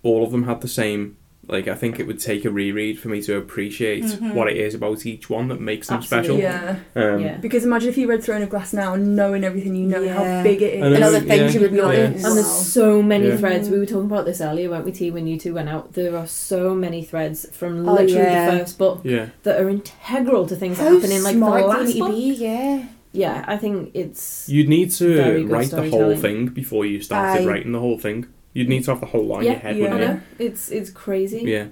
all 0.02 0.22
of 0.24 0.32
them 0.32 0.44
had 0.44 0.60
the 0.60 0.68
same. 0.68 1.16
Like, 1.48 1.66
I 1.66 1.74
think 1.74 1.98
it 1.98 2.06
would 2.06 2.20
take 2.20 2.44
a 2.44 2.50
reread 2.50 3.00
for 3.00 3.08
me 3.08 3.20
to 3.22 3.36
appreciate 3.36 4.04
Mhm. 4.04 4.32
what 4.34 4.48
it 4.48 4.56
is 4.56 4.76
about 4.76 5.04
each 5.04 5.28
one 5.28 5.48
that 5.48 5.60
makes 5.60 5.88
them 5.88 5.96
Absolutely. 5.96 6.40
special. 6.40 6.40
Yeah. 6.40 6.76
Um, 6.94 7.20
Yeah. 7.20 7.36
Because 7.38 7.64
imagine 7.64 7.88
if 7.88 7.98
you 7.98 8.06
read 8.08 8.22
Throne 8.22 8.42
of 8.42 8.48
Glass 8.48 8.72
now 8.72 8.94
and 8.94 9.16
knowing 9.16 9.42
everything 9.42 9.74
you 9.74 9.86
know, 9.88 10.00
Yeah. 10.02 10.36
how 10.36 10.42
big 10.44 10.62
it 10.62 10.74
is. 10.74 10.82
And 10.84 10.94
And 10.94 11.02
other 11.04 11.18
then- 11.18 11.28
things 11.28 11.54
yeah, 11.54 11.60
you 11.60 11.66
would 11.66 11.76
yeah. 11.76 11.82
notice. 11.82 12.24
And 12.24 12.36
there's 12.36 12.46
so 12.46 13.02
many 13.02 13.26
Yeah. 13.26 13.36
threads. 13.38 13.68
We 13.68 13.78
were 13.80 13.86
talking 13.86 14.06
about 14.06 14.24
this 14.24 14.40
earlier, 14.40 14.70
weren't 14.70 14.84
we, 14.84 14.92
T? 14.92 15.10
When 15.10 15.26
you 15.26 15.36
two 15.36 15.54
went 15.54 15.68
out, 15.68 15.94
there 15.94 16.16
are 16.16 16.28
so 16.28 16.76
many 16.76 17.02
threads 17.02 17.46
from 17.52 17.88
Oh, 17.88 17.92
literally 17.94 18.12
yeah. 18.14 18.50
the 18.52 18.58
first 18.60 18.78
book 18.78 19.00
Yeah. 19.02 19.26
that 19.42 19.60
are 19.60 19.68
integral 19.68 20.46
to 20.46 20.54
things 20.54 20.78
that 20.78 20.84
happen 20.84 21.10
in 21.10 21.24
like 21.24 21.34
the 21.34 21.38
smart 21.38 21.62
do 21.62 21.68
last 21.68 21.98
book. 21.98 22.12
Yeah. 22.16 22.82
Yeah, 23.14 23.44
I 23.46 23.58
think 23.58 23.90
it's 23.92 24.48
You'd 24.48 24.70
need 24.70 24.90
Very 24.92 25.42
to 25.42 25.42
good 25.42 25.50
write 25.50 25.70
the 25.70 25.90
whole 25.90 26.16
thing 26.16 26.46
before 26.46 26.86
you 26.86 27.02
started 27.02 27.42
Aye. 27.42 27.46
writing 27.46 27.72
the 27.72 27.80
whole 27.80 27.98
thing. 27.98 28.24
You'd 28.54 28.68
need 28.68 28.84
to 28.84 28.90
have 28.92 29.00
the 29.00 29.06
whole 29.06 29.24
line 29.24 29.40
in 29.44 29.52
your 29.52 29.60
head, 29.60 29.76
I 29.76 29.80
wouldn't 29.80 30.00
you? 30.00 30.06
know. 30.08 30.20
It's 30.38 30.70
it's 30.70 30.90
crazy. 30.90 31.42
Yeah. 31.44 31.66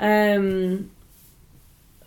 Um, 0.00 0.90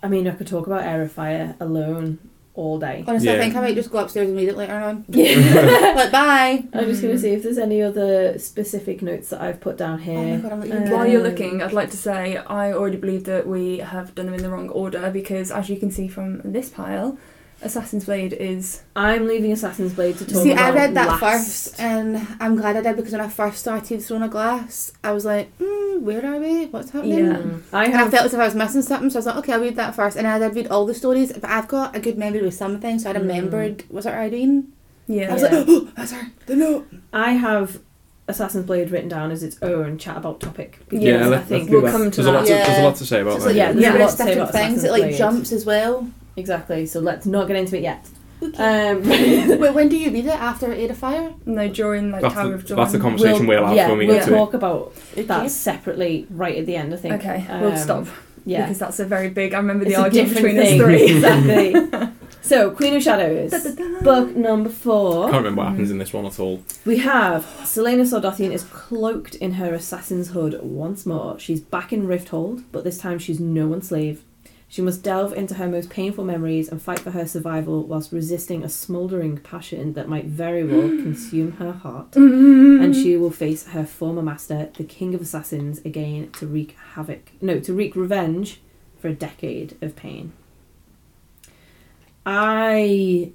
I 0.02 0.08
mean, 0.08 0.26
I 0.28 0.32
could 0.32 0.46
talk 0.46 0.66
about 0.66 0.82
Heir 0.82 1.02
of 1.02 1.12
Fire 1.12 1.54
alone 1.60 2.18
all 2.54 2.78
day. 2.78 3.02
Honestly, 3.06 3.30
I 3.30 3.34
Yeah. 3.34 3.40
think 3.40 3.56
I 3.56 3.60
might 3.62 3.74
just 3.74 3.90
go 3.90 3.98
upstairs 3.98 4.28
immediately 4.28 4.66
and 4.66 4.72
read 5.08 5.16
it 5.16 5.16
later 5.16 5.38
on. 5.38 5.74
Yeah. 5.78 5.92
like, 5.96 6.12
bye. 6.12 6.64
I'm 6.74 6.84
just 6.86 7.00
going 7.00 7.14
to 7.14 7.18
see 7.20 7.30
if 7.30 7.42
there's 7.42 7.56
any 7.56 7.80
other 7.80 8.38
specific 8.38 9.00
notes 9.00 9.30
that 9.30 9.40
I've 9.40 9.60
put 9.60 9.78
down 9.78 9.94
Oh 9.94 10.02
here. 10.02 10.36
my 10.36 10.48
god, 10.48 10.52
I'm 10.52 10.72
Um, 10.72 10.90
While 10.90 11.06
you're 11.06 11.22
looking, 11.22 11.62
I'd 11.62 11.72
like 11.72 11.90
to 11.92 11.96
say 11.96 12.36
I 12.36 12.72
already 12.72 12.98
believe 12.98 13.24
that 13.24 13.46
we 13.46 13.78
have 13.78 14.14
done 14.14 14.26
them 14.26 14.34
in 14.34 14.42
the 14.42 14.50
wrong 14.50 14.68
order 14.68 15.10
because, 15.10 15.50
as 15.50 15.70
you 15.70 15.76
can 15.76 15.90
see 15.90 16.08
from 16.08 16.40
this 16.44 16.68
pile, 16.68 17.16
Assassin's 17.62 18.04
Blade 18.04 18.32
is. 18.32 18.82
I'm 18.96 19.26
leaving 19.26 19.52
Assassin's 19.52 19.92
Blade 19.92 20.18
to 20.18 20.26
talk 20.26 20.42
See, 20.42 20.52
about 20.52 20.72
I 20.72 20.74
read 20.74 20.94
that 20.94 21.08
last. 21.08 21.20
first, 21.20 21.80
and 21.80 22.26
I'm 22.40 22.56
glad 22.56 22.76
I 22.76 22.80
did 22.82 22.96
because 22.96 23.12
when 23.12 23.20
I 23.20 23.28
first 23.28 23.58
started 23.58 24.02
Throne 24.02 24.22
of 24.22 24.30
Glass, 24.30 24.92
I 25.04 25.12
was 25.12 25.24
like, 25.24 25.56
mm, 25.58 26.00
where 26.00 26.24
are 26.24 26.38
we? 26.38 26.66
What's 26.66 26.90
happening? 26.90 27.18
Yeah. 27.26 27.32
Mm. 27.36 27.62
I 27.72 27.84
And 27.86 27.94
I 27.96 28.10
felt 28.10 28.26
as 28.26 28.34
if 28.34 28.40
I 28.40 28.44
was 28.44 28.54
missing 28.54 28.82
something, 28.82 29.10
so 29.10 29.16
I 29.16 29.20
was 29.20 29.26
like, 29.26 29.36
okay, 29.36 29.52
I'll 29.52 29.60
read 29.60 29.76
that 29.76 29.94
first. 29.94 30.16
And 30.16 30.26
I 30.26 30.38
did 30.38 30.54
read 30.54 30.68
all 30.68 30.86
the 30.86 30.94
stories, 30.94 31.32
but 31.32 31.48
I've 31.48 31.68
got 31.68 31.94
a 31.96 32.00
good 32.00 32.18
memory 32.18 32.42
with 32.42 32.54
some 32.54 32.80
things, 32.80 33.04
so 33.04 33.10
I 33.10 33.14
Mm. 33.14 33.20
remembered, 33.20 33.84
was 33.90 34.06
it 34.06 34.12
Yrene? 34.12 34.64
Yeah. 35.06 35.30
I 35.30 35.32
was 35.34 35.42
Yeah. 35.42 35.48
like, 35.58 35.66
oh, 35.68 35.88
that's 35.96 36.12
her, 36.12 36.26
the 36.46 36.56
note. 36.56 36.88
I 37.12 37.32
have 37.32 37.78
Assassin's 38.28 38.64
Blade 38.66 38.90
written 38.90 39.08
down 39.08 39.30
as 39.30 39.42
its 39.42 39.56
own 39.62 39.98
chat 39.98 40.16
about 40.16 40.40
topic 40.40 40.78
because 40.88 41.04
Yeah, 41.04 41.28
I 41.30 41.38
think 41.38 41.70
we'll 41.70 41.82
come 41.90 42.10
to 42.10 42.22
there's, 42.22 42.26
a 42.26 42.32
lot 42.32 42.46
that. 42.46 42.64
to, 42.64 42.70
there's 42.70 42.78
a 42.78 42.82
lot 42.82 42.96
to 42.96 43.06
say 43.06 43.20
about 43.20 43.34
Just 43.34 43.44
that. 43.46 43.50
like, 43.50 43.56
yeah, 43.56 43.70
yeah, 43.70 43.92
there's 43.92 43.94
a 43.94 43.98
lot 43.98 44.10
to 44.10 44.16
say 44.16 44.24
different 44.26 44.50
about 44.50 44.52
things. 44.62 44.84
It 44.84 44.90
like 44.90 45.02
Blade. 45.02 45.16
jumps 45.18 45.52
as 45.52 45.64
well. 45.66 46.08
Exactly. 46.36 46.86
So 46.86 47.00
let's 47.00 47.26
not 47.26 47.46
get 47.48 47.56
into 47.56 47.76
it 47.76 47.82
yet. 47.82 48.08
Okay. 48.42 48.88
Um, 48.90 49.08
Wait, 49.60 49.72
when 49.74 49.88
do 49.88 49.96
you 49.96 50.10
read 50.10 50.26
it? 50.26 50.30
After 50.34 50.72
Aid 50.72 50.90
of 50.90 50.98
Fire? 50.98 51.32
No, 51.46 51.68
during 51.68 52.10
like 52.10 52.22
That's 52.22 52.34
Tower 52.34 52.48
the, 52.48 52.54
of 52.54 52.66
Dawn. 52.66 52.76
that's 52.78 52.92
the 52.92 52.98
conversation 52.98 53.46
we'll, 53.46 53.64
have 53.66 53.76
yeah, 53.76 53.88
when 53.88 53.98
we 53.98 54.06
we'll 54.06 54.16
get 54.16 54.24
to 54.26 54.34
it. 54.34 54.36
talk 54.36 54.54
about 54.54 54.92
Okay. 55.12 55.22
that 55.22 55.50
separately 55.50 56.26
right 56.30 56.56
at 56.58 56.66
the 56.66 56.74
end. 56.74 56.92
I 56.92 56.96
think. 56.96 57.14
Okay, 57.14 57.46
Um, 57.48 57.60
we'll 57.60 57.76
stop 57.76 58.06
Yeah, 58.44 58.62
because 58.62 58.80
that's 58.80 58.98
a 58.98 59.04
very 59.04 59.28
big. 59.30 59.54
I 59.54 59.58
remember 59.58 59.84
the 59.84 59.90
It's 59.92 59.98
a 59.98 60.02
argument 60.02 60.34
between 60.34 60.56
thing. 60.56 60.80
us 60.80 60.84
three. 60.84 61.02
exactly. 61.04 62.08
so, 62.42 62.72
Queen 62.72 62.96
of 62.96 63.02
Shadows, 63.04 63.52
Da-da-da. 63.52 64.00
book 64.02 64.34
number 64.34 64.70
four. 64.70 65.26
I 65.28 65.30
Can't 65.30 65.44
remember 65.44 65.60
what 65.62 65.68
happens 65.70 65.92
in 65.92 65.98
this 65.98 66.12
one 66.12 66.26
at 66.26 66.40
all. 66.40 66.62
We 66.84 66.98
have 66.98 67.44
Celaena 67.62 68.02
Sardothien 68.04 68.50
is 68.50 68.64
cloaked 68.64 69.36
in 69.36 69.52
her 69.52 69.72
assassin's 69.72 70.30
hood 70.30 70.58
once 70.62 71.06
more. 71.06 71.38
She's 71.38 71.60
back 71.60 71.92
in 71.92 72.08
Rifthold, 72.08 72.64
but 72.72 72.82
this 72.82 72.98
time 72.98 73.20
she's 73.20 73.38
no 73.38 73.68
one's 73.68 73.86
slave. 73.86 74.24
She 74.72 74.80
must 74.80 75.02
delve 75.02 75.34
into 75.34 75.56
her 75.56 75.68
most 75.68 75.90
painful 75.90 76.24
memories 76.24 76.70
and 76.70 76.80
fight 76.80 77.00
for 77.00 77.10
her 77.10 77.26
survival 77.26 77.82
whilst 77.82 78.10
resisting 78.10 78.64
a 78.64 78.70
smouldering 78.70 79.36
passion 79.36 79.92
that 79.92 80.08
might 80.08 80.24
very 80.24 80.64
well 80.64 80.88
consume 81.04 81.52
her 81.52 81.72
heart. 81.72 82.16
And 82.16 82.96
she 82.96 83.18
will 83.18 83.30
face 83.30 83.66
her 83.66 83.84
former 83.84 84.22
master, 84.22 84.70
the 84.74 84.84
King 84.84 85.14
of 85.14 85.20
Assassins, 85.20 85.80
again 85.84 86.30
to 86.38 86.46
wreak 86.46 86.74
havoc. 86.94 87.32
No, 87.42 87.60
to 87.60 87.74
wreak 87.74 87.94
revenge 87.94 88.62
for 88.98 89.08
a 89.08 89.14
decade 89.14 89.76
of 89.82 89.94
pain. 89.94 90.32
I 92.24 93.32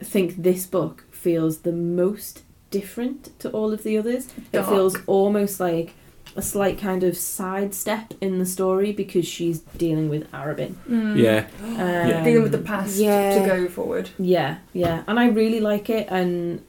think 0.00 0.42
this 0.42 0.66
book 0.66 1.04
feels 1.12 1.58
the 1.58 1.70
most 1.70 2.42
different 2.72 3.38
to 3.38 3.48
all 3.50 3.72
of 3.72 3.84
the 3.84 3.96
others. 3.96 4.26
It 4.52 4.64
feels 4.64 4.96
almost 5.06 5.60
like 5.60 5.94
a 6.36 6.42
slight 6.42 6.78
kind 6.78 7.02
of 7.04 7.16
sidestep 7.16 8.14
in 8.20 8.38
the 8.38 8.46
story 8.46 8.90
because 8.92 9.26
she's 9.26 9.60
dealing 9.76 10.08
with 10.08 10.30
Arobynn. 10.32 10.74
Mm. 10.88 11.16
Yeah. 11.16 11.46
Um, 11.62 12.24
dealing 12.24 12.42
with 12.42 12.52
the 12.52 12.58
past 12.58 12.96
Yeah. 12.98 13.38
to 13.38 13.46
go 13.46 13.68
forward. 13.68 14.10
Yeah, 14.18 14.58
yeah, 14.72 15.02
and 15.06 15.18
I 15.20 15.28
really 15.28 15.60
like 15.60 15.90
it, 15.90 16.06
and 16.10 16.62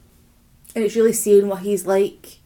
And 0.74 0.84
it's 0.84 0.96
really 0.96 1.12
seeing 1.12 1.48
what 1.48 1.60
he's 1.60 1.86
like. 1.86 2.38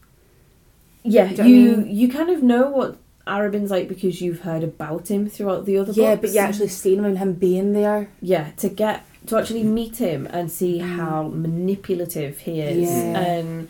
yeah, 1.03 1.29
you 1.31 1.43
you 1.45 1.71
know 1.71 1.77
what 1.77 1.87
you 1.87 2.07
kind 2.09 2.29
of 2.29 2.43
know 2.43 2.69
what 2.69 2.97
Arobynn's 3.27 3.71
like 3.71 3.87
because 3.87 4.21
you've 4.21 4.41
heard 4.41 4.63
about 4.63 5.09
him 5.09 5.29
throughout 5.29 5.65
the 5.65 5.77
other 5.77 5.91
Yeah, 5.93 6.15
books. 6.15 6.21
but 6.21 6.31
you 6.35 6.39
actually 6.39 6.67
seeing 6.69 6.99
him 6.99 7.05
and 7.05 7.17
him 7.17 7.33
being 7.33 7.73
there. 7.73 8.09
yeah 8.21 8.51
to 8.57 8.69
get 8.69 9.05
to 9.27 9.37
actually 9.37 9.63
meet 9.63 9.97
him 9.97 10.27
and 10.31 10.49
see 10.51 10.79
how 10.79 11.23
manipulative 11.33 12.39
he 12.39 12.61
is 12.61 12.89
Yeah. 12.89 13.19
and 13.19 13.67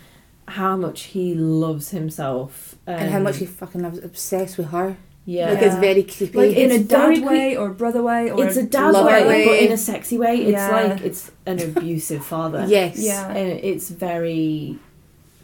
how 0.49 0.75
much 0.75 0.99
he 1.13 1.33
loves 1.35 1.89
himself 1.91 2.75
and 2.87 3.09
how 3.11 3.17
um, 3.17 3.23
much 3.23 3.37
he 3.37 3.45
fucking 3.45 3.81
loves, 3.81 3.99
obsessed 3.99 4.57
with 4.57 4.69
her. 4.71 4.97
yeah 5.25 5.51
Like, 5.51 5.61
it's 5.61 5.75
very 5.75 6.03
creepy. 6.03 6.37
Like, 6.37 6.55
in 6.57 6.71
a 6.71 6.79
dad 6.79 7.07
very 7.07 7.19
way 7.21 7.57
or 7.57 7.69
brother 7.69 8.01
way 8.11 8.31
or 8.31 8.43
it's 8.45 8.57
a 8.57 8.63
dad 8.63 8.93
way, 8.93 9.27
way. 9.27 9.45
but 9.47 9.57
in 9.65 9.71
a 9.71 9.77
sexy 9.77 10.17
way 10.17 10.35
it's 10.37 10.51
Yeah. 10.51 10.71
like 10.71 11.01
it's 11.01 11.31
an 11.45 11.57
abusive 11.67 12.23
father 12.25 12.65
yes. 12.67 12.97
Yeah. 12.99 13.29
and 13.29 13.47
it's 13.71 13.89
very 13.89 14.79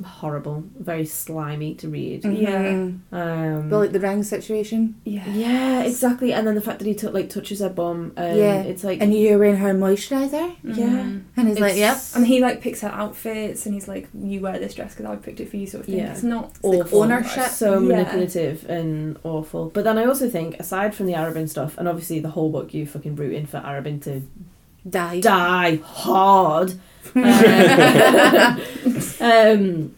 horrible 0.04 0.64
very 0.78 1.06
slimy 1.06 1.74
to 1.76 1.88
read 1.88 2.22
Mhm. 2.24 3.00
um 3.14 3.70
But 3.70 3.78
like 3.80 3.92
the 3.94 4.00
ring 4.00 4.24
situation. 4.24 4.96
yeah. 5.06 5.24
yeah 5.30 5.84
exactly 5.84 6.34
and 6.34 6.46
then 6.46 6.56
the 6.56 6.62
fact 6.62 6.80
that 6.80 6.86
he 6.88 6.94
took 6.94 7.14
like 7.14 7.30
touches 7.30 7.60
her 7.62 7.70
bum 7.70 8.12
and 8.18 8.38
Yeah. 8.38 8.62
it's 8.62 8.84
like 8.84 9.02
And 9.02 9.14
you're 9.14 9.38
wearing 9.40 9.56
her 9.58 9.74
moisturiser. 9.74 10.56
yeah 10.64 10.86
Mm. 11.06 11.22
And 11.38 11.48
he's 11.48 11.60
like, 11.60 11.76
yep. 11.78 11.98
And 12.16 12.26
he 12.28 12.40
like 12.42 12.62
picks 12.62 12.82
her 12.82 12.90
outfits, 12.90 13.66
and 13.66 13.74
he's 13.76 13.88
like, 13.88 14.08
"You 14.14 14.40
wear 14.42 14.58
this 14.60 14.74
dress 14.74 14.96
because 14.96 15.06
I 15.12 15.16
picked 15.18 15.40
it 15.40 15.50
for 15.50 15.58
you," 15.58 15.68
sort 15.68 15.82
of 15.82 15.86
thing. 15.88 15.98
Yeah. 16.00 16.12
It's 16.12 16.24
not. 16.24 16.52
It's 16.56 16.64
like 16.64 16.80
awful. 16.82 17.04
ownership. 17.04 17.46
so 17.48 17.74
Yeah. 17.74 17.80
manipulative 17.80 18.66
and 18.70 19.18
awful. 19.24 19.70
But 19.74 19.84
then 19.84 19.98
I 19.98 20.06
also 20.06 20.30
think, 20.30 20.60
aside 20.60 20.96
from 20.96 21.06
the 21.08 21.14
Arobynn 21.14 21.48
stuff, 21.50 21.78
and 21.78 21.88
obviously 21.88 22.20
the 22.20 22.30
whole 22.30 22.50
book, 22.50 22.74
you 22.74 22.86
fucking 22.86 23.16
rooting 23.16 23.46
for 23.46 23.60
Arobynn 23.60 24.02
to 24.04 24.22
Die. 24.90 25.20
die 25.20 25.80
hard. 25.84 26.74
um, 29.22 29.96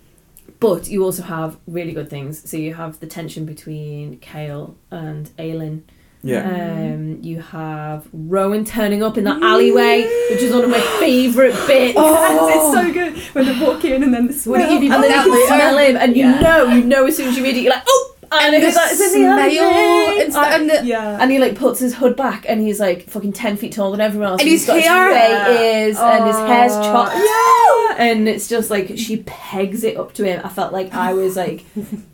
but 0.59 0.87
you 0.87 1.03
also 1.03 1.23
have 1.23 1.57
really 1.67 1.91
good 1.91 2.09
things. 2.09 2.49
So 2.49 2.57
you 2.57 2.73
have 2.73 2.99
the 2.99 3.07
tension 3.07 3.45
between 3.45 4.19
Chaol 4.19 4.75
and 4.91 5.27
Aelin. 5.37 5.83
Yeah. 6.23 6.49
Um, 6.49 7.21
you 7.21 7.41
have 7.41 8.07
Rowan 8.11 8.65
turning 8.65 9.03
up 9.03 9.17
in 9.17 9.23
that 9.25 9.41
alleyway, 9.41 10.01
which 10.31 10.41
is 10.41 10.53
one 10.53 10.63
of 10.63 10.69
my 10.71 10.81
favourite 10.99 11.53
bits. 11.67 11.93
Oh, 11.97 12.49
it's 12.51 12.73
so 12.73 12.91
good 12.91 13.17
when 13.33 13.45
they 13.45 13.65
walk 13.65 13.85
in 13.85 14.03
and 14.03 14.13
then 14.13 14.27
the 14.27 14.33
smell. 14.33 14.59
Would 14.59 14.61
it 14.61 14.71
even 14.83 14.93
and 14.93 15.03
then 15.03 15.25
you 15.25 15.31
can 15.31 15.47
smell 15.47 15.77
him, 15.77 15.95
and 15.95 16.17
you 16.17 16.23
Yeah. 16.23 16.39
know, 16.39 16.67
you 16.73 16.83
know 16.83 17.05
as 17.05 17.15
soon 17.17 17.29
as 17.29 17.37
you 17.37 17.43
read 17.43 17.55
it, 17.55 17.61
you're 17.61 17.73
like, 17.73 17.83
oh, 17.87 18.15
and, 18.31 18.55
And 18.55 18.63
the 18.63 18.67
it's 18.67 18.75
like, 18.75 18.91
it's 18.91 19.01
in 19.13 19.21
the 19.23 19.49
smell 19.49 20.19
and 20.21 20.31
stuff. 20.33 20.47
And 20.53 20.69
the, 20.69 20.85
yeah. 20.85 21.17
And 21.21 21.31
he 21.31 21.39
like 21.39 21.55
puts 21.55 21.79
his 21.79 21.95
hood 21.95 22.15
back, 22.15 22.45
and 22.47 22.61
he's 22.61 22.79
like 22.79 23.09
fucking 23.09 23.33
ten 23.33 23.57
feet 23.57 23.71
taller 23.73 23.91
than 23.91 24.01
everyone 24.01 24.29
else. 24.29 24.41
And 24.41 24.49
his 24.49 24.65
hair- 24.67 25.09
is 25.11 25.59
ears, 25.59 25.97
and 25.99 26.25
his 26.25 26.35
hair's 26.35 26.71
Oh. 26.73 26.81
chopped. 26.83 27.15
Yeah, 27.15 28.03
and 28.05 28.27
it's 28.27 28.47
just 28.47 28.69
like 28.69 28.97
she 28.97 29.17
pegs 29.25 29.83
it 29.83 29.97
up 29.97 30.13
to 30.13 30.23
him. 30.25 30.41
I 30.43 30.49
felt 30.49 30.73
like 30.73 30.93
I 30.93 31.13
was 31.13 31.35
like 31.35 31.65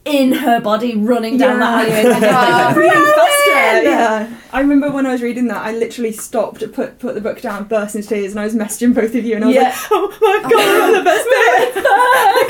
in 0.06 0.34
her 0.34 0.60
body, 0.62 0.96
running 0.96 1.38
down 1.38 1.60
Yeah. 1.60 1.66
that 1.66 1.90
alleyway. 1.90 2.16
and 2.16 2.24
Oh, 2.26 2.30
like, 2.30 2.74
Breathing 2.76 3.00
"Rowan!" 3.00 3.14
faster. 3.16 3.84
Yeah. 3.84 4.38
I 4.54 4.60
remember 4.62 4.92
when 4.92 5.06
I 5.06 5.12
was 5.12 5.22
reading 5.22 5.48
that, 5.48 5.66
I 5.66 5.72
literally 5.74 6.12
stopped, 6.12 6.60
put 6.74 7.00
put 7.00 7.16
the 7.16 7.22
book 7.22 7.42
down, 7.42 7.64
burst 7.66 7.96
into 7.96 8.08
tears, 8.08 8.32
and 8.34 8.40
I 8.40 8.44
was 8.46 8.54
messaging 8.56 8.94
both 8.94 9.16
of 9.16 9.26
you, 9.26 9.36
and 9.36 9.44
I 9.44 9.48
was 9.48 9.56
Yeah. 9.56 9.64
like, 9.64 9.76
"Oh 9.92 10.18
my 10.22 10.50
god, 10.50 11.00
the 11.00 11.04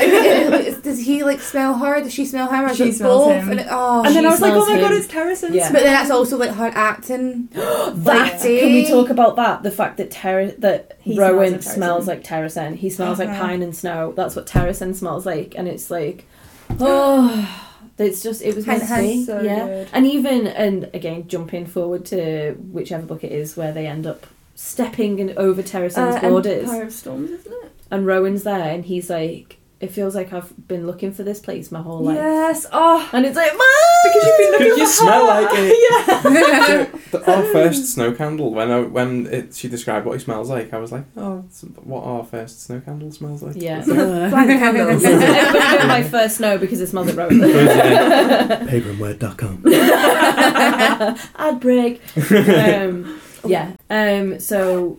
bit!" 0.74 0.82
does 0.84 1.00
he 1.00 1.24
like 1.24 1.40
smell 1.40 1.74
her? 1.78 2.02
Does 2.02 2.12
she 2.12 2.24
smell 2.26 2.48
him? 2.50 2.64
Or 2.66 2.74
She 2.74 2.92
smells 2.92 3.24
both? 3.24 3.32
him. 3.42 3.50
And 3.52 3.60
it, 3.60 3.66
oh, 3.70 4.04
And 4.04 4.14
then 4.14 4.26
I 4.26 4.30
was 4.30 4.40
like, 4.40 4.52
"Oh 4.52 4.66
my 4.66 4.78
god, 4.80 4.92
it's 4.92 5.06
Terrasen's 5.06 5.54
Yeah. 5.54 5.72
but 5.72 5.82
then 5.82 5.92
that's 5.92 6.10
also 6.10 6.36
like 6.36 6.50
her 6.50 6.70
acting. 6.74 7.48
That 7.52 7.96
Like, 8.04 8.40
can 8.42 8.72
we 8.72 8.86
talk 8.86 9.10
about 9.10 9.36
that? 9.36 9.62
The 9.62 9.70
fact 9.70 9.96
that 9.96 10.10
Terra 10.10 10.52
that 10.58 10.98
He 11.00 11.18
Rowan 11.18 11.52
like 11.52 11.62
smells 11.62 12.06
like 12.06 12.22
Terrasen. 12.22 12.76
He 12.76 12.90
smells 12.90 13.18
like 13.18 13.28
Uh-huh. 13.30 13.40
pine 13.40 13.62
and 13.62 13.74
snow. 13.74 14.12
That's 14.16 14.36
what 14.36 14.46
Terrasen 14.46 14.94
smells 14.94 15.24
like, 15.26 15.54
and 15.56 15.66
it's 15.68 15.90
like, 15.90 16.26
oh, 16.80 17.73
it's 17.98 18.22
just 18.22 18.42
it 18.42 18.54
was 18.56 18.66
meant 18.66 18.86
to 18.88 18.96
be. 18.96 19.24
So 19.24 19.40
yeah, 19.40 19.66
good. 19.66 19.88
and 19.92 20.06
even 20.06 20.46
and 20.46 20.90
again 20.94 21.28
jumping 21.28 21.66
forward 21.66 22.04
to 22.06 22.52
whichever 22.72 23.06
book 23.06 23.22
it 23.24 23.32
is 23.32 23.56
where 23.56 23.72
they 23.72 23.86
end 23.86 24.06
up 24.06 24.26
stepping 24.54 25.18
in 25.18 25.36
over 25.36 25.62
Terrasen's 25.62 26.16
Uh, 26.16 26.20
borders, 26.28 26.64
Empire 26.64 26.82
of 26.84 26.92
Storms, 26.92 27.30
isn't 27.30 27.52
it? 27.64 27.72
and 27.90 28.06
Rowan's 28.06 28.42
there, 28.44 28.70
and 28.72 28.84
he's 28.84 29.10
like. 29.10 29.58
It 29.80 29.90
feels 29.90 30.14
like 30.14 30.32
I've 30.32 30.52
been 30.68 30.86
looking 30.86 31.12
for 31.12 31.22
this 31.24 31.40
place 31.40 31.70
my 31.72 31.82
whole 31.82 32.00
life. 32.00 32.16
Yes. 32.16 32.66
Oh, 32.72 33.06
And 33.12 33.26
it's 33.26 33.36
like, 33.36 33.52
because 33.52 34.24
you've 34.26 34.38
been 34.38 34.50
looking 34.52 34.66
Because 34.66 34.78
you 34.78 34.86
smell 34.86 35.26
her. 35.26 35.42
like 35.42 35.50
it. 35.54 35.78
yeah. 35.90 36.90
So, 37.10 37.18
the, 37.18 37.30
our 37.32 37.42
first 37.52 37.92
snow 37.92 38.12
candle, 38.12 38.52
when 38.54 38.70
I, 38.70 38.80
when 38.80 39.26
it, 39.26 39.54
she 39.54 39.68
described 39.68 40.06
what 40.06 40.14
he 40.14 40.18
smells 40.24 40.48
like, 40.48 40.72
I 40.72 40.78
was 40.78 40.90
like, 40.92 41.04
oh, 41.16 41.44
what 41.82 42.02
our 42.04 42.24
first 42.24 42.62
snow 42.62 42.80
candle 42.80 43.10
smells 43.12 43.42
like. 43.42 43.56
Yeah. 43.56 43.80
It's 43.80 43.88
like, 43.88 44.30
Blank 44.30 44.48
candles. 44.60 45.02
Know 45.02 45.86
my 45.88 46.02
first 46.02 46.36
snow 46.38 46.56
because 46.58 46.80
it 46.80 46.86
smells 46.88 47.08
like 47.08 47.16
Rowan. 47.16 47.40
Paperandword.com. 48.66 49.62
Ad 51.36 51.60
break. 51.60 52.00
Um, 52.30 53.20
yeah. 53.46 53.72
Um, 53.90 54.40
so, 54.40 54.98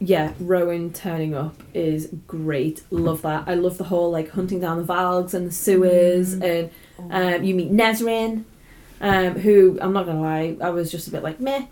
yeah, 0.00 0.32
Rowan 0.40 0.92
turning 0.92 1.34
up 1.34 1.54
is 1.74 2.08
great. 2.26 2.82
Love 2.90 3.22
that. 3.22 3.44
I 3.46 3.54
love 3.54 3.78
the 3.78 3.84
whole 3.84 4.10
like 4.10 4.30
hunting 4.30 4.60
down 4.60 4.76
the 4.84 4.92
Valgs 4.92 5.32
and 5.34 5.46
the 5.48 5.52
sewers, 5.52 6.34
and 6.34 6.70
um, 7.10 7.42
you 7.44 7.54
meet 7.54 7.72
Nesryn, 7.72 8.44
um, 9.00 9.34
who 9.34 9.78
I'm 9.80 9.92
not 9.92 10.06
gonna 10.06 10.20
lie, 10.20 10.56
I 10.60 10.70
was 10.70 10.90
just 10.90 11.08
a 11.08 11.10
bit 11.10 11.22
like 11.22 11.40
meh. 11.40 11.66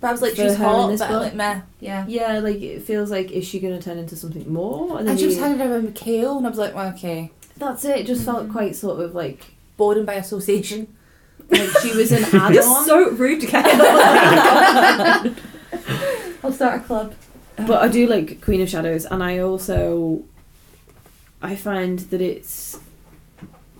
But 0.00 0.08
I 0.08 0.12
was 0.12 0.20
like, 0.22 0.34
she's 0.36 0.56
hot, 0.56 0.98
but 0.98 1.10
like 1.10 1.34
meh. 1.34 1.60
Yeah. 1.80 2.04
Yeah, 2.08 2.38
like 2.40 2.60
it 2.60 2.82
feels 2.82 3.10
like 3.10 3.30
is 3.30 3.46
she 3.46 3.60
gonna 3.60 3.80
turn 3.80 3.98
into 3.98 4.16
something 4.16 4.52
more? 4.52 4.98
And 4.98 5.18
she 5.18 5.26
was 5.26 5.38
around 5.38 5.58
with 5.60 5.84
Mikhail, 5.84 6.36
and 6.38 6.46
I 6.46 6.50
was 6.50 6.58
like, 6.58 6.74
well, 6.74 6.88
okay. 6.94 7.30
That's 7.56 7.84
it. 7.84 7.98
It 8.00 8.06
just 8.06 8.24
felt 8.24 8.50
quite 8.50 8.74
sort 8.76 9.00
of 9.00 9.14
like 9.14 9.44
Boredom 9.76 10.04
by 10.04 10.14
association. 10.14 10.88
like 11.50 11.68
she 11.82 11.94
was 11.96 12.10
an 12.10 12.24
You're 12.32 12.62
add-on. 12.62 12.84
so 12.84 13.10
rude 13.10 13.40
Kate. 13.42 13.64
I'll 16.42 16.52
start 16.52 16.80
a 16.80 16.84
club. 16.84 17.14
But 17.56 17.82
I 17.82 17.88
do 17.88 18.06
like 18.06 18.40
Queen 18.40 18.60
of 18.60 18.68
Shadows, 18.68 19.04
and 19.04 19.22
I 19.22 19.38
also 19.38 20.24
I 21.40 21.56
find 21.56 21.98
that 21.98 22.20
it's 22.20 22.78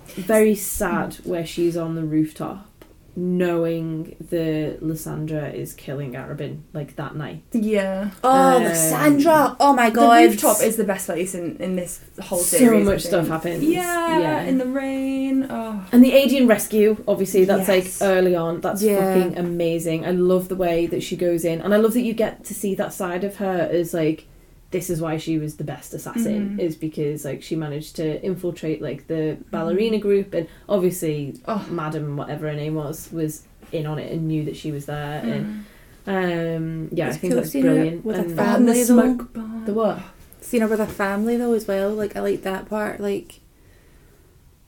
very 0.07 0.55
sad 0.55 1.15
where 1.25 1.47
she's 1.47 1.77
on 1.77 1.95
the 1.95 2.05
rooftop, 2.05 2.69
knowing 3.17 4.17
that 4.31 4.79
Lysandra 4.83 5.49
is 5.51 5.73
killing 5.73 6.13
Arobynn 6.13 6.61
like 6.73 6.97
that 6.97 7.15
night. 7.17 7.43
yeah. 7.53 8.11
Oh, 8.23 8.57
Um, 8.57 8.63
Lysandra! 8.65 9.57
Oh 9.61 9.73
my 9.75 9.91
god. 9.91 10.23
The 10.23 10.29
rooftop 10.31 10.63
is 10.63 10.77
the 10.77 10.85
best 10.85 11.07
place 11.07 11.35
in, 11.35 11.57
in 11.59 11.77
this 11.77 12.01
whole 12.21 12.39
so 12.39 12.57
series. 12.59 12.87
I 12.89 12.93
much 12.93 13.03
stuff 13.03 13.29
happens. 13.29 13.63
Yeah, 13.65 14.19
yeah. 14.19 14.43
in 14.43 14.59
the 14.59 14.67
rain. 14.67 15.47
Oh. 15.51 15.85
And 15.93 16.05
the 16.05 16.13
Aedion 16.13 16.49
rescue, 16.49 16.97
obviously, 17.07 17.45
that's 17.45 17.69
Yes. 17.69 18.01
like 18.01 18.09
early 18.11 18.35
on. 18.35 18.61
That's 18.61 18.83
Yeah. 18.83 19.15
fucking 19.15 19.39
amazing. 19.39 20.05
I 20.05 20.11
love 20.11 20.49
the 20.49 20.57
way 20.57 20.87
that 20.87 21.03
she 21.03 21.17
goes 21.17 21.45
in, 21.45 21.61
and 21.61 21.73
I 21.73 21.77
love 21.79 21.95
that 21.95 22.03
you 22.03 22.15
get 22.15 22.45
to 22.45 22.55
see 22.55 22.75
that 22.77 22.93
side 22.93 23.25
of 23.25 23.37
her 23.37 23.69
as 23.73 23.95
like, 23.95 24.27
this 24.75 24.91
is 24.91 25.01
why 25.01 25.17
she 25.17 25.39
was 25.39 25.53
the 25.57 25.65
best 25.75 25.95
assassin, 25.95 26.57
Mhm. 26.59 26.61
is 26.67 26.75
because 26.77 27.25
like 27.25 27.41
she 27.43 27.55
managed 27.57 27.95
to 27.97 28.07
infiltrate 28.31 28.81
like 28.83 29.07
the 29.07 29.37
ballerina 29.53 29.99
group, 29.99 30.35
and 30.35 30.47
obviously, 30.69 31.35
Oh. 31.47 31.65
Madam, 31.71 32.17
whatever 32.17 32.49
her 32.49 32.55
name 32.65 32.75
was, 32.75 33.09
was 33.13 33.33
in 33.73 33.87
on 33.87 33.99
it 33.99 34.13
and 34.13 34.27
knew 34.29 34.43
that 34.45 34.57
she 34.57 34.71
was 34.73 34.87
there, 34.87 35.21
and 35.25 35.65
Mm. 36.07 36.57
um, 36.57 36.89
yeah, 36.93 37.07
It's 37.09 37.17
I 37.17 37.19
think 37.21 37.33
cool 37.33 37.41
that's 37.41 37.53
seeing 37.53 37.65
her 37.67 37.75
brilliant. 37.75 38.05
with 38.05 38.17
a 38.17 38.21
And- 38.21 38.37
fan. 38.37 38.57
and 38.57 38.69
the 38.69 38.73
Family, 38.75 38.85
smoke 38.85 39.33
bomb. 39.33 39.63
the 39.65 39.75
what? 39.75 39.99
Seeing 40.41 40.61
her 40.63 40.69
with 40.69 40.81
her 40.81 40.87
family 40.87 41.37
though 41.37 41.53
as 41.55 41.67
well. 41.69 41.91
Like 41.91 42.17
I 42.17 42.21
like 42.21 42.43
that 42.43 42.69
part. 42.69 43.01
Like, 43.01 43.41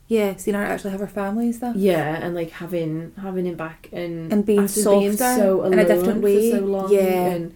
yeah, 0.09 0.35
seeing 0.37 0.55
her 0.55 0.63
actually 0.63 0.93
have 0.93 1.01
her 1.01 1.07
family 1.09 1.47
and 1.47 1.55
stuff. 1.55 1.75
Yeah, 1.77 2.19
and 2.25 2.35
like 2.35 2.51
having 2.51 3.13
having 3.21 3.45
him 3.45 3.57
back 3.57 3.89
and 3.93 4.33
And 4.33 4.47
being 4.47 4.61
after 4.61 4.81
softer 4.81 5.17
so 5.17 5.65
in 5.65 5.75
a 5.79 5.83
alone 5.83 5.87
different 5.89 6.23
way. 6.23 6.51
for 6.53 6.59
so 6.59 6.65
long. 6.65 6.93
Yeah. 6.93 7.27
and 7.37 7.55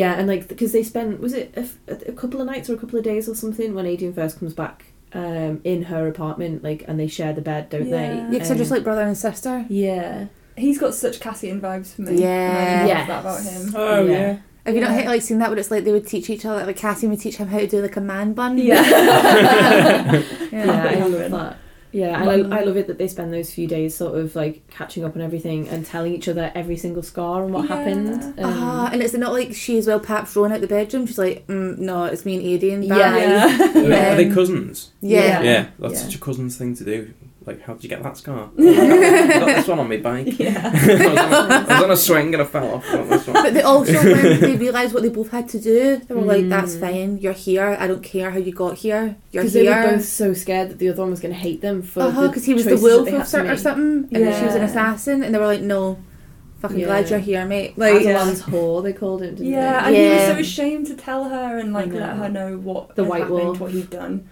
yeah, 0.00 0.12
and 0.18 0.26
like 0.32 0.42
because 0.52 0.70
they 0.76 0.82
spent 0.92 1.20
was 1.20 1.32
it 1.40 1.48
a, 1.56 1.60
f- 1.70 1.78
a 2.12 2.12
couple 2.20 2.38
of 2.40 2.46
nights 2.52 2.68
or 2.68 2.74
a 2.74 2.80
couple 2.82 2.98
of 2.98 3.04
days 3.04 3.24
or 3.30 3.34
something 3.34 3.74
when 3.76 3.86
Adrian 3.86 4.12
first 4.20 4.38
comes 4.40 4.54
back 4.54 4.76
um 5.12 5.54
in 5.72 5.78
her 5.90 6.02
apartment 6.14 6.54
like 6.68 6.80
and 6.88 6.98
they 7.00 7.08
share 7.18 7.32
the 7.32 7.40
bed, 7.50 7.62
don't 7.70 7.86
Yeah. 7.88 7.96
they? 7.98 8.08
Yeah, 8.16 8.28
because 8.30 8.48
they're 8.48 8.58
just 8.64 8.70
Um, 8.72 8.76
like 8.78 8.84
brother 8.84 9.02
and 9.10 9.16
sister. 9.16 9.64
yeah, 9.68 10.26
He's 10.64 10.78
got 10.84 10.94
such 10.94 11.20
Cassian 11.20 11.60
vibes 11.60 11.94
for 11.94 12.02
me. 12.02 12.20
Yeah. 12.20 12.28
I 12.28 12.78
love 12.80 12.88
Yes. 12.92 13.08
that 13.08 13.20
about 13.20 13.42
him. 13.48 13.62
Oh, 13.76 14.04
Yeah. 14.04 14.10
yeah. 14.18 14.36
Have 14.66 14.74
you 14.74 14.80
not 14.80 14.90
Yeah. 14.90 14.96
hit, 14.98 15.06
like 15.06 15.22
seen 15.22 15.38
that 15.40 15.48
where 15.50 15.58
it's 15.60 15.70
like 15.70 15.84
they 15.84 15.92
would 15.92 16.06
teach 16.14 16.28
each 16.34 16.44
other, 16.46 16.64
like 16.66 16.76
Cassie 16.84 17.06
would 17.06 17.20
teach 17.20 17.36
him 17.36 17.48
how 17.48 17.58
to 17.58 17.66
do 17.68 17.80
like 17.82 17.96
a 17.96 18.00
man 18.00 18.32
bun? 18.32 18.56
Yeah. 18.58 18.82
yeah, 20.52 20.86
I 20.90 20.96
Yeah. 20.96 21.06
love 21.06 21.30
that. 21.30 21.56
Yeah, 21.96 22.20
and 22.20 22.52
I, 22.52 22.58
I 22.58 22.62
love 22.64 22.76
it 22.76 22.88
that 22.88 22.98
they 22.98 23.08
spend 23.08 23.32
those 23.32 23.50
few 23.54 23.66
days 23.66 23.94
sort 23.96 24.18
of 24.18 24.36
like 24.36 24.68
catching 24.68 25.02
up 25.02 25.16
on 25.16 25.22
everything 25.22 25.66
and 25.68 25.86
telling 25.86 26.12
each 26.14 26.28
other 26.28 26.52
every 26.54 26.76
single 26.76 27.02
scar 27.02 27.42
and 27.42 27.54
what 27.54 27.66
Yeah. 27.68 27.76
happened. 27.76 28.22
Um, 28.38 28.44
Ah, 28.44 28.90
and 28.92 29.02
it's 29.02 29.14
not 29.14 29.32
like 29.32 29.54
she 29.54 29.78
as 29.78 29.86
well 29.86 29.98
perhaps 29.98 30.34
thrown 30.34 30.52
out 30.52 30.60
the 30.60 30.66
bedroom. 30.66 31.06
She's 31.06 31.16
like, 31.16 31.46
mm, 31.46 31.78
no, 31.78 32.04
it's 32.04 32.26
me 32.26 32.36
and 32.36 32.44
Adrian. 32.44 32.86
Bye. 32.86 32.96
Yeah. 32.98 33.16
Yeah. 33.16 33.46
Are 33.46 33.72
they- 33.72 33.88
Yeah. 33.88 34.12
Are 34.12 34.16
they 34.16 34.28
cousins? 34.30 34.90
Yeah. 35.00 35.40
Yeah, 35.42 35.66
that's 35.78 35.94
Yeah. 35.94 36.00
such 36.00 36.14
a 36.16 36.18
cousin's 36.18 36.58
thing 36.58 36.76
to 36.76 36.84
do. 36.84 37.10
Like, 37.46 37.62
how 37.62 37.74
did 37.74 37.84
you 37.84 37.88
get 37.88 38.02
that 38.02 38.16
scar? 38.16 38.50
I 38.58 39.26
got 39.38 39.46
this 39.46 39.68
one 39.68 39.78
on 39.78 39.88
my 39.88 39.98
bike. 39.98 40.36
Yeah. 40.36 40.68
I, 40.74 40.86
was 40.96 41.00
on 41.00 41.16
a, 41.18 41.54
I 41.54 41.74
was 41.74 41.82
on 41.84 41.90
a 41.92 41.96
swing 41.96 42.34
and 42.34 42.42
I 42.42 42.44
fell 42.46 42.74
off. 42.74 42.84
I 42.88 42.96
got 42.96 43.08
this. 43.08 43.26
But 43.26 43.54
they 43.54 43.62
also, 43.62 43.92
when 43.92 44.40
they 44.40 44.56
realised 44.56 44.92
what 44.92 45.04
they 45.04 45.10
both 45.10 45.30
had 45.30 45.48
to 45.50 45.60
do, 45.60 45.96
they 45.98 46.14
were 46.14 46.22
like, 46.22 46.48
that's 46.48 46.74
Mm. 46.74 46.80
fine, 46.80 47.18
you're 47.18 47.32
here, 47.32 47.76
I 47.78 47.86
don't 47.86 48.02
care 48.02 48.32
how 48.32 48.38
you 48.38 48.52
got 48.52 48.78
here, 48.78 49.16
you're 49.30 49.44
Because 49.44 49.52
they 49.52 49.68
were 49.68 49.92
both 49.96 50.04
so 50.04 50.34
scared 50.34 50.70
that 50.70 50.78
the 50.80 50.88
other 50.88 51.02
one 51.02 51.10
was 51.10 51.20
going 51.20 51.32
to 51.34 51.38
hate 51.40 51.60
them 51.60 51.82
for 51.82 52.02
Uh-huh, 52.02 52.22
the 52.22 52.28
because 52.28 52.44
he 52.44 52.54
was 52.54 52.64
the 52.64 52.76
wolf 52.78 53.06
or, 53.06 53.10
had 53.12 53.46
or 53.46 53.56
something, 53.56 54.08
and 54.16 54.34
she 54.34 54.44
was 54.44 54.54
an 54.56 54.62
assassin, 54.62 55.22
and 55.22 55.32
they 55.32 55.38
were 55.38 55.46
like, 55.46 55.60
no, 55.60 55.98
fucking 56.60 56.80
Yeah. 56.80 56.86
glad 56.86 57.10
you're 57.10 57.18
here, 57.20 57.44
mate. 57.46 57.78
Like, 57.78 57.94
Adarlan's 58.02 58.42
whore, 58.42 58.82
they 58.82 58.92
called 58.92 59.22
it, 59.22 59.36
didn't 59.36 59.52
Yeah, 59.52 59.82
they? 59.82 59.86
and 59.86 59.96
he 59.96 60.14
was 60.16 60.26
so 60.26 60.40
ashamed 60.40 60.86
to 60.88 60.94
tell 60.96 61.24
her 61.28 61.58
and 61.58 61.72
like 61.72 61.92
let 61.92 62.16
her 62.16 62.28
know 62.28 62.56
what 62.58 62.96
The 62.96 63.02
had 63.04 63.08
White 63.08 63.20
happened, 63.22 63.38
Wolf. 63.38 63.60
what 63.60 63.70
he'd 63.70 63.90
done. 63.90 64.28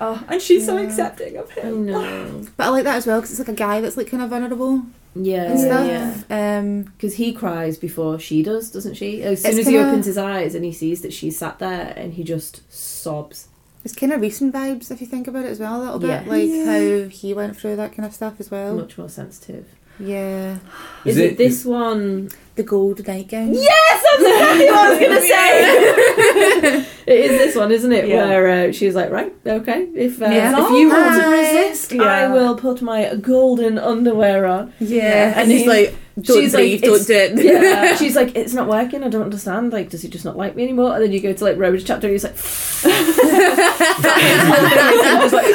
Oh, 0.00 0.24
and 0.28 0.42
she's 0.42 0.66
so 0.66 0.76
accepting 0.76 1.36
of 1.36 1.50
I 1.56 1.60
him. 1.60 1.86
know. 1.86 2.46
but 2.56 2.64
I 2.66 2.68
like 2.70 2.84
that 2.84 2.96
as 2.96 3.06
well, 3.06 3.20
because 3.20 3.30
it's 3.30 3.38
like 3.38 3.48
a 3.56 3.58
guy 3.58 3.80
that's 3.80 3.96
like 3.96 4.08
kind 4.08 4.22
of 4.22 4.30
vulnerable 4.30 4.82
Yeah, 5.14 5.44
and 5.52 5.60
stuff. 5.60 5.86
yeah. 6.28 6.58
Um, 6.58 6.82
Because 6.96 7.14
he 7.14 7.32
cries 7.32 7.78
before 7.78 8.18
she 8.18 8.42
does, 8.42 8.70
doesn't 8.72 8.94
she? 8.94 9.22
As 9.22 9.42
soon 9.42 9.52
as 9.52 9.66
he 9.66 9.72
kinda- 9.74 9.86
opens 9.88 10.06
his 10.06 10.18
eyes 10.18 10.54
and 10.56 10.64
he 10.64 10.72
sees 10.72 11.02
that 11.02 11.12
she's 11.12 11.38
sat 11.38 11.58
there 11.60 11.92
and 11.96 12.14
he 12.14 12.24
just 12.24 12.62
sobs. 12.72 13.48
it's 13.84 13.94
kind 13.94 14.12
of 14.12 14.20
recent 14.20 14.52
vibes 14.52 14.90
if 14.90 15.00
you 15.00 15.06
think 15.06 15.28
about 15.28 15.44
it 15.44 15.50
as 15.50 15.60
well 15.60 15.76
a 15.80 15.82
little 15.84 15.98
bit, 16.00 16.08
Yeah. 16.08 16.24
like 16.26 16.48
Yeah. 16.48 16.64
how 17.04 17.08
he 17.08 17.32
went 17.34 17.56
through 17.56 17.76
that 17.76 17.94
kind 17.94 18.06
of 18.06 18.14
stuff 18.14 18.34
as 18.40 18.50
well. 18.50 18.74
Much 18.74 18.96
more 18.98 19.08
sensitive. 19.10 19.66
Yeah, 20.00 20.56
Is, 21.04 21.16
Is 21.16 21.18
it, 21.18 21.32
it- 21.32 21.38
this 21.38 21.64
one? 21.64 22.30
The 22.56 22.62
Golden 22.62 23.04
gold 23.04 23.08
nightgown. 23.08 23.52
Yes, 23.52 24.02
that's 24.04 24.22
exactly 24.22 24.66
what 24.66 24.78
I 24.78 24.90
was 24.90 24.98
going 25.00 25.20
to 25.20 25.26
say. 25.26 26.86
it 27.12 27.18
is 27.30 27.38
this 27.38 27.56
one, 27.56 27.72
isn't 27.72 27.92
it? 27.92 28.06
Yeah. 28.08 28.26
Where 28.28 28.68
uh, 28.68 28.72
she's 28.72 28.94
like, 28.94 29.10
right, 29.10 29.34
okay, 29.46 29.88
if 29.94 30.22
uh, 30.22 30.26
Yeah. 30.26 30.52
if 30.52 30.70
you 30.70 30.88
want 30.88 31.14
to 31.16 31.22
Hi. 31.22 31.40
resist, 31.40 31.92
I 31.94 32.28
will 32.28 32.54
put 32.56 32.80
my 32.80 33.12
golden 33.16 33.76
underwear 33.78 34.46
on. 34.46 34.72
Yeah, 34.78 35.30
and 35.30 35.40
And 35.42 35.50
he's 35.50 35.66
like, 35.66 35.96
don't 36.20 36.40
she's 36.42 36.54
like, 36.54 36.60
breathe, 36.60 36.84
it's- 36.84 37.06
don't 37.06 37.34
do 37.36 37.42
it. 37.42 37.44
Yeah, 37.44 37.96
she's 38.00 38.14
like, 38.14 38.36
it's 38.36 38.54
not 38.54 38.68
working. 38.68 39.02
I 39.02 39.08
don't 39.08 39.22
understand. 39.24 39.72
Like, 39.72 39.90
does 39.90 40.02
he 40.02 40.08
just 40.08 40.24
not 40.24 40.36
like 40.36 40.54
me 40.54 40.62
anymore? 40.62 40.94
And 40.94 41.02
then 41.02 41.10
you 41.10 41.18
go 41.20 41.32
to 41.32 41.44
like 41.44 41.58
Rowan's 41.58 41.82
chapter, 41.82 42.06
and 42.06 42.12
he's 42.14 42.22
like, 42.22 42.36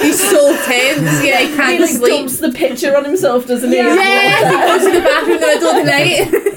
he's 0.02 0.20
so 0.30 0.54
tense. 0.66 1.24
Yeah, 1.24 1.40
he 1.40 1.48
he 1.52 1.56
can't 1.56 1.80
like 1.82 1.90
sleep. 1.92 2.14
dumps 2.14 2.40
the 2.40 2.52
picture 2.52 2.98
on 2.98 3.06
himself, 3.06 3.46
doesn't 3.48 3.70
he? 3.70 3.78
Yeah, 3.78 4.50
he 4.50 4.56
goes 4.68 4.82
to 4.86 4.92
the 5.00 5.06
bathroom 5.06 5.36
in 5.36 5.40
the 5.42 5.48
middle 5.48 5.70
of 5.70 5.76
the 5.76 5.84
night. 5.92 6.56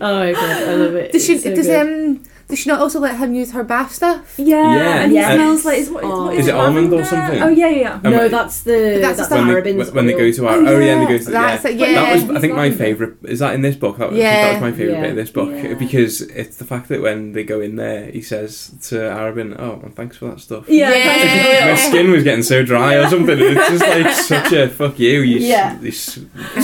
Oh 0.00 0.14
my 0.18 0.32
god, 0.32 0.62
I 0.68 0.74
love 0.74 0.94
it. 0.94 1.12
Does 1.12 1.24
she? 1.24 1.34
It's 1.34 1.44
so 1.44 1.54
does 1.54 1.66
good. 1.66 2.16
um? 2.16 2.22
Does 2.50 2.58
she 2.58 2.68
not 2.68 2.80
also 2.80 3.00
let 3.00 3.16
him 3.16 3.32
use 3.34 3.52
her 3.52 3.64
bath 3.64 3.92
stuff? 3.94 4.34
Yeah, 4.36 4.56
Yeah. 4.76 5.00
and 5.02 5.12
he 5.12 5.16
Yes. 5.18 5.34
smells 5.34 5.64
like 5.64 5.78
is 5.78 5.88
what, 5.90 6.04
Oh. 6.04 6.26
what 6.26 6.34
Is 6.36 6.48
it 6.48 6.54
almond 6.54 6.92
or 6.92 6.96
lavender? 6.98 7.04
something? 7.04 7.42
Oh 7.42 7.48
yeah, 7.48 7.68
yeah. 7.68 7.78
yeah. 7.80 7.94
Um, 8.04 8.12
No, 8.12 8.28
that's 8.28 8.60
the 8.62 8.98
That's 9.00 9.16
that's, 9.18 9.28
the 9.30 9.36
when, 9.36 9.46
they, 9.46 9.54
Arobynn's 9.72 9.90
when 9.92 10.06
they 10.06 10.12
go 10.12 10.30
to 10.30 10.46
our 10.48 10.56
Oh, 10.56 10.66
oh 10.66 10.78
yeah, 10.78 10.92
and 10.98 11.08
they 11.08 11.12
yeah. 11.12 11.18
go 11.18 11.24
to 11.24 11.30
That's 11.30 11.64
yeah. 11.64 11.70
it, 11.70 11.94
That 11.94 12.12
was 12.28 12.36
I 12.36 12.40
think 12.40 12.54
my 12.54 12.70
favourite. 12.70 13.14
Is 13.24 13.38
that 13.38 13.54
in 13.54 13.62
this 13.62 13.76
book? 13.76 13.98
That 13.98 14.10
was, 14.10 14.18
Yeah. 14.18 14.42
that 14.44 14.52
was 14.54 14.60
my 14.62 14.72
favourite 14.72 14.96
Yeah. 14.96 15.00
bit 15.02 15.10
of 15.10 15.16
this 15.16 15.30
book 15.30 15.50
Yeah. 15.52 15.74
because 15.74 16.22
it's 16.22 16.56
the 16.56 16.64
fact 16.64 16.88
that 16.88 17.00
when 17.00 17.32
they 17.32 17.44
go 17.44 17.60
in 17.60 17.76
there, 17.76 18.06
he 18.10 18.20
says 18.20 18.72
to 18.88 18.96
Arobynn, 18.96 19.54
"Oh, 19.58 19.78
well, 19.82 19.92
thanks 19.94 20.16
for 20.16 20.26
that 20.26 20.40
stuff." 20.40 20.64
Yeah, 20.68 20.90
Yeah. 20.92 21.04
thank 21.04 21.64
you. 21.64 21.70
My 21.70 21.76
skin 21.76 22.10
was 22.10 22.24
getting 22.24 22.42
so 22.42 22.62
dry 22.64 22.94
or 22.96 23.08
something. 23.08 23.38
It's 23.38 23.68
just 23.70 23.86
like 23.86 24.10
such 24.42 24.52
a 24.52 24.68
fuck 24.68 24.98
you, 24.98 25.20
you, 25.20 25.36
s- 25.38 25.42
Yeah. 25.44 25.76
you 25.80 25.88
s- 25.88 26.18
Hi. 26.56 26.60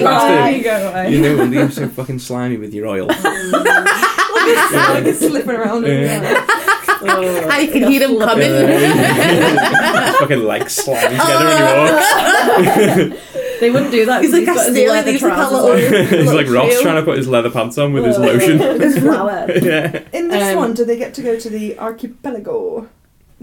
slimy 0.00 0.02
bastard. 0.02 1.12
You 1.12 1.20
know, 1.22 1.44
you're 1.44 1.70
so 1.70 1.88
fucking 1.88 2.18
slimy 2.18 2.56
with 2.56 2.74
your 2.74 2.86
oil. 2.86 3.08
Like 4.46 5.04
it's 5.06 5.20
slipping 5.20 5.50
around. 5.50 5.86
Yeah. 5.86 6.46
Oh, 7.02 7.48
I 7.48 7.66
can 7.66 7.90
hear 7.90 8.00
them 8.06 8.18
coming. 8.18 8.50
Uh, 8.52 10.12
fucking 10.20 10.44
legs 10.44 10.74
slamming 10.74 11.18
together 11.18 11.44
when 11.46 13.06
he 13.06 13.12
walks. 13.12 13.26
They 13.60 13.70
wouldn't 13.70 13.90
do 13.90 14.06
that. 14.06 14.22
He's 14.22 14.30
'cause 14.30 14.40
like 14.40 14.42
a 14.42 14.54
got 14.54 14.56
his 14.66 14.74
snail, 14.74 14.92
leather 14.92 15.12
he's 15.12 15.22
like 15.22 15.32
a 15.32 15.34
trousers 15.36 15.62
little- 15.62 16.00
on. 16.00 16.20
He's 16.20 16.32
like 16.32 16.48
Ross 16.48 16.80
trying 16.80 16.96
to 16.96 17.02
put 17.02 17.18
his 17.18 17.28
leather 17.28 17.50
pants 17.50 17.76
on 17.78 17.92
with 17.92 18.04
his 18.06 18.16
Oh. 18.16 18.20
lotion. 18.22 18.58
His 18.80 18.98
flower. 18.98 19.46
yeah. 19.62 20.02
In 20.12 20.28
this 20.28 20.50
Um, 20.52 20.56
one, 20.56 20.74
do 20.74 20.84
they 20.84 20.96
get 20.96 21.12
to 21.14 21.22
go 21.22 21.38
to 21.38 21.48
the 21.50 21.78
archipelago? 21.78 22.88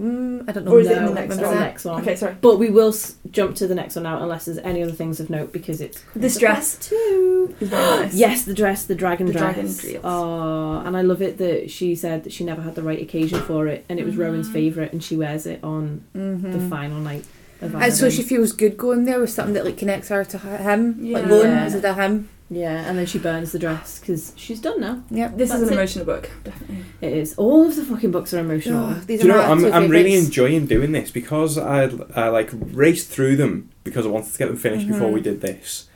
Mm, 0.00 0.48
I 0.48 0.52
don't 0.52 0.64
know. 0.64 0.72
Or 0.72 0.80
is 0.80 0.86
it 0.86 0.94
No, 0.94 0.98
in 1.00 1.06
the 1.06 1.14
next 1.14 1.34
it's 1.34 1.42
the 1.42 1.48
one? 1.48 1.58
next 1.60 1.84
one. 1.84 2.02
Okay, 2.02 2.14
sorry. 2.16 2.36
But 2.40 2.58
we 2.58 2.70
will 2.70 2.90
s- 2.90 3.16
jump 3.32 3.56
to 3.56 3.66
the 3.66 3.74
next 3.74 3.96
one 3.96 4.04
now, 4.04 4.22
unless 4.22 4.44
there's 4.44 4.58
any 4.58 4.82
other 4.82 4.92
things 4.92 5.18
of 5.18 5.28
note, 5.28 5.52
because 5.52 5.80
it's 5.80 6.02
This 6.14 6.38
dress 6.38 6.76
too. 6.78 7.54
nice. 7.60 8.14
Yes, 8.14 8.44
the 8.44 8.54
dress, 8.54 8.84
the 8.84 8.94
dragon 8.94 9.26
The 9.26 9.32
dress. 9.32 9.80
dragon. 9.82 10.00
Oh, 10.04 10.78
and 10.84 10.96
I 10.96 11.00
love 11.02 11.20
it 11.20 11.38
that 11.38 11.70
she 11.70 11.94
said 11.96 12.22
that 12.24 12.32
she 12.32 12.44
never 12.44 12.62
had 12.62 12.74
the 12.76 12.82
right 12.82 13.00
occasion 13.02 13.40
for 13.40 13.66
it, 13.66 13.84
and 13.88 13.98
it 13.98 14.06
was 14.06 14.16
Rowan's 14.16 14.48
Mhm. 14.48 14.52
favourite, 14.52 14.92
and 14.92 15.02
she 15.02 15.16
wears 15.16 15.46
it 15.46 15.58
on 15.64 16.02
Mhm. 16.16 16.52
the 16.52 16.60
final 16.68 17.00
night 17.00 17.22
of 17.22 17.26
And 17.60 17.92
so 17.92 18.08
she 18.10 18.22
feels 18.22 18.52
good 18.52 18.76
going 18.76 19.04
there 19.04 19.20
with 19.20 19.30
something 19.30 19.54
that 19.54 19.64
like 19.64 19.76
connects 19.78 20.08
her 20.08 20.24
to 20.24 20.36
h- 20.36 20.60
him. 20.60 20.96
Like 21.12 21.24
Yeah. 21.24 21.28
Rowan, 21.28 21.46
Yeah. 21.50 21.66
is 21.66 21.74
it 21.74 21.84
a 21.84 21.94
him? 21.94 22.28
Yeah, 22.50 22.88
and 22.88 22.96
then 22.98 23.04
she 23.04 23.18
burns 23.18 23.52
the 23.52 23.58
dress 23.58 23.98
because 23.98 24.32
she's 24.36 24.58
done 24.60 24.80
now. 24.80 25.02
Yep. 25.10 25.36
This 25.36 25.52
is 25.52 25.60
an 25.60 25.68
it. 25.68 25.72
emotional 25.72 26.06
book, 26.06 26.30
definitely. 26.44 26.84
It 27.02 27.12
is. 27.12 27.34
All 27.36 27.66
of 27.68 27.76
the 27.76 27.84
fucking 27.84 28.10
books 28.10 28.32
are 28.32 28.38
emotional. 28.38 28.86
Oh, 28.96 29.02
these 29.06 29.20
Do 29.20 29.26
you 29.26 29.34
are 29.34 29.36
know, 29.36 29.66
I'm, 29.68 29.72
I'm 29.84 29.90
really 29.90 30.14
enjoying 30.14 30.64
doing 30.66 30.92
this 30.92 31.10
because 31.10 31.58
I, 31.58 31.90
I 32.16 32.28
like 32.28 32.48
raced 32.52 33.08
through 33.10 33.36
them 33.36 33.68
because 33.84 34.06
I 34.06 34.08
wanted 34.08 34.32
to 34.32 34.38
get 34.38 34.46
them 34.48 34.56
finished 34.56 34.88
before 34.88 35.08
Mhm. 35.10 35.12
we 35.14 35.20
did 35.20 35.42
this. 35.42 35.88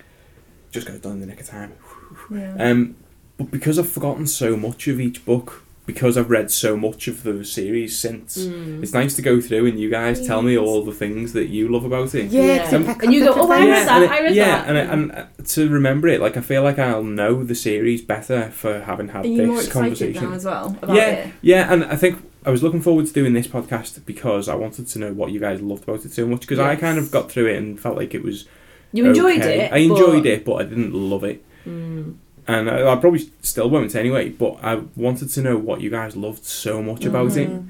Just 0.72 0.86
got 0.86 0.96
it 0.96 1.02
done 1.02 1.12
in 1.12 1.20
the 1.20 1.26
nick 1.26 1.40
of 1.40 1.46
time. 1.46 1.72
Yeah. 2.30 2.54
Um, 2.58 2.96
but 3.38 3.50
because 3.50 3.78
I've 3.78 3.88
forgotten 3.88 4.26
so 4.26 4.54
much 4.56 4.88
of 4.88 5.00
each 5.00 5.24
book, 5.24 5.62
because 5.92 6.16
I've 6.16 6.30
read 6.30 6.50
so 6.50 6.76
much 6.76 7.08
of 7.08 7.22
the 7.22 7.44
series 7.44 7.98
since, 7.98 8.38
Mm. 8.38 8.82
it's 8.82 8.92
nice 8.92 9.14
to 9.16 9.22
go 9.22 9.40
through 9.40 9.66
and 9.66 9.78
you 9.78 9.90
guys 9.90 10.26
tell 10.26 10.42
me 10.42 10.56
all 10.56 10.82
the 10.84 10.92
things 10.92 11.32
that 11.34 11.48
you 11.48 11.68
love 11.68 11.84
about 11.84 12.14
it. 12.14 12.30
Yeah, 12.30 12.42
Yeah. 12.70 12.76
Um, 12.76 12.96
and 13.02 13.12
you 13.12 13.24
go, 13.24 13.32
"Oh, 13.34 13.50
I 13.50 13.58
things." 13.58 13.70
read 13.70 13.86
that, 13.88 13.96
and 13.96 14.04
it- 14.04 14.10
I 14.10 14.20
read 14.22 14.34
yeah, 14.34 14.44
that. 14.46 14.68
and, 14.68 14.76
it- 14.78 14.88
and 14.90 15.12
uh, 15.12 15.24
to 15.54 15.68
remember 15.68 16.08
it, 16.08 16.20
like 16.20 16.36
I 16.36 16.40
feel 16.40 16.62
like 16.62 16.78
I'll 16.78 17.02
know 17.02 17.44
the 17.44 17.54
series 17.54 18.00
better 18.02 18.50
for 18.52 18.80
having 18.80 19.08
had 19.08 19.24
Are 19.24 19.28
you 19.28 19.36
this 19.38 19.46
more 19.46 19.62
conversation. 19.82 20.24
now 20.30 20.32
as 20.34 20.44
well 20.44 20.76
about 20.82 20.96
yeah, 20.96 21.08
it? 21.10 21.32
yeah, 21.42 21.72
and 21.72 21.84
I 21.84 21.96
think 21.96 22.18
I 22.44 22.50
was 22.50 22.62
looking 22.62 22.80
forward 22.80 23.06
to 23.06 23.12
doing 23.12 23.34
this 23.34 23.46
podcast 23.46 24.04
because 24.06 24.48
I 24.48 24.54
wanted 24.56 24.88
to 24.88 24.98
know 24.98 25.12
what 25.12 25.30
you 25.32 25.38
guys 25.40 25.60
loved 25.60 25.84
about 25.84 26.04
it 26.04 26.12
so 26.12 26.26
much. 26.26 26.40
Because 26.40 26.58
I 26.58 26.74
kind 26.76 26.98
of 26.98 27.10
got 27.10 27.30
through 27.30 27.46
it 27.46 27.56
and 27.56 27.78
felt 27.78 27.96
like 27.96 28.14
it 28.14 28.22
was 28.24 28.46
you 28.92 29.06
enjoyed 29.06 29.40
okay. 29.40 29.60
it. 29.66 29.72
I 29.72 29.78
enjoyed 29.78 30.24
but- 30.24 30.32
it, 30.32 30.44
but 30.44 30.54
I 30.54 30.64
didn't 30.64 30.92
love 30.94 31.22
it, 31.24 31.44
Mm. 31.68 32.14
And 32.48 32.68
I, 32.70 32.92
I 32.92 32.96
probably 32.96 33.30
still 33.42 33.68
won't 33.70 33.94
anyway. 33.94 34.28
But 34.30 34.58
I 34.62 34.82
wanted 34.96 35.30
to 35.30 35.42
know 35.42 35.56
what 35.58 35.80
you 35.80 35.90
guys 35.90 36.16
loved 36.16 36.44
so 36.44 36.82
much 36.82 37.04
about 37.04 37.36
it, 37.36 37.48
Mhm. 37.50 37.66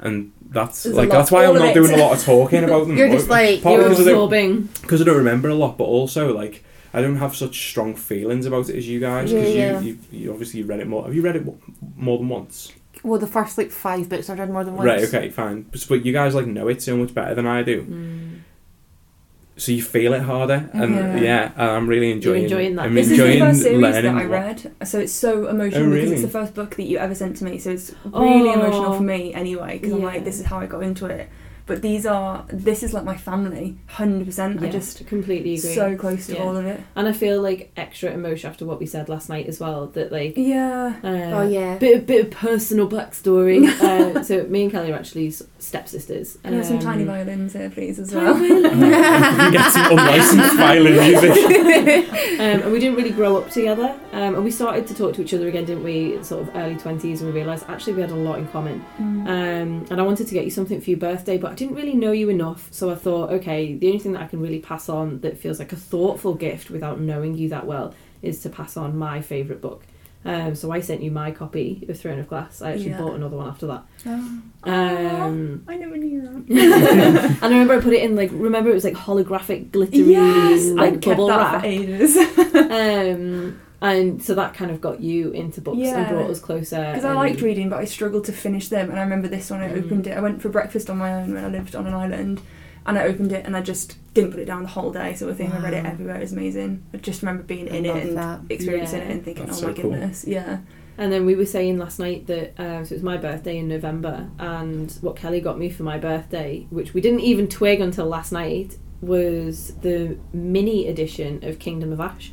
and 0.00 0.32
that's 0.50 0.82
There's 0.84 0.96
like 0.96 1.10
that's 1.10 1.30
why 1.30 1.46
I'm 1.46 1.54
not 1.54 1.68
it. 1.70 1.74
doing 1.74 1.92
a 1.92 1.96
lot 1.96 2.12
of 2.16 2.22
talking 2.24 2.64
about 2.64 2.86
them. 2.86 2.96
You're 2.96 3.08
just 3.10 3.28
like, 3.28 3.62
Partly 3.62 3.80
You're 3.80 3.88
because 3.90 4.00
I 4.00 4.04
don't- 4.10 4.14
absorbing. 4.14 4.68
because 4.82 5.00
I 5.00 5.04
don't 5.04 5.16
remember 5.16 5.48
a 5.48 5.54
lot, 5.54 5.76
but 5.78 5.84
also 5.84 6.32
like 6.34 6.62
I 6.92 7.00
don't 7.02 7.16
have 7.16 7.34
such 7.34 7.68
strong 7.70 7.94
feelings 7.96 8.46
about 8.46 8.68
it 8.68 8.76
as 8.76 8.86
you 8.88 9.00
guys. 9.00 9.32
Because 9.32 9.52
Yeah, 9.54 9.72
yeah. 9.72 9.80
you, 9.80 9.98
you, 10.12 10.18
you 10.20 10.30
obviously 10.32 10.62
read 10.62 10.78
it 10.80 10.86
more. 10.86 11.04
Have 11.04 11.14
you 11.14 11.22
read 11.22 11.34
it 11.36 11.44
more 11.96 12.18
than 12.18 12.28
once? 12.28 12.72
Well, 13.02 13.18
the 13.18 13.26
first 13.26 13.58
like 13.58 13.70
five 13.72 14.08
books 14.08 14.30
I've 14.30 14.38
read 14.38 14.50
more 14.50 14.62
than 14.64 14.76
once. 14.76 14.86
Right. 14.86 15.02
Okay. 15.02 15.28
Fine. 15.30 15.62
But, 15.72 15.84
but 15.88 16.06
you 16.06 16.12
guys 16.12 16.34
like 16.36 16.46
know 16.46 16.68
it 16.68 16.80
so 16.82 16.96
much 16.96 17.12
better 17.12 17.34
than 17.34 17.46
I 17.46 17.62
do, 17.62 17.82
Mm. 17.82 18.38
So 19.56 19.70
you 19.72 19.82
feel 19.82 20.12
it 20.14 20.22
harder, 20.22 20.68
and 20.72 20.94
Mhm. 20.96 21.20
yeah, 21.22 21.50
I'm 21.56 21.86
really 21.86 22.10
enjoying. 22.10 22.44
enjoying 22.44 22.74
that. 22.76 22.86
I'm 22.86 22.94
This 22.94 23.10
is 23.10 23.18
the 23.18 23.38
first 23.38 23.62
series 23.62 23.80
that. 23.82 24.04
I 24.06 24.24
read, 24.24 24.72
so 24.84 24.98
it's 24.98 25.12
so 25.12 25.46
emotional 25.46 25.86
Oh, 25.86 25.90
because 25.90 26.02
really? 26.02 26.12
it's 26.12 26.22
the 26.22 26.28
first 26.28 26.54
book 26.54 26.74
that 26.76 26.82
you 26.84 26.98
ever 26.98 27.14
sent 27.14 27.36
to 27.36 27.44
me. 27.44 27.58
So 27.58 27.70
it's 27.70 27.92
really 28.04 28.48
Oh. 28.50 28.54
emotional 28.60 28.92
for 28.94 29.02
me 29.02 29.32
anyway 29.32 29.78
because 29.80 29.92
I'm 29.94 30.02
like, 30.02 30.24
this 30.24 30.40
is 30.40 30.46
how 30.46 30.58
I 30.58 30.66
got 30.66 30.82
into 30.82 31.06
it. 31.06 31.28
But 31.66 31.80
these 31.80 32.04
are, 32.04 32.44
this 32.48 32.82
is 32.82 32.92
like 32.92 33.04
my 33.04 33.16
family, 33.16 33.76
hundred 33.86 34.26
percent. 34.26 34.62
I 34.62 34.68
just 34.68 35.06
completely 35.06 35.54
agree. 35.54 35.74
so 35.74 35.96
close 35.96 36.26
to 36.26 36.34
Yeah. 36.34 36.42
all 36.42 36.56
of 36.56 36.66
it. 36.66 36.80
and 36.94 37.08
I 37.08 37.12
feel 37.12 37.40
like 37.40 37.72
extra 37.76 38.10
emotion 38.12 38.50
after 38.50 38.66
what 38.66 38.78
we 38.78 38.84
said 38.86 39.08
last 39.08 39.30
night 39.30 39.46
as 39.46 39.60
well. 39.60 39.86
That 39.88 40.12
like, 40.12 40.34
Yeah. 40.36 40.96
uh, 41.02 41.08
Oh 41.38 41.48
yeah. 41.48 41.78
bit 41.78 42.06
bit 42.06 42.26
of 42.26 42.30
personal 42.32 42.86
backstory. 42.88 43.66
uh, 43.80 44.22
so 44.22 44.44
me 44.44 44.64
and 44.64 44.72
Kelly 44.72 44.92
are 44.92 44.96
actually 44.96 45.30
stepsisters. 45.58 46.36
Can 46.44 46.52
I 46.52 46.56
have 46.58 46.66
some 46.66 46.76
Um, 46.76 46.82
tiny 46.82 47.04
violins 47.04 47.54
here, 47.54 47.70
please, 47.70 47.98
as 47.98 48.14
well. 48.14 48.34
violin. 48.34 48.80
get 49.52 49.72
some 49.72 49.92
unlicensed 49.98 50.56
violin 50.56 50.94
music. 50.98 51.30
um, 52.40 52.60
and 52.62 52.72
we 52.72 52.78
didn't 52.78 52.96
really 52.96 53.10
grow 53.10 53.36
up 53.38 53.48
together. 53.50 53.98
Um, 54.12 54.34
and 54.36 54.44
we 54.44 54.50
started 54.50 54.86
to 54.88 54.94
talk 54.94 55.14
to 55.14 55.22
each 55.22 55.32
other 55.34 55.48
again, 55.48 55.64
didn't 55.64 55.82
we? 55.84 56.22
Sort 56.22 56.46
of 56.46 56.54
early 56.56 56.76
twenties, 56.76 57.22
and 57.22 57.32
we 57.32 57.38
realised 57.40 57.64
actually 57.68 57.94
we 57.94 58.02
had 58.02 58.10
a 58.10 58.14
lot 58.14 58.38
in 58.38 58.46
common. 58.48 58.84
Mm. 59.00 59.26
Um, 59.26 59.86
and 59.90 60.00
I 60.00 60.02
wanted 60.02 60.26
to 60.28 60.34
get 60.34 60.44
you 60.44 60.50
something 60.50 60.80
for 60.80 60.90
your 60.90 60.98
birthday, 60.98 61.38
but 61.38 61.53
I 61.54 61.56
didn't 61.56 61.76
really 61.76 61.94
know 61.94 62.10
you 62.10 62.28
enough. 62.30 62.66
So 62.72 62.90
I 62.90 62.96
thought, 62.96 63.30
okay, 63.34 63.74
the 63.74 63.86
only 63.86 64.00
thing 64.00 64.12
that 64.14 64.22
I 64.22 64.26
can 64.26 64.40
really 64.40 64.58
pass 64.58 64.88
on 64.88 65.20
that 65.20 65.38
feels 65.38 65.60
like 65.60 65.72
a 65.72 65.76
thoughtful 65.76 66.34
gift 66.34 66.68
without 66.68 66.98
knowing 67.00 67.36
you 67.36 67.48
that 67.50 67.64
well 67.64 67.94
is 68.22 68.40
to 68.42 68.48
pass 68.50 68.76
on 68.76 68.96
my 68.98 69.20
favourite 69.22 69.62
book. 69.62 69.84
Um, 70.24 70.54
so 70.56 70.72
I 70.72 70.80
sent 70.80 71.02
you 71.02 71.10
my 71.12 71.30
copy 71.30 71.84
of 71.88 72.00
Throne 72.00 72.18
of 72.18 72.26
Glass. 72.28 72.60
I 72.62 72.72
actually 72.72 72.88
Yeah. 72.90 72.98
bought 72.98 73.14
another 73.14 73.36
one 73.36 73.46
after 73.46 73.66
that. 73.68 73.84
Oh. 74.06 74.40
Um, 74.64 75.64
I 75.68 75.76
never 75.76 75.96
knew 75.96 76.22
that. 76.22 76.44
and 77.42 77.44
I 77.44 77.48
remember 77.48 77.74
I 77.74 77.80
put 77.80 77.92
it 77.92 78.02
in 78.02 78.16
like 78.16 78.30
remember 78.32 78.70
it 78.70 78.74
was 78.74 78.84
like 78.84 78.94
holographic 78.94 79.70
glittery 79.70 80.12
yes, 80.12 80.70
I 80.70 80.72
like 80.72 80.92
kept 80.94 81.04
bubble 81.18 81.26
that 81.28 81.52
wrap. 81.52 81.60
for 81.60 81.66
ages. 81.66 82.16
Um, 82.74 83.60
and 83.84 84.22
so 84.22 84.34
that 84.34 84.54
kind 84.54 84.70
of 84.70 84.80
got 84.80 85.00
you 85.00 85.30
into 85.32 85.60
books 85.60 85.78
and 85.86 86.08
brought 86.08 86.30
us 86.30 86.40
closer. 86.40 86.76
Because 86.92 87.04
I 87.04 87.12
liked 87.12 87.40
reading, 87.42 87.68
but 87.68 87.78
I 87.80 87.84
struggled 87.84 88.24
to 88.26 88.32
finish 88.32 88.68
them. 88.68 88.90
And 88.90 88.98
I 88.98 89.02
remember 89.02 89.28
this 89.28 89.50
one, 89.50 89.60
I 89.60 89.68
Mm. 89.68 89.84
opened 89.84 90.06
it. 90.06 90.16
I 90.16 90.20
went 90.20 90.40
for 90.42 90.48
breakfast 90.48 90.88
on 90.90 90.98
my 90.98 91.12
own 91.14 91.34
when 91.34 91.44
I 91.44 91.48
lived 91.48 91.74
on 91.76 91.86
an 91.86 91.94
island, 91.94 92.40
and 92.86 92.98
I 92.98 93.04
opened 93.04 93.32
it 93.32 93.46
and 93.46 93.56
I 93.56 93.60
just 93.62 93.96
didn't 94.14 94.30
put 94.32 94.40
it 94.40 94.44
down 94.46 94.62
the 94.62 94.68
whole 94.68 94.90
day. 94.92 95.14
So 95.14 95.28
I 95.28 95.34
think 95.34 95.54
I 95.54 95.58
read 95.58 95.74
it 95.74 95.84
everywhere. 95.86 96.16
It 96.16 96.20
was 96.20 96.32
amazing. 96.32 96.82
I 96.92 96.98
just 96.98 97.22
remember 97.22 97.42
being 97.42 97.70
I 97.70 97.76
in 97.76 97.86
it 97.86 97.96
and 98.06 98.16
that. 98.16 98.40
experiencing 98.50 99.00
Yeah. 99.00 99.04
it 99.06 99.10
and 99.12 99.24
thinking, 99.24 99.46
That's 99.46 99.62
oh 99.62 99.68
my 99.68 99.74
so 99.74 99.82
cool. 99.82 99.90
goodness, 99.92 100.24
yeah. 100.26 100.58
And 100.96 101.10
then 101.12 101.26
we 101.26 101.34
were 101.34 101.46
saying 101.46 101.78
last 101.78 101.98
night 101.98 102.26
that 102.28 102.54
um, 102.58 102.84
so 102.84 102.92
it 102.92 102.98
was 102.98 103.02
my 103.02 103.16
birthday 103.16 103.58
in 103.58 103.66
November, 103.68 104.28
and 104.38 104.92
what 105.00 105.16
Kelly 105.16 105.40
got 105.40 105.58
me 105.58 105.68
for 105.68 105.82
my 105.82 105.98
birthday, 105.98 106.66
which 106.70 106.94
we 106.94 107.00
didn't 107.00 107.20
even 107.20 107.48
twig 107.48 107.80
until 107.80 108.06
last 108.06 108.30
night, 108.30 108.76
was 109.00 109.74
the 109.82 110.16
mini 110.32 110.86
edition 110.88 111.40
of 111.42 111.58
Kingdom 111.58 111.90
of 111.92 112.00
Ash. 112.00 112.32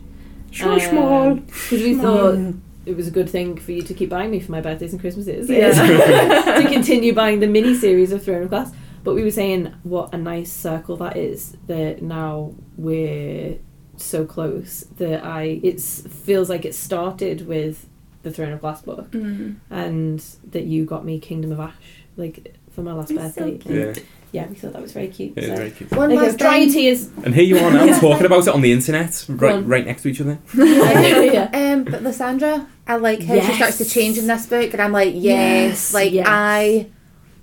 Shush, 0.52 0.88
small. 0.90 1.36
Because 1.36 1.72
we 1.72 1.96
thought 1.96 2.54
it 2.86 2.96
was 2.96 3.08
a 3.08 3.12
good 3.12 3.30
thing 3.30 3.58
for 3.58 3.72
you 3.72 3.82
to 3.84 3.94
keep 3.94 4.10
buying 4.10 4.30
me 4.32 4.40
for 4.40 4.52
my 4.52 4.62
birthdays 4.62 4.92
and 4.92 5.00
Christmases. 5.02 5.50
Yeah. 5.50 5.72
to 6.62 6.68
continue 6.70 7.14
buying 7.14 7.40
the 7.40 7.48
mini 7.48 7.76
series 7.76 8.12
of 8.12 8.24
Throne 8.24 8.44
of 8.44 8.50
Glass. 8.50 8.72
But 9.04 9.16
we 9.16 9.24
were 9.24 9.32
saying 9.32 9.74
what 9.84 10.14
a 10.14 10.18
nice 10.18 10.52
circle 10.52 10.96
that 10.98 11.18
is. 11.18 11.58
That 11.68 12.02
now 12.04 12.54
we're 12.78 13.58
so 13.98 14.26
close 14.26 14.82
that 14.98 15.24
I 15.24 15.60
it 15.64 15.80
feels 15.82 16.50
like 16.50 16.66
it 16.66 16.76
started 16.76 17.48
with 17.48 17.88
the 18.24 18.32
Throne 18.32 18.52
of 18.52 18.62
Glass 18.62 18.82
book, 18.84 19.10
Mm. 19.12 19.56
and 19.72 20.24
that 20.52 20.66
you 20.66 20.86
got 20.86 21.04
me 21.06 21.20
Kingdom 21.20 21.52
of 21.52 21.60
Ash 21.60 21.74
like 22.18 22.56
for 22.72 22.84
my 22.84 22.94
last 22.94 23.10
It's 23.12 23.20
so 23.36 23.42
birthday. 23.42 23.58
cute. 23.58 24.06
And 24.34 24.34
Yeah, 24.34 24.42
yeah, 24.44 24.48
we 24.50 24.56
thought 24.56 24.74
that 24.74 24.82
was 24.82 24.92
very 24.94 25.08
cute. 25.10 25.34
it 25.38 25.44
is 25.44 25.50
so. 25.50 25.56
very 25.56 25.72
cute. 25.72 25.92
One 25.92 26.10
There 26.10 26.18
last 26.22 26.38
Dry 26.38 26.58
your 26.58 26.66
thing. 26.66 26.74
tears. 26.74 27.10
And 27.26 27.34
here 27.36 27.44
you 27.44 27.58
are 27.58 27.72
now 27.72 28.00
talking 28.00 28.26
about 28.26 28.48
it 28.48 28.54
on 28.54 28.62
the 28.62 28.72
internet, 28.72 29.26
right, 29.30 29.66
right 29.66 29.86
next 29.86 30.04
to 30.04 30.08
each 30.10 30.22
other. 30.22 30.40
yeah. 30.56 31.50
Um, 31.72 31.84
but 31.86 32.02
Lysandra, 32.04 32.68
I 32.88 32.96
like 32.98 33.22
how 33.24 33.40
she 33.40 33.54
starts 33.54 33.78
to 33.80 33.86
change 33.86 34.18
in 34.18 34.28
this 34.28 34.46
book, 34.46 34.74
and 34.74 34.82
I'm 34.82 34.92
like, 34.92 35.14
yes, 35.14 35.24
Yes, 35.24 35.94
like 35.94 36.12
yes. 36.12 36.26
I 36.30 36.88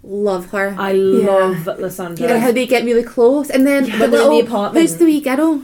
love 0.03 0.51
her. 0.51 0.74
I 0.78 0.93
love 0.93 1.66
Lysandra. 1.66 2.26
and 2.28 2.43
how 2.43 2.53
they 2.53 2.66
get 2.66 2.84
really 2.84 3.03
close, 3.03 3.49
and 3.51 3.66
then 3.66 3.86
Yeah, 3.86 3.95
the 3.97 4.01
when 4.03 4.11
they're 4.11 4.20
little 4.20 4.39
the 4.41 4.47
apartment. 4.47 4.82
who's 4.82 4.97
the 4.97 5.05
wee 5.07 5.20
girl? 5.20 5.62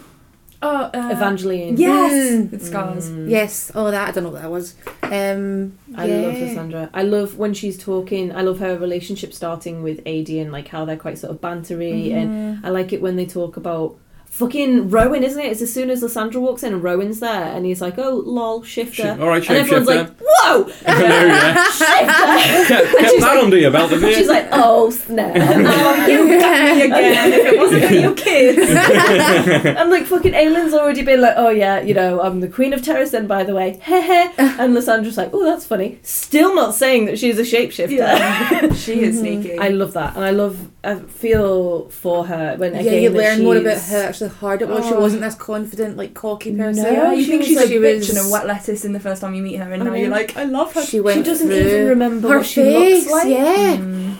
Oh, 0.66 0.90
uh, 0.94 1.08
Evangeline. 1.12 1.76
Yes, 1.76 2.12
Mm. 2.12 2.50
with 2.50 2.64
scars. 2.66 3.10
Mm. 3.10 3.28
Yes, 3.28 3.70
oh 3.74 3.90
that 3.90 4.08
I 4.08 4.12
don't 4.12 4.24
know 4.24 4.30
what 4.30 4.42
that 4.42 4.50
was. 4.50 4.74
Um, 5.02 5.78
I 5.94 6.06
yeah. 6.06 6.16
love 6.26 6.34
Lysandra. 6.40 6.90
I 6.94 7.02
love 7.02 7.36
when 7.36 7.52
she's 7.54 7.76
talking. 7.76 8.34
I 8.34 8.40
love 8.42 8.58
her 8.60 8.78
relationship 8.78 9.34
starting 9.34 9.82
with 9.82 9.98
AD 10.06 10.30
and 10.30 10.50
like 10.52 10.68
how 10.68 10.84
they're 10.86 10.96
quite 10.96 11.18
sort 11.18 11.32
of 11.34 11.40
bantery. 11.40 12.06
Mm-hmm. 12.06 12.16
And 12.18 12.66
I 12.66 12.70
like 12.70 12.92
it 12.94 13.02
when 13.02 13.16
they 13.16 13.26
talk 13.26 13.56
about 13.58 13.96
fucking 14.34 14.90
Rowan, 14.90 15.22
isn't 15.22 15.40
it? 15.40 15.52
It's 15.52 15.62
as 15.62 15.72
soon 15.72 15.90
as 15.90 16.02
Lysandra 16.02 16.40
walks 16.40 16.64
in 16.64 16.72
and 16.74 16.82
Rowan's 16.82 17.20
there 17.20 17.44
and 17.54 17.64
he's 17.64 17.80
like, 17.80 17.96
oh, 17.98 18.16
lol, 18.26 18.64
shifter. 18.64 19.16
All 19.20 19.28
right, 19.28 19.48
and 19.48 19.58
everyone's 19.58 19.88
shapeshifter. 19.88 20.08
like, 20.08 20.16
whoa! 20.20 20.64
Hello, 20.84 21.26
yeah. 21.26 21.64
shifter! 21.70 22.74
Kept, 22.74 22.98
kept 22.98 23.10
she's 23.12 23.20
that 23.20 23.34
like- 23.34 23.44
under 23.44 23.56
your 23.56 23.70
belt, 23.70 23.90
didn't 23.90 24.08
you? 24.08 24.14
She's 24.16 24.28
like, 24.28 24.48
oh, 24.50 24.90
snap. 24.90 25.36
Oh, 25.36 26.06
you 26.06 26.40
got 26.40 26.76
me 26.76 26.82
again. 26.82 27.32
if 27.32 27.46
it 27.52 27.58
wasn't 27.58 27.84
for 27.84 27.94
your 27.94 28.14
kids. 28.16 29.78
I'm 29.78 29.88
like 29.90 30.06
fucking 30.06 30.32
Aelin's 30.34 30.74
already 30.74 31.02
been 31.02 31.20
like, 31.20 31.34
oh 31.36 31.50
yeah, 31.50 31.80
you 31.80 31.94
know, 31.94 32.20
I'm 32.20 32.40
the 32.40 32.48
queen 32.48 32.72
of 32.72 32.80
Terrasen, 32.82 33.28
by 33.28 33.44
the 33.44 33.54
way. 33.54 33.78
Heh 33.82 34.32
And 34.36 34.74
Lysandra's 34.74 35.16
like, 35.16 35.30
oh, 35.32 35.44
that's 35.44 35.64
funny. 35.64 36.00
Still 36.02 36.56
not 36.56 36.74
saying 36.74 37.04
that 37.06 37.20
she's 37.20 37.38
a 37.38 37.42
shapeshifter. 37.42 37.90
Yeah. 37.98 38.72
she 38.74 39.00
is 39.02 39.20
sneaky. 39.20 39.58
I 39.58 39.68
love 39.68 39.92
that, 39.92 40.16
and 40.16 40.24
I 40.24 40.30
love, 40.32 40.70
I 40.84 40.96
feel 41.00 41.88
for 41.88 42.26
her 42.26 42.56
when 42.56 42.74
again 42.74 42.84
yeah, 42.94 42.98
you 43.00 43.10
learn 43.10 43.42
more 43.44 43.56
about 43.56 43.78
how 43.80 43.96
actually 43.98 44.30
hard 44.30 44.62
it 44.62 44.68
was. 44.68 44.84
She 44.86 44.92
Oh. 44.94 45.00
wasn't 45.00 45.22
this 45.22 45.34
confident, 45.34 45.96
like 45.96 46.14
cocky 46.14 46.54
person. 46.56 46.82
No, 46.82 46.90
yeah, 46.90 47.12
you 47.12 47.24
she 47.24 47.30
think 47.30 47.44
she's 47.44 47.56
like- 47.56 47.66
a 47.66 47.68
she 47.68 47.76
bitch 47.78 47.98
was- 47.98 48.16
and 48.16 48.26
a 48.28 48.30
wet 48.30 48.46
lettuce 48.46 48.84
in 48.84 48.92
the 48.92 49.00
first 49.00 49.20
time 49.22 49.34
you 49.34 49.42
meet 49.42 49.56
her, 49.56 49.72
and 49.72 49.82
I 49.82 49.86
now 49.86 49.92
know. 49.92 49.96
you're 49.96 50.10
like, 50.10 50.36
I 50.36 50.44
love 50.44 50.72
her. 50.74 50.82
She 50.82 51.00
went 51.00 51.18
She 51.18 51.30
doesn't 51.30 51.50
even 51.50 51.88
remember 51.88 52.28
her 52.28 52.36
what 52.38 52.46
she 52.46 52.62
face. 52.62 53.06
looks 53.10 53.12
like. 53.24 53.28
Yeah, 53.32 53.76
Mm. 53.76 54.14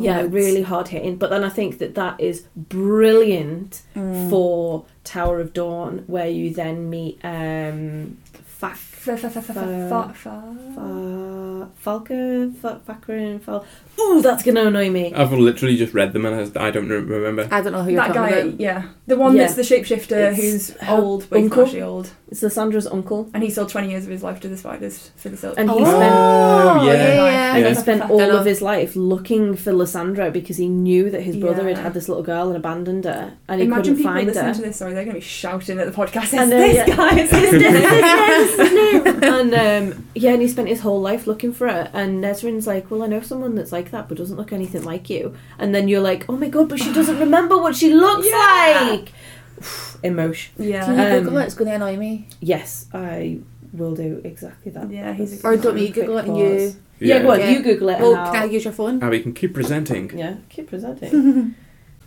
Yeah, 0.00 0.24
really 0.28 0.62
hard 0.62 0.86
hitting. 0.88 1.16
But 1.16 1.30
then 1.30 1.42
I 1.42 1.48
think 1.48 1.78
that 1.78 1.94
that 1.96 2.20
is 2.20 2.44
brilliant 2.54 3.82
Mm. 3.96 4.30
for 4.30 4.84
Tower 5.04 5.40
of 5.40 5.52
Dawn, 5.52 6.04
where 6.06 6.28
you 6.28 6.54
then 6.54 6.88
meet 6.90 7.18
um, 7.24 8.16
Fa- 8.60 8.74
Fa- 8.74 9.16
fa- 9.16 9.30
fa- 9.30 9.40
fa- 9.40 9.54
fa- 9.54 9.54
fa- 9.54 10.12
fa- 10.12 10.14
Fa- 10.14 10.46
Fa- 10.74 11.68
Falca, 11.82 12.52
Fa- 12.60 12.80
Fakrin, 12.86 13.40
Fal. 13.40 13.64
Ooh, 14.00 14.22
that's 14.22 14.42
gonna 14.42 14.64
annoy 14.64 14.90
me. 14.90 15.12
I've 15.14 15.32
literally 15.32 15.76
just 15.76 15.94
read 15.94 16.12
them 16.12 16.24
and 16.26 16.56
I 16.58 16.66
I 16.66 16.70
don't 16.70 16.88
remember. 16.88 17.48
I 17.50 17.60
don't 17.60 17.72
know 17.72 17.82
who 17.82 17.90
you're 17.92 18.00
that 18.02 18.14
talking 18.14 18.22
guy, 18.34 18.38
about. 18.40 18.60
yeah, 18.60 18.82
the 19.06 19.16
one 19.16 19.34
Yeah. 19.36 19.42
that's 19.46 19.54
the 19.54 19.62
shapeshifter 19.62 20.32
It's 20.32 20.40
who's 20.40 20.70
her 20.80 20.96
old, 20.96 21.26
but 21.30 21.36
he's 21.40 21.44
uncle. 21.46 21.58
not 21.58 21.66
actually 21.68 21.82
old, 21.82 22.10
It's 22.30 22.42
Lysandra's 22.42 22.86
uncle, 22.86 23.28
and 23.34 23.42
he 23.42 23.50
sold 23.50 23.68
twenty 23.68 23.90
years 23.90 24.04
of 24.04 24.10
his 24.10 24.22
life 24.22 24.40
to 24.40 24.48
the 24.48 24.56
spiders 24.56 25.10
for 25.16 25.28
the 25.28 25.36
silk. 25.36 25.54
and 25.58 25.70
he 25.70 25.76
Oh, 25.76 25.84
spent 25.84 26.14
Oh, 26.14 26.84
yeah. 26.86 26.92
yeah, 26.92 27.54
and 27.54 27.62
Yeah. 27.64 27.68
he 27.70 27.74
spent 27.74 28.10
all 28.10 28.20
of 28.20 28.44
his 28.46 28.62
life 28.62 28.94
looking 28.96 29.54
for 29.56 29.72
Lysandra 29.72 30.30
because 30.30 30.56
he 30.56 30.68
knew 30.68 31.10
that 31.10 31.22
his 31.22 31.36
brother 31.36 31.64
had 31.68 31.76
Yeah. 31.76 31.82
had 31.84 31.94
this 31.94 32.08
little 32.08 32.22
girl 32.22 32.48
and 32.48 32.56
abandoned 32.56 33.04
her, 33.04 33.32
and 33.48 33.60
he 33.60 33.66
Imagine 33.66 33.82
couldn't 33.82 33.96
people 33.98 34.12
find 34.12 34.26
listening 34.28 34.44
her. 34.46 34.54
to 34.54 34.62
this. 34.62 34.76
Sorry, 34.76 34.94
they're 34.94 35.04
going 35.04 35.14
to 35.14 35.20
be 35.20 35.24
shouting 35.26 35.78
at 35.78 35.86
the 35.86 35.92
podcast. 35.92 36.38
I 36.38 36.42
It's 36.42 36.50
know, 36.50 36.58
this 36.58 36.74
yeah. 36.76 36.96
guy. 36.96 37.18
It's 37.18 37.32
It's 37.32 37.50
this 37.50 37.50
this, 37.50 37.82
guy. 37.82 38.26
this, 38.28 38.56
this. 38.56 39.22
and 39.22 39.54
um, 39.94 40.04
yeah, 40.14 40.32
and 40.32 40.42
he 40.42 40.48
spent 40.48 40.68
his 40.68 40.80
whole 40.80 41.00
life 41.00 41.26
looking 41.26 41.52
for 41.52 41.68
her. 41.68 41.90
And 41.92 42.22
Nesryn's 42.22 42.66
like, 42.66 42.90
"Well, 42.90 43.02
I 43.02 43.06
know 43.06 43.20
someone 43.20 43.54
that's 43.54 43.72
like 43.72 43.89
that, 43.90 44.08
but 44.08 44.16
doesn't 44.18 44.36
look 44.36 44.52
anything 44.52 44.84
like 44.84 45.08
you." 45.10 45.34
And 45.58 45.74
then 45.74 45.88
you're 45.88 46.00
like, 46.00 46.24
"Oh 46.28 46.36
my 46.36 46.48
god!" 46.48 46.68
But 46.68 46.78
she 46.80 46.92
doesn't 46.92 47.18
remember 47.26 47.56
what 47.58 47.76
she 47.76 47.92
looks 47.92 48.26
Yeah. 48.28 48.88
like. 48.90 49.12
Emotion. 50.02 50.52
Can 50.56 50.64
you 50.64 50.70
Yeah, 50.72 50.86
Um, 51.16 51.24
Google 51.24 51.38
it? 51.38 51.44
It's 51.46 51.54
going 51.54 51.68
to 51.68 51.74
annoy 51.76 51.96
me. 51.96 52.28
Yes, 52.40 52.86
I 52.94 53.38
will 53.72 53.94
do 53.94 54.20
exactly 54.24 54.72
that. 54.72 54.90
Yeah, 54.90 55.12
he's 55.12 55.44
a 55.44 55.46
Or 55.46 55.56
don't 55.56 55.74
one. 55.74 55.82
you 55.82 55.90
Google 55.90 56.18
it 56.18 56.24
and 56.26 56.36
you... 56.38 56.44
pause. 56.48 56.76
Yeah, 56.98 57.22
go 57.22 57.30
on. 57.32 57.40
Yeah. 57.40 57.50
You 57.50 57.62
Google 57.62 57.88
it. 57.90 58.00
Well, 58.00 58.14
and 58.16 58.26
can 58.32 58.36
I 58.36 58.40
I'll- 58.46 58.50
use 58.52 58.64
your 58.64 58.72
phone? 58.74 59.02
Abby 59.02 59.20
can 59.20 59.32
keep 59.32 59.54
presenting. 59.54 60.16
Yeah, 60.18 60.34
keep 60.48 60.68
presenting. 60.68 61.54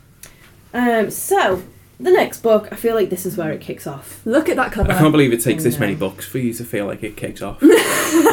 um, 0.74 1.10
so 1.12 1.62
the 2.00 2.12
next 2.12 2.42
book, 2.42 2.68
I 2.72 2.76
feel 2.76 2.96
like 2.96 3.10
this 3.10 3.26
is 3.26 3.38
where 3.38 3.52
it 3.52 3.62
kicks 3.62 3.88
off. 3.88 4.22
Look 4.26 4.50
at 4.50 4.56
that 4.58 4.72
cover. 4.72 4.92
I 4.92 4.98
can't 5.00 5.12
believe 5.12 5.32
it 5.34 5.42
takes 5.42 5.64
this 5.64 5.76
No. 5.76 5.82
many 5.82 5.96
books 5.96 6.26
for 6.26 6.38
you 6.40 6.54
to 6.54 6.64
feel 6.64 6.86
like 6.86 7.04
it 7.04 7.16
kicks 7.16 7.42
off. 7.42 7.60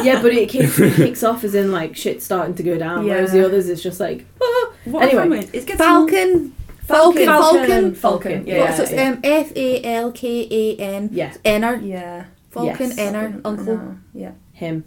yeah, 0.03 0.21
but 0.21 0.33
it 0.33 0.49
kicks, 0.49 0.77
it 0.79 0.93
kicks 0.95 1.23
off 1.23 1.43
as 1.43 1.55
in 1.55 1.71
like 1.71 1.95
shit 1.95 2.21
starting 2.21 2.55
to 2.55 2.63
go 2.63 2.77
down, 2.77 3.05
whereas 3.05 3.31
the 3.31 3.45
others 3.45 3.69
is 3.69 3.81
just 3.81 3.99
like 3.99 4.25
ah. 4.41 4.73
What 4.85 5.03
Anyway. 5.03 5.21
anyway, 5.21 5.49
it 5.53 5.65
gets 5.67 5.79
Falkan. 5.79 6.51
Falkan. 6.87 7.25
Falkan. 7.27 7.95
Falkan. 7.95 7.95
Falkan. 7.95 8.47
Yeah, 8.47 8.55
Yeah, 8.55 8.73
so 8.75 8.83
it's 8.83 8.91
yeah. 8.91 9.09
um, 9.09 9.19
F 9.23 9.51
A 9.55 9.83
L 9.83 10.11
K 10.11 10.47
A 10.49 10.75
N. 10.81 11.09
yeah, 11.13 11.33
Ennar. 11.45 11.79
Yeah. 11.87 12.25
Falkan. 12.51 12.79
Yes. 12.79 12.97
Ennar. 12.97 13.41
Uncle. 13.45 13.77
No, 13.77 13.97
Yeah. 14.13 14.31
him. 14.53 14.83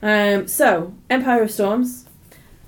Um, 0.00 0.46
so 0.46 0.94
Empire 1.10 1.42
of 1.42 1.50
Storms. 1.50 2.06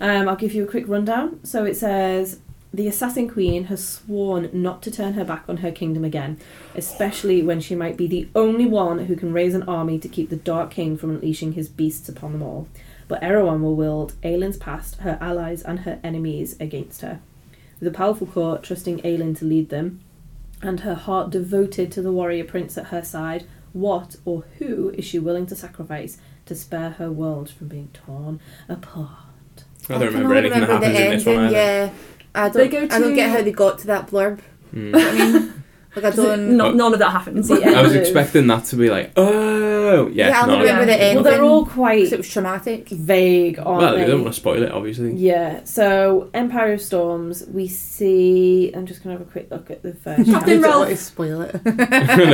Um, 0.00 0.28
I'll 0.28 0.36
give 0.36 0.52
you 0.52 0.64
a 0.64 0.66
quick 0.66 0.86
rundown. 0.88 1.40
So 1.44 1.64
it 1.64 1.76
says 1.76 2.40
the 2.72 2.86
Assassin 2.86 3.28
Queen 3.28 3.64
has 3.64 3.86
sworn 3.86 4.50
not 4.52 4.82
to 4.82 4.90
turn 4.90 5.14
her 5.14 5.24
back 5.24 5.44
on 5.48 5.58
her 5.58 5.72
kingdom 5.72 6.04
again, 6.04 6.38
especially 6.74 7.42
when 7.42 7.60
she 7.60 7.74
might 7.74 7.96
be 7.96 8.06
the 8.06 8.28
only 8.34 8.66
one 8.66 9.06
who 9.06 9.16
can 9.16 9.32
raise 9.32 9.54
an 9.54 9.62
army 9.62 9.98
to 9.98 10.08
keep 10.08 10.28
the 10.28 10.36
Dark 10.36 10.70
King 10.70 10.96
from 10.96 11.10
unleashing 11.10 11.52
his 11.52 11.68
beasts 11.68 12.08
upon 12.08 12.32
them 12.32 12.42
all. 12.42 12.68
But 13.08 13.22
Erawan 13.22 13.62
will 13.62 13.74
wield 13.74 14.12
Aelin's 14.22 14.58
past, 14.58 14.96
her 14.96 15.16
allies, 15.20 15.62
and 15.62 15.80
her 15.80 15.98
enemies 16.04 16.56
against 16.60 17.00
her. 17.00 17.20
With 17.80 17.88
a 17.88 17.96
powerful 17.96 18.26
court 18.26 18.62
trusting 18.62 19.00
Aelin 19.00 19.36
to 19.38 19.46
lead 19.46 19.70
them, 19.70 20.00
and 20.60 20.80
her 20.80 20.94
heart 20.94 21.30
devoted 21.30 21.90
to 21.92 22.02
the 22.02 22.12
warrior 22.12 22.44
prince 22.44 22.76
at 22.76 22.88
her 22.88 23.02
side, 23.02 23.46
what 23.72 24.16
or 24.26 24.44
who 24.58 24.90
is 24.90 25.04
she 25.04 25.18
willing 25.18 25.46
to 25.46 25.56
sacrifice 25.56 26.18
to 26.46 26.54
spare 26.54 26.90
her 26.90 27.10
world 27.10 27.48
from 27.48 27.68
being 27.68 27.88
torn 27.94 28.40
apart? 28.68 29.10
I 29.88 29.98
don't 29.98 30.12
can 30.12 30.26
remember 30.28 30.34
only 30.34 30.50
anything 30.50 30.60
that 30.60 30.70
happens 30.70 30.98
in 30.98 31.10
this 31.10 31.26
one 31.26 31.36
either. 31.36 31.52
Yeah. 31.56 31.90
I 32.34 32.48
don't, 32.48 32.70
go 32.70 32.82
I 32.82 32.98
don't 32.98 33.14
get 33.14 33.30
how 33.30 33.42
they 33.42 33.52
got 33.52 33.78
to 33.80 33.86
that 33.88 34.08
blurb. 34.08 34.40
Mm. 34.74 34.94
I 34.94 35.12
mean, 35.32 35.64
like 35.96 36.04
I 36.04 36.10
don't. 36.10 36.56
Not, 36.56 36.74
none 36.76 36.92
of 36.92 36.98
that 37.00 37.10
happens. 37.10 37.48
The 37.48 37.64
I 37.64 37.82
was 37.82 37.94
expecting 37.94 38.46
that 38.48 38.64
to 38.66 38.76
be 38.76 38.90
like, 38.90 39.12
oh, 39.16 40.06
yeah. 40.08 40.28
Yeah, 40.28 40.40
I 40.42 40.46
no, 40.46 40.52
only 40.54 40.66
remember 40.66 40.90
Yeah. 40.92 40.96
the 40.98 41.02
ending. 41.02 41.24
Well, 41.24 41.32
they're 41.32 41.42
all 41.42 41.64
quite 41.66 42.12
it 42.12 42.16
was 42.18 42.28
traumatic. 42.30 42.88
vague, 42.90 43.58
aren't 43.58 43.78
well, 43.80 43.94
they? 43.94 44.00
they 44.02 44.06
don't 44.06 44.22
want 44.22 44.34
to 44.34 44.40
spoil 44.40 44.62
it, 44.62 44.70
obviously. 44.70 45.14
Yeah, 45.14 45.64
so 45.64 46.30
Empire 46.34 46.74
of 46.74 46.82
Storms, 46.82 47.44
we 47.48 47.66
see. 47.66 48.70
I'm 48.74 48.86
just 48.86 49.02
going 49.02 49.16
to 49.16 49.18
have 49.18 49.26
a 49.28 49.30
quick 49.32 49.50
look 49.50 49.70
at 49.70 49.82
the 49.82 49.94
first 49.94 50.28
I 50.28 50.32
Captain 50.32 50.60
don't. 50.60 50.62
Ralph. 50.62 50.76
want 50.80 50.90
to 50.90 50.96
spoil 50.96 51.40
it. 51.42 51.54
I 51.66 51.70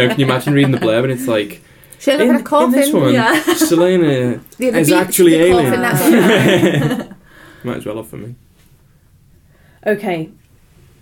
can 0.08 0.18
you 0.18 0.26
imagine 0.26 0.52
reading 0.52 0.72
the 0.72 0.78
blurb 0.78 1.04
and 1.04 1.12
it's 1.12 1.28
like, 1.28 1.62
She 2.00 2.10
ends 2.10 2.22
up 2.22 2.28
in, 2.28 2.34
in 2.34 2.40
a 2.40 2.44
coffin. 2.44 2.72
this 2.72 2.92
one, 2.92 3.12
Yeah. 3.14 3.40
Celaena 3.44 4.42
Yeah, 4.58 4.70
the 4.72 4.78
is 4.80 4.88
beach, 4.88 4.96
actually 4.96 5.30
the 5.38 5.44
alien. 5.44 5.80
that's 5.80 6.00
it. 6.04 7.12
Might 7.62 7.76
as 7.78 7.86
well 7.86 7.96
have 7.98 8.08
for 8.08 8.16
me. 8.16 8.34
Okay, 9.86 10.30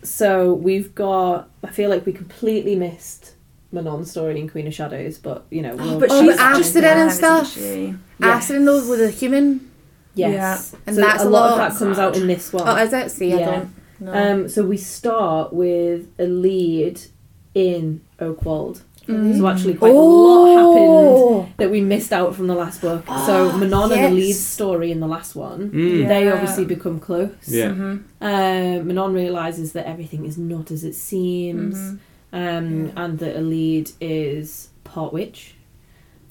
so 0.02 0.52
we've 0.54 0.94
got. 0.94 1.48
I 1.64 1.68
feel 1.70 1.88
like 1.90 2.04
we 2.06 2.12
completely 2.12 2.74
missed 2.74 3.34
Manon's 3.72 4.10
story 4.10 4.40
in 4.40 4.48
Queen 4.48 4.66
of 4.66 4.74
Shadows, 4.74 5.18
but 5.18 5.44
you 5.50 5.62
know. 5.62 5.76
we'll- 5.76 6.00
But 6.00 6.10
Oh, 6.10 6.22
she's 6.26 6.36
but 6.36 6.40
Asterin 6.84 6.84
and 6.84 7.08
isn't 7.10 7.18
stuff. 7.18 7.52
she? 7.52 7.94
Yes. 8.18 8.48
Asterin 8.50 8.64
though 8.64 8.88
with 8.88 9.00
a 9.00 9.10
human. 9.10 9.68
Yes, 10.14 10.74
And 10.86 10.94
so 10.94 11.00
that's 11.00 11.22
a 11.22 11.26
a 11.26 11.30
lot 11.30 11.40
lot 11.52 11.52
of 11.52 11.72
that 11.72 11.78
comes 11.78 11.98
out 11.98 12.16
in 12.18 12.26
this 12.26 12.52
one. 12.52 12.64
Oh, 12.68 12.76
is 12.76 12.92
it? 12.92 13.10
See, 13.10 13.32
I 13.32 13.38
don't. 13.42 13.74
No. 13.98 14.12
Um, 14.12 14.48
so 14.48 14.62
we 14.62 14.76
start 14.76 15.54
with 15.54 16.14
Elide 16.18 17.08
in 17.54 18.02
Oakwald. 18.20 18.82
Mm. 19.12 19.38
So 19.38 19.46
actually, 19.48 19.74
quite 19.74 19.92
a 19.92 19.94
lot 19.94 20.46
happened 20.48 20.88
oh, 20.90 21.48
that 21.58 21.70
we 21.70 21.80
missed 21.80 22.12
out 22.12 22.34
from 22.34 22.46
the 22.46 22.54
last 22.54 22.80
book. 22.80 23.04
so 23.26 23.52
Manon 23.56 23.92
and 23.92 24.00
yes. 24.00 24.10
the 24.10 24.14
lead 24.16 24.32
story 24.34 24.90
in 24.92 25.00
the 25.00 25.06
last 25.06 25.34
one, 25.34 25.70
Mm. 25.70 26.08
they 26.08 26.30
obviously 26.30 26.64
become 26.64 26.98
close. 27.00 27.30
Yeah. 27.46 27.70
Mhm. 27.70 28.02
Um, 28.20 28.86
Manon 28.86 29.12
realizes 29.12 29.72
that 29.72 29.86
everything 29.86 30.24
is 30.26 30.36
not 30.38 30.70
as 30.70 30.84
it 30.84 30.94
seems, 30.94 31.76
Mhm. 31.76 31.98
um, 32.32 32.84
Yeah. 32.86 33.04
and 33.04 33.18
that 33.18 33.36
Elide 33.36 33.92
is 34.00 34.68
part 34.84 35.12
witch. 35.12 35.54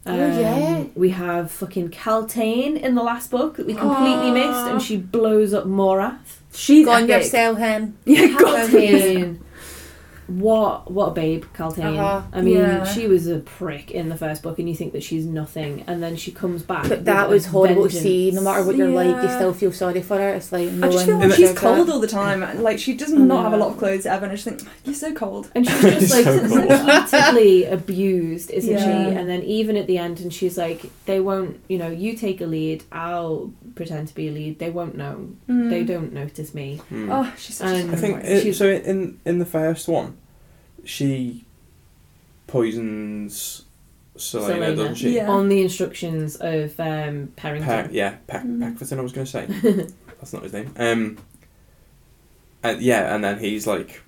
Oh, 0.05 0.15
yeah. 0.15 0.77
Um, 0.79 0.89
We 0.95 1.09
have 1.11 1.51
fucking 1.51 1.89
Kaltain 1.89 2.75
in 2.81 2.95
the 2.95 3.03
last 3.03 3.29
book 3.29 3.57
that 3.57 3.67
we 3.67 3.75
completely 3.75 4.29
Aw. 4.31 4.33
missed, 4.33 4.71
and 4.71 4.81
she 4.81 4.97
blows 4.97 5.53
up 5.53 5.65
Morath. 5.67 6.39
She's 6.53 6.85
go 6.85 6.91
on 6.91 7.03
epic. 7.03 7.17
yourself, 7.25 7.57
hen. 7.59 7.93
Yeah, 8.05 8.27
God. 8.37 8.69
Kaltain. 8.71 9.37
What 10.39 10.89
what 10.91 11.07
a 11.09 11.11
babe, 11.11 11.43
Kaltain. 11.53 11.97
Uh-huh. 11.97 12.21
I 12.31 12.41
mean, 12.41 12.55
Yeah. 12.57 12.83
she 12.85 13.07
was 13.07 13.27
a 13.27 13.39
prick 13.39 13.91
in 13.91 14.09
the 14.09 14.15
first 14.17 14.41
book, 14.43 14.59
and 14.59 14.69
you 14.69 14.75
think 14.75 14.93
that 14.93 15.03
she's 15.03 15.25
nothing, 15.25 15.83
and 15.87 16.01
then 16.01 16.15
she 16.15 16.31
comes 16.31 16.63
back. 16.63 16.87
But 16.89 17.05
that 17.05 17.29
was 17.29 17.45
horrible 17.47 17.89
to 17.89 17.95
see. 17.95 18.31
No 18.31 18.41
matter 18.41 18.63
what 18.63 18.75
you're 18.75 18.87
like, 18.89 19.21
you 19.23 19.29
still 19.29 19.53
feel 19.53 19.71
sorry 19.71 20.01
for 20.01 20.17
her. 20.17 20.29
It's 20.35 20.51
like 20.51 20.69
no 20.71 20.87
I 20.87 20.91
just 20.91 21.05
feel 21.05 21.17
like 21.17 21.33
she's 21.33 21.53
cold 21.57 21.87
that. 21.87 21.93
all 21.93 21.99
the 21.99 22.07
time. 22.07 22.41
Like 22.61 22.79
she 22.79 22.93
does 22.93 23.11
I 23.13 23.17
not 23.17 23.43
have 23.43 23.53
a 23.53 23.57
lot 23.57 23.71
of 23.71 23.77
clothes 23.77 24.05
ever, 24.05 24.25
and 24.25 24.31
I 24.31 24.35
just 24.35 24.45
think 24.47 24.61
you're 24.85 24.95
so 24.95 25.13
cold. 25.13 25.51
And 25.55 25.67
she's 25.67 25.81
just 26.09 26.13
like 26.13 26.25
So 26.25 26.47
cool. 27.31 27.73
abused, 27.73 28.51
isn't 28.51 28.71
Yeah. 28.73 28.83
she? 29.09 29.15
And 29.15 29.27
then 29.29 29.43
even 29.43 29.75
at 29.77 29.87
the 29.87 29.97
end, 29.97 30.19
and 30.21 30.33
she's 30.33 30.57
like, 30.57 30.81
"They 31.05 31.19
won't, 31.19 31.59
you 31.67 31.77
know, 31.77 31.89
you 31.89 32.15
take 32.15 32.39
Elide, 32.39 32.83
I'll 32.91 33.51
pretend 33.75 34.07
to 34.09 34.15
be 34.15 34.29
Elide. 34.29 34.57
They 34.59 34.69
won't 34.69 34.95
know. 34.95 35.29
They 35.47 35.83
don't 35.83 36.13
notice 36.13 36.53
me." 36.53 36.81
Mm. 36.91 37.09
Oh, 37.11 37.31
she's 37.37 37.57
such 37.57 37.67
And- 37.67 37.89
a 37.89 37.93
I 37.93 37.95
think 37.95 38.23
it, 38.23 38.41
She's- 38.43 38.57
so. 38.57 38.69
In 38.69 39.19
in 39.25 39.39
the 39.39 39.45
first 39.45 39.87
one, 39.87 40.17
she 40.85 41.45
poisons 42.47 43.63
Celaena, 44.17 44.47
Celaena. 44.47 44.75
doesn't 44.75 44.95
she? 44.95 45.15
Yeah. 45.15 45.29
On 45.29 45.47
the 45.49 45.61
instructions 45.61 46.35
of 46.35 46.77
um, 46.79 47.31
Perrington. 47.37 47.63
Peck, 47.63 47.89
yeah, 47.91 48.15
Peck, 48.27 48.43
Mm. 48.43 48.59
Peckforton. 48.77 48.97
I 48.99 49.01
was 49.01 49.13
going 49.13 49.25
to 49.25 49.31
say 49.31 49.45
that's 50.19 50.33
not 50.33 50.43
his 50.43 50.53
name. 50.53 50.73
Um, 50.77 51.17
and 52.63 52.81
yeah, 52.81 53.15
and 53.15 53.23
then 53.23 53.39
he's 53.39 53.65
like, 53.65 54.01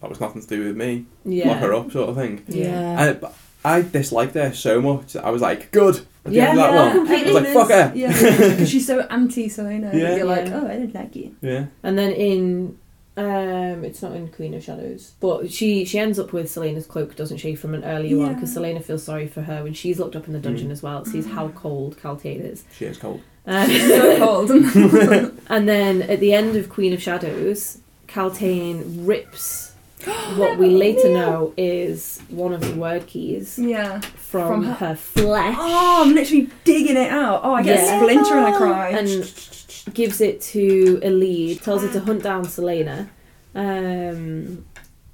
"That 0.00 0.08
was 0.10 0.20
nothing 0.20 0.42
to 0.42 0.46
do 0.48 0.64
with 0.66 0.76
me. 0.76 1.06
yeah. 1.24 1.48
Lock 1.48 1.58
her 1.60 1.74
up," 1.74 1.90
sort 1.90 2.10
of 2.10 2.16
thing. 2.16 2.44
Yeah. 2.46 3.02
And 3.08 3.20
but 3.20 3.34
I 3.64 3.82
disliked 3.82 4.34
her 4.34 4.52
so 4.52 4.80
much. 4.80 5.16
I 5.16 5.30
was 5.30 5.42
like, 5.42 5.72
"Good." 5.72 5.96
At 6.24 6.30
the 6.30 6.36
Yeah, 6.36 6.50
end 6.50 6.58
that 6.58 6.72
yeah. 6.72 6.96
one, 6.98 7.08
I 7.08 7.22
was 7.24 7.32
like, 7.34 7.46
"Fuck 7.48 7.70
her." 7.70 7.92
Yeah, 7.96 8.12
because 8.12 8.70
she's 8.70 8.86
so 8.86 9.00
anti 9.10 9.48
Celaena. 9.48 9.92
Yeah. 9.92 10.16
You're 10.16 10.26
like, 10.26 10.46
Yeah. 10.46 10.60
oh, 10.62 10.66
I 10.68 10.76
don't 10.76 10.94
like 10.94 11.16
you. 11.16 11.34
Yeah. 11.40 11.66
And 11.82 11.98
then 11.98 12.12
in 12.12 12.78
um 13.16 13.84
it's 13.84 14.00
not 14.02 14.12
in 14.12 14.28
Queen 14.28 14.54
of 14.54 14.62
Shadows, 14.64 15.12
but 15.20 15.50
she 15.52 15.84
she 15.84 15.98
ends 15.98 16.18
up 16.18 16.32
with 16.32 16.46
Celaena's 16.46 16.86
cloak, 16.86 17.14
doesn't 17.14 17.36
she, 17.38 17.54
from 17.54 17.74
an 17.74 17.84
earlier 17.84 18.16
one? 18.18 18.34
Because 18.34 18.54
Celaena 18.56 18.82
feels 18.82 19.02
sorry 19.02 19.26
for 19.26 19.42
her 19.42 19.62
when 19.62 19.74
she's 19.74 19.98
locked 19.98 20.16
up 20.16 20.26
in 20.26 20.32
the 20.32 20.38
dungeon 20.38 20.68
Mm. 20.68 20.72
as 20.72 20.82
well. 20.82 21.02
It 21.02 21.06
sees 21.08 21.26
how 21.26 21.48
cold 21.48 21.98
Kaltain 21.98 22.40
is. 22.40 22.64
She 22.76 22.86
is 22.86 22.96
cold. 22.98 23.20
Um, 23.46 23.68
She's 23.68 23.86
so 23.86 24.18
cold. 24.24 24.50
and 25.48 25.68
then 25.68 26.02
at 26.02 26.20
the 26.20 26.32
end 26.32 26.56
of 26.56 26.68
Queen 26.70 26.92
of 26.92 27.02
Shadows, 27.02 27.78
Kaltain 28.08 29.06
rips 29.06 29.72
what 30.36 30.56
we 30.58 30.70
later 30.70 31.08
know 31.10 31.52
is 31.56 32.20
one 32.28 32.52
of 32.52 32.60
the 32.60 32.68
Wyrdkeys 32.68 33.56
yeah. 33.58 34.00
from, 34.00 34.48
From 34.48 34.64
her, 34.64 34.72
her- 34.74 34.94
flesh 34.96 35.54
Oh, 35.58 36.02
I'm 36.04 36.14
literally 36.14 36.48
digging 36.64 36.96
it 36.96 37.10
out. 37.10 37.40
Oh, 37.44 37.52
I 37.54 37.62
get 37.62 37.78
Yeah. 37.84 37.96
a 37.96 38.00
splinter 38.00 38.36
and 38.38 38.46
I 38.46 38.56
cry. 38.56 38.88
and 38.90 39.08
gives 39.94 40.20
it 40.20 40.40
to 40.40 40.98
Elide, 41.02 41.60
tells 41.62 41.82
her 41.82 41.92
to 41.92 42.00
hunt 42.00 42.22
down 42.22 42.44
Celaena, 42.44 43.08
um, 43.54 44.64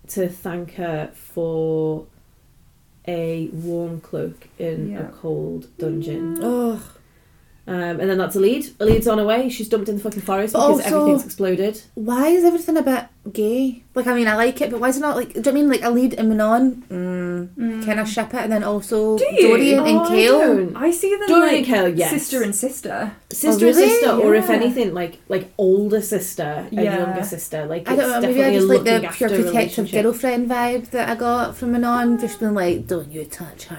to 0.09 0.29
thank 0.29 0.75
her 0.75 1.11
for 1.15 2.07
a 3.07 3.49
warm 3.49 4.01
cloak 4.01 4.49
in 4.59 4.91
Yeah. 4.93 5.09
a 5.09 5.13
cold 5.13 5.69
dungeon. 5.79 6.39
Oh, 6.43 6.83
Um, 7.69 8.01
and 8.01 8.09
then 8.09 8.17
that's 8.17 8.35
Elide. 8.35 8.73
A 8.81 8.85
lead's 8.87 9.07
on 9.07 9.19
her 9.19 9.25
way. 9.27 9.51
She's 9.51 9.69
dumped 9.69 9.89
in 9.91 9.97
the 9.97 10.03
fucking 10.03 10.23
forest 10.23 10.55
But 10.55 10.61
because 10.69 10.85
also- 10.87 10.97
everything's 11.01 11.25
exploded. 11.27 11.83
Why 11.95 12.29
is 12.29 12.43
everything 12.43 12.79
a 12.79 12.83
bit 12.83 13.05
gay? 13.33 13.83
Like, 13.95 14.07
I 14.07 14.15
mean, 14.15 14.27
I 14.27 14.37
like 14.37 14.61
it, 14.63 14.71
but 14.71 14.81
why 14.81 14.89
is 14.89 14.97
it 14.97 15.01
not 15.01 15.17
like? 15.17 15.35
Do 15.35 15.41
you 15.41 15.43
know 15.45 15.51
I 15.51 15.55
mean 15.55 15.69
like 15.69 15.83
Elide 15.83 16.15
and 16.19 16.29
Manon? 16.31 16.85
Mm, 16.91 17.49
Mm. 17.59 17.85
Kind 17.85 18.01
of 18.01 18.09
ship 18.09 18.33
it, 18.35 18.41
and 18.41 18.53
then 18.53 18.65
also 18.65 19.19
Do? 19.19 19.25
Dorian 19.41 19.81
and 19.81 19.99
Oh, 19.99 20.05
I 20.05 20.09
Chaol. 20.11 20.41
don't. 20.41 20.77
I 20.77 20.91
see 20.91 21.11
them 21.15 21.29
Dorian 21.29 21.47
like 21.63 21.69
and 21.69 21.95
Chaol, 21.95 21.99
yes. 21.99 22.11
sister 22.11 22.43
and 22.43 22.55
sister. 22.55 23.13
Sister 23.31 23.67
really? 23.67 23.83
and 23.83 23.93
sister, 23.93 24.11
or 24.13 24.35
if 24.35 24.49
anything, 24.51 24.95
like 24.95 25.19
like 25.29 25.53
older 25.59 26.01
sister 26.01 26.67
and 26.73 26.85
Yeah. 26.85 26.99
younger 27.05 27.23
sister. 27.25 27.67
Like 27.67 27.89
I 27.91 27.97
don't 27.97 28.11
know. 28.11 28.21
Maybe 28.21 28.35
definitely 28.35 28.45
I 28.45 28.59
just 28.59 28.69
like 28.69 28.85
the 28.85 29.09
pure 29.19 29.29
protective 29.29 29.91
girlfriend 29.93 30.49
vibe 30.51 30.91
that 30.91 31.09
I 31.11 31.15
got 31.15 31.57
from 31.57 31.73
Manon. 31.73 32.19
Just 32.19 32.41
being 32.41 32.55
like, 32.55 32.87
"Don't 32.87 33.11
you 33.13 33.25
touch 33.27 33.65
her." 33.65 33.79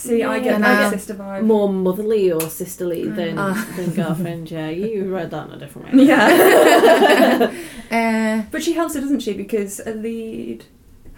See, 0.00 0.22
I 0.22 0.38
get 0.40 0.58
Yeah. 0.60 0.66
I 0.68 0.74
Nah. 0.74 0.90
get 0.90 0.98
sister 1.00 1.14
vibe. 1.14 1.42
more 1.42 1.68
motherly 1.72 2.32
or 2.32 2.40
sisterly 2.48 3.02
Mm. 3.04 3.16
than 3.16 3.38
Ah. 3.38 3.66
than 3.76 3.90
girlfriend. 3.90 4.50
Yeah, 4.50 4.70
you 4.70 5.04
read 5.14 5.30
that 5.30 5.48
in 5.48 5.52
a 5.54 5.58
different 5.58 5.92
way. 5.94 6.04
Yeah. 6.04 7.50
Uh, 7.90 8.42
but 8.52 8.62
she 8.62 8.72
helps 8.72 8.94
her, 8.94 9.00
doesn't 9.00 9.20
she? 9.20 9.32
Because 9.34 9.80
Elide 9.86 10.62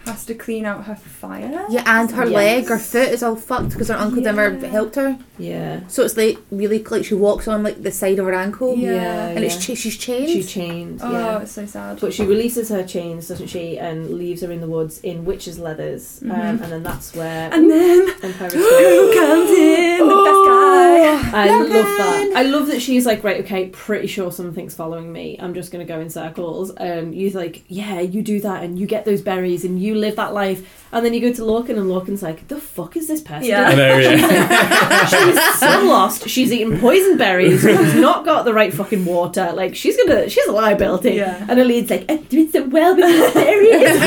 has 0.05 0.25
to 0.25 0.33
clean 0.35 0.65
out 0.65 0.83
her 0.85 0.95
fire. 0.95 1.65
yeah, 1.69 1.83
and 1.85 2.11
her 2.11 2.25
Yes. 2.25 2.33
leg, 2.33 2.67
her 2.67 2.77
foot 2.77 3.09
is 3.09 3.23
all 3.23 3.35
fucked 3.35 3.69
because 3.71 3.87
her 3.87 3.95
uncle 3.95 4.21
never 4.21 4.49
Yeah. 4.61 4.67
helped 4.67 4.95
her. 4.95 5.17
Yeah, 5.37 5.79
So 5.87 6.03
it's 6.03 6.15
like 6.17 6.37
really 6.51 6.83
like 6.83 7.05
she 7.05 7.15
walks 7.15 7.47
on 7.47 7.63
like 7.63 7.81
the 7.81 7.91
side 7.91 8.19
of 8.19 8.25
her 8.25 8.33
ankle, 8.33 8.75
Yeah. 8.77 8.93
yeah, 8.93 9.27
and 9.29 9.43
it's 9.43 9.57
cha- 9.65 9.73
she's 9.75 9.97
chained. 9.97 10.29
she 10.29 10.43
chained. 10.43 10.99
Oh, 11.03 11.11
yeah. 11.11 11.39
it's 11.41 11.51
so 11.53 11.65
sad. 11.65 11.99
But 11.99 12.13
she 12.13 12.23
releases 12.25 12.69
her 12.69 12.83
chains, 12.83 13.27
doesn't 13.29 13.47
she, 13.47 13.77
and 13.79 14.09
leaves 14.11 14.41
her 14.41 14.51
in 14.51 14.61
the 14.61 14.67
woods 14.67 14.99
in 15.01 15.25
witch's 15.25 15.57
leathers, 15.59 16.19
um, 16.23 16.29
Mhm. 16.31 16.63
and 16.63 16.71
then 16.71 16.83
that's 16.83 17.15
where 17.15 17.49
and 17.51 17.69
then 17.69 18.07
Empire 18.21 18.49
who 18.49 19.13
comes 19.13 19.49
in? 19.51 19.97
The 19.99 20.05
best 20.05 20.45
guy. 20.47 21.29
I 21.33 21.59
love 21.59 21.69
that. 21.69 22.31
I 22.35 22.43
love 22.43 22.67
that 22.67 22.81
she's 22.81 23.05
like, 23.05 23.23
right, 23.23 23.39
okay, 23.41 23.67
pretty 23.69 24.07
sure 24.07 24.31
something's 24.31 24.75
following 24.75 25.11
me. 25.11 25.37
I'm 25.41 25.53
just 25.53 25.71
gonna 25.71 25.85
go 25.85 25.99
in 25.99 26.09
circles. 26.09 26.71
And 26.71 27.15
you're 27.15 27.31
like, 27.31 27.63
yeah, 27.67 28.01
you 28.01 28.21
do 28.21 28.39
that, 28.41 28.63
and 28.63 28.77
you 28.77 28.85
get 28.85 29.05
those 29.05 29.21
berries, 29.21 29.63
and 29.65 29.81
you 29.81 29.92
live 29.95 30.15
that 30.17 30.33
life. 30.33 30.82
And 30.93 31.03
then 31.05 31.13
you 31.13 31.19
go 31.21 31.33
to 31.33 31.41
Lorcan, 31.41 31.71
and 31.71 31.89
Lorcan's 31.89 32.21
like, 32.23 32.47
the 32.47 32.59
fuck 32.61 32.95
is 32.95 33.07
this 33.07 33.19
person? 33.21 33.49
Yeah. 33.49 33.67
I 33.67 33.75
know, 33.75 33.97
yeah. 33.97 35.05
she's 35.07 35.59
so 35.59 35.83
lost. 35.85 36.29
She's 36.29 36.51
eating 36.53 36.79
poison 36.79 37.17
berries. 37.17 37.61
She's 37.61 37.95
not 37.95 38.23
got 38.25 38.45
the 38.45 38.53
right 38.53 38.73
fucking 38.73 39.03
water. 39.03 39.51
Like 39.53 39.75
she's 39.75 39.97
gonna, 39.97 40.29
she's 40.29 40.45
a 40.47 40.51
liability. 40.51 41.15
Yeah. 41.15 41.45
And 41.49 41.57
her 41.59 41.65
lead's 41.65 41.89
like, 41.89 42.05
I'm 42.09 42.23
doing 42.25 42.49
so 42.51 42.63
well 42.67 42.95
with 42.95 43.05
these 43.05 43.33
berries. 43.33 43.83
It's 43.85 43.99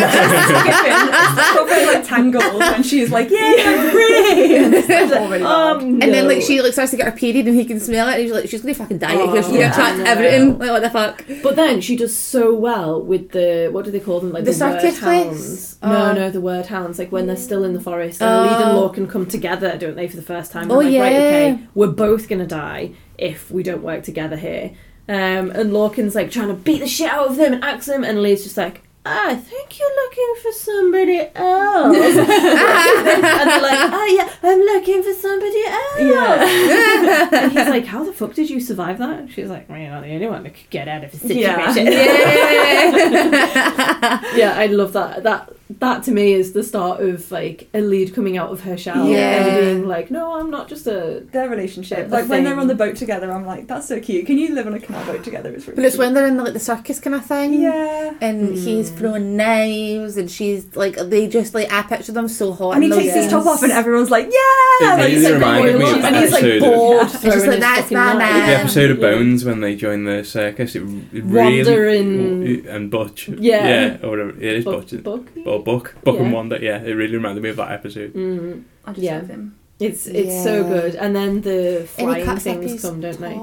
like 1.87 2.05
tangled, 2.07 2.63
and 2.63 2.85
she's 2.87 3.11
like, 3.11 3.31
"Yeah, 3.31 3.55
I'm 3.67 3.91
free." 3.91 4.57
And 4.57 4.75
it's 4.75 4.89
like, 4.89 5.21
already 5.21 5.43
bad. 5.45 5.77
um, 5.77 6.03
And 6.03 6.13
then 6.15 6.27
like 6.29 6.43
she 6.43 6.61
like 6.63 6.73
starts 6.73 6.91
to 6.93 6.97
get 6.97 7.07
her 7.07 7.13
period 7.19 7.47
and 7.47 7.57
he 7.57 7.65
can 7.65 7.81
smell 7.81 8.09
it 8.09 8.13
and 8.15 8.23
he's 8.23 8.33
like 8.33 8.49
she's 8.49 8.63
gonna 8.63 8.75
fucking 8.75 8.99
die 8.99 9.15
Oh, 9.15 9.33
here 9.33 9.43
she's 9.43 9.53
yeah. 9.53 9.71
gonna 9.71 9.75
track 9.75 9.97
no. 9.99 10.05
everything 10.05 10.59
like 10.59 10.71
what 10.71 10.83
the 10.83 10.91
fuck 10.91 11.25
But 11.43 11.57
then 11.57 11.81
she 11.81 11.97
does 11.97 12.17
so 12.17 12.55
well 12.55 13.03
with 13.03 13.31
the 13.33 13.69
what 13.73 13.85
do 13.85 13.91
they 13.91 14.01
call 14.01 14.21
them? 14.21 14.33
Like 14.33 14.45
The 14.45 14.53
the, 14.53 14.65
word 14.65 14.81
circus 14.81 14.99
place? 15.01 15.25
hounds. 15.25 15.77
Oh. 15.83 15.89
No, 15.89 16.13
no, 16.13 16.31
the 16.31 16.41
word 16.41 16.67
hounds. 16.77 16.99
Like 16.99 17.13
when 17.13 17.27
they're 17.27 17.37
still 17.37 17.65
in 17.65 17.73
the 17.75 17.81
forest 17.81 18.21
and 18.23 18.31
Oh. 18.31 18.43
Lead 18.43 18.67
and 18.67 18.77
Lorcan 19.07 19.11
come 19.11 19.27
together, 19.27 19.77
don't 19.79 19.97
they, 19.97 20.09
for 20.09 20.17
the 20.17 20.23
first 20.23 20.53
time? 20.53 20.71
Oh, 20.71 20.77
like, 20.77 20.85
right, 20.87 20.93
yeah. 21.13 21.29
okay, 21.29 21.59
we're 21.75 21.87
both 21.89 22.29
gonna 22.29 22.47
die 22.47 22.93
if 23.19 23.51
we 23.51 23.63
don't 23.63 23.83
work 23.83 24.03
together 24.05 24.37
here. 24.37 24.73
Um, 25.09 25.51
and 25.51 25.73
Lorcan's 25.73 26.15
like 26.15 26.31
trying 26.31 26.49
to 26.49 26.55
beat 26.55 26.81
the 26.81 26.89
shit 26.89 27.11
out 27.11 27.29
of 27.29 27.37
them 27.37 27.55
and 27.55 27.65
axe 27.65 27.87
them, 27.87 28.05
and 28.05 28.23
Lee's 28.23 28.43
just 28.45 28.57
like. 28.57 28.83
"Ah, 29.09 29.29
I 29.31 29.37
think 29.37 29.79
you're 29.79 29.97
looking 30.03 30.35
for 30.43 30.51
somebody 30.69 31.21
else. 31.37 31.97
and 31.97 32.29
they're 32.29 33.63
like, 33.71 33.83
oh 33.99 34.07
yeah, 34.19 34.29
I'm 34.43 34.59
looking 34.59 35.01
for 35.05 35.15
somebody 35.15 35.63
else. 35.65 37.33
and 37.33 37.53
he's 37.53 37.69
like, 37.69 37.85
how 37.87 38.03
the 38.03 38.13
fuck 38.13 38.35
did 38.35 38.51
you 38.51 38.59
survive 38.59 38.99
that? 38.99 39.21
And 39.21 39.31
she's 39.31 39.49
like, 39.49 39.69
well, 39.69 39.79
you're 39.79 39.91
not 39.93 40.03
the 40.03 40.13
only 40.13 40.27
one 40.27 40.43
that 40.43 40.55
could 40.57 40.71
get 40.71 40.89
out 40.89 41.05
of 41.05 41.15
a 41.15 41.19
Yeah. 41.35 41.73
situation. 41.73 41.93
yeah 41.93 44.21
yeah, 44.37 44.55
I 44.59 44.67
love 44.67 44.93
that. 44.95 45.23
That 45.23 45.53
that 45.69 46.05
to 46.05 46.13
me 46.13 46.33
is 46.33 46.53
the 46.53 46.63
start 46.63 47.01
of 47.01 47.31
like 47.33 47.69
Elide 47.75 48.15
coming 48.15 48.37
out 48.37 48.51
of 48.51 48.63
her 48.63 48.77
shell 48.77 49.09
Yeah. 49.09 49.45
and 49.47 49.61
being 49.67 49.89
like, 49.89 50.11
no, 50.13 50.35
I'm 50.39 50.49
not 50.51 50.69
just 50.69 50.87
a. 50.87 51.25
Their 51.33 51.49
relationship, 51.49 52.09
The 52.09 52.15
like 52.17 52.29
when 52.29 52.45
they're 52.45 52.59
on 52.59 52.69
the 52.69 52.75
boat 52.75 52.95
together, 52.97 53.33
I'm 53.33 53.45
like, 53.45 53.67
"That's 53.67 53.89
so 53.89 53.99
cute." 54.01 54.27
Can 54.27 54.39
you 54.39 54.55
live 54.55 54.67
on 54.69 54.75
a 54.75 54.79
canal 54.81 55.05
boat 55.05 55.25
together? 55.25 55.51
It's 55.53 55.67
really 55.67 55.77
but 55.77 55.85
it's 55.85 55.97
cute. 55.97 56.05
when 56.07 56.15
they're 56.15 56.27
in 56.29 56.37
the, 56.37 56.45
like 56.45 56.53
the 56.53 56.61
circus 56.61 57.01
kind 57.01 57.17
of 57.17 57.25
thing 57.27 57.61
yeah. 57.61 58.15
and 58.21 58.55
he's 58.55 58.91
Mm. 58.91 58.97
throwing 58.99 59.37
knives 59.37 60.17
and 60.17 60.31
she's 60.31 60.75
like 60.77 60.97
they 60.97 61.27
just 61.27 61.53
like 61.55 61.73
I 61.73 61.83
picture 61.83 62.13
them 62.13 62.29
so 62.29 62.53
hot 62.53 62.75
And 62.77 62.85
he 62.85 62.91
takes 62.91 63.13
those 63.15 63.25
his 63.25 63.31
top 63.33 63.47
off, 63.47 63.63
and 63.63 63.73
everyone's 63.73 64.11
like, 64.11 64.27
It 64.29 64.35
"Yeah!" 64.81 64.87
Like, 64.89 64.99
really 64.99 65.11
he's 65.15 65.25
like, 65.25 65.33
reminded 65.35 65.79
me 65.79 65.85
"Oh, 65.85 65.89
of 65.89 65.95
and 65.95 66.05
that 66.05 66.13
and 66.15 66.17
he's 66.23 66.33
like 66.33 66.43
episode 66.45 66.57
of- 66.57 66.63
bored 66.75 66.97
Yeah. 66.97 67.07
throwing 67.09 67.25
It's 67.27 67.35
just 67.35 67.47
like, 67.47 67.55
his 67.57 67.61
that's 67.61 67.81
fucking 67.83 67.97
my 67.99 68.13
knife. 68.13 68.19
man. 68.19 68.49
The 68.51 68.57
episode 68.61 68.91
of 68.93 68.99
Yeah. 68.99 69.11
Bones 69.11 69.45
when 69.45 69.61
they 69.61 69.75
join 69.77 70.05
the 70.05 70.25
circus, 70.25 70.75
it, 70.77 70.83
it 71.13 71.25
really 71.25 71.99
in- 71.99 72.67
and 72.69 72.91
Butch, 72.91 73.29
Yeah. 73.29 73.69
yeah, 73.69 73.97
or 74.03 74.11
whatever. 74.11 74.31
It 74.31 74.43
is 74.59 74.65
Book, 74.65 74.91
Butch 74.91 75.03
book. 75.03 75.29
Or 75.57 75.63
book, 75.65 75.95
Buck 76.05 76.17
Yeah. 76.17 76.23
and 76.23 76.33
Wanda. 76.33 76.59
Yeah, 76.61 76.83
it 76.83 76.93
really 76.93 77.15
reminded 77.17 77.43
me 77.43 77.51
of 77.51 77.57
that 77.57 77.71
episode. 77.73 78.13
Mm, 78.15 78.63
I 78.85 78.93
just 78.93 79.03
Yeah. 79.03 79.17
love 79.19 79.29
him. 79.29 79.55
it's 79.79 80.07
it's 80.07 80.43
so 80.43 80.63
good, 80.65 80.95
and 80.95 81.15
then 81.15 81.41
the 81.43 81.85
flying 81.87 82.25
cuts 82.25 82.45
things 82.45 82.81
come, 82.83 83.01
don't 83.01 83.21
they? 83.21 83.39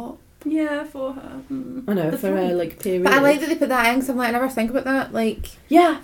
Yeah, 0.46 0.84
for 0.84 1.14
her. 1.14 1.42
Mm. 1.52 1.84
I 1.88 1.94
know 1.94 2.12
The 2.12 2.18
for 2.18 2.28
a 2.34 2.38
flying- 2.38 2.58
like 2.58 2.82
period. 2.82 3.04
but 3.04 3.14
I 3.14 3.20
like 3.22 3.40
that 3.40 3.50
they 3.50 3.56
put 3.56 3.70
that 3.70 3.88
in 3.90 3.96
because 3.96 4.10
I'm 4.10 4.18
like 4.18 4.30
I 4.30 4.32
never 4.32 4.50
think 4.50 4.72
about 4.72 4.84
that 4.86 5.14
like 5.14 5.46
yeah, 5.70 5.98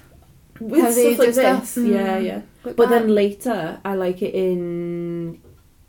with 0.60 0.82
How 0.82 0.92
stuff 0.92 1.20
like 1.20 1.28
do 1.30 1.34
this. 1.34 1.78
Yeah, 1.78 2.18
Mm. 2.20 2.26
yeah. 2.26 2.42
like 2.64 2.76
But 2.76 2.90
that. 2.90 3.00
then 3.02 3.16
later, 3.16 3.80
I 3.84 3.96
like 3.96 4.22
it 4.22 4.34
in 4.36 5.40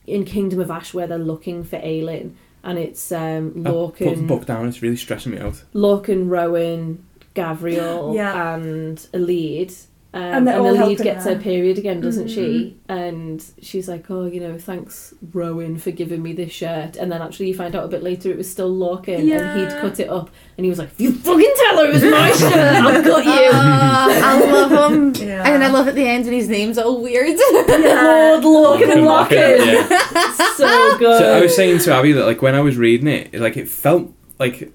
in 0.06 0.24
Kingdom 0.24 0.58
of 0.60 0.70
Ash 0.70 0.92
where 0.94 1.06
they're 1.06 1.18
looking 1.18 1.62
for 1.62 1.76
Aelin, 1.78 2.32
and 2.64 2.78
it's 2.78 3.12
um, 3.12 3.62
I 3.66 3.70
put 3.70 3.98
the 4.16 4.22
book 4.26 4.46
down. 4.46 4.66
It's 4.68 4.82
really 4.82 4.96
stressing 4.96 5.32
me 5.32 5.38
out. 5.38 5.62
Lorcan, 5.74 6.28
Rowan, 6.30 7.04
Gavriel, 7.36 8.14
Yeah. 8.20 8.54
and 8.54 8.96
Elide. 9.12 9.86
Um, 10.12 10.22
And 10.22 10.34
and 10.34 10.46
they're 10.48 10.58
all 10.58 10.74
Elide 10.74 11.02
gets 11.04 11.24
her. 11.24 11.34
her 11.36 11.40
period 11.40 11.78
again, 11.78 12.00
doesn't 12.00 12.26
she? 12.28 12.74
Mhm. 12.88 12.96
And 12.96 13.44
she's 13.62 13.88
like, 13.88 14.10
"Oh, 14.10 14.26
you 14.26 14.40
know, 14.40 14.58
thanks, 14.58 15.14
Rowan, 15.32 15.76
for 15.78 15.92
giving 15.92 16.20
me 16.20 16.32
this 16.32 16.50
shirt." 16.50 16.96
And 16.96 17.12
then 17.12 17.22
actually, 17.22 17.46
you 17.46 17.54
find 17.54 17.76
out 17.76 17.84
a 17.84 17.88
bit 17.88 18.02
later 18.02 18.28
it 18.28 18.36
was 18.36 18.50
still 18.50 18.74
Lorcan, 18.74 19.18
and 19.20 19.60
he'd 19.60 19.80
cut 19.80 20.00
it 20.00 20.08
up, 20.10 20.28
and 20.58 20.64
he 20.64 20.68
was 20.70 20.80
like, 20.80 20.88
"If 20.94 21.00
"You 21.00 21.12
fucking 21.12 21.54
tell 21.62 21.76
her 21.78 21.86
it 21.86 21.94
was 21.94 22.02
my 22.02 22.30
shirt. 22.40 22.52
I've 22.52 23.04
got 23.04 23.24
you." 23.24 23.50
Ah, 23.52 24.32
I 24.34 24.50
love 24.50 24.92
him 24.92 25.14
Yeah. 25.28 25.44
and 25.44 25.54
then 25.54 25.62
I 25.62 25.68
love 25.72 25.86
at 25.86 25.94
the 25.94 26.04
end 26.08 26.24
when 26.24 26.34
his 26.34 26.48
name's 26.48 26.76
all 26.76 27.00
weird 27.00 27.38
Lord 27.52 28.42
Lorcan 28.42 28.90
and 28.92 29.02
Lorcan, 29.02 29.28
Lorcan. 29.28 29.66
yeah. 29.66 30.32
so 30.56 30.66
good. 30.98 31.18
So 31.20 31.36
I 31.36 31.40
was 31.40 31.54
saying 31.54 31.78
to 31.80 31.94
Abby 31.94 32.12
that 32.12 32.26
like 32.26 32.42
when 32.42 32.56
I 32.56 32.60
was 32.60 32.76
reading 32.76 33.06
it, 33.06 33.32
like 33.34 33.56
it 33.56 33.68
felt 33.68 34.12
like 34.40 34.72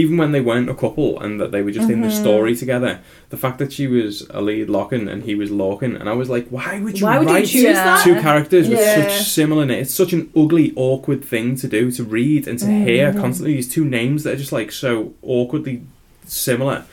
even 0.00 0.16
when 0.20 0.30
they 0.32 0.40
weren't 0.40 0.68
a 0.70 0.74
couple 0.84 1.10
and 1.20 1.40
that 1.40 1.50
they 1.52 1.62
were 1.62 1.70
just 1.78 1.90
in 1.90 2.00
the 2.02 2.08
Mhm. 2.08 2.20
story 2.22 2.54
together, 2.62 2.92
the 3.30 3.36
fact 3.44 3.56
that 3.60 3.72
she 3.76 3.86
was 3.86 4.26
a 4.30 4.40
lead 4.48 4.68
Lochan 4.68 5.04
and 5.12 5.22
he 5.28 5.34
was 5.34 5.50
Lorcan, 5.50 5.92
and 5.98 6.08
I 6.08 6.12
was 6.12 6.28
like, 6.28 6.46
why 6.56 6.72
would 6.82 6.98
you 7.00 7.06
Why 7.06 7.18
would 7.18 7.28
you 7.28 7.34
write 7.34 7.46
choose 7.46 7.62
Yeah. 7.62 7.72
that? 7.88 8.04
two 8.04 8.16
characters 8.26 8.68
with 8.68 8.78
Yeah. 8.78 8.96
such 9.02 9.14
similar 9.28 9.64
names? 9.66 9.86
It's 9.88 9.94
such 10.02 10.12
an 10.12 10.28
ugly, 10.36 10.72
awkward 10.76 11.22
thing 11.24 11.56
to 11.62 11.66
do 11.76 11.90
to 11.92 12.02
read 12.18 12.46
and 12.48 12.58
to 12.58 12.66
hear 12.66 13.12
Mhm. 13.12 13.20
constantly. 13.22 13.54
These 13.56 13.68
two 13.76 13.84
names 13.84 14.22
that 14.24 14.34
are 14.34 14.42
just 14.44 14.52
like 14.52 14.70
so 14.72 15.12
awkwardly 15.22 15.82
similar. 16.26 16.84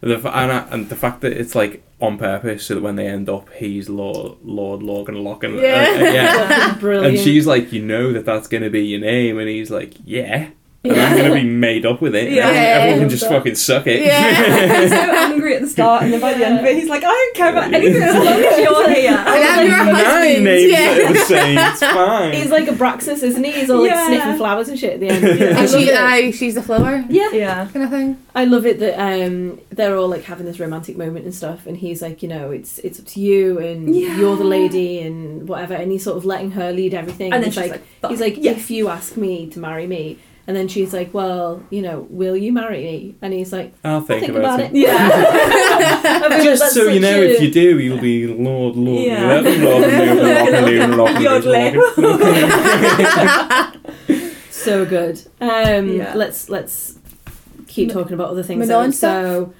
The, 0.00 0.16
f- 0.16 0.26
and, 0.26 0.50
I, 0.52 0.64
and 0.72 0.88
the 0.88 0.96
fact 0.96 1.20
that 1.20 1.32
it's 1.32 1.54
like 1.54 1.82
on 2.00 2.18
purpose, 2.18 2.64
so 2.64 2.74
that 2.74 2.82
when 2.82 2.96
they 2.96 3.06
end 3.06 3.28
up, 3.28 3.48
he's 3.56 3.88
Lord 3.88 4.32
Lord 4.44 4.80
Lorcan 4.80 5.22
Lochan. 5.22 5.58
Uh, 5.58 5.60
yeah. 5.62 6.76
And 7.06 7.16
she's 7.18 7.46
like, 7.46 7.72
you 7.72 7.80
know 7.82 8.12
that 8.12 8.24
that's 8.24 8.48
going 8.48 8.64
to 8.64 8.70
be 8.70 8.84
your 8.84 9.00
name. 9.00 9.38
And 9.38 9.48
he's 9.48 9.70
like, 9.70 9.92
yeah. 10.04 10.48
And 10.84 11.00
I'm 11.00 11.16
going 11.16 11.28
to 11.30 11.34
be 11.36 11.44
made 11.48 11.86
up 11.86 12.00
with 12.00 12.14
it. 12.16 12.26
And 12.26 12.34
Yeah. 12.34 12.48
Everyone 12.48 13.00
can 13.00 13.08
just 13.10 13.28
fucking 13.28 13.54
suck 13.54 13.86
it. 13.86 14.02
Yeah. 14.02 14.80
he's 14.80 14.90
so 14.90 14.96
angry 14.96 15.54
at 15.54 15.62
the 15.62 15.68
start, 15.68 16.02
and 16.02 16.12
then 16.12 16.20
by 16.20 16.34
the 16.34 16.44
end 16.44 16.58
of 16.58 16.64
it, 16.64 16.74
he's 16.74 16.88
like, 16.88 17.04
"I 17.04 17.06
don't 17.06 17.36
care 17.36 17.50
about 17.50 17.72
anything 17.72 18.02
as 18.02 18.14
long 18.14 18.26
as 18.26 18.58
you're 18.58 18.90
here." 18.94 19.14
I'm 19.16 19.26
like, 19.56 19.68
your 19.68 19.78
Nine 19.78 19.94
husband 19.94 20.44
names 20.44 20.72
yeah. 20.72 20.94
that 20.94 21.10
are 21.10 21.12
the 21.12 21.18
same. 21.20 21.58
It's 21.58 21.80
fine. 21.80 22.32
He's 22.32 22.50
like 22.50 22.64
Abraxos, 22.66 23.22
isn't 23.22 23.44
he? 23.44 23.52
He's 23.52 23.70
all 23.70 23.80
like 23.82 23.90
Yeah. 23.92 24.06
sniffing 24.08 24.36
flowers 24.38 24.68
and 24.68 24.78
shit 24.78 24.94
at 24.94 25.00
the 25.00 25.08
end. 25.08 25.24
I 25.24 25.28
and 25.30 25.70
love 25.70 25.70
she, 25.70 25.88
it. 25.88 25.94
aye, 26.00 26.30
she's 26.32 26.54
the 26.56 26.62
flower 26.62 27.04
yeah, 27.08 27.30
Yeah. 27.30 27.68
kind 27.72 27.84
of 27.84 27.90
thing 27.90 28.16
I 28.34 28.44
love 28.46 28.66
it 28.66 28.80
that 28.80 28.98
um, 28.98 29.60
they're 29.70 29.96
all 29.96 30.08
like 30.08 30.24
having 30.24 30.46
this 30.46 30.58
romantic 30.58 30.96
moment 30.96 31.24
and 31.26 31.34
stuff, 31.34 31.66
and 31.66 31.76
he's 31.76 32.02
like, 32.02 32.22
you 32.24 32.28
know, 32.28 32.50
it's 32.50 32.78
it's 32.80 32.98
up 32.98 33.06
to 33.06 33.20
you, 33.20 33.58
and 33.60 33.94
Yeah. 33.94 34.16
you're 34.18 34.36
the 34.36 34.42
lady, 34.44 34.98
and 35.00 35.46
whatever, 35.48 35.74
and 35.74 35.92
he's 35.92 36.02
sort 36.02 36.16
of 36.16 36.24
letting 36.24 36.50
her 36.52 36.72
lead 36.72 36.92
everything. 36.92 37.32
And 37.32 37.42
then 37.44 37.52
he's 37.52 37.54
she's 37.62 37.70
like, 37.70 37.82
like, 38.02 38.10
he's 38.10 38.20
like, 38.20 38.36
Yeah. 38.38 38.52
if 38.52 38.68
you 38.70 38.88
ask 38.88 39.16
me 39.16 39.48
to 39.50 39.60
marry 39.60 39.86
me, 39.86 40.18
and 40.46 40.56
then 40.56 40.66
she's 40.68 40.92
like, 40.92 41.14
well, 41.14 41.62
you 41.70 41.82
know, 41.82 42.06
will 42.10 42.36
you 42.36 42.52
marry 42.52 42.82
me? 42.82 43.14
And 43.22 43.32
he's 43.32 43.52
like, 43.52 43.72
I'll 43.84 43.94
I'll 43.96 44.00
think, 44.00 44.26
think, 44.26 44.36
about, 44.36 44.60
about, 44.60 44.60
it. 44.60 44.72
it. 44.74 44.76
Yeah. 44.76 46.28
Mean, 46.30 46.42
Just 46.44 46.72
so 46.74 46.88
you 46.88 46.98
know, 47.00 47.20
a- 47.20 47.24
if 47.34 47.40
you 47.42 47.50
do, 47.50 47.78
you'll 47.78 48.00
be 48.00 48.26
Lord, 48.26 48.76
Lord, 48.76 49.04
Yeah. 49.06 49.34
Lord, 49.40 49.44
Lord, 49.44 49.62
Lord, 49.62 49.82
Lord, 50.18 50.66
Lord, 50.66 50.90
Lord, 50.96 51.22
Yodeling. 51.22 51.74
Lord, 51.76 51.98
Lord. 51.98 52.20
so 54.50 54.84
good. 54.84 55.20
Um, 55.40 55.88
Yeah. 55.88 56.14
Let's 56.14 56.48
let's 56.48 56.98
keep 57.68 57.88
Ma- 57.88 57.94
talking 57.94 58.14
about 58.14 58.30
other 58.30 58.42
things. 58.42 58.58
Manon 58.66 58.82
then. 58.90 58.92
So, 58.92 59.54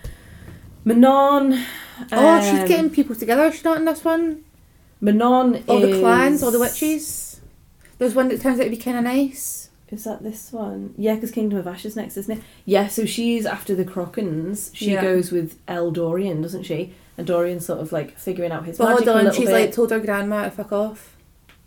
Manon. 0.85 1.65
oh 2.11 2.41
she's 2.41 2.61
um, 2.61 2.67
getting 2.67 2.91
people 2.91 3.15
together 3.15 3.53
she's 3.53 3.63
not 3.65 3.77
in 3.79 3.85
this 3.85 4.05
one 4.05 4.43
Manon. 5.01 5.63
all 5.69 5.83
is, 5.83 5.95
the 5.95 6.01
clans 6.01 6.43
all 6.43 6.51
the 6.51 6.59
witches 6.59 7.41
there's 7.99 8.15
one 8.15 8.29
that 8.29 8.41
turns 8.41 8.59
out 8.59 8.65
to 8.65 8.71
be 8.71 8.77
kind 8.77 8.97
of 8.97 9.05
nice 9.05 9.62
Is 9.93 10.05
that 10.05 10.23
this 10.23 10.51
one? 10.53 10.95
Yeah, 10.97 11.15
because 11.17 11.31
Kingdom 11.31 11.59
of 11.59 11.67
Ashes 11.69 11.95
next, 11.97 12.17
isn't 12.17 12.39
it? 12.39 12.43
Yeah, 12.65 12.89
so 12.89 13.05
she's 13.05 13.45
after 13.47 13.75
the 13.75 13.85
Crochans. 13.85 14.71
She 14.73 14.93
Yeah. 14.93 15.03
goes 15.03 15.31
with 15.31 15.59
El 15.69 15.91
Dorian, 15.91 16.41
doesn't 16.41 16.63
she? 16.63 16.95
And 17.19 17.27
Dorian's 17.27 17.67
sort 17.67 17.79
of 17.81 17.93
like 17.93 18.19
figuring 18.19 18.53
out 18.53 18.65
his 18.65 18.79
But 18.79 18.89
magic 18.89 19.05
hold 19.05 19.09
a 19.09 19.19
on, 19.19 19.25
little 19.27 19.39
she's 19.41 19.49
bit. 19.51 19.61
like 19.61 19.73
told 19.73 19.91
her 19.91 20.01
grandma 20.01 20.45
to 20.45 20.51
fuck 20.51 20.73
off. 20.73 21.12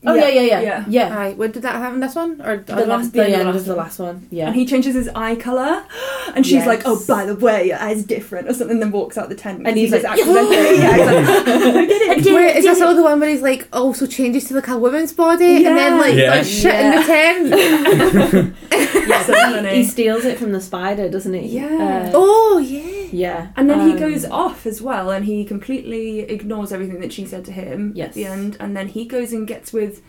Oh 0.07 0.13
yeah, 0.15 0.27
yeah, 0.29 0.41
yeah, 0.41 0.61
yeah. 0.61 0.83
yeah. 0.87 1.17
Aye, 1.19 1.33
when 1.33 1.51
did 1.51 1.63
that 1.63 1.75
happen? 1.75 1.99
This 1.99 2.15
one 2.15 2.41
or 2.41 2.57
The, 2.57 2.73
other 2.73 2.85
last, 2.85 3.01
one? 3.03 3.11
the, 3.11 3.23
end 3.23 3.33
of 3.33 3.33
the 3.33 3.37
end 3.39 3.55
last 3.55 3.65
the 3.65 3.75
one. 3.75 3.77
last 3.85 3.99
one. 3.99 4.27
Yeah. 4.31 4.47
And 4.47 4.55
he 4.55 4.65
changes 4.65 4.95
his 4.95 5.09
eye 5.15 5.35
colour, 5.35 5.83
and 6.35 6.45
she's 6.45 6.53
Yes. 6.55 6.67
like, 6.67 6.81
"Oh, 6.85 7.01
by 7.07 7.25
the 7.25 7.35
way, 7.35 7.67
your 7.67 7.79
eye's 7.79 8.03
different," 8.03 8.47
or 8.49 8.53
something. 8.53 8.79
Then 8.79 8.91
walks 8.91 9.17
out 9.17 9.29
the 9.29 9.35
tent, 9.35 9.63
And 9.65 9.77
he's 9.77 9.89
he 9.89 9.95
like, 9.95 10.01
just 10.03 10.13
accidentally, 10.19 10.55
yeah, 10.77 10.97
he's 10.97 11.05
like, 11.05 11.45
I 11.75 11.85
did 11.85 12.01
it. 12.01 12.09
I 12.11 12.15
did 12.21 12.33
Wait, 12.35 12.55
is 12.57 12.65
this 12.65 12.81
all 12.81 12.95
the 12.95 13.03
one 13.03 13.19
where 13.19 13.29
he's 13.29 13.41
like 13.41 13.67
also 13.73 14.05
changes 14.05 14.45
to 14.49 14.53
like 14.55 14.67
a 14.67 14.77
woman's 14.77 15.13
body 15.13 15.65
and 15.65 15.77
then 15.77 15.97
like 15.97 16.15
Yeah. 16.15 16.35
does 16.35 16.49
shit 16.51 16.73
in 16.75 16.91
the 16.91 17.03
tent? 17.03 18.53
yeah, 19.07 19.23
so 19.23 19.33
So 19.33 19.63
he, 19.63 19.75
he 19.77 19.83
steals 19.83 20.25
it 20.25 20.37
from 20.37 20.51
the 20.51 20.61
spider, 20.61 21.09
doesn't 21.09 21.33
he? 21.33 21.47
Yeah. 21.59 21.65
Uh, 22.07 22.11
oh 22.13 22.57
yeah. 22.59 22.94
Yeah. 23.11 23.47
And 23.55 23.69
then 23.69 23.81
he 23.87 23.93
Um, 23.93 23.99
goes 23.99 24.25
off 24.25 24.65
as 24.65 24.81
well, 24.81 25.09
and 25.11 25.25
he 25.25 25.43
completely 25.45 26.19
ignores 26.21 26.71
everything 26.71 26.99
that 27.01 27.11
she 27.13 27.25
said 27.25 27.45
to 27.45 27.51
him 27.51 27.91
Yes. 27.95 28.09
at 28.09 28.13
the 28.13 28.25
end. 28.25 28.57
And 28.59 28.75
then 28.75 28.87
he 28.89 29.05
goes 29.05 29.31
and 29.33 29.47
gets 29.47 29.71
with 29.73 30.01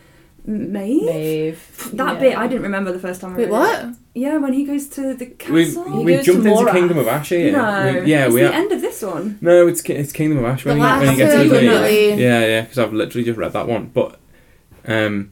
Maeve. 0.46 1.02
Maeve. 1.04 1.90
That 1.94 2.14
yeah. 2.14 2.20
bit 2.20 2.38
I 2.38 2.46
didn't 2.46 2.62
remember 2.62 2.92
the 2.92 2.98
first 3.00 3.20
time. 3.20 3.32
I 3.34 3.36
Wait, 3.38 3.42
read 3.44 3.50
what? 3.52 3.84
It. 3.84 3.94
Yeah, 4.14 4.38
when 4.38 4.52
he 4.52 4.64
goes 4.64 4.86
to 4.90 5.12
the 5.14 5.26
castle. 5.26 5.98
He 5.98 6.04
we 6.04 6.14
goes 6.16 6.24
jumped 6.26 6.44
to 6.44 6.50
into 6.58 6.72
Kingdom 6.72 6.98
of 6.98 7.08
Ash 7.08 7.28
here. 7.30 7.52
no, 7.52 8.00
We- 8.02 8.10
yeah, 8.10 8.26
it's 8.26 8.34
we 8.34 8.40
the 8.42 8.48
are. 8.50 8.52
end 8.52 8.70
of 8.72 8.80
this 8.80 9.02
one. 9.02 9.38
No, 9.40 9.66
it's 9.66 9.82
it's 9.90 10.12
Kingdom 10.12 10.38
of 10.38 10.44
Ash 10.44 10.64
when, 10.64 10.78
The 10.78 10.84
he, 10.84 10.90
when 10.90 11.00
he 11.00 11.06
last 11.08 11.16
gets 11.18 11.34
two, 11.34 11.40
his 11.40 11.50
definitely. 11.52 12.08
Yeah, 12.22 12.46
yeah, 12.46 12.60
because 12.62 12.78
I've 12.78 12.92
literally 12.92 13.24
just 13.24 13.38
read 13.38 13.52
that 13.54 13.66
one. 13.68 13.90
But 13.92 14.18
um, 14.86 15.30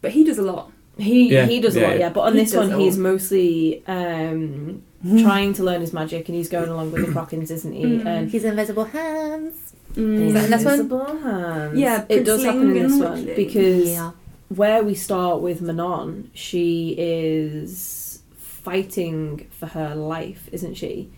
But 0.00 0.10
he 0.10 0.24
does 0.24 0.38
a 0.38 0.42
lot. 0.42 0.72
He 0.98 1.32
Yeah, 1.32 1.46
he 1.46 1.60
does 1.60 1.76
a 1.76 1.80
lot, 1.80 1.92
yeah. 1.92 1.98
yeah. 2.00 2.08
But 2.10 2.20
on 2.22 2.32
He 2.34 2.40
this 2.40 2.54
one, 2.54 2.72
a 2.72 2.78
he's 2.78 2.98
mostly 2.98 3.82
um, 3.86 4.82
trying 5.02 5.52
to 5.54 5.62
learn 5.64 5.80
his 5.80 5.92
magic, 5.92 6.28
and 6.28 6.36
he's 6.36 6.48
going 6.48 6.68
along 6.68 6.92
with 6.92 7.04
the 7.06 7.12
Crochans, 7.20 7.50
isn't 7.50 7.72
he? 7.72 7.82
Mm. 7.84 8.06
And 8.06 8.30
He's 8.30 8.44
invisible 8.44 8.84
hands. 8.84 9.72
Mm. 9.94 10.20
Is 10.28 10.32
that 10.34 10.44
in 10.44 10.50
this 10.50 10.64
one? 10.64 10.74
Invisible 10.74 11.16
hands. 11.18 11.78
Yeah, 11.78 12.04
it 12.08 12.24
does 12.24 12.44
happen 12.44 12.76
in 12.76 12.82
this 12.88 13.00
one 13.00 13.24
because 13.36 13.88
Yeah. 13.88 14.12
where 14.48 14.82
we 14.82 14.94
start 14.94 15.40
with 15.42 15.60
Manon, 15.60 16.30
she 16.34 16.94
is 16.98 18.22
fighting 18.36 19.48
for 19.50 19.66
her 19.66 19.94
life, 19.94 20.48
isn't 20.52 20.74
she? 20.74 21.10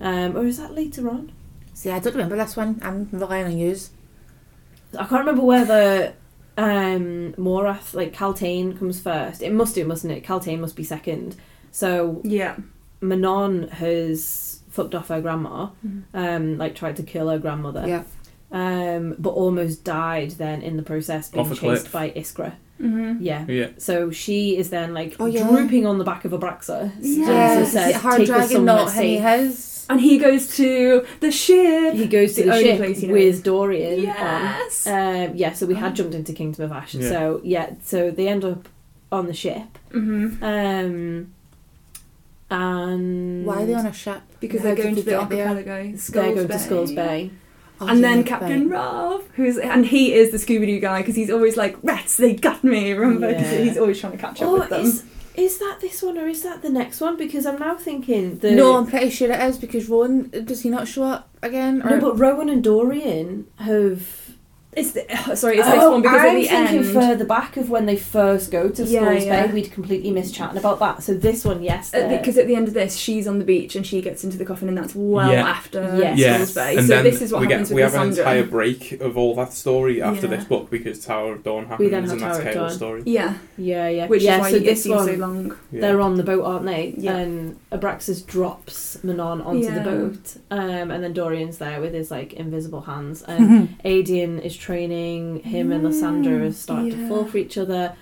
Um, 0.00 0.36
or 0.36 0.44
is 0.46 0.58
that 0.58 0.74
later 0.74 1.08
on? 1.10 1.32
See, 1.74 1.90
I 1.90 1.98
don't 1.98 2.14
remember 2.14 2.36
this 2.36 2.56
one. 2.56 2.80
I'm 2.82 3.08
relying 3.12 3.44
on 3.46 3.58
yous. 3.58 3.90
I 4.94 5.04
can't 5.04 5.20
remember 5.26 5.42
whether 5.42 6.14
um, 6.56 7.34
Morath, 7.38 7.92
like 7.92 8.14
Kaltain, 8.14 8.78
comes 8.78 8.98
first. 9.00 9.42
It 9.42 9.52
must 9.52 9.74
do, 9.74 9.84
mustn't 9.84 10.12
it? 10.12 10.24
Kaltain 10.24 10.58
must 10.60 10.74
be 10.74 10.84
second. 10.84 11.36
So 11.70 12.20
Yeah. 12.24 12.56
Manon 13.00 13.68
has 13.68 14.60
fucked 14.70 14.94
off 14.94 15.08
her 15.08 15.20
grandma, 15.20 15.68
Mhm. 15.86 16.02
um, 16.14 16.58
like 16.58 16.74
tried 16.74 16.96
to 16.96 17.02
kill 17.02 17.28
her 17.28 17.38
grandmother, 17.38 17.84
Yeah. 17.86 18.02
um, 18.52 19.14
but 19.18 19.30
almost 19.30 19.84
died 19.84 20.32
then 20.32 20.62
in 20.62 20.76
the 20.76 20.82
process 20.82 21.28
being 21.28 21.46
chased 21.48 21.60
cliff. 21.60 21.92
by 21.92 22.10
Iskra. 22.10 22.52
Mm-hmm. 22.80 23.22
Yeah. 23.22 23.46
yeah, 23.48 23.68
So 23.78 24.10
she 24.10 24.58
is 24.58 24.68
then 24.68 24.92
like 24.92 25.16
Oh, 25.18 25.24
yeah. 25.24 25.48
drooping 25.48 25.86
on 25.86 25.96
the 25.96 26.04
back 26.04 26.26
of 26.26 26.34
a 26.34 26.38
Abraxos. 26.38 26.90
Yeah. 27.00 27.54
So 27.54 27.60
Is 27.62 27.72
says, 27.72 27.88
it 27.90 27.96
her 28.02 28.10
"Take 28.18 28.20
us 28.20 28.26
dragging 28.28 28.48
somewhere 28.48 28.74
not 28.76 28.92
Henny 28.92 29.16
safe." 29.16 29.40
his? 29.40 29.86
And 29.88 30.00
he 30.00 30.18
goes 30.18 30.54
to 30.56 31.04
the 31.20 31.30
ship. 31.30 31.94
He 31.94 32.06
goes 32.06 32.34
to 32.34 32.42
The 32.42 32.50
the, 32.50 32.60
ship 32.60 32.76
place 32.78 33.00
he 33.00 33.06
with. 33.10 33.42
Dorian. 33.44 34.02
Yes. 34.02 34.86
On. 34.86 34.92
Um, 35.30 35.30
yeah, 35.36 35.52
so 35.54 35.64
we 35.64 35.74
had 35.74 35.92
Oh. 35.92 35.94
jumped 35.94 36.14
into 36.14 36.32
Kingdom 36.34 36.64
of 36.66 36.72
Ash. 36.72 36.94
Yeah. 36.94 37.08
So 37.08 37.40
yeah, 37.44 37.70
so 37.82 38.10
they 38.10 38.28
end 38.28 38.44
up 38.44 38.68
on 39.10 39.26
the 39.26 39.32
ship. 39.32 39.78
mm-hmm. 39.92 40.44
Um, 40.44 41.32
and 42.50 43.44
Why 43.44 43.62
are 43.62 43.66
they 43.66 43.74
on 43.74 43.86
a 43.86 43.92
ship? 43.92 44.22
Because 44.40 44.60
How 44.60 44.66
they're 44.68 44.76
going 44.76 44.94
to 44.96 45.02
the 45.02 45.14
archipelago. 45.16 45.54
they're 45.54 45.62
going 46.34 46.48
to 46.48 46.58
Skulls 46.58 46.92
Bay. 46.92 47.30
Oh, 47.80 47.88
and 47.88 48.02
then 48.02 48.24
Captain. 48.24 48.68
Rob, 48.70 49.22
who's 49.34 49.58
and 49.58 49.84
he 49.84 50.14
is 50.14 50.30
the 50.30 50.38
Scooby 50.38 50.64
Doo 50.66 50.80
guy 50.80 51.00
because 51.02 51.14
he's 51.14 51.30
always 51.30 51.56
like 51.58 51.76
rats. 51.82 52.16
They 52.16 52.34
got 52.34 52.64
me. 52.64 52.92
Remember, 52.92 53.30
Yeah. 53.30 53.58
he's 53.58 53.76
always 53.76 54.00
trying 54.00 54.12
to 54.12 54.18
catch 54.18 54.40
up 54.40 54.48
Oh, 54.48 54.58
with 54.60 54.70
them. 54.70 54.80
is 54.86 55.04
is 55.34 55.58
that 55.58 55.80
this 55.82 56.02
one 56.02 56.16
or 56.16 56.26
is 56.28 56.42
that 56.42 56.62
the 56.62 56.70
next 56.70 57.00
one? 57.02 57.18
Because 57.18 57.44
I'm 57.44 57.58
now 57.58 57.74
thinking 57.74 58.38
the 58.38 58.52
No, 58.52 58.76
I'm 58.76 58.86
pretty 58.86 59.10
sure 59.10 59.30
it 59.30 59.38
is 59.40 59.58
because 59.58 59.86
Rowan 59.90 60.30
does 60.46 60.62
he 60.62 60.70
not 60.70 60.88
show 60.88 61.02
up 61.02 61.28
again? 61.42 61.82
Or 61.82 61.90
no, 61.90 62.00
but 62.00 62.18
Rowan 62.18 62.48
and 62.48 62.64
Dorian 62.64 63.46
have. 63.58 64.25
It's 64.76 64.92
the, 64.92 65.00
sorry, 65.36 65.58
it's 65.58 65.66
this 65.68 65.82
oh, 65.82 65.92
one 65.92 66.02
because 66.02 66.20
I'm 66.20 66.26
at 66.28 66.34
the 66.34 66.46
thinking 66.46 66.76
end. 66.84 66.92
further 66.92 67.24
back 67.24 67.56
of 67.56 67.70
when 67.70 67.86
they 67.86 67.96
first 67.96 68.50
go 68.50 68.68
to 68.68 68.84
Yeah, 68.84 69.04
Skulls 69.06 69.24
yeah. 69.24 69.46
Bay. 69.46 69.52
We'd 69.52 69.72
completely 69.72 70.10
missed 70.10 70.34
chatting 70.34 70.58
about 70.58 70.78
that. 70.80 71.02
So 71.02 71.14
this 71.14 71.44
one, 71.44 71.62
yes, 71.62 71.90
Because 71.92 72.36
at 72.36 72.46
the 72.46 72.54
end 72.54 72.68
of 72.68 72.74
this, 72.74 72.96
she's 72.96 73.26
on 73.26 73.38
the 73.38 73.44
beach 73.44 73.74
and 73.74 73.86
she 73.86 74.02
gets 74.02 74.22
into 74.22 74.36
the 74.36 74.44
coffin, 74.44 74.68
and 74.68 74.76
that's 74.76 74.94
well 74.94 75.32
Yeah. 75.32 75.46
after 75.48 75.80
Yes. 75.98 76.18
yeah. 76.18 76.34
Skulls 76.36 76.54
Bay. 76.54 76.76
And 76.76 76.86
so 76.86 76.94
then 76.96 77.04
this 77.04 77.22
is 77.22 77.32
what 77.32 77.40
we 77.40 77.46
happens 77.48 77.68
get 77.70 77.74
we 77.74 77.82
with 77.82 77.92
have 77.94 78.02
an 78.02 78.08
entire 78.10 78.44
break 78.44 78.92
of 79.00 79.16
all 79.16 79.34
that 79.36 79.52
story 79.52 80.02
after 80.02 80.26
Yeah. 80.26 80.36
this 80.36 80.44
book 80.44 80.68
because 80.70 81.04
Tower 81.04 81.32
of 81.32 81.42
Dawn 81.42 81.64
happens 81.66 81.78
We 81.80 81.88
then 81.88 82.02
and 82.02 82.10
have 82.12 82.20
that's 82.20 82.38
Tower 82.38 82.48
of 82.48 82.54
Chaol's 82.54 82.74
story. 82.76 83.02
Yeah, 83.06 83.34
yeah, 83.56 83.88
yeah, 83.88 84.06
which 84.08 84.22
yeah. 84.22 84.36
is 84.36 84.40
why 84.42 84.50
so 84.50 84.58
this 84.58 84.86
one, 84.86 85.06
so 85.06 85.12
long. 85.14 85.56
Yeah. 85.72 85.80
they're 85.80 86.00
on 86.02 86.16
the 86.16 86.22
boat, 86.22 86.44
aren't 86.44 86.66
they? 86.66 86.94
Yeah. 86.98 87.16
And 87.16 87.58
Abraxos 87.72 88.26
drops 88.26 89.02
Manon 89.02 89.40
onto 89.40 89.64
Yeah. 89.66 89.78
the 89.78 89.90
boat, 89.90 90.36
um, 90.50 90.90
and 90.90 91.02
then 91.02 91.14
Dorian's 91.14 91.58
there 91.58 91.80
with 91.80 91.94
his 91.94 92.10
like 92.10 92.34
invisible 92.34 92.82
hands, 92.82 93.22
and 93.22 93.78
Aedion 93.84 94.40
is 94.44 94.54
training 94.66 95.40
him 95.42 95.70
and 95.72 95.84
Lysandra 95.84 96.46
are 96.46 96.52
starting 96.52 96.90
to 96.90 97.08
fall 97.08 97.24
for 97.24 97.38
each 97.38 97.56
other. 97.56 97.94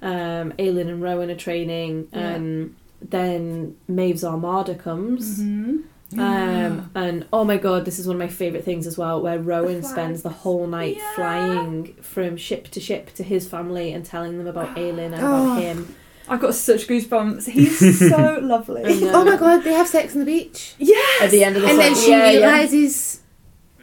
Um, 0.00 0.52
Aelin 0.58 0.88
and 0.88 1.02
Rowan 1.02 1.30
are 1.30 1.36
training, 1.36 2.08
Yeah. 2.12 2.30
and 2.30 2.76
then 3.00 3.76
Maeve's 3.88 4.24
Armada 4.24 4.74
comes. 4.74 5.38
Mm-hmm. 5.40 6.20
Um, 6.20 6.90
and 6.94 7.24
oh 7.32 7.44
my 7.44 7.56
god, 7.56 7.84
this 7.86 7.98
is 7.98 8.06
one 8.06 8.16
of 8.16 8.20
my 8.20 8.28
favourite 8.28 8.64
things 8.64 8.86
as 8.86 8.98
well, 8.98 9.20
where 9.22 9.38
Rowan 9.38 9.80
flags. 9.80 9.90
spends 9.90 10.22
the 10.22 10.28
whole 10.28 10.66
night 10.66 10.96
Yeah. 10.98 11.14
flying 11.14 11.94
from 12.02 12.36
ship 12.36 12.68
to 12.68 12.80
ship 12.80 13.12
to 13.14 13.22
his 13.22 13.48
family 13.48 13.92
and 13.92 14.04
telling 14.04 14.38
them 14.38 14.46
about 14.46 14.76
Aelin 14.82 15.12
and 15.14 15.22
Oh. 15.24 15.52
about 15.52 15.62
him. 15.62 15.94
I've 16.28 16.40
got 16.40 16.54
such 16.54 16.86
goosebumps. 16.86 17.48
He's 17.48 17.98
so 18.10 18.38
lovely. 18.42 18.82
Oh 19.10 19.24
my 19.24 19.36
god, 19.36 19.64
they 19.64 19.72
have 19.72 19.88
sex 19.88 20.12
on 20.14 20.20
the 20.20 20.26
beach. 20.26 20.74
Yes. 20.78 21.22
At 21.22 21.30
the 21.30 21.42
end 21.44 21.56
of 21.56 21.62
the 21.62 21.68
And 21.68 21.78
then 21.78 21.94
she 21.94 22.10
yeah, 22.10 22.30
yeah. 22.30 22.38
realizes 22.38 23.20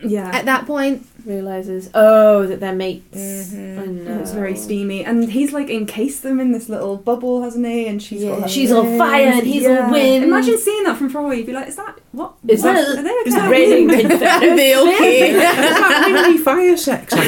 Yeah. 0.06 0.30
at 0.34 0.46
that 0.46 0.66
point. 0.66 1.06
Realizes, 1.26 1.90
oh, 1.94 2.46
that 2.48 2.60
they're 2.60 2.74
mates. 2.76 3.18
Mhm. 3.18 3.80
I 3.80 3.86
know. 3.86 4.12
And 4.12 4.22
it's 4.22 4.32
very 4.32 4.56
steamy, 4.56 5.04
and 5.06 5.30
he's 5.32 5.52
like 5.54 5.70
encased 5.70 6.24
them 6.24 6.40
in 6.40 6.52
this 6.52 6.70
little 6.70 6.96
bubble, 6.98 7.42
hasn't 7.44 7.66
he? 7.66 7.88
And 7.88 8.02
she's 8.02 8.22
Yeah. 8.24 8.32
got 8.32 8.42
her 8.44 8.48
She's 8.50 8.72
all 8.72 8.84
wings. 8.84 8.98
fire 8.98 9.26
and 9.28 9.46
he's 9.48 9.66
all 9.68 9.90
wind. 9.92 10.24
Imagine 10.24 10.58
seeing 10.58 10.84
that 10.86 10.98
from 10.98 11.10
far 11.10 11.24
away. 11.26 11.38
You'd 11.38 11.48
be 11.48 11.54
like, 11.54 11.68
"Is 11.68 11.76
that 11.78 11.96
what? 12.12 12.34
Is 12.48 12.64
what? 12.64 12.74
that- 12.76 12.88
Are 13.00 13.02
they 13.04 13.10
okay? 13.10 13.24
is 13.30 13.34
that 13.36 13.50
raining 13.50 13.90
confetti? 13.90 14.26
Are 14.26 14.56
they 14.56 14.76
okay? 14.78 15.32
Is 15.36 15.42
that 15.42 16.06
really 16.12 16.38
fire 16.50 16.78
sex? 16.78 17.14
I 17.16 17.20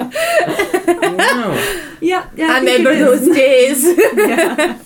wow. 1.16 1.52
Yeah, 2.00 2.26
yeah. 2.36 2.52
I 2.52 2.60
think 2.64 2.78
remember 2.86 2.94
those 3.04 3.26
days. 3.36 3.84
yeah. 4.16 4.78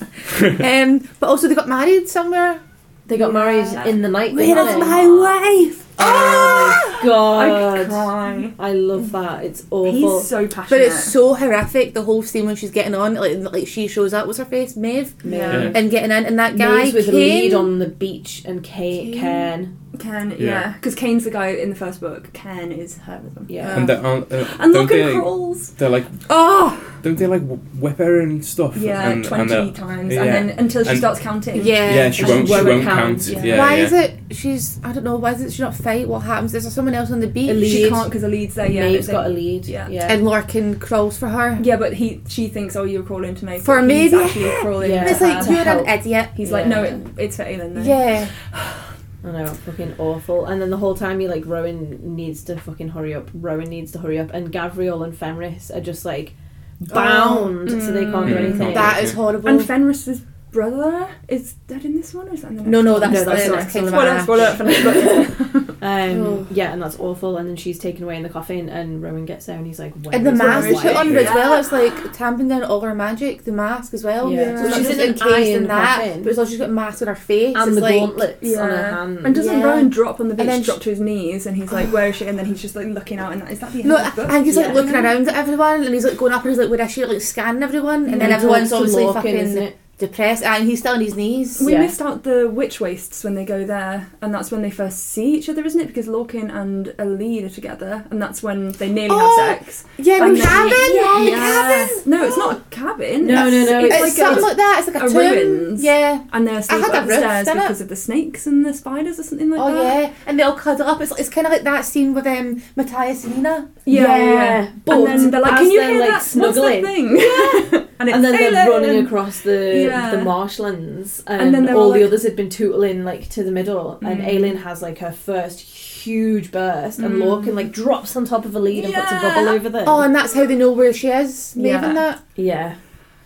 um, 0.82 1.08
but 1.20 1.28
also 1.28 1.48
they 1.48 1.54
got 1.54 1.68
married 1.68 2.08
somewhere. 2.08 2.60
They 3.06 3.16
got 3.18 3.32
Yeah. 3.32 3.38
married 3.38 3.88
in 3.88 4.02
the 4.02 4.08
night. 4.08 4.34
Where 4.34 4.46
didn't 4.46 4.66
is 4.68 4.74
they? 4.74 4.80
my 4.80 5.06
wife? 5.06 5.83
Oh 5.98 7.00
my 7.04 7.10
oh 7.10 7.38
I 7.38 7.48
god. 7.48 7.88
cry. 7.88 8.54
I 8.58 8.72
love 8.72 9.12
that. 9.12 9.44
It's 9.44 9.62
awful. 9.70 9.92
He's 9.92 10.28
so 10.28 10.46
passionate. 10.46 10.70
But 10.70 10.80
it's 10.80 11.04
so 11.04 11.34
horrific. 11.34 11.94
The 11.94 12.02
whole 12.02 12.22
scene 12.22 12.46
when 12.46 12.56
she's 12.56 12.70
getting 12.70 12.94
on, 12.94 13.14
like, 13.14 13.38
like 13.52 13.66
she 13.68 13.86
shows 13.88 14.12
up. 14.14 14.26
What's 14.26 14.38
her 14.38 14.44
face? 14.44 14.76
Maeve. 14.76 15.14
yeah. 15.24 15.70
And 15.74 15.90
getting 15.90 16.10
in, 16.10 16.24
and 16.24 16.38
that 16.38 16.56
guy 16.56 16.84
Maeve's 16.84 16.94
with 16.94 17.06
Kane, 17.06 17.50
Elide 17.52 17.58
on 17.58 17.78
the 17.78 17.88
beach 17.88 18.42
and 18.46 18.62
Kate, 18.62 19.12
Kane. 19.12 19.20
Ken. 19.20 19.78
Ken, 19.98 20.30
Yeah. 20.32 20.36
yeah, 20.38 20.72
because 20.72 20.94
Kane's 20.94 21.24
the 21.24 21.30
guy 21.30 21.48
in 21.48 21.70
the 21.70 21.76
first 21.76 22.00
book. 22.00 22.32
Ken 22.32 22.72
is 22.72 22.98
her 22.98 23.20
with 23.22 23.34
them. 23.34 23.46
Yeah. 23.48 23.76
And, 23.76 23.88
they're, 23.88 24.04
on- 24.04 24.24
uh, 24.30 24.46
And 24.58 24.72
don't 24.72 24.86
Lorcan 24.86 24.88
they, 24.88 25.12
crawls. 25.14 25.70
they're 25.74 25.88
like, 25.88 26.04
Oh, 26.30 26.82
don't 27.02 27.16
they 27.16 27.26
like 27.26 27.42
whip 27.78 27.98
her 27.98 28.20
and 28.20 28.44
stuff? 28.44 28.76
Yeah, 28.76 29.08
and, 29.10 29.24
twenty 29.24 29.52
and 29.54 29.74
times, 29.76 30.12
yeah. 30.14 30.22
and 30.24 30.48
then 30.50 30.58
until 30.58 30.84
she 30.84 30.90
And- 30.90 30.98
starts 30.98 31.20
counting. 31.20 31.56
yeah. 31.64 31.94
yeah, 31.94 32.10
she 32.10 32.24
won't. 32.24 32.46
she 32.46 32.46
She 32.46 32.52
won't 32.52 32.66
won't 32.68 32.84
count, 32.84 32.98
count. 33.18 33.26
yeah. 33.28 33.42
Yeah, 33.44 33.58
why 33.58 33.76
yeah. 33.76 33.84
is 33.84 33.92
it? 33.92 34.20
She's 34.30 34.80
I 34.84 34.92
don't 34.92 35.04
know. 35.04 35.16
Why 35.16 35.34
does 35.34 35.54
she 35.54 35.62
not 35.62 35.74
fight? 35.74 36.08
What 36.08 36.20
happens? 36.20 36.54
Is 36.54 36.64
there 36.64 36.70
someone 36.72 36.94
else 36.94 37.10
on 37.10 37.20
the 37.20 37.26
beach? 37.26 37.50
Elide. 37.50 37.70
She 37.70 37.88
can't 37.88 38.08
because 38.08 38.22
the 38.22 38.28
lead's 38.28 38.54
there. 38.54 38.70
Yeah, 38.70 38.82
Maeve's 38.82 39.06
they- 39.06 39.12
got 39.12 39.26
Elide. 39.26 39.68
Yeah. 39.68 39.88
Yeah. 39.88 40.12
And 40.12 40.22
Lorcan 40.22 40.80
crawls 40.80 41.18
for 41.18 41.28
her. 41.28 41.58
Yeah, 41.62 41.76
but 41.76 41.92
he, 41.94 42.20
she 42.28 42.48
thinks, 42.48 42.74
oh, 42.76 42.84
you're 42.84 43.02
crawling 43.02 43.34
to 43.36 43.44
Maeve. 43.44 43.62
For 43.62 43.78
but 43.80 43.86
me, 43.86 44.08
yeah. 44.08 44.18
actually 44.18 44.50
crawling. 44.60 44.90
Yeah. 44.90 45.08
It's 45.10 45.20
like 45.20 45.48
you're 45.48 45.68
an 45.68 45.86
idiot. 45.88 46.30
He's 46.36 46.50
like, 46.52 46.66
no, 46.66 46.82
it, 46.82 47.00
it's 47.18 47.36
for 47.36 47.44
Aelin. 47.44 47.74
Though. 47.74 47.82
Yeah. 47.82 48.30
I 49.24 49.30
know, 49.32 49.46
fucking 49.46 49.94
awful. 49.98 50.44
And 50.46 50.60
then 50.60 50.68
the 50.70 50.76
whole 50.76 50.94
time 50.94 51.20
you 51.20 51.28
like 51.28 51.46
Rowan 51.46 52.14
needs 52.14 52.44
to 52.44 52.58
fucking 52.58 52.88
hurry 52.90 53.14
up. 53.14 53.30
Rowan 53.32 53.70
needs 53.70 53.90
to 53.92 53.98
hurry 53.98 54.18
up, 54.18 54.30
and 54.34 54.52
Gavriel 54.52 55.02
and 55.04 55.14
Fenrys 55.14 55.74
are 55.74 55.80
just 55.80 56.04
like 56.04 56.34
bound, 56.80 57.70
so 57.70 57.92
they 57.92 58.04
can't 58.04 58.26
do 58.26 58.34
Mm. 58.34 58.38
anything. 58.44 58.74
That 58.74 59.02
is 59.02 59.12
horrible. 59.14 59.48
And 59.48 59.60
Fenrys 59.60 60.06
is 60.08 60.22
brother 60.54 61.08
is 61.28 61.52
dead 61.66 61.84
in 61.84 61.96
this 61.96 62.14
one, 62.14 62.28
or 62.28 62.34
is 62.34 62.42
that 62.42 62.48
in 62.52 62.56
the 62.56 62.62
next 62.62 62.70
No, 62.70 62.80
no, 62.80 62.92
one? 62.92 63.00
that's, 63.02 63.12
No, 63.12 63.24
that's 63.24 63.44
the, 63.44 63.50
the 63.50 63.56
next 63.56 63.72
King 63.72 63.82
one. 63.84 63.92
Lamar. 63.92 64.20
Spoiler, 64.22 64.54
spoiler 64.54 64.56
for 64.56 64.64
next 64.64 65.54
book. 65.54 65.70
Um, 65.84 66.22
Oh. 66.24 66.46
Yeah, 66.50 66.72
and 66.72 66.80
that's 66.80 66.98
awful. 66.98 67.36
And 67.36 67.46
then 67.46 67.56
she's 67.56 67.78
taken 67.78 68.04
away 68.04 68.16
in 68.16 68.22
the 68.22 68.30
coffin, 68.30 68.70
and 68.70 69.02
Rowan 69.02 69.26
gets 69.26 69.44
there, 69.44 69.58
and 69.58 69.66
he's 69.66 69.78
like, 69.78 69.92
Where 70.02 70.14
And 70.14 70.26
the 70.26 70.30
is 70.32 70.38
mask 70.38 70.66
they 70.68 70.72
wife?" 70.72 70.82
put 70.82 70.96
on 70.96 71.08
her 71.12 71.18
as 71.18 71.34
well, 71.34 71.52
it's 71.60 71.72
like 71.72 72.12
tamping 72.14 72.48
down 72.48 72.62
all 72.62 72.80
her 72.80 72.94
magic, 72.94 73.44
the 73.44 73.52
mask 73.52 73.92
as 73.92 74.02
well. 74.02 74.32
Yeah. 74.32 74.56
So 74.62 74.70
So 74.70 74.76
she's 74.78 74.86
she's 74.88 74.98
in 74.98 75.00
an 75.00 75.06
eye 75.22 75.26
encased 75.26 75.48
in 75.50 75.56
in 75.56 75.62
the 75.64 75.68
that, 75.68 75.98
coffin. 75.98 76.22
but 76.22 76.28
it's 76.30 76.38
also 76.38 76.50
she's 76.50 76.58
got 76.58 76.70
a 76.70 76.72
mask 76.72 77.02
on 77.02 77.08
her 77.08 77.14
face. 77.14 77.54
and 77.54 77.66
it's 77.68 77.74
the 77.76 77.82
like, 77.82 77.94
gauntlets 78.00 78.56
on 78.56 78.68
her 78.70 78.74
Yeah. 78.76 78.96
hand. 78.96 79.18
And 79.26 79.34
doesn't 79.34 79.58
Yeah. 79.58 79.64
Rowan 79.66 79.88
drop 79.90 80.20
on 80.20 80.28
the 80.28 80.34
beach, 80.34 80.40
And 80.40 80.48
then 80.48 80.62
drop 80.62 80.80
to 80.80 80.88
his 80.90 81.00
knees, 81.00 81.44
and 81.46 81.54
he's 81.56 81.70
like, 81.72 81.88
"Where 81.92 82.08
is 82.08 82.16
she?" 82.16 82.26
And 82.28 82.38
then 82.38 82.46
he's 82.46 82.62
just 82.62 82.76
like 82.76 82.86
looking 82.86 83.18
out, 83.18 83.32
and 83.34 83.42
that, 83.42 83.50
is 83.50 83.58
that 83.60 83.72
the 83.72 83.80
end 83.80 83.88
No, 83.90 83.96
of 83.98 84.04
the 84.16 84.22
book? 84.22 84.30
I 84.30 84.32
think 84.34 84.46
he's 84.46 84.56
like 84.56 84.68
Yeah. 84.68 84.72
looking 84.72 84.94
around 84.94 85.28
at 85.28 85.34
everyone, 85.34 85.84
and 85.84 85.92
he's 85.92 86.04
like 86.04 86.16
going 86.16 86.32
up 86.32 86.42
and 86.44 86.50
he's 86.50 86.58
like, 86.58 86.70
"Would 86.70 86.80
I 86.80 86.86
shoot?" 86.86 87.08
Like 87.10 87.20
scanning 87.20 87.62
everyone, 87.62 88.06
and 88.06 88.20
then 88.22 88.32
everyone's 88.32 88.72
obviously 88.72 89.04
fucking 89.12 89.36
isn't 89.36 89.62
it? 89.62 89.76
Depressed, 89.98 90.42
and 90.42 90.68
he's 90.68 90.80
still 90.80 90.94
on 90.94 91.00
his 91.00 91.14
knees. 91.14 91.62
We 91.64 91.72
Yeah. 91.72 91.80
missed 91.82 92.02
out 92.02 92.24
the 92.24 92.48
witch 92.48 92.80
wastes 92.80 93.22
when 93.22 93.34
they 93.36 93.44
go 93.44 93.64
there, 93.64 94.08
and 94.20 94.34
that's 94.34 94.50
when 94.50 94.60
they 94.62 94.70
first 94.70 94.98
see 95.12 95.34
each 95.34 95.48
other, 95.48 95.64
isn't 95.64 95.80
it? 95.80 95.86
Because 95.86 96.06
Lorcan 96.08 96.52
and 96.52 96.86
Elide 96.98 97.46
are 97.46 97.48
together, 97.48 98.04
and 98.10 98.20
that's 98.20 98.42
when 98.42 98.72
they 98.72 98.88
nearly 98.90 99.10
Oh, 99.12 99.46
have 99.46 99.58
sex. 99.60 99.84
Yeah, 99.96 100.24
And 100.24 100.34
the 100.36 100.40
then- 100.40 100.48
cabin. 100.48 100.72
Yeah. 100.94 101.24
the 101.24 101.30
cabin. 101.30 102.10
No, 102.10 102.24
it's 102.26 102.36
not 102.36 102.56
a 102.56 102.60
cabin. 102.70 103.26
No, 103.28 103.44
no, 103.48 103.50
no, 103.50 103.78
It's, 103.84 103.94
It's, 103.94 104.02
like 104.02 104.12
something 104.12 104.42
a, 104.44 104.46
like 104.48 104.56
that. 104.56 104.76
It's 104.84 104.92
like 104.94 105.02
a, 105.02 105.06
a 105.06 105.08
tomb. 105.08 105.16
ruins. 105.18 105.84
Yeah. 105.84 106.20
and 106.32 106.46
they're 106.46 106.58
asleep 106.58 106.82
had 106.82 106.92
that 106.92 107.02
roof, 107.06 107.12
upstairs 107.18 107.48
it? 107.48 107.54
because 107.54 107.80
of 107.80 107.88
the 107.88 107.96
snakes 107.96 108.46
and 108.48 108.66
the 108.66 108.74
spiders 108.74 109.20
or 109.20 109.22
something 109.22 109.48
like 109.50 109.60
Oh 109.60 109.74
that. 109.74 110.02
yeah, 110.02 110.10
and 110.26 110.38
they 110.38 110.42
all 110.42 110.54
cuddle 110.54 110.86
up. 110.88 111.00
It's, 111.00 111.12
it's 111.18 111.28
kind 111.28 111.46
of 111.46 111.52
like 111.52 111.62
that 111.62 111.84
scene 111.84 112.14
with 112.14 112.26
um, 112.26 112.62
Matthias 112.74 113.24
and 113.24 113.36
Nina. 113.36 113.68
Yeah, 113.86 114.16
yeah. 114.16 114.70
But 114.84 114.96
and 114.98 115.06
then 115.06 115.30
they're 115.30 115.40
like, 115.42 115.52
as 115.52 115.58
"Can 115.60 115.70
you 115.70 115.80
they're, 115.80 115.90
hear 115.90 116.00
like, 116.00 116.10
that? 116.10 116.22
snuggling, 116.22 116.82
What's 116.82 116.86
that 116.86 116.94
thing?" 116.94 117.16
Yeah, 117.74 117.86
and, 118.00 118.08
it's 118.08 118.16
and 118.16 118.24
then 118.24 118.52
they're 118.54 118.70
running 118.70 119.04
across 119.06 119.40
the 119.42 119.84
Yeah. 119.88 120.10
the 120.10 120.22
marshlands, 120.24 121.22
and, 121.26 121.40
And 121.42 121.54
then 121.54 121.74
all 121.74 121.84
all 121.84 121.92
the 121.92 122.02
others 122.02 122.22
had 122.24 122.34
been 122.34 122.48
tootling 122.48 123.04
like 123.04 123.28
to 123.30 123.44
the 123.44 123.52
middle, 123.52 123.98
and 124.02 124.20
Mm. 124.20 124.26
Aelin 124.28 124.62
has 124.62 124.82
like 124.82 124.98
her 124.98 125.12
first 125.12 125.60
huge 125.60 126.50
burst, 126.50 126.98
and 126.98 127.14
Mm. 127.14 127.22
Lorcan 127.22 127.54
like 127.54 127.72
drops 127.72 128.16
on 128.16 128.24
top 128.24 128.44
of 128.44 128.52
Elide 128.52 128.84
and 128.86 128.94
puts 128.94 129.12
a 129.12 129.20
bubble 129.20 129.48
over 129.48 129.68
them. 129.68 129.84
Oh, 129.86 130.00
and 130.00 130.14
that's 130.14 130.34
how 130.34 130.44
they 130.46 130.56
know 130.56 130.72
where 130.72 130.92
she 130.92 131.08
is. 131.08 131.54
Maybe 131.54 131.68
Yeah. 131.68 131.92
that. 131.92 132.22
yeah, 132.36 132.74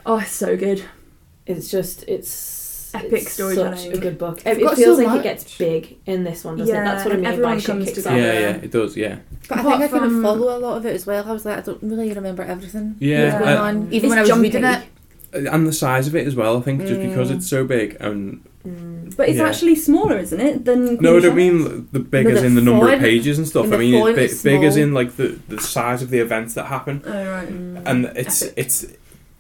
Oh, 0.07 0.19
it's 0.19 0.33
so 0.33 0.57
good. 0.57 0.83
it's 1.47 1.71
just 1.71 2.05
it's 2.09 2.29
Epic 2.95 3.13
it's 3.13 3.33
storytelling. 3.33 3.77
Such 3.79 3.95
a 3.95 3.99
good 3.99 4.19
book. 4.19 4.41
It, 4.47 4.59
it 4.59 4.75
feels 4.77 4.79
so 4.79 4.95
like 4.97 5.07
much. 5.09 5.21
it 5.21 5.23
gets 5.23 5.59
big 5.59 5.99
in 6.07 6.25
this 6.25 6.45
one, 6.45 6.57
doesn't 6.57 6.75
it? 6.75 6.85
That's 6.85 7.05
what 7.05 7.13
I 7.13 7.15
and 7.17 7.23
mean 7.23 7.31
by 7.31 7.33
everyone 7.35 7.59
shit 7.61 7.67
comes 7.67 7.85
kicks 7.87 7.97
together. 7.99 8.17
Yeah, 8.19 8.33
yeah, 8.33 8.49
it 8.57 8.71
does. 8.71 8.97
Yeah, 8.97 9.19
But 9.49 9.59
I 9.59 9.63
think 9.63 9.75
I 9.83 9.89
couldn't 9.89 10.11
from- 10.11 10.23
follow 10.23 10.57
a 10.57 10.61
lot 10.61 10.77
of 10.79 10.87
it 10.87 10.95
as 10.95 11.07
well. 11.07 11.25
I 11.29 11.33
was 11.33 11.45
like, 11.45 11.59
I 11.59 11.61
don't 11.63 11.83
really 11.83 12.13
remember 12.13 12.43
everything. 12.43 12.97
yeah. 13.01 13.31
that 13.31 13.41
was 13.41 13.45
going 13.47 13.57
uh, 13.59 13.63
on, 13.63 13.93
even 13.93 14.09
when 14.11 14.19
I 14.19 14.23
was 14.23 14.29
jumpy. 14.29 14.43
reading 14.49 14.65
it. 14.65 14.85
and 15.33 15.67
the 15.67 15.73
size 15.73 16.07
of 16.09 16.17
it 16.17 16.27
as 16.27 16.35
well. 16.35 16.57
I 16.57 16.61
think 16.63 16.81
just 16.87 17.01
because 17.01 17.31
Mm. 17.31 17.37
it's 17.37 17.49
so 17.49 17.65
big 17.65 17.97
and 18.01 18.43
Mm. 18.67 19.17
But 19.17 19.29
it's 19.29 19.39
Yeah. 19.39 19.49
actually 19.49 19.77
smaller, 19.77 20.19
isn't 20.19 20.41
it? 20.41 20.65
Than 20.65 20.97
no, 21.01 21.17
I 21.17 21.21
don't 21.21 21.37
mean 21.37 21.89
the 21.93 22.01
big 22.01 22.27
No, 22.27 22.33
as 22.33 22.43
in 22.43 22.55
the 22.57 22.61
number 22.61 22.93
of 22.93 22.99
pages 22.99 23.39
and 23.39 23.47
stuff. 23.47 23.73
I 23.73 23.77
mean 23.77 23.99
font 24.03 24.19
it's 24.19 24.33
is 24.35 24.43
big, 24.43 24.61
big 24.61 24.67
as 24.69 24.77
in 24.77 24.93
like 24.93 25.17
the 25.17 25.39
the 25.49 25.61
size 25.61 26.03
of 26.03 26.11
the 26.11 26.19
events 26.19 26.55
that 26.55 26.65
happen, 26.67 27.03
Oh 27.07 27.13
right. 27.13 27.49
Mm. 27.49 27.83
and 27.87 28.05
it's 28.17 28.43
Epic. 28.43 28.55
it's 28.57 28.87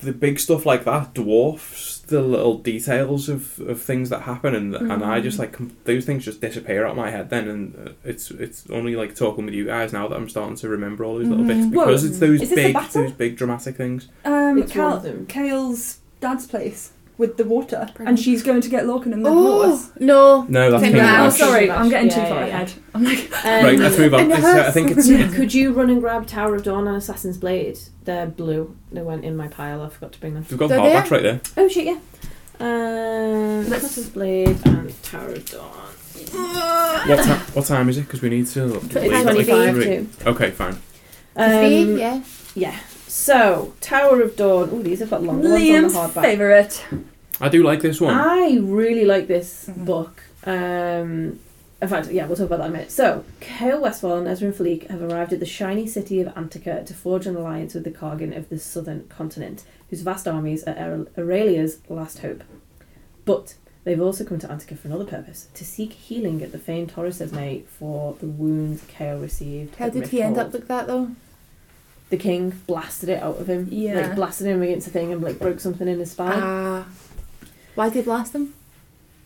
the 0.00 0.12
big 0.12 0.38
stuff 0.38 0.64
like 0.64 0.84
that 0.84 1.14
dwarfs 1.14 1.97
the 2.08 2.20
little 2.22 2.58
details 2.58 3.28
of, 3.28 3.58
of 3.60 3.80
things 3.80 4.10
that 4.10 4.22
happen, 4.22 4.54
and 4.54 4.74
and 4.74 5.04
I 5.04 5.20
just 5.20 5.36
Mm. 5.36 5.40
like 5.40 5.52
com- 5.52 5.76
those 5.84 6.04
things 6.04 6.24
just 6.24 6.40
disappear 6.40 6.84
out 6.84 6.90
of 6.92 6.96
my 6.96 7.10
head 7.10 7.30
then, 7.30 7.48
and 7.48 7.88
uh, 7.88 7.92
it's 8.04 8.30
it's 8.30 8.68
only 8.70 8.96
like 8.96 9.14
talking 9.14 9.44
with 9.46 9.54
you 9.54 9.66
guys 9.66 9.92
now 9.92 10.08
that 10.08 10.16
I'm 10.16 10.28
starting 10.28 10.56
to 10.56 10.68
remember 10.68 11.04
all 11.04 11.18
those 11.18 11.28
little 11.28 11.44
bits 11.44 11.60
Mhm. 11.66 11.70
because 11.70 12.02
Whoa, 12.02 12.08
it's 12.08 12.18
those 12.18 12.42
is 12.42 12.50
this 12.50 12.58
a 12.58 12.72
big 12.72 12.90
those 12.92 13.12
big 13.12 13.36
dramatic 13.36 13.76
things. 13.76 14.08
Um, 14.24 14.62
Cal- 14.64 15.04
Chaol's 15.28 15.98
dad's 16.20 16.46
place 16.46 16.90
with 17.18 17.36
the 17.36 17.44
water, 17.44 17.90
Brilliant. 17.94 18.08
and 18.08 18.18
she's 18.18 18.42
going 18.42 18.60
to 18.62 18.68
get 18.70 18.84
Lorcan 18.84 19.12
and 19.12 19.24
the 19.26 19.30
Oh 19.30 19.64
horse. 19.68 19.90
no! 19.98 20.42
No, 20.48 20.70
that's 20.70 20.82
King 20.84 20.92
King 20.94 21.02
Lamar. 21.02 21.26
Oh, 21.26 21.30
sorry, 21.30 21.70
I'm 21.70 21.88
getting 21.90 22.08
Lamar. 22.10 22.24
too 22.24 22.30
far 22.30 22.40
Yeah, 22.40 22.46
yeah, 22.46 22.54
ahead. 22.62 22.72
I'm 22.94 23.04
like, 23.04 23.44
Um, 23.44 23.64
Right, 23.64 23.78
let's 23.78 23.98
move 23.98 24.14
on. 24.14 24.20
And 24.20 24.32
It's, 24.32 24.44
uh, 24.44 24.64
I 24.66 24.70
think 24.70 24.90
it's 24.92 25.08
Yeah, 25.08 25.28
could 25.34 25.52
you 25.52 25.72
run 25.72 25.90
and 25.90 26.00
grab 26.00 26.26
Tower 26.26 26.54
of 26.54 26.62
Dawn 26.62 26.86
and 26.88 26.96
Assassin's 26.96 27.36
Blade? 27.36 27.78
They're 28.04 28.26
blue. 28.26 28.76
They 28.92 29.02
went 29.02 29.24
in 29.24 29.36
my 29.36 29.48
pile. 29.48 29.82
I 29.82 29.88
forgot 29.88 30.12
to 30.12 30.20
bring 30.20 30.34
them. 30.34 30.46
we've 30.48 30.58
got 30.58 30.68
They're 30.68 30.78
hardbacks 30.80 31.10
right 31.10 31.22
there. 31.22 31.40
Oh 31.56 31.68
shit, 31.68 31.84
yeah. 31.86 31.98
Um, 32.60 33.68
Let's- 33.68 33.84
Assassin's 33.84 34.10
Blade 34.10 34.58
and 34.64 35.02
Tower 35.02 35.28
of 35.30 35.50
Dawn. 35.50 35.88
What 37.08 37.24
time? 37.24 37.40
What 37.52 37.66
time 37.66 37.88
is 37.88 37.98
it? 37.98 38.02
Because 38.02 38.22
we 38.22 38.28
need 38.28 38.46
to. 38.48 38.74
It's 38.76 38.94
leave 38.94 39.12
at, 39.12 39.24
like, 39.36 39.46
25 39.46 39.74
three. 39.74 39.84
too. 39.84 40.08
Okay, 40.26 40.50
fine. 40.50 40.74
Three, 41.34 41.82
Um, 41.82 41.98
yeah. 41.98 42.20
yeah. 42.54 42.76
So, 43.08 43.74
Tower 43.80 44.20
of 44.22 44.36
Dawn. 44.36 44.68
Oh, 44.72 44.82
these 44.82 45.00
have 45.00 45.10
got 45.10 45.22
longer 45.22 45.48
ones 45.50 45.62
Liam's 45.62 45.94
on 45.96 46.12
the 46.12 46.20
hardback. 46.20 46.22
favourite. 46.22 46.84
I 47.40 47.48
do 47.48 47.62
like 47.62 47.80
this 47.80 48.00
one. 48.00 48.14
I 48.14 48.58
really 48.60 49.04
like 49.04 49.26
this 49.28 49.66
Mhm. 49.70 49.84
book. 49.84 50.22
Um, 50.44 51.38
in 51.80 51.88
fact, 51.88 52.10
yeah, 52.10 52.26
we'll 52.26 52.36
talk 52.36 52.46
about 52.46 52.58
that 52.58 52.66
in 52.66 52.70
a 52.70 52.74
minute. 52.74 52.90
So, 52.90 53.24
Chaol 53.40 53.80
Westfall 53.80 54.18
and 54.18 54.26
Nesryn 54.26 54.52
Faliq 54.52 54.88
have 54.88 55.00
arrived 55.02 55.32
at 55.32 55.40
the 55.40 55.46
shiny 55.46 55.86
city 55.86 56.20
of 56.20 56.32
Antica 56.36 56.82
to 56.84 56.94
forge 56.94 57.26
an 57.26 57.36
alliance 57.36 57.74
with 57.74 57.84
the 57.84 57.90
Khagan 57.90 58.36
of 58.36 58.48
the 58.48 58.58
southern 58.58 59.04
continent, 59.08 59.62
whose 59.88 60.02
vast 60.02 60.26
armies 60.26 60.64
are 60.64 60.74
Aur- 60.76 61.06
Erilea's 61.16 61.78
last 61.88 62.18
hope. 62.18 62.42
But 63.24 63.54
they've 63.84 64.00
also 64.02 64.24
come 64.24 64.38
to 64.40 64.50
Antica 64.50 64.74
for 64.76 64.88
another 64.88 65.04
purpose 65.04 65.46
to 65.54 65.64
seek 65.64 65.92
healing 65.92 66.42
at 66.42 66.50
the 66.52 66.58
famed 66.58 66.90
Torre 66.90 67.10
Cesme 67.12 67.62
for 67.78 68.16
the 68.20 68.26
wounds 68.26 68.82
Chaol 68.98 69.22
received. 69.22 69.76
How 69.76 69.86
at 69.86 69.92
did 69.92 70.08
he 70.08 70.20
end 70.20 70.36
up 70.38 70.52
like 70.52 70.66
that 70.66 70.86
though? 70.88 71.10
The 72.10 72.16
king 72.16 72.50
blasted 72.66 73.08
it 73.10 73.22
out 73.22 73.38
of 73.38 73.48
him. 73.48 73.68
Yeah. 73.70 74.00
Like, 74.00 74.14
blasted 74.16 74.46
him 74.46 74.62
against 74.62 74.86
a 74.86 74.90
thing 74.90 75.12
and, 75.12 75.22
like, 75.22 75.38
broke 75.38 75.60
something 75.60 75.86
in 75.88 75.98
his 75.98 76.12
spine. 76.12 76.32
Ah. 76.42 76.86
why 77.74 77.88
did 77.88 77.96
he 77.96 78.02
blast 78.02 78.34
him? 78.34 78.54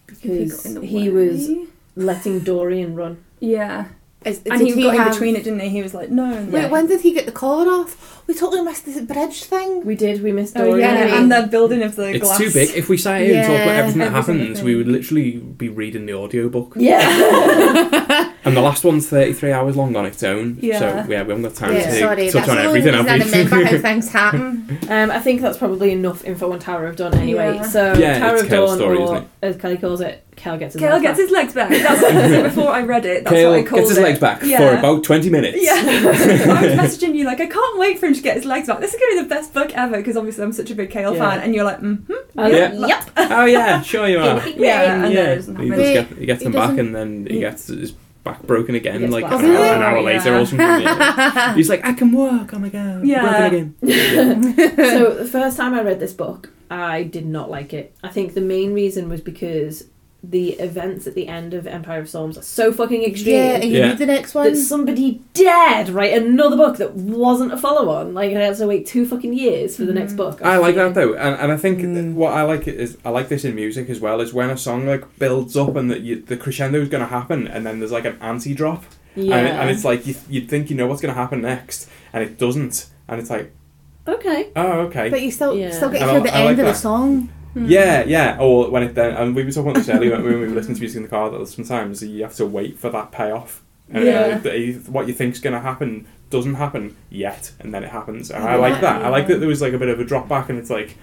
because 0.06 0.56
got 0.56 0.66
in 0.66 0.74
the 0.74 0.80
he 0.86 1.08
was 1.08 1.48
letting 1.96 2.40
Dorian 2.40 2.94
run. 2.94 3.22
Yeah, 3.40 3.86
Is, 4.24 4.40
and 4.50 4.58
did 4.58 4.74
he, 4.76 4.82
got 4.82 4.94
have- 4.96 5.06
in 5.06 5.12
between 5.12 5.36
it, 5.36 5.44
didn't 5.44 5.60
he? 5.60 5.68
He 5.70 5.82
was 5.82 5.94
like, 5.94 6.10
no. 6.10 6.24
And 6.32 6.52
Wait, 6.52 6.62
Yeah. 6.62 6.68
when 6.68 6.86
did 6.86 7.00
he 7.00 7.12
get 7.12 7.24
the 7.26 7.32
collar 7.32 7.70
off? 7.70 8.22
We 8.26 8.34
totally 8.34 8.62
missed 8.62 8.84
this 8.84 9.00
bridge 9.00 9.42
thing. 9.44 9.84
We 9.84 9.96
did. 9.96 10.22
We 10.22 10.30
missed 10.32 10.56
Oh, 10.56 10.74
yeah, 10.74 11.06
Yeah. 11.06 11.18
and 11.20 11.32
the 11.32 11.48
building 11.50 11.82
of 11.82 11.96
the 11.96 12.10
it's 12.10 12.24
glass. 12.24 12.38
too 12.38 12.50
big. 12.52 12.70
If 12.76 12.88
we 12.88 12.96
sat 12.98 13.22
here 13.22 13.36
and 13.38 13.46
talked 13.46 13.62
about 13.62 13.74
everything 13.76 13.98
that 14.00 14.14
every 14.14 14.34
happens, 14.38 14.62
we 14.62 14.76
would 14.76 14.86
literally 14.88 15.32
be 15.38 15.68
reading 15.68 16.06
the 16.06 16.14
audiobook. 16.14 16.74
Yeah. 16.76 17.00
And 18.44 18.56
the 18.56 18.60
last 18.60 18.82
one's 18.84 19.08
33 19.08 19.52
hours 19.52 19.76
long 19.76 19.94
on 19.94 20.04
its 20.04 20.22
own. 20.24 20.58
Yeah. 20.60 20.78
So, 20.80 20.86
yeah, 20.88 21.06
we 21.06 21.14
haven't 21.14 21.42
got 21.42 21.54
time 21.54 21.74
Yeah, 21.74 21.90
to 21.90 21.98
sorry, 22.00 22.24
touch 22.30 22.32
that's 22.34 22.48
on 22.48 22.56
the 22.56 22.64
only 22.64 22.80
everything, 22.80 22.92
reason 23.00 23.08
I 23.08 23.18
have 23.18 23.24
we? 23.26 23.30
remember 23.42 23.64
how 23.76 23.78
things 23.88 24.08
happen. 24.12 24.78
um, 24.88 25.10
I 25.12 25.20
think 25.20 25.40
that's 25.42 25.58
probably 25.58 25.92
enough 25.92 26.24
info 26.24 26.52
on 26.52 26.58
Tower 26.58 26.86
of 26.86 26.96
Dawn 26.96 27.14
anyway. 27.14 27.54
Yeah. 27.56 27.62
So 27.62 27.92
Yeah, 27.94 28.18
Tower 28.18 28.34
it's 28.34 28.42
of 28.44 28.48
Chaol's 28.48 28.70
Dawn, 28.70 28.78
story, 28.78 28.98
or 28.98 29.04
isn't 29.04 29.16
it? 29.18 29.28
as 29.42 29.56
Kelly 29.58 29.76
calls 29.78 30.00
it, 30.00 30.24
Kel 30.34 30.58
gets 30.58 30.74
his 30.74 30.82
Chaol 30.82 30.90
life 30.92 31.02
gets 31.02 31.18
back. 31.18 31.22
his 31.22 31.30
legs 31.30 31.54
back. 31.54 31.68
That's 31.70 32.02
what 32.02 32.12
so 32.12 32.42
before 32.42 32.70
I 32.70 32.82
read 32.82 33.06
it. 33.06 33.22
That's 33.24 33.36
Chaol 33.36 33.50
what 33.50 33.58
I 33.60 33.62
called 33.62 33.78
gets 33.80 33.88
his 33.90 33.98
it. 33.98 34.02
legs 34.02 34.18
back 34.18 34.42
Yeah. 34.42 34.58
for 34.58 34.76
about 34.78 35.04
20 35.04 35.30
minutes. 35.30 35.58
Yeah, 35.60 35.74
I 35.76 36.66
was 36.66 36.72
messaging 36.98 37.14
you 37.14 37.24
like 37.26 37.40
I 37.40 37.46
can't 37.46 37.78
wait 37.78 37.98
for 38.00 38.06
him 38.06 38.14
to 38.14 38.20
get 38.22 38.36
his 38.36 38.44
legs 38.44 38.66
back. 38.66 38.80
This 38.80 38.92
is 38.92 38.98
going 39.00 39.12
to 39.18 39.22
be 39.22 39.28
the 39.28 39.34
best 39.34 39.54
book 39.54 39.70
ever 39.76 39.98
because 39.98 40.16
obviously 40.16 40.42
I'm 40.42 40.52
such 40.52 40.70
a 40.70 40.74
big 40.74 40.90
Chaol 40.90 41.14
Yeah. 41.16 41.30
fan, 41.30 41.40
and 41.44 41.54
you're 41.54 41.64
like, 41.64 41.78
mm-hmm. 41.80 42.12
I 42.40 42.50
Yeah. 42.50 42.72
was 42.72 42.88
Yep. 42.88 43.10
Oh, 43.18 43.44
yeah, 43.44 43.82
sure 43.82 44.08
you 44.08 44.18
are. 44.20 44.48
Yeah, 44.48 45.04
and 45.04 45.12
yeah. 45.12 45.22
then 45.22 45.32
it 45.32 45.34
doesn't 45.36 45.56
he, 45.60 45.68
happen. 45.68 45.78
does 45.84 45.92
get, 46.08 46.18
he 46.18 46.26
gets 46.26 46.40
He 46.42 46.44
them 46.48 46.52
back 46.52 46.78
and 46.78 46.94
then 46.96 47.26
he 47.30 47.38
gets 47.40 47.66
his 47.68 47.94
back 48.24 48.42
broken 48.44 48.74
again 48.74 49.10
like 49.10 49.24
an, 49.24 49.32
Oh, 49.32 49.36
hour, 49.36 49.42
really? 49.42 49.68
an 49.68 49.82
hour 49.82 50.02
later 50.02 50.30
Yeah. 50.30 50.40
or 50.40 50.46
something. 50.46 51.54
He's 51.56 51.68
like, 51.68 51.84
I 51.84 51.92
can 51.92 52.12
walk, 52.12 52.52
oh 52.54 52.58
my 52.58 52.68
god. 52.68 53.04
Yeah. 53.04 53.48
Broken 53.48 53.74
again. 53.82 54.56
so 54.76 55.14
the 55.14 55.26
first 55.28 55.56
time 55.56 55.74
I 55.74 55.82
read 55.82 55.98
this 56.00 56.12
book, 56.12 56.50
I 56.70 57.02
did 57.02 57.26
not 57.26 57.50
like 57.50 57.72
it. 57.74 57.94
I 58.02 58.08
think 58.08 58.34
the 58.34 58.40
main 58.40 58.72
reason 58.74 59.08
was 59.08 59.20
because 59.20 59.84
the 60.24 60.50
events 60.52 61.06
at 61.08 61.14
the 61.16 61.26
end 61.26 61.52
of 61.52 61.66
Empire 61.66 62.00
of 62.00 62.08
Storms 62.08 62.38
are 62.38 62.42
so 62.42 62.72
fucking 62.72 63.02
extreme. 63.02 63.34
Yeah, 63.34 63.54
and 63.56 63.64
you 63.64 63.78
Yeah. 63.78 63.88
need 63.88 63.98
the 63.98 64.06
next 64.06 64.34
one. 64.34 64.44
that 64.44 64.52
one. 64.52 64.62
somebody 64.62 65.20
dared 65.34 65.88
write 65.88 66.12
another 66.12 66.56
book 66.56 66.76
that 66.76 66.94
wasn't 66.94 67.52
a 67.52 67.56
follow 67.56 67.88
on. 67.90 68.14
Like 68.14 68.30
I 68.30 68.40
had 68.40 68.56
to 68.58 68.66
wait 68.68 68.86
two 68.86 69.04
fucking 69.04 69.32
years 69.32 69.76
for 69.76 69.84
the 69.84 69.92
next 69.92 70.12
Mhm. 70.12 70.18
book. 70.18 70.40
I 70.44 70.58
like 70.58 70.76
that 70.76 70.94
though, 70.94 71.14
and, 71.14 71.34
and 71.40 71.50
I 71.50 71.56
think 71.56 71.80
Mm. 71.80 72.14
what 72.14 72.32
I 72.34 72.42
like 72.42 72.68
is 72.68 72.96
I 73.04 73.10
like 73.10 73.28
this 73.30 73.44
in 73.44 73.54
music 73.56 73.90
as 73.90 73.98
well. 74.00 74.20
Is 74.20 74.32
when 74.32 74.48
a 74.50 74.56
song 74.56 74.86
like 74.86 75.02
builds 75.18 75.56
up 75.56 75.74
and 75.74 75.90
that 75.90 76.02
you, 76.02 76.22
the 76.24 76.36
crescendo 76.36 76.80
is 76.80 76.88
going 76.88 77.02
to 77.02 77.08
happen, 77.10 77.48
and 77.48 77.66
then 77.66 77.80
there's 77.80 77.90
like 77.92 78.04
an 78.04 78.16
anti 78.20 78.54
drop, 78.54 78.84
Yeah. 79.16 79.36
and, 79.36 79.48
it- 79.48 79.54
and 79.54 79.70
it's 79.70 79.84
like 79.84 80.06
you 80.06 80.14
you'd 80.30 80.48
think 80.48 80.70
you 80.70 80.76
know 80.76 80.86
what's 80.86 81.00
going 81.00 81.12
to 81.12 81.20
happen 81.20 81.42
next, 81.42 81.88
and 82.12 82.22
it 82.22 82.38
doesn't, 82.38 82.86
and 83.08 83.20
it's 83.20 83.28
like 83.30 83.50
okay. 84.06 84.50
oh 84.54 84.82
okay, 84.82 85.10
But 85.10 85.22
you 85.22 85.32
still 85.32 85.56
Yeah. 85.56 85.70
still 85.72 85.90
get 85.90 86.02
And 86.02 86.10
to 86.10 86.16
I- 86.16 86.20
the 86.20 86.32
I 86.36 86.38
end 86.38 86.44
like 86.44 86.50
of 86.52 86.56
the 86.58 86.62
that. 86.64 86.76
song. 86.76 87.28
Hmm. 87.52 87.66
yeah 87.66 88.04
yeah. 88.04 88.38
Or 88.40 88.70
when 88.70 88.82
it 88.82 88.94
then 88.94 89.14
and 89.14 89.34
we 89.36 89.44
were 89.44 89.50
talking 89.50 89.70
about 89.72 89.80
this 89.80 89.88
earlier 89.88 90.12
when, 90.12 90.24
we 90.24 90.34
were 90.36 90.46
listening 90.46 90.76
to 90.76 90.80
music 90.80 90.96
in 90.98 91.02
the 91.02 91.08
car 91.08 91.30
that 91.30 91.46
sometimes 91.48 92.02
you 92.02 92.22
have 92.22 92.34
to 92.36 92.46
wait 92.46 92.78
for 92.78 92.88
that 92.90 93.10
payoff. 93.12 93.62
And 93.90 94.04
Yeah. 94.04 94.40
uh, 94.44 94.90
what 94.90 95.06
you 95.06 95.12
think's 95.12 95.38
going 95.38 95.52
to 95.52 95.60
happen 95.60 96.06
doesn't 96.30 96.54
happen 96.54 96.96
yet, 97.10 97.52
and 97.60 97.74
then 97.74 97.84
it 97.84 97.90
happens. 97.90 98.30
And 98.30 98.42
I 98.42 98.52
I 98.52 98.56
like 98.56 98.80
that. 98.80 99.02
I 99.02 99.08
like 99.10 99.26
that 99.26 99.38
there 99.40 99.48
was 99.48 99.60
like 99.60 99.74
a 99.74 99.78
bit 99.78 99.88
of 99.90 100.00
a 100.00 100.04
drop 100.04 100.28
back, 100.28 100.48
and 100.48 100.58
it's 100.58 100.70
like 100.70 100.96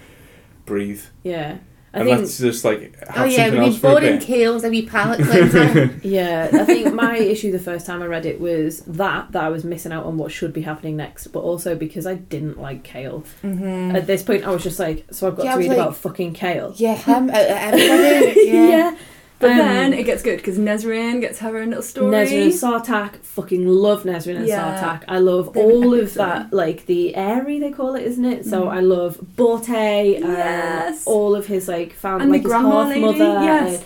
breathe. 0.66 1.02
Yeah. 1.22 1.58
I 1.92 1.98
and 2.00 2.08
think 2.08 2.18
let's 2.20 2.38
just 2.38 2.64
like 2.64 2.96
Oh 3.16 3.24
yeah, 3.24 3.50
we 3.50 3.58
else 3.58 3.72
need 3.74 3.80
for 3.80 3.86
a 3.88 3.90
boring 3.90 4.18
bit. 4.20 4.28
kales, 4.28 4.62
a 4.64 4.68
wee 4.70 4.86
palate 4.86 5.20
cleanser. 5.26 5.86
Yeah, 6.04 6.48
I 6.52 6.64
think 6.64 6.94
my 6.94 7.16
issue 7.18 7.50
the 7.50 7.58
first 7.58 7.84
time 7.84 8.00
I 8.00 8.06
read 8.06 8.26
it 8.26 8.40
was 8.40 8.80
that 8.82 9.32
that 9.32 9.42
I 9.42 9.48
was 9.48 9.64
missing 9.64 9.90
out 9.90 10.04
on 10.06 10.16
what 10.16 10.30
should 10.30 10.52
be 10.52 10.62
happening 10.62 10.96
next, 10.96 11.26
but 11.28 11.40
also 11.40 11.74
because 11.74 12.06
I 12.06 12.14
didn't 12.14 12.60
like 12.60 12.84
Chaol. 12.84 13.24
mm-hmm. 13.42 13.96
At 13.96 14.06
this 14.06 14.22
point, 14.22 14.44
I 14.44 14.50
was 14.50 14.62
just 14.62 14.78
like, 14.78 15.04
so 15.10 15.26
I've 15.26 15.36
got 15.36 15.44
Yeah, 15.46 15.52
to 15.54 15.58
read 15.58 15.68
like- 15.70 15.78
about 15.78 15.96
fucking 15.96 16.34
Chaol. 16.34 16.74
Yeah, 16.78 16.94
him 16.94 17.28
out 17.28 17.34
of 17.40 17.46
everybody. 17.74 18.40
Yeah. 18.50 18.96
But 19.40 19.52
Um, 19.52 19.56
then 19.58 19.92
it 19.94 20.04
gets 20.04 20.22
good 20.22 20.36
because 20.36 20.58
Nesryn 20.58 21.20
gets 21.20 21.38
her 21.40 21.56
own 21.58 21.68
little 21.70 21.82
story. 21.82 22.12
Nesryn 22.12 22.42
and 22.42 22.52
Sartaq, 22.52 23.16
fucking 23.22 23.66
love 23.66 24.04
Nesryn 24.04 24.36
and 24.36 24.46
Yeah. 24.46 24.78
Sartaq. 24.78 25.04
I 25.08 25.18
love 25.18 25.54
They're 25.54 25.64
all 25.64 25.94
of 25.94 26.12
that, 26.14 26.52
like 26.52 26.84
the 26.86 27.16
airy 27.16 27.58
they 27.58 27.70
call 27.70 27.94
it, 27.94 28.02
isn't 28.06 28.24
it? 28.24 28.44
So 28.44 28.64
Mm. 28.66 28.68
I 28.68 28.80
love 28.80 29.18
Borte, 29.36 30.22
um, 30.22 30.30
Yes. 30.30 31.04
all 31.06 31.34
of 31.34 31.46
his 31.46 31.68
like 31.68 31.94
family, 31.94 32.22
And 32.24 32.30
the 32.30 32.36
like 32.36 32.42
his 32.42 32.52
half 32.52 33.00
mother. 33.00 33.40
yes. 33.42 33.84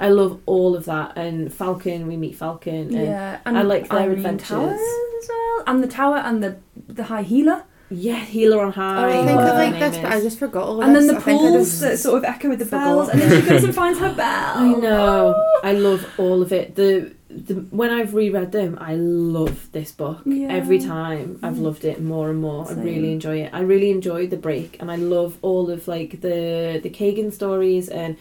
I 0.00 0.08
love 0.10 0.38
all 0.46 0.76
of 0.76 0.84
that, 0.86 1.12
and 1.16 1.50
Falkan. 1.50 2.06
We 2.06 2.16
meet 2.16 2.38
Falkan. 2.38 2.86
And 2.88 2.92
Yeah, 2.92 3.38
and 3.46 3.56
I 3.58 3.62
like 3.62 3.88
their 3.88 4.00
Yrene 4.08 4.12
adventures. 4.14 4.48
Towers 4.48 4.80
as 4.80 5.28
well, 5.28 5.62
and 5.68 5.82
the 5.82 5.88
tower 5.88 6.16
and 6.18 6.42
the 6.42 6.56
the 6.88 7.04
high 7.04 7.22
healer, 7.22 7.62
Yeah, 7.90 8.16
Healer 8.22 8.60
on 8.64 8.72
High. 8.72 9.02
Oh, 9.02 9.08
I 9.08 9.12
think 9.26 9.36
whatever 9.36 9.40
I 9.56 9.64
like 9.64 9.72
name 9.72 9.80
this, 9.80 9.96
but 9.98 10.12
I 10.12 10.20
just 10.20 10.38
forgot 10.38 10.64
all 10.68 10.80
of 10.82 10.86
this. 10.86 10.86
and 10.86 10.96
then 10.96 11.06
the 11.06 11.20
I 11.20 11.22
pools 11.24 11.80
that 11.80 11.98
sort 11.98 12.18
of 12.18 12.24
echo 12.24 12.48
with 12.50 12.58
the 12.58 12.64
forgot. 12.66 12.84
bells, 12.84 13.08
and 13.08 13.20
then 13.22 13.42
she 13.42 13.48
goes 13.48 13.64
and 13.64 13.74
finds 13.74 13.98
her 13.98 14.12
bell. 14.14 14.52
I 14.58 14.72
know. 14.74 15.34
Oh. 15.36 15.60
I 15.64 15.72
love 15.72 16.06
all 16.18 16.42
of 16.42 16.52
it. 16.52 16.74
The, 16.74 17.12
the 17.30 17.54
when 17.70 17.90
I've 17.90 18.14
reread 18.14 18.52
them, 18.52 18.76
I 18.80 18.94
love 18.96 19.72
this 19.72 19.90
book. 19.92 20.20
Yeah. 20.26 20.48
Every 20.48 20.78
time 20.80 21.38
I've 21.42 21.58
loved 21.58 21.84
it 21.84 22.00
more 22.02 22.28
and 22.30 22.40
more. 22.40 22.68
I 22.68 22.72
really 22.74 23.12
enjoy 23.12 23.42
it. 23.42 23.50
I 23.54 23.60
really 23.60 23.90
enjoy 23.90 24.26
the 24.26 24.36
break, 24.36 24.76
and 24.80 24.90
I 24.90 24.96
love 24.96 25.38
all 25.42 25.70
of 25.70 25.88
like 25.88 26.20
the 26.20 26.80
the 26.82 26.90
Khagan 26.90 27.32
stories 27.32 27.88
and 27.88 28.16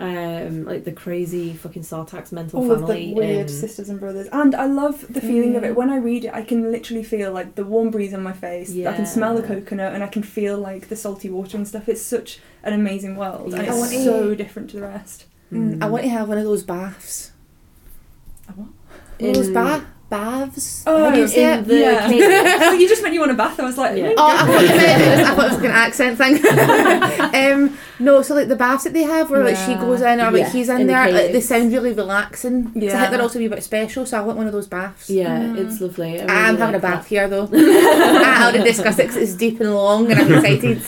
um 0.00 0.64
like 0.64 0.84
the 0.84 0.92
crazy 0.92 1.54
fucking 1.54 1.82
Sartaq's 1.82 2.30
mental 2.30 2.60
all 2.60 2.70
of 2.70 2.80
family. 2.80 3.06
the 3.08 3.14
weird 3.14 3.40
and, 3.40 3.50
sisters 3.50 3.88
and 3.88 3.98
brothers. 3.98 4.28
And 4.30 4.54
I 4.54 4.66
love 4.66 5.04
the 5.12 5.20
feeling 5.20 5.56
of 5.56 5.64
it. 5.64 5.74
When 5.74 5.90
I 5.90 5.96
read 5.96 6.24
it, 6.26 6.32
I 6.32 6.42
can 6.42 6.70
literally 6.70 7.02
feel 7.02 7.32
like 7.32 7.56
the 7.56 7.64
warm 7.64 7.90
breeze 7.90 8.14
on 8.14 8.22
my 8.22 8.32
face. 8.32 8.70
Yeah. 8.70 8.90
I 8.90 8.96
can 8.96 9.06
smell 9.06 9.34
the 9.34 9.42
coconut 9.42 9.94
and 9.94 10.04
I 10.04 10.06
can 10.06 10.22
feel 10.22 10.56
like 10.56 10.88
the 10.88 10.94
salty 10.96 11.28
water 11.30 11.56
and 11.56 11.66
stuff. 11.66 11.88
It's 11.88 12.00
such 12.02 12.38
an 12.62 12.72
amazing 12.74 13.16
world. 13.16 13.52
And 13.54 13.64
Yeah. 13.64 13.70
I 13.70 13.72
it's 13.72 13.78
want 13.78 13.90
to- 13.92 14.04
so 14.04 14.34
different 14.36 14.70
to 14.70 14.76
the 14.76 14.82
rest. 14.82 15.24
Mm, 15.52 15.82
I 15.82 15.88
want 15.88 16.04
to 16.04 16.10
have 16.10 16.28
one 16.28 16.38
of 16.38 16.44
those 16.44 16.62
baths. 16.62 17.32
A 18.48 18.52
what? 18.52 18.68
One 19.18 19.30
of 19.30 19.34
those 19.36 19.48
In- 19.48 19.54
bath 19.54 19.84
baths. 20.08 20.84
Oh, 20.86 21.04
How 21.04 21.10
do 21.14 21.18
you 21.20 21.24
in 21.26 21.58
it? 21.60 21.66
the 21.66 21.76
Yeah. 21.78 22.72
You 22.78 22.88
just 22.88 23.02
meant 23.02 23.14
you 23.14 23.20
want 23.20 23.32
a 23.32 23.34
bath. 23.34 23.58
I 23.60 23.64
was 23.64 23.76
like, 23.78 23.96
Yeah. 23.96 24.12
Oh, 24.16 24.26
I 24.36 24.46
thought, 24.46 24.62
you 24.62 24.68
meant 24.68 25.02
it 25.02 25.10
was, 25.10 25.20
I 25.28 25.34
thought 25.34 25.44
it 25.46 25.50
was 25.50 25.56
like 25.60 25.64
an 25.64 25.70
accent 25.70 26.18
thing. 26.18 27.52
um, 27.68 27.78
no, 27.98 28.22
so 28.22 28.34
like 28.34 28.48
the 28.48 28.56
baths 28.56 28.84
that 28.84 28.92
they 28.92 29.02
have 29.02 29.30
where 29.30 29.44
like 29.44 29.56
she 29.56 29.74
goes 29.74 30.00
in 30.00 30.20
or 30.20 30.30
like 30.30 30.40
Yeah, 30.40 30.50
he's 30.50 30.68
in, 30.68 30.82
in 30.82 30.86
the 30.86 30.92
there, 30.92 31.10
like, 31.12 31.32
they 31.32 31.40
sound 31.40 31.72
really 31.72 31.92
relaxing. 31.92 32.72
So 32.72 32.80
I 32.80 32.82
Yeah. 32.84 32.98
think 33.00 33.10
they're 33.12 33.22
also 33.22 33.38
a 33.38 33.42
wee 33.42 33.48
bit 33.48 33.62
special, 33.62 34.06
so 34.06 34.18
I 34.18 34.20
want 34.22 34.38
one 34.38 34.46
of 34.46 34.52
those 34.52 34.66
baths. 34.66 35.10
Yeah, 35.10 35.38
Mm. 35.40 35.58
it's 35.58 35.80
lovely. 35.80 36.20
I 36.20 36.24
I'm 36.24 36.28
really 36.28 36.58
having 36.58 36.60
like 36.60 36.74
a 36.74 36.78
bath 36.80 37.02
that. 37.02 37.08
here 37.08 37.28
though. 37.28 37.48
I 37.52 38.42
already 38.48 38.64
discussed 38.64 38.98
it 39.00 39.14
it's 39.16 39.34
deep 39.34 39.60
and 39.60 39.74
long 39.74 40.10
and 40.10 40.20
I'm 40.20 40.32
excited. 40.32 40.82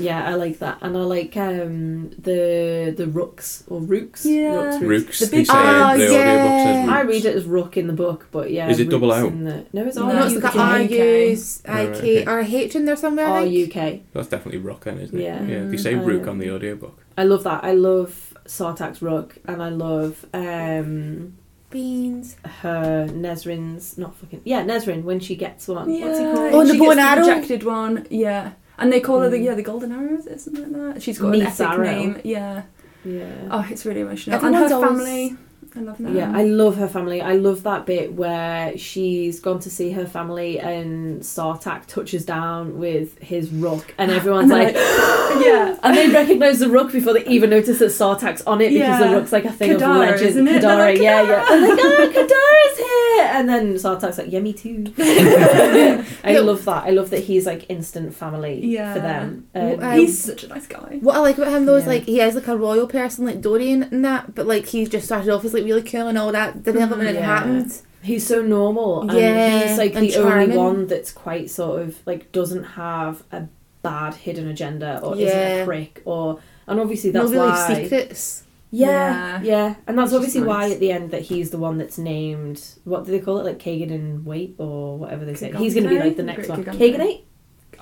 Yeah, 0.00 0.28
I 0.28 0.34
like 0.34 0.58
that, 0.60 0.78
and 0.82 0.96
I 0.96 1.00
like 1.00 1.36
um 1.36 2.10
the 2.18 2.94
the 2.96 3.06
rooks 3.06 3.64
or 3.68 3.80
rooks. 3.80 4.24
Yeah. 4.26 4.54
Rooks, 4.54 4.80
rooks. 4.80 4.88
Rooks, 5.06 5.18
The 5.20 5.26
they 5.26 5.36
big- 5.38 5.46
say 5.46 5.52
Oh, 5.56 5.96
the 5.98 6.12
yeah. 6.12 6.86
audiobooks 6.86 6.92
I 6.92 7.00
read 7.02 7.24
it 7.24 7.36
as 7.36 7.44
rook 7.44 7.76
in 7.76 7.86
the 7.86 7.92
book, 7.92 8.28
but 8.32 8.50
yeah. 8.50 8.68
Is 8.68 8.80
it 8.80 8.88
double 8.88 9.08
rooks 9.10 9.20
O? 9.22 9.30
the- 9.30 9.66
no, 9.72 9.84
it's 9.86 9.96
No, 9.96 10.04
R 10.06 10.12
No, 10.14 10.24
it's 10.24 10.34
U 10.34 10.40
like 10.40 10.52
K. 10.52 10.58
a 10.58 10.62
R 10.62 10.68
I 10.68 11.84
Alright, 11.84 12.00
K 12.00 12.24
or 12.26 12.38
a 12.40 12.44
H 12.46 12.74
in 12.76 12.84
there 12.86 12.96
somewhere. 12.96 13.26
I 13.26 13.30
R 13.30 13.40
think. 13.42 13.54
U 13.54 13.66
K. 13.68 14.02
That's 14.14 14.28
definitely 14.28 14.60
Rook 14.60 14.84
then, 14.84 14.98
isn't 14.98 15.18
it? 15.18 15.22
Yeah. 15.22 15.42
Yeah, 15.44 15.64
they 15.66 15.76
say. 15.76 15.94
Rook 15.94 16.26
on 16.26 16.38
the 16.38 16.50
audiobook. 16.50 16.98
I 17.18 17.24
love 17.24 17.44
that. 17.44 17.62
I 17.64 17.72
love 17.72 18.34
Sartaq's 18.46 19.02
rook, 19.02 19.36
and 19.46 19.62
I 19.62 19.68
love 19.68 20.24
um 20.32 21.34
Beans. 21.70 22.36
her 22.62 23.06
Nesryn's 23.10 23.96
not 23.96 24.16
fucking 24.16 24.40
yeah 24.44 24.64
Nesryn 24.64 25.04
when 25.04 25.20
she 25.20 25.36
gets 25.36 25.68
one. 25.68 25.88
Yeah. 25.90 26.06
What's 26.06 26.18
it 26.18 26.34
called? 26.34 26.54
Oh, 26.54 26.64
the 26.66 26.72
she 26.72 26.78
bow 26.78 26.90
and 26.90 27.00
arrow? 27.00 27.20
Rejected 27.20 27.62
one. 27.64 28.06
Yeah. 28.10 28.52
And 28.80 28.92
they 28.92 29.00
call 29.00 29.20
her 29.20 29.28
the 29.30 29.36
Mm. 29.36 29.44
yeah 29.44 29.54
the 29.54 29.62
golden 29.62 29.92
arrows 29.92 30.26
or 30.26 30.38
something 30.38 30.72
like 30.72 30.94
that. 30.94 31.02
She's 31.02 31.18
got 31.18 31.34
an 31.34 31.42
epic 31.42 31.60
Arrow. 31.60 31.84
name. 31.84 32.20
Yeah. 32.24 32.62
Yeah. 33.04 33.26
Oh, 33.50 33.66
it's 33.70 33.86
really 33.86 34.00
emotional. 34.00 34.44
And 34.44 34.54
her 34.56 34.72
always- 34.74 34.88
family. 34.88 35.36
I 35.76 35.80
love 35.82 35.98
that. 35.98 36.12
Yeah, 36.12 36.32
I 36.34 36.42
love 36.42 36.78
her 36.78 36.88
family. 36.88 37.20
I 37.22 37.34
love 37.34 37.62
that 37.62 37.86
bit 37.86 38.14
where 38.14 38.76
she's 38.76 39.38
gone 39.38 39.60
to 39.60 39.70
see 39.70 39.92
her 39.92 40.04
family 40.04 40.58
and 40.58 41.20
Sartaq 41.20 41.86
touches 41.86 42.24
down 42.24 42.80
with 42.80 43.16
his 43.20 43.50
rook 43.52 43.94
and 43.96 44.10
everyone's 44.18 44.50
like, 44.50 44.74
yeah. 44.74 45.76
and 45.84 45.96
they 45.96 46.08
recognise 46.08 46.58
the 46.58 46.68
rook 46.68 46.90
before 46.90 47.12
they 47.12 47.24
even 47.26 47.50
notice 47.50 47.78
that 47.78 47.90
Sartaq's 47.92 48.42
on 48.48 48.60
it 48.60 48.70
because 48.72 48.78
Yeah. 49.00 49.06
the 49.10 49.14
rook's 49.16 49.30
like 49.30 49.44
a 49.44 49.52
thing 49.52 49.70
Kadara, 49.78 49.92
of 49.92 49.96
legend. 49.98 50.28
isn't 50.30 50.48
it? 50.48 50.60
They're 50.62 50.70
Kadara, 50.70 50.92
like, 50.92 50.98
yeah, 50.98 51.22
yeah. 51.22 51.44
They're 51.48 51.68
like, 51.68 51.78
oh, 51.84 52.08
Kadara's 52.16 52.76
here! 52.78 53.09
And 53.20 53.48
then 53.48 53.74
Sartaq's 53.74 54.18
like, 54.18 54.30
yeah, 54.30 54.40
me 54.40 54.52
too. 54.52 54.92
I 54.98 56.04
Yeah. 56.32 56.40
love 56.40 56.64
that. 56.64 56.84
I 56.84 56.90
love 56.90 57.10
that 57.10 57.20
he's 57.24 57.46
like 57.46 57.66
instant 57.68 58.14
family 58.14 58.60
Yeah. 58.64 58.94
for 58.94 59.00
them. 59.00 59.46
Well, 59.54 59.82
Um, 59.84 59.98
He's 59.98 60.18
such 60.22 60.44
a 60.44 60.48
nice 60.48 60.66
guy. 60.66 60.98
What 61.00 61.16
I 61.16 61.20
like 61.20 61.38
about 61.38 61.52
him 61.52 61.66
though 61.66 61.76
is 61.76 61.84
Yeah. 61.84 61.90
like 61.90 62.04
he 62.04 62.20
is 62.20 62.34
like 62.34 62.48
a 62.48 62.56
royal 62.56 62.86
person 62.86 63.24
like 63.26 63.40
Dorian 63.40 63.82
and 63.84 64.04
that, 64.04 64.34
but 64.34 64.46
like 64.46 64.66
he 64.66 64.86
just 64.86 65.06
started 65.06 65.30
off 65.32 65.44
as 65.44 65.54
like 65.54 65.64
really 65.64 65.82
cool 65.82 66.06
and 66.08 66.18
all 66.18 66.32
that 66.32 66.62
development 66.62 67.02
had 67.08 67.14
Yeah. 67.16 67.20
happened. 67.26 67.72
He's 68.02 68.26
so 68.26 68.40
normal. 68.42 69.02
And 69.02 69.12
Yeah, 69.12 69.68
he's 69.68 69.78
like 69.78 69.94
and 69.94 70.08
the 70.08 70.16
only 70.16 70.56
one 70.56 70.86
that's 70.86 71.12
quite 71.12 71.50
sort 71.50 71.82
of 71.82 71.96
like 72.06 72.32
doesn't 72.32 72.64
have 72.64 73.22
a 73.32 73.44
bad 73.82 74.14
hidden 74.14 74.48
agenda 74.48 75.00
or 75.02 75.16
isn't 75.16 75.28
a 75.62 75.64
prick 75.64 76.02
or 76.04 76.38
and 76.66 76.78
obviously 76.80 77.10
No 77.12 77.20
that's 77.22 77.32
really 77.32 77.48
why 77.48 77.74
secrets. 77.82 78.44
Yeah, 78.70 78.88
Yeah. 78.88 79.42
yeah. 79.42 79.74
And 79.86 79.98
that's 79.98 80.12
Which 80.12 80.18
obviously 80.18 80.42
why 80.42 80.70
at 80.70 80.80
the 80.80 80.92
end 80.92 81.10
that 81.10 81.22
he's 81.22 81.50
the 81.50 81.58
one 81.58 81.78
that's 81.78 81.98
named 81.98 82.62
what 82.84 83.04
do 83.04 83.10
they 83.12 83.18
call 83.20 83.38
it? 83.38 83.44
Like 83.44 83.58
Khagan 83.58 83.92
and 83.92 84.24
Wait 84.24 84.54
or 84.58 84.98
whatever 84.98 85.24
they 85.24 85.34
say. 85.34 85.52
He's 85.52 85.74
going 85.74 85.84
to 85.84 85.90
be 85.90 85.98
like 85.98 86.16
the 86.16 86.22
next 86.22 86.48
one. 86.48 86.64
Kigante. 86.64 86.78
Kaganate 86.78 87.22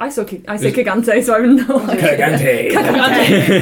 I 0.00 0.08
saw 0.10 0.24
Ki- 0.24 0.44
I 0.48 0.56
say 0.56 0.70
Is- 0.70 1.26
so 1.26 1.34
I 1.34 1.40
have 1.40 1.68
no 1.68 1.80
idea. 1.80 2.16
Kigante. 2.16 2.70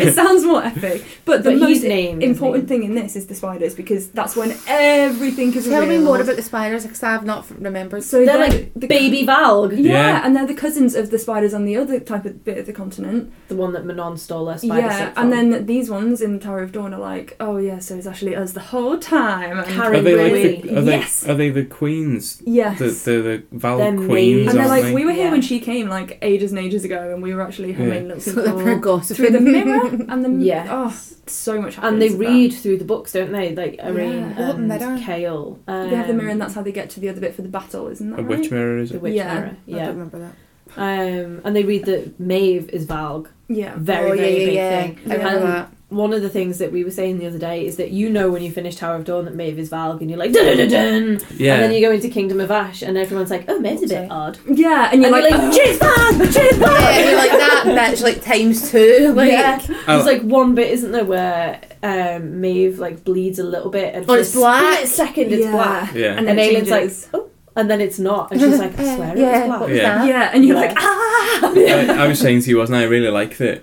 it 0.07 0.15
sounds 0.15 0.45
more 0.45 0.63
epic. 0.65 1.03
But 1.25 1.43
the 1.45 1.51
But 1.53 1.59
most 1.61 1.69
he's 1.69 1.85
named, 1.85 2.23
important 2.23 2.69
thing 2.69 2.83
in 2.85 2.95
this 2.95 3.17
is 3.17 3.27
the 3.27 3.35
spiders 3.35 3.75
because 3.75 4.09
that's 4.11 4.37
when 4.37 4.55
everything 4.67 5.53
is 5.55 5.67
Tell 5.67 5.87
me 5.87 5.99
more 5.99 6.21
about 6.21 6.37
the 6.37 6.43
spiders 6.43 6.83
because 6.85 7.03
I've 7.03 7.25
not 7.25 7.47
remembered. 7.59 8.03
So 8.05 8.17
they're 8.25 8.27
they're 8.27 8.49
like 8.49 8.73
the 8.75 8.87
baby 8.87 9.27
Valg 9.27 9.73
Yeah, 9.73 9.93
Yeah. 9.93 10.23
and 10.25 10.37
they're 10.37 10.47
the 10.47 10.55
cousins 10.55 10.95
of 10.95 11.11
the 11.11 11.19
spiders 11.19 11.55
on 11.55 11.65
the 11.65 11.77
other 11.77 11.99
type 12.01 12.25
of 12.25 12.45
bit 12.45 12.59
of 12.59 12.67
the 12.67 12.73
continent. 12.73 13.33
the 13.49 13.57
one 13.57 13.73
that 13.73 13.85
Manon 13.85 14.17
stole 14.17 14.47
her 14.51 14.59
spider 14.59 14.87
yeah, 14.87 15.07
and 15.09 15.15
from. 15.15 15.31
then 15.31 15.67
these 15.67 15.89
ones 15.91 16.21
in 16.21 16.39
Tower 16.41 16.63
of 16.63 16.73
Dawn 16.73 16.93
are 16.95 17.01
like, 17.01 17.37
oh 17.41 17.57
yeah, 17.57 17.79
so 17.79 17.97
it's 17.97 18.07
actually 18.07 18.35
us 18.37 18.53
the 18.53 18.61
whole 18.61 18.99
time. 18.99 19.59
And 19.59 19.67
Karen 19.69 19.97
Are 19.97 20.03
they 20.03 20.15
like 20.17 20.63
the, 20.63 20.77
are 20.79 20.83
they 20.83 20.91
Yes. 20.99 21.27
are 21.29 21.35
they 21.35 21.51
the 21.51 21.65
queens? 21.65 22.43
yes. 22.45 22.79
The 22.79 22.87
the, 23.07 23.23
the 23.23 23.43
Val 23.53 23.79
They're 23.79 23.97
queens, 23.97 24.51
and 24.51 24.59
they're 24.59 24.69
like, 24.69 24.85
they? 24.85 24.95
we 24.95 25.05
were 25.05 25.13
here 25.13 25.25
Yeah. 25.27 25.31
when 25.33 25.43
she 25.43 25.61
came, 25.61 25.89
like 25.89 26.19
ages 26.27 26.51
and 26.53 26.59
ages 26.59 26.85
ago, 26.85 27.13
and 27.13 27.23
we 27.23 27.33
were 27.35 27.41
actually 27.43 27.73
her 27.73 27.85
Yeah. 27.85 27.91
main 27.91 28.09
little 28.09 28.23
people. 28.43 28.59
they're 28.59 28.79
gossiping. 28.79 29.17
through 29.27 29.31
the 29.39 29.41
mirror 29.41 29.87
and 30.09 30.25
the 30.25 30.45
Yes. 30.45 30.69
oh, 30.71 30.97
so 31.27 31.61
much. 31.61 31.79
and 31.79 32.01
they 32.01 32.07
happens 32.07 32.19
with 32.19 32.29
read 32.29 32.53
through 32.55 32.77
the 32.79 32.85
books, 32.85 33.13
don't 33.13 33.33
they? 33.33 33.55
Like 33.55 33.79
Yrene 33.79 34.37
Yeah. 34.37 34.49
What 34.49 34.59
mirror? 34.59 34.99
Chaol. 34.99 35.59
that. 35.67 35.91
They 35.91 35.97
have 35.97 36.07
the 36.09 36.13
mirror, 36.15 36.29
Um, 36.29 36.33
and 36.33 36.41
that's 36.41 36.55
how 36.55 36.63
they 36.63 36.73
get 36.73 36.91
to 36.91 37.01
the 37.01 37.09
other 37.09 37.21
bit 37.21 37.35
for 37.35 37.43
the 37.43 37.49
battle, 37.49 37.89
isn't 37.89 38.11
that 38.11 38.19
A 38.21 38.23
right? 38.23 38.39
witch 38.39 38.51
mirror 38.51 38.79
is 38.79 38.91
the 38.91 38.97
it? 38.97 39.03
witch 39.03 39.15
Yeah. 39.15 39.35
mirror. 39.35 39.57
I 39.69 39.71
don't 39.73 39.89
remember 39.89 40.19
that. 40.19 40.33
Um, 40.79 41.41
and 41.45 41.57
they 41.57 41.63
read 41.63 41.85
that 41.87 42.21
Maeve 42.21 42.69
is 42.71 42.87
Valg. 42.87 43.29
Yeah. 43.49 43.75
Very, 43.77 44.11
oh, 44.11 44.13
yeah, 44.15 44.21
very 44.21 44.39
yeah, 44.41 44.47
big 44.47 44.55
yeah. 44.55 44.83
thing. 44.83 44.99
I 45.11 45.15
remember 45.15 45.39
And 45.39 45.47
that. 45.55 45.71
One 45.89 46.13
of 46.13 46.21
the 46.21 46.29
things 46.29 46.59
that 46.59 46.73
we 46.73 46.83
were 46.83 46.91
saying 46.91 47.19
the 47.19 47.27
other 47.27 47.39
day 47.39 47.65
is 47.65 47.77
that 47.77 47.93
you 47.93 48.11
know 48.11 48.29
when 48.29 48.43
you 48.43 48.51
finish 48.51 48.75
Tower 48.75 48.97
of 48.97 49.05
Dawn 49.05 49.25
that 49.27 49.37
Maeve 49.37 49.57
is 49.57 49.71
Valg 49.71 50.01
and 50.01 50.11
you're 50.11 50.19
like 50.19 50.33
dun 50.33 50.45
dun 50.45 50.57
dun 50.57 50.69
dun. 50.69 51.21
Yeah. 51.37 51.55
And 51.55 51.63
then 51.63 51.73
you 51.73 51.81
go 51.81 51.93
into 51.93 52.09
Kingdom 52.09 52.41
of 52.41 52.51
Ash 52.51 52.83
and 52.83 52.99
everyone's 52.99 53.31
like, 53.31 53.45
oh, 53.49 53.61
Maeve's 53.61 53.85
a 53.85 53.87
bit 53.87 54.11
odd. 54.11 54.37
Yeah, 54.49 54.91
and 54.93 54.95
And 54.95 55.03
you're 55.15 55.21
you're 55.21 55.31
like, 55.31 55.41
like, 55.41 55.53
she's 55.53 55.79
Valg, 55.79 56.25
she's 56.27 56.59
Valg. 56.59 56.81
Yeah, 56.81 57.09
you're 57.09 57.19
like 57.19 57.31
that 57.31 57.65
bitch 57.95 58.03
like 58.03 58.21
times 58.21 58.69
two. 58.71 59.13
Like 59.15 59.31
yeah. 59.31 59.61
Oh. 59.69 59.75
There's 59.87 60.07
like 60.07 60.23
one 60.23 60.57
bit, 60.57 60.73
isn't 60.73 60.91
there, 60.91 61.05
where 61.05 61.61
um, 61.85 62.41
Maeve 62.41 62.81
like 62.81 63.05
bleeds 63.05 63.39
a 63.39 63.45
little 63.45 63.71
bit 63.71 63.95
and 63.95 64.05
Oh, 64.11 64.15
it's 64.15 64.35
a 64.35 64.39
black? 64.39 64.75
split 64.79 64.89
second 64.89 65.33
it's 65.33 65.45
Yeah. 65.45 65.53
black. 65.53 65.95
Yeah. 65.95 66.07
and 66.17 66.29
And 66.29 66.37
then 66.37 66.39
it 66.41 66.53
Aelin's 66.69 66.71
like, 66.71 66.91
oh, 67.15 67.31
and 67.55 67.71
then 67.71 67.81
it's 67.81 68.01
not. 68.01 68.33
And 68.33 68.41
she's 68.41 68.59
like, 68.59 68.77
I 68.79 68.97
swear 68.97 69.17
yeah, 69.17 69.45
it 69.45 69.49
was 69.49 69.59
black. 69.61 69.69
Yeah. 69.71 70.05
yeah, 70.05 70.31
and 70.35 70.45
you're 70.45 70.57
Yeah. 70.57 70.63
like, 70.67 70.77
ah. 70.79 71.41
I, 71.43 72.05
I 72.05 72.07
was 72.09 72.19
saying 72.19 72.43
to 72.43 72.51
you, 72.51 72.57
wasn't 72.59 72.77
I? 72.77 72.83
I 72.83 72.85
really 72.87 73.09
like 73.11 73.37
that. 73.39 73.63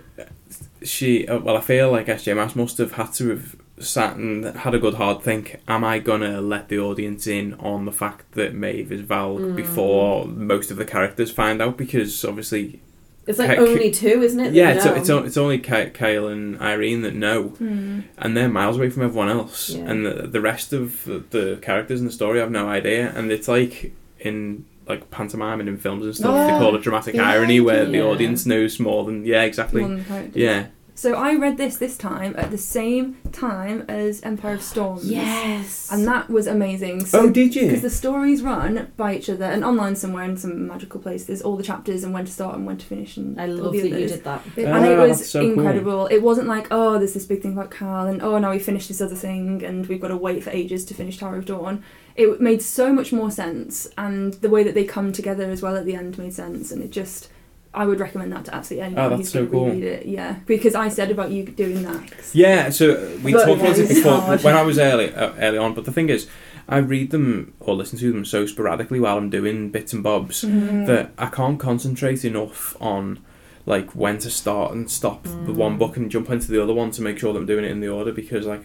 She, 0.83 1.27
uh, 1.27 1.39
well, 1.39 1.57
I 1.57 1.61
feel 1.61 1.91
like 1.91 2.07
SJ 2.07 2.35
Maas 2.35 2.55
must 2.55 2.77
have 2.77 2.93
had 2.93 3.13
to 3.13 3.29
have 3.29 3.55
sat 3.79 4.15
and 4.17 4.45
had 4.45 4.75
a 4.75 4.79
good 4.79 4.95
hard 4.95 5.21
think. 5.23 5.59
Am 5.67 5.83
I 5.83 5.99
gonna 5.99 6.41
let 6.41 6.69
the 6.69 6.79
audience 6.79 7.25
in 7.27 7.53
on 7.55 7.85
the 7.85 7.91
fact 7.91 8.33
that 8.33 8.53
Maeve 8.53 8.91
is 8.91 9.01
Val 9.01 9.37
Mm. 9.37 9.55
before 9.55 10.25
most 10.27 10.71
of 10.71 10.77
the 10.77 10.85
characters 10.85 11.31
find 11.31 11.61
out? 11.61 11.77
Because 11.77 12.23
obviously, 12.25 12.81
It's 13.25 13.39
like 13.39 13.49
Heck. 13.49 13.59
only 13.59 13.89
two, 13.89 14.21
isn't 14.21 14.39
it? 14.39 14.53
yeah, 14.53 14.71
it's, 14.73 14.85
it's, 14.85 15.09
it's 15.09 15.37
only 15.37 15.57
Kyle 15.57 16.27
and 16.27 16.57
Yrene 16.59 17.01
that 17.03 17.15
know, 17.15 17.43
Hmm. 17.57 18.01
and 18.17 18.35
they're 18.35 18.49
miles 18.49 18.77
away 18.77 18.89
from 18.89 19.03
everyone 19.03 19.29
else. 19.29 19.69
Yeah. 19.69 19.85
And 19.89 20.05
the, 20.05 20.27
the 20.27 20.41
rest 20.41 20.73
of 20.73 21.05
the, 21.05 21.23
the 21.29 21.59
characters 21.61 22.01
in 22.01 22.05
the 22.05 22.11
story 22.11 22.39
have 22.39 22.51
no 22.51 22.67
idea. 22.67 23.13
And 23.15 23.31
it's 23.31 23.47
like 23.47 23.93
in 24.19 24.65
like 24.87 25.09
pantomime 25.11 25.59
and 25.59 25.69
in 25.69 25.77
films 25.77 26.05
and 26.05 26.15
stuff, 26.15 26.47
they 26.47 26.53
Oh, 26.55 26.59
call 26.59 26.75
it 26.75 26.81
dramatic 26.81 27.15
yeah, 27.15 27.29
irony, 27.29 27.59
where 27.59 27.85
the 27.85 28.01
audience 28.01 28.45
knows 28.45 28.79
more 28.79 29.05
than 29.05 29.25
yeah, 29.25 29.43
exactly. 29.43 29.81
One 29.81 30.03
character. 30.05 30.39
Yeah, 30.39 30.67
So 30.95 31.15
I 31.15 31.35
read 31.35 31.57
this 31.57 31.77
this 31.77 31.97
time 31.97 32.35
at 32.37 32.51
the 32.51 32.57
same 32.57 33.17
time 33.31 33.83
as 33.87 34.21
Empire 34.21 34.53
of 34.53 34.61
Storms. 34.61 35.09
Yes. 35.09 35.91
And 35.91 36.07
that 36.07 36.29
was 36.29 36.47
amazing. 36.47 37.05
So 37.05 37.21
oh, 37.21 37.29
did 37.29 37.55
you? 37.55 37.63
because 37.67 37.81
the 37.81 37.89
stories 37.89 38.41
run 38.41 38.91
by 38.95 39.15
each 39.15 39.29
other 39.29 39.45
and 39.45 39.63
online 39.63 39.95
somewhere 39.95 40.23
in 40.23 40.37
some 40.37 40.67
magical 40.67 40.99
place 40.99 41.25
there's 41.25 41.41
all 41.41 41.57
the 41.57 41.63
chapters 41.63 42.03
and 42.03 42.13
when 42.13 42.25
to 42.25 42.31
start 42.31 42.55
and 42.55 42.65
when 42.65 42.77
to 42.77 42.85
finish 42.85 43.17
and 43.17 43.39
I 43.39 43.47
love 43.47 43.73
the 43.73 43.89
that 43.89 43.99
you 43.99 44.07
did 44.07 44.23
that. 44.23 44.41
Ah, 44.45 44.61
and 44.61 44.85
it 44.85 44.97
was 44.97 45.19
that's 45.19 45.29
so 45.31 45.41
cool. 45.41 45.53
incredible 45.53 46.07
it 46.07 46.19
wasn't 46.19 46.47
like 46.47 46.67
oh 46.71 46.97
there's 46.97 47.13
this 47.13 47.25
big 47.25 47.41
thing 47.41 47.53
about 47.53 47.71
Carl 47.71 48.07
and 48.07 48.21
oh 48.21 48.37
now 48.37 48.51
we 48.51 48.59
finished 48.59 48.87
this 48.87 49.01
other 49.01 49.15
thing 49.15 49.63
and 49.63 49.87
we've 49.87 50.01
got 50.01 50.09
to 50.09 50.17
wait 50.17 50.43
for 50.43 50.49
ages 50.51 50.85
to 50.85 50.93
finish 50.93 51.17
Tower 51.17 51.37
of 51.37 51.45
Dawn 51.45 51.83
it 52.15 52.39
made 52.39 52.61
so 52.61 52.93
much 52.93 53.11
more 53.11 53.31
sense 53.31 53.87
and 53.97 54.33
the 54.35 54.49
way 54.49 54.63
that 54.63 54.75
they 54.75 54.85
come 54.85 55.11
together 55.11 55.49
as 55.49 55.61
well 55.61 55.75
at 55.75 55.85
the 55.85 55.95
end 55.95 56.17
made 56.17 56.33
sense 56.33 56.71
and 56.71 56.83
it 56.83 56.91
just 56.91 57.29
I 57.75 57.85
would 57.85 57.99
recommend 57.99 58.31
that 58.33 58.45
to 58.45 58.55
absolutely 58.55 58.85
anyone 58.87 59.05
Oh, 59.13 59.17
that's 59.17 59.29
so 59.31 59.45
cool. 59.47 59.65
reread 59.65 59.83
it 59.83 60.05
yeah 60.05 60.35
because 60.45 60.75
I 60.75 60.89
said 60.89 61.09
about 61.11 61.31
you 61.31 61.43
doing 61.45 61.83
that 61.83 62.01
Yeah, 62.33 62.69
so 62.69 63.17
we 63.23 63.33
But 63.33 63.45
talked 63.45 63.61
about 63.61 63.77
it 63.79 63.87
before 63.89 64.19
hard. 64.21 64.43
when 64.43 64.55
I 64.55 64.61
was 64.61 64.77
early 64.77 65.13
uh, 65.13 65.33
early 65.39 65.57
on. 65.57 65.73
But 65.73 65.85
the 65.85 65.91
thing 65.91 66.09
is, 66.09 66.27
I 66.69 66.77
read 66.77 67.11
them 67.11 67.53
or 67.59 67.73
listen 67.75 67.97
to 67.99 68.11
them 68.11 68.25
so 68.25 68.45
sporadically 68.45 68.99
while 68.99 69.17
I'm 69.17 69.29
doing 69.29 69.69
bits 69.69 69.91
and 69.93 70.03
bobs 70.03 70.43
Mm-hmm. 70.43 70.85
that 70.85 71.11
I 71.17 71.27
can't 71.27 71.59
concentrate 71.59 72.23
enough 72.23 72.75
on 72.79 73.19
like 73.65 73.91
when 73.91 74.17
to 74.19 74.29
start 74.29 74.73
and 74.73 74.89
stop 74.91 75.23
the 75.23 75.29
Mm. 75.29 75.55
one 75.55 75.77
book 75.77 75.95
and 75.97 76.11
jump 76.11 76.29
into 76.29 76.51
the 76.51 76.61
other 76.61 76.73
one 76.73 76.91
to 76.91 77.01
make 77.01 77.17
sure 77.17 77.31
that 77.33 77.39
I'm 77.39 77.45
doing 77.45 77.65
it 77.65 77.71
in 77.71 77.79
the 77.79 77.87
order 77.89 78.11
because 78.11 78.45
like 78.45 78.63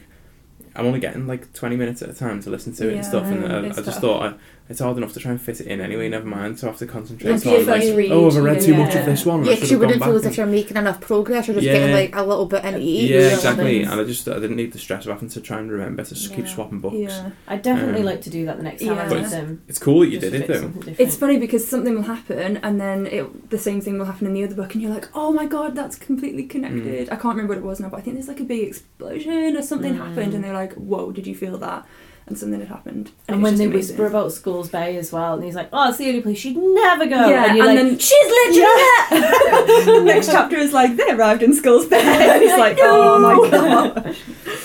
I'm 0.77 0.87
only 0.87 1.01
getting 1.01 1.27
like 1.27 1.53
20 1.55 1.77
minutes 1.77 2.03
at 2.03 2.11
a 2.11 2.15
time 2.15 2.41
to 2.43 2.51
listen 2.51 2.73
to 2.75 2.89
it 2.89 2.95
and 2.95 3.05
stuff 3.05 3.25
and 3.27 3.43
Yeah, 3.43 3.57
I, 3.57 3.59
I 3.59 3.69
just 3.69 3.85
tough. 3.87 4.01
thought 4.01 4.23
I, 4.27 4.35
it's 4.71 4.81
hard 4.81 4.97
enough 4.99 5.13
to 5.15 5.21
try 5.21 5.31
and 5.31 5.41
fit 5.41 5.61
it 5.61 5.67
in 5.67 5.81
anyway 5.81 6.09
never 6.09 6.27
mind 6.27 6.59
so 6.59 6.67
I 6.67 6.71
have 6.71 6.79
to 6.81 6.87
concentrate 6.87 7.31
Once 7.31 7.47
on 7.47 7.53
you 7.53 7.59
like 7.65 7.83
first 7.83 7.97
read, 7.97 8.13
oh 8.13 8.25
have 8.31 8.37
I 8.37 8.41
read 8.53 8.61
too 8.63 8.73
yeah. 8.73 8.79
much 8.85 8.95
of 8.97 9.07
this 9.07 9.25
one 9.25 9.45
Yeah, 9.45 9.53
I 9.53 9.55
because 9.55 9.71
you 9.71 9.79
wouldn't 9.79 10.03
feel 10.05 10.17
as 10.17 10.27
if 10.27 10.37
you're 10.37 10.47
making 10.47 10.77
enough 10.77 11.01
progress. 11.01 11.47
You're 11.49 11.55
just 11.55 11.67
Yeah. 11.67 11.73
getting 11.75 11.95
like 11.95 12.15
a 12.15 12.23
little 12.23 12.47
bit 12.47 12.65
into 12.65 12.81
each. 12.81 13.11
yeah 13.11 13.35
exactly 13.35 13.83
and 13.83 14.01
I 14.01 14.05
just 14.05 14.29
I 14.29 14.35
didn't 14.39 14.57
need 14.57 14.73
the 14.73 14.79
stress 14.79 15.07
of 15.07 15.13
having 15.13 15.29
to 15.31 15.41
try 15.41 15.59
and 15.59 15.71
remember 15.71 16.05
to 16.05 16.15
just 16.15 16.35
keep 16.35 16.47
swapping 16.49 16.81
books 16.81 16.97
yeah 16.97 17.31
I 17.47 17.57
definitely 17.57 18.01
Um, 18.01 18.07
like 18.07 18.23
to 18.23 18.31
do 18.31 18.45
that 18.47 18.57
the 18.59 18.63
next 18.63 18.83
time 18.83 18.93
I 18.93 18.95
yeah. 18.95 19.03
read 19.15 19.23
But 19.23 19.31
them. 19.31 19.63
it's 19.69 19.79
cool 19.79 20.01
that 20.01 20.09
you 20.09 20.21
Just 20.21 20.33
did 20.33 20.43
it 20.43 20.49
though. 20.49 20.73
It's 20.99 21.17
funny 21.17 21.39
because 21.39 21.67
something 21.67 21.95
will 21.95 22.03
happen 22.03 22.59
and 22.59 22.81
then 22.81 23.07
it, 23.07 23.51
the 23.51 23.59
same 23.59 23.81
thing 23.81 23.99
will 23.99 24.07
happen 24.07 24.27
in 24.27 24.35
the 24.35 24.45
other 24.45 24.55
book 24.55 24.75
and 24.75 24.83
you're 24.83 24.93
like, 24.93 25.09
oh 25.15 25.33
my 25.33 25.47
god, 25.47 25.75
that's 25.75 25.97
completely 25.97 26.45
connected. 26.45 27.09
I 27.11 27.17
can't 27.17 27.35
remember 27.37 27.55
what 27.55 27.59
it 27.59 27.65
was 27.65 27.81
now, 27.81 27.89
but 27.89 27.99
I 27.99 28.01
think 28.03 28.17
there's 28.17 28.29
like 28.29 28.41
a 28.41 28.45
big 28.45 28.69
explosion 28.69 29.57
or 29.57 29.63
something 29.63 29.95
Mm. 29.95 29.99
happened 30.07 30.35
and 30.35 30.45
they're 30.45 30.53
like, 30.53 30.75
whoa, 30.75 31.11
did 31.13 31.27
you 31.27 31.35
feel 31.35 31.57
that? 31.59 31.87
And 32.29 32.37
something 32.37 32.61
had 32.61 32.69
happened. 32.69 33.11
And 33.27 33.37
it 33.37 33.41
was 33.41 33.43
when 33.43 33.59
they 33.59 33.65
amazing. 33.65 33.97
whisper 33.97 34.07
about 34.07 34.33
Skulls 34.33 34.69
Bay 34.69 34.97
as 34.99 35.11
well, 35.13 35.35
and 35.35 35.43
he's 35.45 35.55
like, 35.55 35.71
"Oh, 35.73 35.89
it's 35.89 35.97
the 35.99 36.09
only 36.09 36.21
place 36.21 36.37
she'd 36.39 36.57
never 36.59 37.07
go," 37.07 37.27
Yeah, 37.29 37.47
and 37.49 37.57
you're 37.57 37.67
and 37.67 37.77
like, 37.79 37.89
then- 37.89 37.99
"She's 37.99 38.29
literally 38.29 39.85
the 39.99 40.03
next 40.13 40.31
chapter 40.31 40.57
is 40.57 40.73
like, 40.75 40.97
they 40.97 41.11
arrived 41.11 41.43
in 41.43 41.55
Skulls 41.55 41.87
Bay. 41.87 41.99
And 42.29 42.43
it's 42.43 42.59
like, 42.59 42.77
oh 42.81 43.19
my 43.19 43.51
god. 43.51 44.17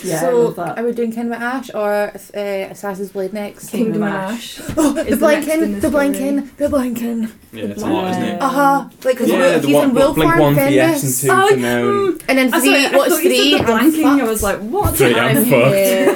Yeah, 0.03 0.17
I 0.17 0.19
so, 0.19 0.39
love 0.49 0.59
are 0.77 0.83
we 0.83 0.91
doing 0.91 1.11
Kingdom 1.13 1.33
of 1.33 1.41
Ash 1.41 1.69
or 1.73 2.11
uh, 2.35 2.39
Assassin's 2.73 3.11
Blade 3.11 3.31
next? 3.31 3.69
Kingdom 3.69 4.01
Kingdom 4.01 4.03
of 4.03 4.09
of 4.09 4.15
Ash. 4.15 4.59
Ash. 4.59 4.73
Oh, 4.75 4.91
the 4.93 5.07
Is 5.07 5.19
the 5.19 5.27
next 5.27 5.47
in 5.47 5.79
blinking, 5.79 5.79
the 5.79 5.81
the 5.81 5.89
story. 5.89 6.41
the 6.57 6.69
blinking. 6.69 7.21
yeah 7.53 7.63
it's 7.65 7.81
a 7.83 7.85
lot 7.87 8.11
isn't 8.11 8.23
it 8.23 8.41
Uh 8.41 8.49
huh. 8.49 8.89
Like, 9.05 9.15
because 9.15 9.29
yeah 9.29 9.57
the 9.59 9.67
he's 9.67 9.75
one 9.75 9.89
in 9.89 9.95
Will 9.95 10.13
blink 10.13 10.29
Farm, 10.31 10.41
one 10.41 10.55
for 10.55 10.67
yes 10.67 11.03
and 11.03 11.13
two 11.13 11.29
Oh, 11.31 11.49
for 11.49 11.55
now 11.55 11.87
and 11.87 12.23
And 12.27 12.37
then 12.37 12.53
I, 12.53 12.59
three, 12.59 12.83
thought, 12.83 12.93
I 12.93 12.97
what's 12.97 13.13
thought 13.13 13.23
you 13.23 13.29
three? 13.29 13.51
said 13.57 13.65
the 13.67 13.71
I'm 13.73 13.91
blanking. 13.93 14.21
I 14.21 14.23
was 14.25 14.43
like, 14.43 14.59
what? 14.59 14.95
Three, 14.97 15.15
I'm 15.15 15.37
I'm 15.37 15.45
fucked. 15.45 15.75
here. 15.75 16.15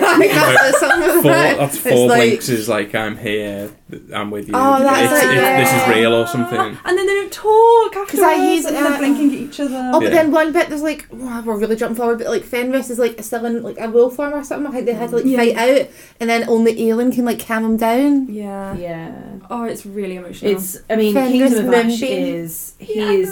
I 1.38 1.54
that's 1.56 1.56
four, 1.56 1.56
about 1.56 1.56
it. 1.56 1.58
that's 1.58 1.76
It's 1.86 1.96
four 1.96 2.08
like- 2.08 2.22
blinks 2.30 2.50
is 2.50 2.70
like 2.70 2.96
I'm 2.96 3.18
here, 3.18 3.72
I'm 4.14 4.32
with 4.32 4.48
you. 4.48 4.54
Oh, 4.56 4.80
that's 4.80 5.04
it's, 5.14 5.24
like- 5.26 5.38
it- 5.38 5.58
this 5.64 5.74
is 5.74 5.96
real 5.96 6.14
or 6.14 6.28
something. 6.28 6.60
And 6.60 6.98
then 6.98 7.06
they 7.08 7.14
don't 7.14 7.32
talk 7.32 7.96
afterwards. 7.96 8.20
I 8.24 8.54
use, 8.54 8.66
and 8.66 8.76
uh, 8.78 8.82
they're 8.90 8.98
blinking 9.00 9.28
at 9.34 9.40
each 9.40 9.60
other. 9.60 9.92
Oh, 9.94 10.00
but 10.00 10.04
Yeah. 10.06 10.10
then 10.22 10.32
one 10.32 10.52
bit 10.54 10.70
there's 10.70 10.82
like 10.82 11.08
wow, 11.12 11.42
we're 11.46 11.58
really 11.58 11.76
jumping 11.76 11.96
forward, 11.98 12.18
but 12.20 12.28
like 12.28 12.44
Fenrys 12.44 12.90
is 12.90 13.00
like 13.00 13.22
still 13.24 13.46
in 13.46 13.64
like 13.64 13.80
a 13.80 13.90
wolf 13.90 14.16
form 14.16 14.34
or 14.34 14.44
something. 14.44 14.68
I 14.72 14.76
think 14.76 14.86
they 14.88 14.94
had 14.94 15.10
to 15.12 15.16
like 15.18 15.26
Yeah. 15.26 15.38
fight 15.38 15.56
out, 15.58 15.88
and 16.20 16.30
then 16.30 16.48
only 16.50 16.76
Aelin 16.76 17.14
can 17.14 17.26
like 17.26 17.46
calm 17.46 17.64
him 17.66 17.78
down. 17.78 18.28
Yeah. 18.30 18.76
yeah, 18.78 19.16
Oh, 19.50 19.64
it's 19.64 19.86
really 19.86 20.16
emotional. 20.18 20.52
it's. 20.52 20.78
I 20.90 20.96
mean, 20.96 21.16
Fenrys 21.16 21.32
Kingdom 21.32 21.68
of 21.68 21.74
Ash 21.74 22.02
is. 22.02 22.74
He 22.80 23.00
Yeah, 23.00 23.12
is. 23.12 23.30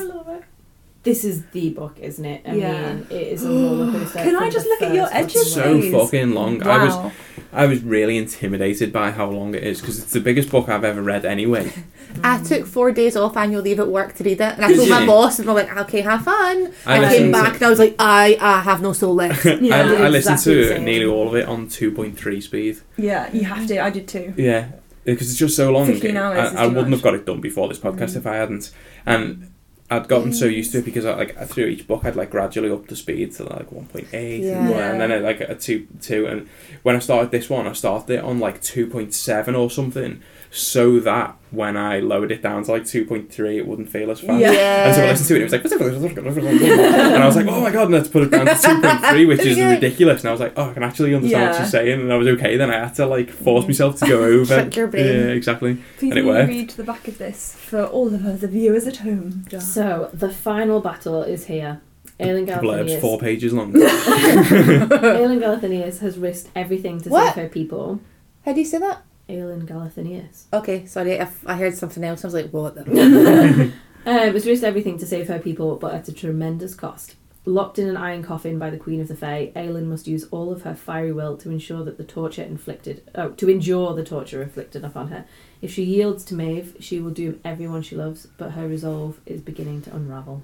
I 1.05 1.09
love 1.09 1.17
it. 1.17 1.19
This 1.21 1.23
is 1.23 1.45
the 1.51 1.69
book, 1.71 1.97
isn't 2.01 2.25
it? 2.25 2.41
I 2.45 2.55
Yeah. 2.55 2.93
mean, 2.93 3.07
it 3.09 3.27
is 3.27 3.43
a 3.45 3.49
roller 3.49 3.91
coaster. 3.99 4.19
Can 4.19 4.35
I 4.35 4.49
just 4.49 4.65
look 4.67 4.81
at 4.81 4.93
your 4.93 5.07
edges, 5.11 5.53
book. 5.55 5.63
so 5.63 5.79
Please. 5.79 5.91
fucking 5.93 6.31
long. 6.33 6.63
I 6.63 6.83
was 6.85 7.11
I 7.53 7.67
was 7.67 7.81
really 7.83 8.17
intimidated 8.17 8.91
by 8.91 9.11
how 9.11 9.29
long 9.29 9.55
it 9.55 9.63
is 9.63 9.79
because 9.79 9.97
it's 9.99 10.11
the 10.11 10.19
biggest 10.19 10.49
book 10.51 10.67
I've 10.67 10.83
ever 10.83 11.01
read 11.01 11.23
anyway. 11.23 11.71
I 12.23 12.43
took 12.43 12.65
four 12.65 12.91
days 12.91 13.15
off 13.15 13.37
annual 13.37 13.61
leave 13.61 13.79
at 13.79 13.87
work 13.87 14.13
to 14.15 14.23
read 14.25 14.41
it, 14.41 14.55
and 14.55 14.65
I 14.65 14.73
told 14.73 14.89
my 14.89 15.05
boss, 15.05 15.39
and 15.39 15.47
we're 15.47 15.53
like, 15.53 15.75
okay, 15.77 16.01
have 16.01 16.23
fun. 16.23 16.73
I 16.85 17.05
I 17.05 17.17
came 17.17 17.31
back 17.31 17.51
to, 17.51 17.55
and 17.55 17.63
I 17.65 17.69
was 17.69 17.79
like, 17.79 17.95
I, 17.99 18.37
I 18.41 18.59
have 18.61 18.81
no 18.81 18.91
soul 18.93 19.15
left. 19.15 19.45
I, 19.45 19.53
Yeah. 19.55 19.75
I 19.77 20.09
listened 20.09 20.33
Exactly 20.35 20.53
to 20.63 20.69
the 20.73 20.79
nearly 20.79 21.05
all 21.05 21.27
of 21.29 21.35
it 21.35 21.47
on 21.47 21.67
2.3 21.67 22.43
speed. 22.43 22.77
Yeah, 22.97 23.31
you 23.31 23.45
have 23.45 23.65
to. 23.67 23.81
I 23.81 23.89
did 23.89 24.07
too. 24.09 24.33
Yeah, 24.37 24.67
because 25.05 25.29
it's 25.29 25.39
just 25.39 25.55
so 25.55 25.71
long. 25.71 25.87
15 25.87 26.17
hours 26.17 26.37
I, 26.39 26.45
is 26.47 26.55
I 26.55 26.65
wouldn't 26.67 26.89
much. 26.89 26.97
have 26.99 27.01
got 27.03 27.15
it 27.15 27.25
done 27.25 27.39
before 27.41 27.67
this 27.69 27.79
podcast 27.79 28.11
Mm. 28.13 28.17
if 28.17 28.27
I 28.27 28.35
hadn't. 28.35 28.71
And 29.05 29.51
I'd 29.89 30.07
gotten 30.07 30.33
so 30.33 30.45
used 30.45 30.71
to 30.71 30.79
it 30.79 30.85
because 30.85 31.05
I, 31.05 31.13
like 31.13 31.37
through 31.47 31.65
each 31.65 31.87
book 31.87 32.05
I'd 32.05 32.15
like 32.15 32.31
gradually 32.31 32.71
up 32.71 32.87
the 32.87 32.95
speed 32.95 33.33
to 33.33 33.43
like 33.43 33.69
1.8 33.69 34.13
and, 34.13 34.43
Yeah. 34.43 34.91
and 34.91 34.99
then 34.99 35.11
at 35.11 35.21
like 35.21 35.41
a 35.41 35.53
2 35.55 35.87
2 36.01 36.25
and 36.25 36.49
when 36.83 36.95
I 36.95 36.99
started 36.99 37.29
this 37.29 37.49
one 37.51 37.67
I 37.67 37.73
started 37.73 38.11
it 38.15 38.23
on 38.23 38.39
like 38.39 38.61
2.7 38.61 39.55
or 39.57 39.69
something 39.69 40.21
so 40.57 40.99
that 41.01 41.35
when 41.51 41.75
I 41.77 41.99
lowered 41.99 42.31
it 42.31 42.41
down 42.41 42.63
to 42.63 42.71
like 42.71 42.83
2.3 42.83 43.57
it 43.57 43.67
wouldn't 43.67 43.89
feel 43.89 44.09
as 44.11 44.19
fast. 44.21 44.39
Yeah. 44.39 44.87
And 44.87 44.95
so 44.95 45.03
I 45.03 45.07
listened 45.09 45.27
to 45.27 45.35
it, 45.35 45.53
and 45.53 45.53
it 45.53 45.83
was 45.83 46.01
like, 46.01 46.17
and 46.17 47.23
I 47.23 47.25
was 47.25 47.35
like, 47.35 47.47
oh 47.47 47.61
my 47.61 47.71
god, 47.71 47.83
and 47.83 47.91
let's 47.93 48.07
put 48.09 48.23
it 48.23 48.31
down 48.31 48.45
to 48.45 48.51
2.3, 48.53 49.27
which 49.27 49.39
is 49.41 49.57
Yeah. 49.57 49.71
ridiculous. 49.71 50.21
And 50.21 50.29
I 50.29 50.31
was 50.31 50.39
like, 50.41 50.53
oh, 50.55 50.69
I 50.69 50.73
can 50.73 50.83
actually 50.83 51.13
understand 51.13 51.43
what 51.49 51.55
Yeah. 51.55 51.61
she's 51.61 51.71
saying, 51.71 52.01
and 52.01 52.11
I 52.13 52.17
was 52.17 52.27
okay. 52.29 52.57
Then 52.57 52.71
I 52.71 52.79
had 52.85 52.95
to 52.95 53.05
like 53.05 53.29
force 53.29 53.65
myself 53.67 53.99
to 53.99 54.07
go 54.07 54.23
over. 54.33 54.61
Trick 54.61 54.75
your 54.75 54.87
brain. 54.87 55.05
Yeah, 55.05 55.27
exactly. 55.33 55.77
Please 55.97 56.11
And 56.11 56.19
it 56.19 56.23
will 56.25 56.33
you 56.33 56.37
worked. 56.39 56.49
read 56.49 56.69
the 56.71 56.83
back 56.83 57.07
of 57.07 57.17
this 57.17 57.55
for 57.55 57.83
all 57.85 58.13
of 58.13 58.25
us, 58.25 58.41
the 58.41 58.47
viewers 58.47 58.87
at 58.87 58.97
home. 58.97 59.45
So 59.59 60.09
the 60.13 60.29
final 60.29 60.79
battle 60.81 61.21
is 61.23 61.45
here. 61.45 61.81
Aelin 62.19 62.47
Galathynius. 62.47 63.01
four 63.01 63.19
pages 63.19 63.51
long. 63.51 63.73
Aelin 63.73 65.39
Galathynius 65.41 65.99
has 65.99 66.17
risked 66.17 66.49
everything 66.55 67.01
to 67.01 67.09
What? 67.09 67.33
save 67.35 67.43
her 67.43 67.49
people. 67.49 67.99
How 68.45 68.53
do 68.53 68.59
you 68.59 68.65
say 68.65 68.77
that? 68.77 69.03
Aelin 69.29 69.65
Galathynius. 69.65 70.45
Okay, 70.53 70.85
sorry, 70.85 71.19
I, 71.19 71.29
I 71.45 71.55
heard 71.55 71.75
something 71.75 72.03
else. 72.03 72.23
I 72.23 72.27
was 72.27 72.33
like, 72.33 72.51
what 72.51 72.75
the? 72.75 73.71
Um, 74.07 74.33
has 74.33 74.45
risked 74.45 74.63
everything 74.63 74.99
to 74.99 75.05
save 75.07 75.29
her 75.29 75.39
people, 75.39 75.77
but 75.77 75.95
at 75.95 76.07
a 76.07 76.13
tremendous 76.13 76.75
cost. 76.75 77.15
Locked 77.43 77.79
in 77.79 77.89
an 77.89 77.97
iron 77.97 78.21
coffin 78.21 78.59
by 78.59 78.69
the 78.69 78.77
Queen 78.77 79.01
of 79.01 79.07
the 79.07 79.15
Fae, 79.15 79.51
Aelin 79.55 79.85
must 79.85 80.07
use 80.07 80.25
all 80.29 80.51
of 80.51 80.61
her 80.61 80.75
fiery 80.75 81.11
will 81.11 81.37
to 81.37 81.49
ensure 81.49 81.83
that 81.83 81.97
the 81.97 82.03
torture 82.03 82.43
inflicted, 82.43 83.01
oh, 83.15 83.29
to 83.29 83.49
endure 83.49 83.95
the 83.95 84.03
torture 84.03 84.43
inflicted 84.43 84.83
upon 84.83 85.07
her. 85.07 85.25
If 85.59 85.73
she 85.73 85.83
yields 85.83 86.23
to 86.25 86.35
Maeve, 86.35 86.75
she 86.79 86.99
will 86.99 87.09
doom 87.09 87.39
everyone 87.43 87.81
she 87.81 87.95
loves, 87.95 88.27
but 88.37 88.51
her 88.51 88.67
resolve 88.67 89.19
is 89.25 89.41
beginning 89.41 89.81
to 89.83 89.95
unravel. 89.95 90.43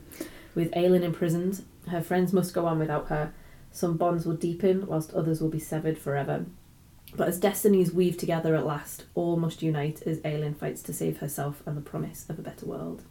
With 0.55 0.71
Aelin 0.71 1.03
imprisoned, 1.03 1.63
her 1.87 2.01
friends 2.01 2.33
must 2.33 2.55
go 2.55 2.65
on 2.65 2.79
without 2.79 3.09
her. 3.09 3.31
Some 3.71 3.97
bonds 3.97 4.25
will 4.25 4.35
deepen, 4.35 4.87
whilst 4.87 5.13
others 5.13 5.39
will 5.39 5.49
be 5.49 5.59
severed 5.59 5.97
forever. 5.99 6.45
But 7.15 7.27
as 7.27 7.39
destinies 7.39 7.91
weave 7.91 8.17
together 8.17 8.55
at 8.55 8.65
last, 8.65 9.05
all 9.15 9.35
must 9.35 9.61
unite 9.61 10.01
as 10.03 10.19
Aelin 10.19 10.55
fights 10.55 10.81
to 10.83 10.93
save 10.93 11.17
herself 11.19 11.61
and 11.65 11.75
the 11.75 11.81
promise 11.81 12.25
of 12.29 12.39
a 12.39 12.41
better 12.41 12.65
world. 12.65 13.03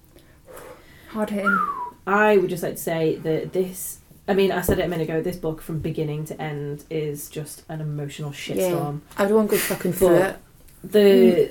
Hard 1.09 1.31
hitting. 1.31 1.59
I 2.07 2.37
would 2.37 2.51
just 2.51 2.63
like 2.63 2.77
to 2.77 2.81
say 2.81 3.17
that 3.17 3.53
this. 3.53 3.99
I 4.27 4.35
mean, 4.35 4.53
I 4.53 4.61
said 4.61 4.79
it 4.79 4.85
a 4.85 4.89
minute 4.89 5.09
ago. 5.09 5.21
This 5.21 5.37
book, 5.37 5.61
from 5.61 5.81
beginning 5.81 6.25
to 6.27 6.41
end, 6.41 6.85
is 6.89 7.29
just 7.29 7.65
an 7.69 7.81
emotional 7.81 8.31
shitstorm. 8.31 9.01
Don't 9.19 9.35
want 9.35 9.51
to 9.51 9.59
fucking 9.59 9.93
But- 9.93 10.13
it. 10.13 10.37
The 10.83 10.99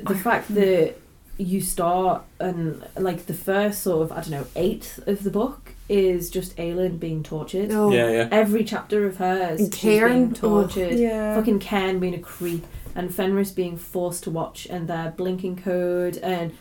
mm. 0.02 0.08
the 0.08 0.16
fact 0.16 0.54
that 0.56 0.96
you 1.38 1.62
start 1.62 2.24
and 2.40 2.84
like 2.98 3.28
the 3.28 3.34
first 3.34 3.84
sort 3.84 4.02
of 4.04 4.12
I 4.12 4.22
don't 4.22 4.32
know 4.32 4.48
eighth 4.56 5.06
of 5.08 5.24
the 5.24 5.30
book 5.30 5.74
is 5.90 6.30
just 6.30 6.56
Aelin 6.58 7.00
being 7.00 7.24
tortured. 7.24 7.70
No. 7.70 7.92
yeah, 7.92 8.10
yeah. 8.12 8.30
Every 8.32 8.64
chapter 8.64 9.06
of 9.08 9.18
hers, 9.18 9.60
And 9.60 9.74
she's 9.74 9.84
being 9.84 10.00
Cairn, 10.00 10.32
oh. 10.38 10.62
tortured. 10.62 11.00
Yeah. 11.00 11.36
Fucking 11.36 11.60
Cairn 11.60 12.00
being 12.00 12.14
a 12.14 12.20
creep 12.20 12.66
and 12.96 13.10
Fenrys 13.10 13.54
being 13.54 13.78
forced 13.78 14.24
to 14.24 14.32
watch 14.32 14.68
and 14.68 14.88
their 14.88 15.12
blinking 15.12 15.58
code 15.58 16.18
and 16.18 16.56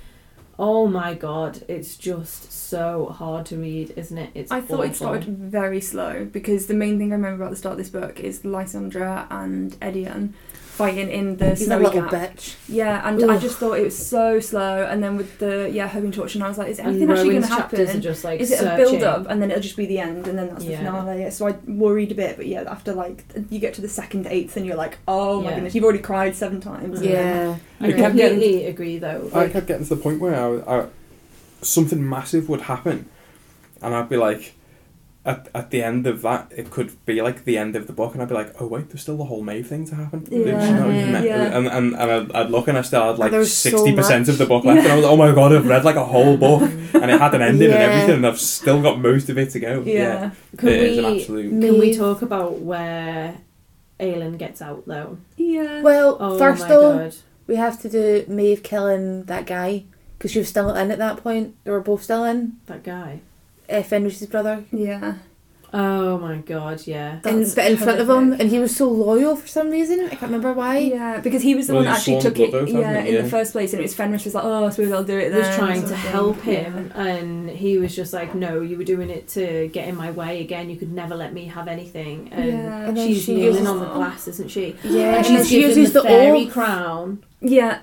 oh 0.59 0.89
my 0.89 1.15
god, 1.15 1.65
it's 1.69 1.97
just 1.97 2.51
so 2.53 3.15
hard 3.17 3.47
to 3.47 3.57
read, 3.57 3.93
isn't 3.97 4.19
it? 4.19 4.31
It's 4.35 4.51
I 4.51 4.61
thought 4.61 4.87
it 4.87 4.97
started 4.97 5.39
very 5.39 5.81
slow 5.81 6.25
because 6.25 6.67
the 6.67 6.75
main 6.75 6.99
thing 6.99 7.13
I 7.13 7.17
remember 7.17 7.43
about 7.43 7.51
the 7.51 7.57
start 7.57 7.75
of 7.75 7.79
this 7.79 7.91
book 7.91 8.19
is 8.21 8.45
Lysandra 8.45 9.27
and 9.31 9.73
Aedion 9.81 10.33
fighting 10.79 11.11
in 11.11 11.37
the 11.37 11.51
He's 11.51 11.63
a 11.63 11.65
snowy 11.67 11.85
little 11.85 12.03
gap. 12.03 12.13
bitch. 12.37 12.55
Yeah, 12.69 13.07
and 13.07 13.31
I 13.31 13.37
just 13.39 13.59
thought 13.59 13.73
it 13.79 13.83
was 13.85 13.99
so 13.99 14.39
slow. 14.39 14.85
And 14.91 15.03
then 15.03 15.17
with 15.17 15.39
the 15.39 15.69
yeah 15.71 15.89
her 15.89 16.01
being 16.01 16.13
tortured, 16.13 16.37
and 16.37 16.45
I 16.45 16.49
was 16.49 16.57
like, 16.57 16.69
is 16.69 16.79
anything 16.79 17.09
mm, 17.09 17.13
actually 17.13 17.31
going 17.31 17.43
Rowan's 17.43 17.49
to 17.51 17.57
chapters 17.57 17.81
are 17.81 17.87
happen? 17.87 18.01
just 18.03 18.25
like 18.25 18.41
Is 18.41 18.51
it 18.53 18.63
a 18.65 18.77
build 18.77 19.03
up 19.03 19.27
and 19.29 19.43
then 19.43 19.51
it'll 19.51 19.63
just 19.63 19.77
be 19.77 19.87
the 19.87 19.99
end 19.99 20.27
and 20.29 20.39
then 20.39 20.49
that's 20.49 20.65
the 20.65 20.71
Yeah. 20.71 20.79
finale? 20.79 21.31
So 21.33 21.49
I 21.49 21.53
worried 21.67 22.13
a 22.13 22.15
bit, 22.15 22.37
but 22.37 22.47
yeah, 22.47 22.63
after 22.67 22.95
like 22.95 23.25
you 23.51 23.59
get 23.59 23.75
to 23.75 23.81
the 23.81 23.89
second 23.89 24.27
eighth 24.29 24.57
and 24.57 24.65
you're 24.65 24.77
like, 24.77 24.99
oh 25.09 25.43
my 25.43 25.49
Yeah. 25.51 25.55
goodness, 25.57 25.75
you've 25.75 25.85
already 25.85 25.99
cried 25.99 26.37
seven 26.37 26.61
times. 26.61 27.03
Yeah. 27.03 27.57
I 27.81 27.89
It 27.89 27.97
kept 27.97 28.17
getting- 28.17 28.39
completely 28.39 28.67
agree 28.67 28.99
though. 28.99 29.31
I 29.35 29.49
kept 29.49 29.67
getting 29.67 29.85
to 29.87 29.95
the 29.95 30.01
point 30.01 30.21
where 30.21 30.35
I, 30.35 30.81
I, 30.81 30.87
something 31.63 32.09
massive 32.09 32.49
would 32.49 32.63
happen, 32.63 33.07
and 33.83 33.95
I'd 33.95 34.09
be 34.09 34.17
like, 34.17 34.55
at, 35.29 35.49
at 35.55 35.71
the 35.71 35.83
end 35.83 36.07
of 36.07 36.23
that, 36.23 36.51
it 36.57 36.71
could 36.71 36.91
be 37.05 37.21
like 37.21 37.45
the 37.45 37.59
end 37.59 37.77
of 37.77 37.87
the 37.87 37.93
book, 37.93 38.15
and 38.15 38.23
I'd 38.23 38.29
be 38.29 38.35
like, 38.35 38.55
oh 38.61 38.67
wait, 38.67 38.89
there's 38.89 39.03
still 39.03 39.19
the 39.19 39.25
whole 39.25 39.43
Maeve 39.43 39.67
thing 39.69 39.87
to 39.89 39.95
happen. 39.95 40.27
Yeah. 40.31 40.39
It's 40.39 41.13
not 41.15 41.23
Yeah. 41.25 41.57
And, 41.57 41.67
and, 41.69 41.95
and 41.95 42.11
I'd, 42.11 42.33
I'd 42.33 42.51
look 42.51 42.67
and 42.67 42.79
I 42.79 42.83
still 42.83 43.03
had 43.05 43.19
like 43.19 43.31
There's 43.31 43.53
so 43.53 43.71
60% 43.87 44.29
of 44.29 44.39
the 44.39 44.47
book 44.47 44.65
left, 44.65 44.81
and 44.85 44.89
I 44.93 44.97
was 44.97 45.05
like, 45.05 45.13
oh 45.13 45.17
my 45.17 45.33
god, 45.33 45.53
I've 45.53 45.67
read 45.67 45.85
like 45.85 45.97
a 45.97 46.05
whole 46.05 46.37
book, 46.39 46.63
and 46.95 47.11
it 47.11 47.21
had 47.21 47.35
an 47.35 47.43
ending 47.43 47.71
and 47.71 47.83
everything, 47.83 48.17
and 48.17 48.27
I've 48.27 48.41
still 48.41 48.81
got 48.81 49.01
most 49.01 49.29
of 49.29 49.37
it 49.37 49.51
to 49.51 49.61
go. 49.61 49.83
Yeah. 49.83 50.31
Can 50.57 50.69
It 50.71 50.83
is 50.83 50.97
we 50.97 51.05
an 51.05 51.15
absolute- 51.17 51.51
can 51.61 51.79
we 51.79 51.95
talk 51.95 52.23
about 52.23 52.59
where 52.61 53.37
Aelin 54.01 54.39
gets 54.39 54.63
out 54.63 54.85
though? 54.87 55.19
Yeah. 55.37 55.83
Well, 55.83 56.17
Oh 56.19 56.39
first 56.39 56.63
my 56.63 56.69
though, 56.69 57.11
we 57.47 57.57
have 57.57 57.81
to 57.83 57.89
do 57.89 58.25
Maeve 58.29 58.63
killing 58.63 59.25
that 59.25 59.45
guy 59.47 59.85
because 60.17 60.33
she 60.33 60.39
was 60.39 60.49
still 60.49 60.75
in 60.75 60.91
at 60.91 60.99
that 60.99 61.19
point. 61.19 61.55
They 61.65 61.71
were 61.71 61.81
both 61.81 62.03
still 62.03 62.25
in. 62.25 62.59
That 62.67 62.83
guy. 62.83 63.21
Uh, 63.69 63.83
Fenrys's 63.83 64.27
brother, 64.27 64.65
yeah. 64.73 65.15
Oh 65.71 66.17
my 66.17 66.39
god, 66.39 66.87
yeah. 66.87 67.21
and 67.27 67.43
That's 67.43 67.55
but 67.55 67.71
in 67.71 67.77
front 67.77 68.01
of 68.01 68.09
him, 68.09 68.33
and 68.33 68.49
he 68.49 68.59
was 68.59 68.75
so 68.75 68.89
loyal 68.89 69.37
for 69.37 69.47
some 69.47 69.69
reason. 69.69 70.01
I 70.07 70.09
can't 70.09 70.23
remember 70.23 70.55
why. 70.55 70.79
Yeah, 70.79 71.21
because 71.21 71.43
he 71.43 71.55
was 71.55 71.67
the 71.67 71.75
Well, 71.75 71.85
one 71.85 71.93
that 71.93 71.99
he's 71.99 72.09
actually 72.09 72.21
sworn 72.23 72.35
took 72.35 72.41
it. 72.41 72.51
blood 72.53 72.63
oath, 72.63 72.69
Yeah, 72.71 72.81
hasn't 72.89 73.03
he? 73.05 73.09
in 73.11 73.15
Yeah. 73.17 73.21
the 73.23 73.29
first 73.29 73.53
place, 73.53 73.73
and 73.75 73.81
it 73.81 73.83
was 73.83 73.95
Fenrys 73.95 74.25
was 74.25 74.35
like, 74.35 74.45
"Oh, 74.45 74.65
I 74.65 74.71
suppose 74.71 74.93
I'll 74.93 75.05
do 75.05 75.19
it." 75.19 75.29
Then. 75.29 75.39
was 75.41 75.57
trying 75.57 75.81
sort 75.87 75.89
to 75.89 75.95
of 75.97 76.01
thing. 76.01 76.11
help 76.11 76.47
Yeah. 76.47 76.53
him 76.55 76.93
and 76.95 77.51
he 77.51 77.77
was 77.77 77.95
just 77.95 78.15
like, 78.15 78.35
No, 78.35 78.63
you 78.63 78.79
were 78.79 78.85
doing 78.85 79.11
it 79.11 79.29
to 79.29 79.69
get 79.71 79.87
in 79.87 79.95
my 79.95 80.11
way 80.11 80.41
again, 80.41 80.71
you 80.71 80.77
could 80.77 80.91
never 80.91 81.15
let 81.15 81.35
me 81.35 81.45
have 81.45 81.69
anything 81.69 82.31
and 82.33 82.47
Yeah. 82.47 82.87
And 82.89 82.97
then 82.97 83.07
she's 83.09 83.25
she 83.25 83.35
kneeling 83.35 83.53
uses- 83.57 83.67
on 83.69 83.81
the 83.81 83.87
glass, 83.87 84.27
isn't 84.27 84.51
she? 84.51 84.75
Yeah, 84.85 85.09
And 85.09 85.17
and 85.19 85.27
she's 85.27 85.37
then 85.37 85.47
she 85.47 85.61
given 85.61 85.79
uses 85.81 85.93
the 85.93 86.01
the 86.01 86.09
fairy 86.09 86.47
oath. 86.47 86.53
crown. 86.55 87.19
Yeah, 87.43 87.79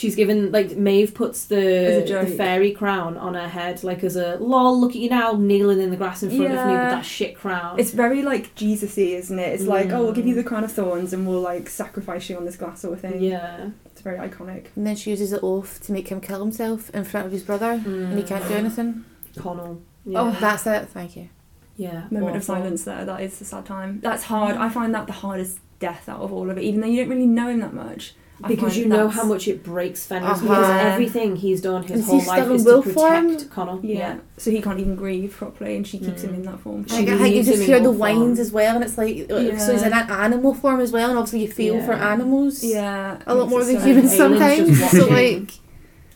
She's 0.00 0.16
given 0.16 0.50
like 0.50 0.76
Maeve 0.78 1.12
puts 1.12 1.44
the 1.44 2.04
the 2.08 2.34
fairy 2.38 2.72
crown 2.72 3.18
on 3.18 3.34
her 3.34 3.48
head 3.48 3.84
like 3.84 4.02
as 4.02 4.16
a 4.16 4.36
lol, 4.38 4.80
look 4.80 4.92
at 4.92 4.96
you 4.96 5.10
now 5.10 5.32
kneeling 5.32 5.78
in 5.78 5.90
the 5.90 5.96
grass 5.98 6.22
in 6.22 6.30
front 6.30 6.44
of 6.54 6.66
me 6.66 6.72
with 6.72 6.90
that 6.96 7.04
shit 7.04 7.36
crown. 7.36 7.78
it's 7.78 7.90
very 7.90 8.22
like 8.22 8.54
Jesus-y, 8.54 9.02
isn't 9.22 9.38
it? 9.38 9.52
It's 9.52 9.64
like, 9.64 9.90
"Oh, 9.90 10.02
we'll 10.04 10.14
give 10.14 10.26
you 10.26 10.32
Mm. 10.34 10.42
the 10.42 10.44
crown 10.44 10.64
of 10.64 10.72
thorns, 10.72 11.12
and 11.12 11.28
we'll 11.28 11.42
like 11.42 11.68
sacrifice 11.68 12.30
you 12.30 12.38
on 12.38 12.46
this 12.46 12.56
glass 12.56 12.80
sort 12.80 12.94
of 12.94 13.00
thing." 13.02 13.20
yeah. 13.22 13.70
it's 13.84 14.00
very 14.00 14.16
iconic. 14.16 14.66
And 14.74 14.86
then 14.86 14.96
she 14.96 15.10
uses 15.10 15.30
it 15.34 15.42
off 15.42 15.78
to 15.82 15.92
make 15.92 16.08
him 16.08 16.22
kill 16.22 16.40
himself 16.40 16.88
in 16.94 17.04
front 17.04 17.26
of 17.26 17.32
his 17.32 17.42
brother, 17.42 17.72
and 17.84 18.16
he 18.16 18.22
can't 18.24 18.44
do 18.48 18.54
Mm. 18.54 18.64
anything. 18.64 19.04
Connall. 19.38 19.82
Oh, 20.16 20.34
That's 20.40 20.66
it. 20.66 20.88
Thank 20.88 21.14
you. 21.18 21.28
yeah. 21.76 22.04
Moment 22.10 22.36
of 22.36 22.44
silence 22.44 22.84
there. 22.84 23.04
That 23.04 23.20
is 23.20 23.38
a 23.42 23.44
sad 23.44 23.66
time. 23.66 24.00
That's 24.02 24.24
hard. 24.24 24.56
I 24.56 24.70
find 24.70 24.94
that 24.94 25.06
the 25.08 25.12
hardest 25.12 25.58
death 25.78 26.08
out 26.08 26.20
of 26.20 26.32
all 26.32 26.48
of 26.50 26.56
it, 26.56 26.64
even 26.64 26.80
though 26.80 26.86
you 26.86 27.02
don't 27.02 27.10
really 27.10 27.26
know 27.26 27.48
him 27.48 27.60
that 27.60 27.74
much. 27.74 28.14
I 28.42 28.48
Because 28.48 28.76
you 28.76 28.86
know 28.86 29.08
how 29.08 29.24
much 29.24 29.46
it 29.48 29.62
breaks 29.62 30.06
Fenrys 30.08 30.22
Uh-huh. 30.22 30.40
because 30.42 30.70
everything 30.70 31.36
he's 31.36 31.60
done 31.60 31.82
his 31.82 32.00
Is 32.00 32.06
he 32.06 32.10
whole 32.18 32.26
life 32.26 32.50
is 32.50 32.64
to 32.64 32.70
will 32.70 32.82
protect 32.82 32.98
form? 32.98 33.36
Connall. 33.50 33.80
Yeah. 33.82 34.16
so 34.38 34.50
he 34.50 34.62
can't 34.62 34.80
even 34.80 34.96
grieve 34.96 35.34
properly, 35.36 35.76
and 35.76 35.86
she 35.86 35.98
keeps 35.98 36.22
him 36.22 36.30
Mm. 36.30 36.34
in 36.36 36.42
that 36.44 36.60
form. 36.60 36.86
She 36.86 36.96
Like, 36.96 37.08
I 37.08 37.18
think 37.18 37.36
you 37.36 37.42
just 37.42 37.62
hear 37.64 37.80
the 37.80 37.90
whines 37.90 38.18
form. 38.18 38.40
as 38.40 38.52
well, 38.52 38.74
and 38.76 38.84
it's 38.84 38.96
like 38.96 39.26
so 39.28 39.38
he's 39.72 39.82
in 39.82 39.92
an 39.92 40.10
animal 40.10 40.54
form 40.54 40.80
as 40.80 40.90
well, 40.92 41.10
and 41.10 41.18
obviously 41.18 41.42
you 41.42 41.48
feel 41.52 41.82
for 41.82 41.92
animals. 41.92 42.64
Yeah, 42.64 43.18
A 43.26 43.34
lot 43.34 43.48
more 43.50 43.62
than 43.64 43.78
so- 43.78 43.86
humans 43.86 44.16
sometimes. 44.16 44.90
So 44.90 45.06
like, 45.08 45.52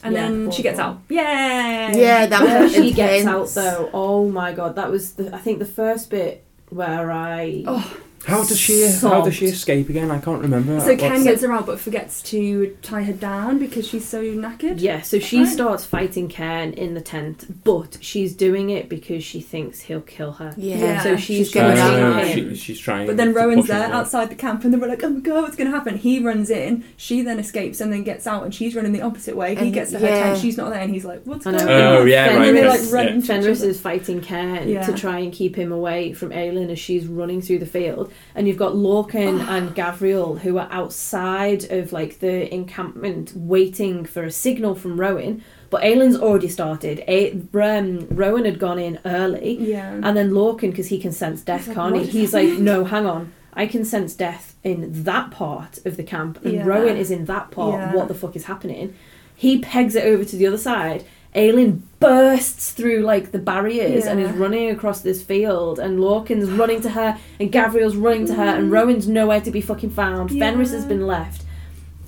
And 0.02 0.12
Yeah, 0.14 0.28
then 0.28 0.50
she 0.50 0.62
gets 0.62 0.78
awful. 0.78 0.96
out. 0.96 1.00
Yay! 1.08 1.92
yeah, 2.02 2.26
that 2.26 2.42
Where 2.42 2.62
was 2.64 2.74
she 2.74 2.92
gets 2.92 3.26
out 3.26 3.48
though, 3.48 3.88
oh 3.94 4.28
my 4.28 4.52
god, 4.52 4.76
that 4.76 4.90
was 4.90 5.12
the 5.14 5.34
I 5.34 5.38
think 5.38 5.58
the 5.60 5.64
first 5.80 6.10
bit 6.10 6.44
where 6.68 7.10
I 7.10 7.64
Oh, 7.66 7.96
How 8.26 8.42
does 8.44 8.58
she? 8.58 8.86
How 9.02 9.22
does 9.22 9.34
she 9.34 9.46
escape 9.46 9.88
again? 9.90 10.10
I 10.10 10.18
can't 10.18 10.40
remember. 10.40 10.80
So 10.80 10.86
What's- 10.88 11.00
Cairn 11.00 11.24
gets 11.24 11.42
her 11.42 11.52
out, 11.52 11.66
but 11.66 11.78
forgets 11.78 12.22
to 12.22 12.74
tie 12.82 13.02
her 13.02 13.12
down 13.12 13.58
because 13.58 13.86
she's 13.86 14.06
so 14.06 14.22
knackered. 14.22 14.80
Yeah, 14.80 15.02
so 15.02 15.18
she 15.18 15.40
Right. 15.40 15.48
starts 15.48 15.84
fighting 15.84 16.28
Cairn 16.28 16.72
in 16.72 16.94
the 16.94 17.00
tent, 17.00 17.62
but 17.64 17.98
she's 18.00 18.34
doing 18.34 18.70
it 18.70 18.88
because 18.88 19.22
she 19.22 19.40
thinks 19.40 19.82
he'll 19.82 20.00
kill 20.00 20.32
her. 20.32 20.54
Yeah. 20.56 20.76
Yeah. 20.76 21.02
So 21.02 21.16
she's, 21.16 21.24
She's 21.48 21.52
gonna 21.54 21.74
gonna 21.76 21.90
shoot 21.90 22.02
Uh, 22.02 22.24
him. 22.24 22.50
she, 22.50 22.56
she's 22.56 22.78
trying. 22.78 23.06
But 23.06 23.16
then 23.18 23.28
to 23.28 23.32
Rowan's 23.34 23.62
push 23.62 23.70
him 23.70 23.76
there 23.78 23.86
away. 23.88 23.96
outside 23.96 24.30
the 24.30 24.34
camp, 24.36 24.64
and 24.64 24.72
then 24.72 24.80
we're 24.80 24.88
like, 24.88 25.04
"Oh 25.04 25.10
my 25.10 25.20
god, 25.20 25.42
what's 25.42 25.56
going 25.56 25.70
to 25.70 25.76
happen?" 25.76 25.98
He 25.98 26.18
runs 26.18 26.48
in. 26.50 26.84
She 26.96 27.20
then 27.22 27.38
escapes 27.38 27.80
and 27.80 27.92
then 27.92 28.04
gets 28.04 28.26
out, 28.26 28.42
and 28.44 28.54
she's 28.54 28.74
running 28.74 28.92
the 28.92 29.02
opposite 29.02 29.36
way. 29.36 29.54
He 29.54 29.66
And- 29.66 29.74
gets 29.74 29.90
to 29.90 29.98
her 29.98 30.06
yeah. 30.06 30.22
tent. 30.24 30.38
She's 30.38 30.56
not 30.56 30.70
there, 30.70 30.80
and 30.80 30.92
he's 30.92 31.04
like, 31.04 31.20
"What's 31.24 31.46
I 31.46 31.52
going 31.52 31.62
on?" 31.64 31.70
Oh, 31.70 32.04
yeah, 32.04 32.28
Fen- 32.28 32.38
right, 32.38 32.48
and 32.48 32.56
they 32.56 32.60
then, 32.62 32.70
okay. 32.70 32.82
like 32.84 32.92
run 32.92 33.04
Yeah. 33.06 33.12
into 33.14 33.24
each 33.24 33.30
Fenrys 33.44 33.58
other. 33.60 33.68
is 33.68 33.80
fighting 33.80 34.20
Cairn 34.20 34.68
Yeah. 34.68 34.82
to 34.86 34.92
try 34.94 35.18
and 35.18 35.32
keep 35.32 35.56
him 35.56 35.70
away 35.72 36.12
from 36.12 36.30
Aelin 36.30 36.70
as 36.70 36.78
she's 36.78 37.06
running 37.06 37.42
through 37.42 37.58
the 37.58 37.66
field. 37.66 38.10
And 38.34 38.48
you've 38.48 38.56
got 38.56 38.72
Lorcan 38.74 39.40
and 39.46 39.74
Gavriel 39.74 40.38
who 40.40 40.58
are 40.58 40.68
outside 40.70 41.64
of 41.70 41.92
like 41.92 42.18
the 42.20 42.52
encampment 42.52 43.32
waiting 43.34 44.04
for 44.04 44.24
a 44.24 44.30
signal 44.30 44.74
from 44.74 44.98
Rowan. 45.00 45.42
But 45.70 45.84
Aelin's 45.84 46.16
already 46.16 46.48
started. 46.48 47.02
A- 47.08 47.32
um, 47.54 48.06
Rowan 48.10 48.44
had 48.44 48.58
gone 48.58 48.78
in 48.78 49.00
early. 49.04 49.56
Yeah. 49.58 49.92
And 50.02 50.16
then 50.16 50.30
Lorcan, 50.30 50.70
because 50.70 50.88
he 50.88 51.00
can 51.00 51.12
sense 51.12 51.42
death, 51.42 51.66
like, 51.66 51.74
can't 51.76 51.96
he? 51.96 52.04
He's 52.04 52.32
like, 52.32 52.46
happening?" 52.48 52.64
no, 52.64 52.84
hang 52.84 53.06
on. 53.06 53.32
I 53.54 53.66
can 53.66 53.84
sense 53.84 54.14
death 54.14 54.56
in 54.64 55.04
that 55.04 55.30
part 55.30 55.78
of 55.84 55.96
the 55.96 56.02
camp, 56.02 56.44
and 56.44 56.54
Yeah. 56.54 56.66
Rowan 56.66 56.96
is 56.96 57.10
in 57.10 57.24
that 57.26 57.50
part. 57.50 57.74
Yeah. 57.80 57.94
What 57.94 58.08
the 58.08 58.14
fuck 58.14 58.34
is 58.36 58.44
happening? 58.44 58.94
He 59.36 59.58
pegs 59.58 59.94
it 59.94 60.04
over 60.04 60.24
to 60.24 60.36
the 60.36 60.46
other 60.46 60.58
side. 60.58 61.04
Aelin 61.34 61.80
bursts 61.98 62.70
through 62.72 63.00
like 63.00 63.32
the 63.32 63.38
barriers 63.38 64.06
and 64.06 64.20
is 64.20 64.30
running 64.32 64.70
across 64.70 65.00
this 65.00 65.22
field, 65.22 65.78
and 65.78 65.98
Lorcan's 66.00 66.48
running 66.50 66.80
to 66.82 66.90
her, 66.90 67.18
and 67.40 67.50
Gavriel's 67.50 67.96
running 67.96 68.26
to 68.26 68.34
her, 68.34 68.44
and 68.44 68.68
Mm. 68.70 68.72
Rowan's 68.72 69.08
nowhere 69.08 69.40
to 69.40 69.50
be 69.50 69.60
fucking 69.60 69.90
found. 69.90 70.30
Yeah. 70.30 70.52
Fenrys 70.52 70.70
has 70.72 70.84
been 70.84 71.06
left. 71.06 71.42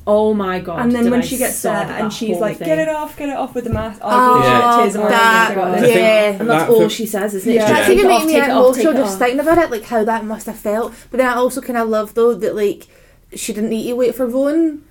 Oh 0.09 0.33
my 0.35 0.61
god! 0.61 0.79
and 0.83 0.93
then 0.93 1.11
when 1.11 1.19
I 1.21 1.25
she 1.25 1.37
gets 1.37 1.61
there 1.63 1.73
and 1.75 2.13
she's 2.13 2.39
like, 2.39 2.59
thing. 2.59 2.69
"Get 2.69 2.79
it 2.79 2.89
off, 2.89 3.17
get 3.17 3.29
it 3.29 3.35
off 3.37 3.57
with 3.57 3.65
the 3.65 3.71
mask." 3.71 3.99
Oh, 4.05 4.41
Yeah. 4.41 4.83
it 4.85 4.87
is, 4.87 4.95
that, 4.95 5.51
anything 5.51 5.59
like 5.65 5.67
I 5.67 5.81
this. 5.81 5.81
think- 5.81 5.97
yeah. 5.99 6.25
And 6.39 6.49
that's 6.51 6.63
That- 6.69 6.71
all 6.71 6.89
she 6.89 7.07
says, 7.07 7.35
isn't 7.35 7.51
it? 7.51 7.55
Yeah. 7.57 7.67
She's 7.67 7.75
That's 7.75 7.89
like, 7.89 7.99
even 7.99 8.11
"Take 8.11 8.21
it 8.23 8.27
making 8.27 8.27
me 8.29 8.41
off, 8.41 8.47
take 8.77 8.85
emotional 8.85 8.93
just 9.03 9.15
off." 9.15 9.19
thinking 9.19 9.41
about 9.41 9.59
it, 9.59 9.71
like 9.73 9.83
how 9.83 10.05
that 10.05 10.25
must 10.25 10.47
have 10.47 10.55
felt. 10.59 10.93
But 11.11 11.17
then 11.19 11.27
I 11.27 11.35
also 11.35 11.61
kind 11.61 11.77
of 11.77 11.89
love 11.89 12.15
though 12.15 12.35
that 12.35 12.55
like 12.55 12.87
she 13.35 13.53
didn't 13.53 13.71
need 13.71 13.89
to 13.89 13.95
wait 13.97 14.15
for 14.15 14.27
Rowan. 14.29 14.83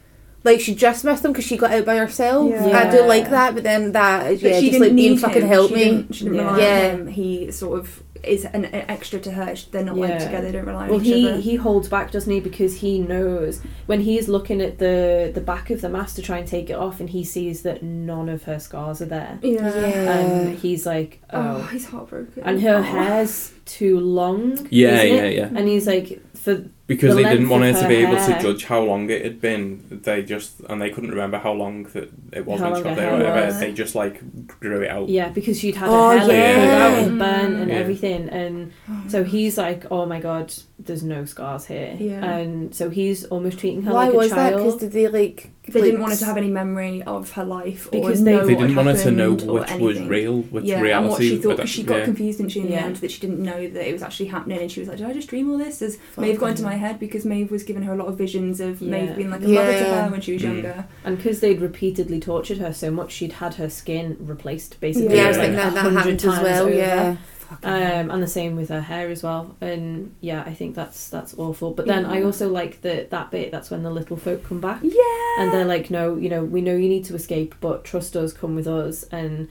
Like 0.45 0.61
she 0.61 0.73
just 0.75 1.03
missed 1.03 1.25
him 1.25 1.31
because 1.33 1.43
she 1.45 1.57
got 1.57 1.71
out 1.71 1.85
by 1.85 1.97
herself. 1.97 2.49
Yeah. 2.49 2.77
I 2.87 2.89
do 2.89 3.01
like 3.05 3.29
that, 3.31 3.55
but 3.55 3.63
then 3.63 3.91
that 3.93 4.31
is 4.31 4.41
But 4.41 4.51
yeah, 4.51 4.59
she 4.59 4.69
just 4.69 4.79
didn't 4.79 4.87
like 4.89 4.95
being 4.95 5.11
need 5.13 5.19
fucking 5.19 5.41
him. 5.41 5.47
help 5.49 5.69
she 5.69 5.75
me. 5.75 5.83
Didn't, 5.83 6.13
she 6.15 6.23
didn't 6.25 6.37
Yeah. 6.37 6.45
rely 6.45 6.59
Yeah. 6.59 6.89
on 6.93 6.99
him. 6.99 7.07
He 7.07 7.51
sort 7.51 7.79
of 7.79 8.03
is 8.23 8.43
an, 8.45 8.65
an 8.65 8.85
extra 8.89 9.19
to 9.19 9.31
her. 9.31 9.53
They're 9.71 9.83
not 9.83 9.97
like 9.97 10.17
together. 10.19 10.41
They 10.47 10.51
don't 10.53 10.65
rely 10.65 10.87
Well, 10.87 10.99
on 10.99 11.05
each 11.05 11.13
he 11.13 11.29
other. 11.29 11.37
he 11.41 11.55
holds 11.57 11.89
back, 11.89 12.11
doesn't 12.11 12.31
he? 12.31 12.39
Because 12.39 12.77
he 12.77 12.97
knows 12.99 13.61
when 13.87 14.01
he's 14.01 14.27
looking 14.27 14.61
at 14.61 14.79
the 14.79 15.31
the 15.33 15.41
back 15.41 15.69
of 15.69 15.81
the 15.81 15.89
mask 15.89 16.15
to 16.15 16.21
try 16.23 16.37
and 16.39 16.47
take 16.47 16.69
it 16.69 16.75
off, 16.75 16.99
and 16.99 17.09
he 17.09 17.23
sees 17.23 17.61
that 17.63 17.83
none 17.83 18.29
of 18.29 18.43
her 18.43 18.57
scars 18.59 19.01
are 19.01 19.05
there, 19.05 19.37
yeah. 19.43 19.61
Yeah. 19.75 20.17
and 20.19 20.57
he's 20.59 20.85
like, 20.87 21.21
Oh, 21.31 21.57
oh, 21.57 21.61
he's 21.71 21.85
heartbroken. 21.85 22.41
and 22.43 22.61
her 22.61 22.77
Oh. 22.77 22.81
hair's 22.81 23.51
too 23.65 23.99
long. 23.99 24.67
Yeah, 24.71 25.01
isn't 25.01 25.17
yeah, 25.17 25.23
it? 25.23 25.37
yeah. 25.37 25.49
And 25.53 25.67
he's 25.67 25.85
like, 25.87 26.19
for 26.35 26.63
Because 26.87 27.15
the 27.15 27.23
they 27.23 27.29
didn't 27.29 27.49
want 27.49 27.63
her 27.63 27.69
of 27.71 27.75
to 27.77 27.81
her 27.83 27.87
be 27.89 27.95
able 27.95 28.15
hair. 28.17 28.35
to 28.37 28.41
judge 28.43 28.65
how 28.65 28.81
long 28.81 29.09
it 29.09 29.23
had 29.23 29.41
been. 29.41 30.01
They 30.03 30.21
just 30.21 30.59
and 30.69 30.79
they 30.79 30.91
couldn't 30.91 31.09
remember 31.09 31.39
how 31.39 31.53
long 31.53 31.85
that 31.85 32.11
it 32.31 32.45
was 32.45 32.59
How 32.59 32.65
when 32.65 32.73
long 32.73 32.81
she 32.83 32.89
got 32.89 32.95
there 32.95 33.09
or 33.13 33.17
whatever. 33.17 33.59
They 33.59 33.73
just 33.73 33.95
like 33.95 34.21
grew 34.59 34.81
it 34.81 34.89
out. 34.91 35.09
yeah, 35.09 35.29
because 35.29 35.59
she'd 35.59 35.75
had 35.75 35.89
Oh, 35.89 36.11
her 36.11 36.19
hair 36.19 36.27
like, 36.27 36.37
yeah. 36.37 36.55
pulled 36.59 36.81
out 37.01 37.07
and 37.09 37.19
burnt 37.19 37.55
and 37.55 37.69
Yeah. 37.71 37.75
everything, 37.77 38.29
and 38.29 38.71
so 39.07 39.23
he's 39.23 39.57
like, 39.57 39.85
oh 39.89 40.05
my 40.05 40.19
god, 40.19 40.53
there's 40.77 41.01
no 41.01 41.25
scars 41.25 41.65
here, 41.65 41.95
Yeah. 41.99 42.23
and 42.23 42.75
so 42.75 42.91
he's 42.91 43.25
almost 43.25 43.57
treating 43.57 43.81
her 43.83 43.91
Why 43.93 44.05
like 44.05 44.13
a 44.13 44.17
was 44.17 44.29
that? 44.29 44.51
child. 44.51 44.63
Because 44.63 44.79
did 44.79 44.91
they 44.91 45.07
like? 45.07 45.49
They 45.67 45.79
like, 45.81 45.85
didn't 45.89 46.01
want 46.01 46.13
her 46.13 46.19
to 46.19 46.25
have 46.25 46.37
any 46.37 46.49
memory 46.49 47.01
of 47.03 47.31
her 47.31 47.43
life 47.43 47.89
Because 47.91 48.21
or 48.21 48.23
they- 48.23 48.31
know 48.33 48.45
They 48.45 48.53
what 48.53 48.61
didn't 48.61 48.75
want 48.75 48.87
her 48.97 49.03
to 49.03 49.11
know 49.11 49.31
happened 49.31 49.49
or 49.49 49.59
which 49.59 49.71
was 49.79 49.97
anything. 49.97 50.07
real, 50.09 50.41
which 50.43 50.65
yeah, 50.65 50.79
reality. 50.79 50.93
and 51.03 51.09
what 51.09 51.21
she 51.23 51.37
thought 51.37 51.55
because 51.57 51.69
she 51.71 51.83
got 51.83 51.97
yeah. 51.99 52.05
confused 52.05 52.37
didn't 52.37 52.51
she 52.51 52.59
in 52.59 52.67
Yeah. 52.67 52.79
the 52.81 52.85
end 52.85 52.95
that 52.97 53.11
she 53.11 53.19
didn't 53.19 53.39
know 53.43 53.67
that 53.69 53.89
it 53.89 53.91
was 53.93 54.03
actually 54.03 54.27
happening 54.27 54.59
and 54.59 54.71
she 54.71 54.79
was 54.79 54.89
like 54.89 54.97
did 54.99 55.07
I 55.07 55.13
just 55.13 55.27
dream 55.27 55.49
all 55.49 55.57
this 55.57 55.79
has 55.79 55.95
Fuck 56.13 56.21
Maeve 56.23 56.39
got 56.39 56.51
into 56.51 56.63
my 56.63 56.75
head 56.75 56.99
because 56.99 57.25
Maeve 57.25 57.49
was 57.51 57.63
giving 57.63 57.83
her 57.83 57.93
a 57.93 57.97
lot 57.97 58.07
of 58.07 58.15
visions 58.17 58.59
of 58.59 58.81
Yeah. 58.81 58.91
Maeve 58.91 59.15
being 59.15 59.29
like 59.31 59.43
a 59.43 59.47
mother 59.47 59.73
to 59.79 59.85
her 59.85 60.09
when 60.11 60.21
she 60.21 60.33
was 60.33 60.41
Mm. 60.43 60.45
younger 60.53 60.85
And 61.03 61.17
because 61.17 61.39
they'd 61.39 61.59
repeatedly 61.61 62.19
tortured 62.19 62.59
her 62.59 62.71
so 62.73 62.91
much, 62.91 63.11
she'd 63.11 63.33
had 63.33 63.55
her 63.55 63.69
skin 63.69 64.17
replaced 64.19 64.79
basically. 64.79 65.15
Yeah, 65.15 65.25
I 65.25 65.27
was 65.29 65.37
like 65.37 65.47
thinking 65.47 65.57
that, 65.65 65.73
that 65.73 65.81
hundred 65.83 65.97
happened 66.21 66.25
as 66.25 66.43
well. 66.43 66.63
over. 66.67 66.73
Yeah. 66.75 67.15
Um, 67.63 68.11
and 68.11 68.23
the 68.23 68.27
same 68.27 68.55
with 68.55 68.69
her 68.69 68.81
hair 68.81 69.09
as 69.09 69.23
well. 69.23 69.55
And 69.61 70.15
yeah, 70.21 70.43
I 70.45 70.53
think 70.53 70.75
that's 70.75 71.09
that's 71.09 71.33
awful. 71.37 71.71
But 71.71 71.87
then 71.87 72.05
I 72.05 72.23
also 72.23 72.49
like 72.49 72.81
that 72.81 73.09
that 73.11 73.31
bit. 73.31 73.51
That's 73.51 73.69
when 73.69 73.83
the 73.83 73.91
little 73.91 74.17
folk 74.17 74.43
come 74.43 74.59
back, 74.61 74.79
yeah 74.81 75.35
and 75.39 75.51
they're 75.53 75.65
like, 75.65 75.89
"No, 75.89 76.15
you 76.15 76.29
know, 76.29 76.43
we 76.43 76.61
know 76.61 76.75
you 76.75 76.89
need 76.89 77.05
to 77.05 77.15
escape, 77.15 77.55
but 77.59 77.83
trust 77.83 78.15
us. 78.15 78.33
Come 78.33 78.55
with 78.55 78.67
us." 78.67 79.03
And 79.11 79.49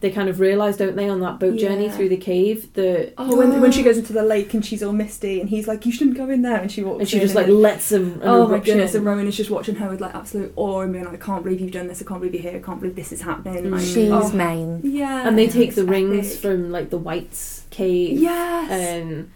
they 0.00 0.10
kind 0.10 0.28
of 0.28 0.38
realise, 0.38 0.76
don't 0.76 0.94
they, 0.94 1.08
on 1.08 1.20
that 1.20 1.40
boat 1.40 1.58
journey 1.58 1.88
through 1.88 2.08
the 2.08 2.16
cave 2.16 2.72
that. 2.74 3.14
Oh, 3.18 3.36
when, 3.36 3.60
when 3.60 3.72
she 3.72 3.80
oh. 3.80 3.84
goes 3.84 3.98
into 3.98 4.12
the 4.12 4.22
lake 4.22 4.54
and 4.54 4.64
she's 4.64 4.82
all 4.82 4.92
misty 4.92 5.40
and 5.40 5.50
he's 5.50 5.66
like, 5.66 5.84
you 5.84 5.92
shouldn't 5.92 6.16
go 6.16 6.30
in 6.30 6.42
there, 6.42 6.58
and 6.58 6.70
she 6.70 6.84
walks 6.84 7.00
And 7.00 7.08
she 7.08 7.16
in 7.16 7.22
just 7.22 7.34
like 7.34 7.48
lets 7.48 7.90
him. 7.90 8.14
an 8.22 8.28
Oh 8.28 8.46
my 8.46 8.60
goodness! 8.60 8.94
And 8.94 9.04
Rowan 9.04 9.26
is 9.26 9.36
just 9.36 9.50
watching 9.50 9.74
her 9.76 9.88
with 9.90 10.00
like 10.00 10.14
absolute 10.14 10.52
awe 10.56 10.80
and 10.82 10.92
being 10.92 11.04
like, 11.04 11.14
"I 11.14 11.24
can't 11.24 11.42
believe 11.42 11.60
you've 11.60 11.72
done 11.72 11.88
this. 11.88 12.00
I 12.00 12.04
can't 12.04 12.20
believe 12.20 12.34
you're 12.34 12.50
here. 12.50 12.60
I 12.60 12.64
can't 12.64 12.80
believe 12.80 12.96
this 12.96 13.12
is 13.12 13.22
happening." 13.22 13.70
Like. 13.70 13.80
She's 13.82 14.10
oh, 14.10 14.30
mine. 14.30 14.80
yeah. 14.84 15.26
and 15.26 15.36
they 15.36 15.48
take 15.48 15.74
the 15.74 15.84
rings 15.84 16.28
epic. 16.28 16.40
from 16.40 16.70
like 16.70 16.90
the 16.90 16.98
Whites 16.98 17.64
cave. 17.70 18.18
Yes. 18.18 18.70
And 18.70 19.32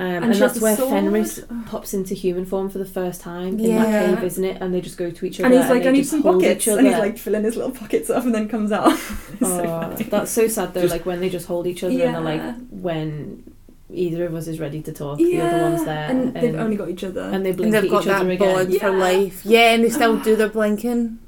um, 0.00 0.06
And 0.06 0.24
and, 0.24 0.34
that's 0.34 0.60
where 0.60 0.76
sword. 0.76 0.92
Fenrys 1.04 1.66
pops 1.66 1.92
into 1.94 2.14
human 2.14 2.44
form 2.46 2.70
for 2.70 2.78
the 2.78 2.84
first 2.98 3.20
time 3.20 3.58
in 3.58 3.70
Yeah. 3.70 3.84
that 3.84 4.14
cave, 4.16 4.24
isn't 4.24 4.44
it? 4.44 4.56
And 4.60 4.72
they 4.74 4.80
just 4.80 4.96
go 4.96 5.10
to 5.10 5.26
each 5.26 5.38
other. 5.40 5.46
and 5.46 5.54
he's 5.60 5.68
like, 5.70 5.82
they 5.82 5.88
I 5.90 5.92
need 5.92 5.98
just 6.00 6.10
some 6.12 6.22
hold 6.22 6.40
pockets, 6.42 6.66
each 6.66 6.72
and 6.76 6.86
he's 6.86 6.96
like 6.98 7.18
filling 7.18 7.44
his 7.44 7.56
little 7.56 7.72
pockets 7.72 8.08
up, 8.10 8.24
and 8.24 8.34
then 8.34 8.48
comes 8.48 8.72
out. 8.72 8.92
It's 9.40 9.40
so 9.40 9.64
Oh, 9.66 9.94
that's 10.14 10.30
so 10.30 10.48
sad 10.48 10.74
though. 10.74 10.80
Just- 10.82 10.92
like 10.92 11.06
when 11.06 11.20
they 11.20 11.28
just 11.28 11.46
hold 11.46 11.66
each 11.66 11.84
other 11.84 11.92
and 11.92 12.14
they're 12.14 12.20
like, 12.20 12.42
when 12.70 13.42
either 13.92 14.24
of 14.24 14.34
us 14.34 14.46
is 14.46 14.60
ready 14.60 14.80
to 14.82 14.92
talk. 14.92 15.18
The 15.18 15.40
other 15.40 15.62
one's 15.64 15.84
there, 15.84 16.08
and 16.10 16.32
they've 16.34 16.54
um, 16.54 16.60
only 16.60 16.76
got 16.76 16.88
each 16.88 17.04
other. 17.04 17.22
and 17.22 17.44
they 17.44 17.52
blink 17.52 17.74
and 17.74 17.84
they've 17.84 17.90
got 17.90 18.02
each 18.04 18.08
other 18.08 18.24
that 18.24 18.32
again. 18.34 18.54
bond 18.54 18.68
for 18.78 18.90
Yeah. 18.90 19.04
life. 19.08 19.44
Yeah, 19.44 19.74
and 19.74 19.84
they 19.84 19.90
still 19.90 20.16
do 20.20 20.36
their 20.36 20.48
blinking. 20.56 21.18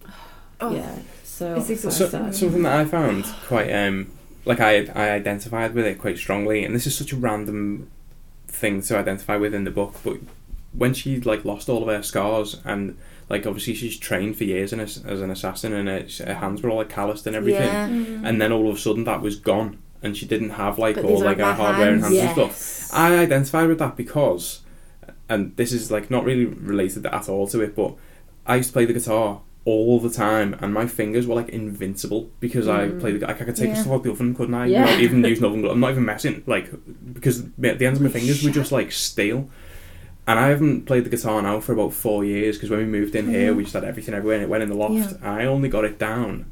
Oh. 0.61 0.75
Yeah, 0.75 0.95
so 1.25 1.57
It's 1.57 1.83
So, 1.83 2.09
something 2.31 2.63
that 2.63 2.73
I 2.81 2.85
found 2.85 3.25
quite 3.49 3.71
um 3.73 4.13
like 4.45 4.61
I 4.61 4.87
I 4.95 5.11
identified 5.11 5.75
with 5.75 5.87
it 5.87 5.99
quite 5.99 6.19
strongly, 6.19 6.65
and 6.65 6.73
this 6.75 6.87
is 6.87 6.95
such 6.97 7.13
a 7.13 7.17
random 7.17 7.89
thing 8.53 8.83
to 8.83 8.97
identify 8.99 9.37
with 9.37 9.55
in 9.55 9.65
the 9.65 9.71
book, 9.71 9.95
but 10.05 10.19
when 10.73 10.95
she 10.95 11.21
like 11.21 11.45
lost 11.45 11.69
all 11.69 11.83
of 11.83 11.89
her 11.89 12.03
scars 12.03 12.61
and 12.65 12.97
like 13.29 13.47
obviously 13.47 13.75
she's 13.75 13.99
trained 13.99 14.37
for 14.37 14.45
years 14.45 14.73
as, 14.73 15.05
as 15.05 15.21
an 15.21 15.31
assassin 15.31 15.73
and 15.73 15.89
her, 15.89 16.07
her 16.27 16.35
hands 16.35 16.63
were 16.63 16.71
all 16.71 16.77
like 16.79 16.89
calloused 16.89 17.27
and 17.27 17.35
everything, 17.37 17.67
Yeah. 17.67 17.89
Mm. 17.89 18.29
and 18.29 18.41
then 18.41 18.53
all 18.53 18.69
of 18.71 18.77
a 18.77 18.79
sudden 18.79 19.05
that 19.05 19.21
was 19.23 19.37
gone, 19.37 19.79
and 20.03 20.17
she 20.17 20.27
didn't 20.27 20.51
have 20.51 20.79
like 20.79 20.97
But 20.97 21.05
all 21.07 21.21
like 21.23 21.39
her 21.39 21.43
my 21.45 21.55
hardware 21.55 21.93
and 21.93 22.03
hands. 22.03 22.19
hands 22.19 22.39
and 22.39 22.53
stuff. 22.53 22.95
I 22.99 23.17
identified 23.19 23.69
with 23.69 23.79
that 23.79 23.97
because, 23.97 24.61
and 25.29 25.57
this 25.57 25.73
is 25.73 25.91
like 25.91 26.11
not 26.11 26.25
really 26.25 26.45
related 26.47 27.07
at 27.07 27.29
all 27.29 27.47
to 27.49 27.61
it, 27.63 27.75
but 27.75 27.95
I 28.47 28.57
used 28.57 28.71
to 28.71 28.73
play 28.75 28.85
the 28.85 28.93
guitar 28.93 29.41
all 29.65 30.01
the 30.01 30.11
time, 30.11 30.57
and 30.61 30.75
my 30.75 30.87
fingers 30.87 31.27
were 31.27 31.35
like 31.37 31.49
invincible 31.51 32.31
because 32.41 32.67
I 32.67 32.89
Mm. 32.89 33.01
played 33.01 33.21
the 33.21 33.27
like 33.27 33.41
I 33.41 33.45
could 33.45 33.55
take 33.57 33.69
Yeah. 33.69 33.75
a 33.75 33.77
stuff 33.83 33.93
out 33.93 34.03
the 34.03 34.11
oven, 34.11 34.35
couldn't 34.35 34.55
I? 34.55 34.67
Yeah. 34.67 34.85
Not 34.87 35.01
even 35.01 35.23
use 35.25 35.43
oven. 35.43 35.65
I'm 35.65 35.79
not 35.81 35.91
even 35.93 36.05
messing, 36.05 36.43
like 36.47 36.71
because 37.13 37.45
the 37.59 37.71
ends 37.87 37.99
of 37.99 38.03
my 38.03 38.09
fingers 38.11 38.43
were 38.43 38.51
just 38.51 38.73
like 38.73 38.91
steel. 38.93 39.49
And 40.27 40.39
I 40.39 40.49
haven't 40.49 40.87
played 40.87 41.05
the 41.05 41.11
guitar 41.11 41.43
now 41.43 41.59
for 41.61 41.73
about 41.73 41.93
four 41.93 42.25
years 42.25 42.57
because 42.57 42.71
when 42.71 42.79
we 42.79 42.85
moved 42.87 43.15
in 43.17 43.29
here, 43.29 43.53
Mhm. 43.53 43.57
we 43.57 43.63
just 43.65 43.75
had 43.75 43.83
everything 43.85 44.15
everywhere 44.15 44.37
and 44.37 44.45
it 44.45 44.49
went 44.49 44.63
in 44.63 44.69
the 44.69 44.77
loft. 44.77 44.95
Yeah. 44.95 45.09
And 45.23 45.27
I 45.43 45.45
only 45.47 45.69
got 45.69 45.85
it 45.85 45.99
down 45.99 46.47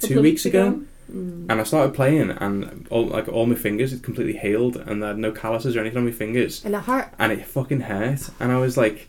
Couple 0.00 0.08
two 0.16 0.22
weeks 0.22 0.44
ago. 0.46 0.80
Mm. 1.12 1.46
And 1.48 1.52
I 1.60 1.62
started 1.62 1.94
playing, 1.94 2.30
and 2.32 2.86
all 2.90 3.06
like 3.06 3.28
all 3.28 3.46
my 3.46 3.54
fingers 3.54 3.92
had 3.92 4.02
completely 4.02 4.36
healed, 4.36 4.76
and 4.76 5.04
I 5.04 5.08
had 5.08 5.18
no 5.18 5.30
calluses 5.30 5.76
or 5.76 5.80
anything 5.80 5.98
on 5.98 6.04
my 6.04 6.10
fingers, 6.10 6.62
And 6.64 6.74
it 6.74 6.80
hurt. 6.82 7.08
and 7.20 7.30
it 7.32 7.46
fucking 7.46 7.80
hurt. 7.82 8.28
And 8.40 8.50
I 8.50 8.58
was 8.58 8.76
like, 8.76 9.06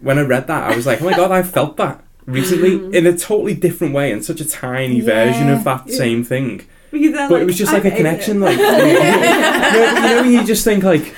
when 0.00 0.18
I 0.18 0.22
read 0.22 0.46
that, 0.46 0.70
I 0.70 0.76
was 0.76 0.86
like, 0.86 1.02
oh 1.02 1.04
my 1.04 1.16
god, 1.16 1.32
I 1.32 1.42
felt 1.42 1.76
that 1.78 2.02
recently 2.26 2.78
Mm. 2.78 2.94
in 2.94 3.06
a 3.06 3.16
totally 3.16 3.54
different 3.54 3.94
way, 3.94 4.12
and 4.12 4.24
such 4.24 4.40
a 4.40 4.48
tiny 4.48 5.00
version 5.00 5.48
of 5.50 5.64
that 5.64 5.82
Yeah. 5.86 5.96
same 5.96 6.24
thing. 6.24 6.62
Because 6.90 7.12
But 7.12 7.30
like, 7.30 7.42
it 7.42 7.46
was 7.46 7.56
just 7.58 7.72
I 7.72 7.76
like 7.76 7.86
a 7.86 7.90
connection, 7.90 8.36
it. 8.42 8.46
like 8.46 8.58
you 8.58 8.62
know, 8.64 8.78
you 8.84 10.00
know, 10.16 10.22
when 10.22 10.32
you 10.32 10.44
just 10.44 10.64
think 10.64 10.84
like. 10.84 11.14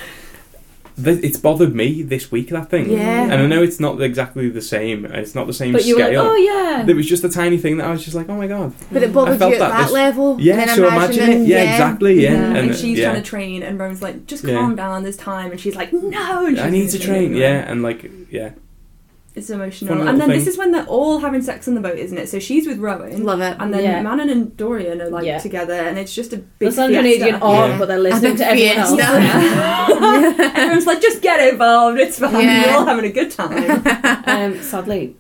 It's 0.97 1.37
bothered 1.37 1.75
me 1.75 2.03
this 2.03 2.31
week 2.31 2.51
that 2.51 2.71
thing, 2.71 2.89
Yeah. 2.89 3.25
and 3.25 3.33
I 3.33 3.47
know 3.49 3.65
it's 3.65 3.81
not 3.81 4.01
exactly 4.01 4.49
the 4.49 4.61
same. 4.63 5.05
It's 5.07 5.35
not 5.35 5.49
the 5.49 5.53
same 5.53 5.73
But 5.73 5.85
you 5.85 5.97
were 5.97 6.03
like, 6.03 6.11
scale. 6.13 6.23
oh 6.31 6.37
yeah. 6.37 6.85
There 6.87 6.95
was 6.95 7.09
just 7.09 7.25
a 7.25 7.29
tiny 7.29 7.59
thing 7.59 7.79
that 7.79 7.87
I 7.89 7.91
was 7.91 8.05
just 8.05 8.15
like, 8.15 8.29
oh 8.29 8.37
my 8.37 8.47
god, 8.47 8.73
But 8.93 9.03
it 9.03 9.13
bothered 9.13 9.41
felt 9.41 9.51
you 9.51 9.61
at 9.61 9.71
that 9.71 9.87
that, 9.87 9.93
level. 9.93 10.37
yeah. 10.41 10.73
So 10.73 10.87
imagine 10.87 11.21
it, 11.23 11.25
imagining- 11.25 11.47
yeah, 11.47 11.63
exactly, 11.73 12.23
yeah. 12.23 12.31
Yeah, 12.35 12.45
And, 12.45 12.57
and, 12.71 12.77
she's 12.77 12.97
yeah. 13.01 13.11
trying 13.11 13.23
to 13.25 13.29
train, 13.29 13.63
and 13.65 13.77
Rowan's 13.81 14.03
like, 14.03 14.27
just 14.27 14.45
Yeah. 14.45 14.55
calm 14.55 14.77
down, 14.77 15.03
there's 15.03 15.17
time. 15.17 15.51
And 15.51 15.59
she's 15.59 15.75
like, 15.75 15.93
no. 15.93 16.47
and 16.47 16.61
I 16.61 16.71
need 16.71 16.83
gonna 16.83 16.91
to 16.93 16.99
do 16.99 17.03
it 17.03 17.07
train, 17.09 17.25
anyway. 17.25 17.41
yeah, 17.41 17.69
and 17.69 17.83
like, 17.83 18.09
yeah, 18.31 18.51
It's 19.37 19.51
emotional. 19.51 19.95
And 19.95 20.01
little 20.05 20.17
then 20.19 20.29
this 20.29 20.47
is 20.47 20.57
when 20.57 20.71
they're 20.71 20.87
all 20.87 21.19
having 21.19 21.43
sex 21.43 21.67
on 21.67 21.75
the 21.75 21.81
boat, 21.81 21.99
isn't 21.99 22.17
it? 22.17 22.29
So 22.29 22.39
she's 22.39 22.69
with 22.69 22.79
Rowan. 22.79 23.25
Love 23.25 23.41
it. 23.41 23.57
And 23.59 23.75
then 23.75 23.83
Yeah. 23.83 24.01
Manon 24.01 24.29
and 24.31 24.57
Dorian 24.57 25.03
are 25.03 25.11
like 25.11 25.25
Yeah. 25.27 25.39
together, 25.39 25.73
and 25.75 25.99
it's 25.99 26.15
just 26.15 26.33
a 26.33 26.37
big 26.37 26.69
The 26.69 26.73
Sandra 26.73 27.03
fiesta. 27.03 27.19
Canadian 27.19 27.43
on, 27.43 27.71
Yeah. 27.71 27.79
but 27.79 27.89
they're 27.89 27.99
listening 27.99 28.37
to 28.37 28.47
everyone 28.47 28.77
else. 28.79 28.95
fiesta. 28.95 30.53
Everyone's 30.57 30.87
like, 30.87 31.01
just 31.03 31.21
get 31.21 31.53
involved, 31.53 31.99
it's 31.99 32.19
fine, 32.19 32.45
Yeah. 32.45 32.67
we're 32.73 32.79
all 32.79 32.87
having 32.87 33.05
a 33.07 33.13
good 33.13 33.31
time. 33.33 33.83
um, 34.27 34.63
sadly, 34.63 35.17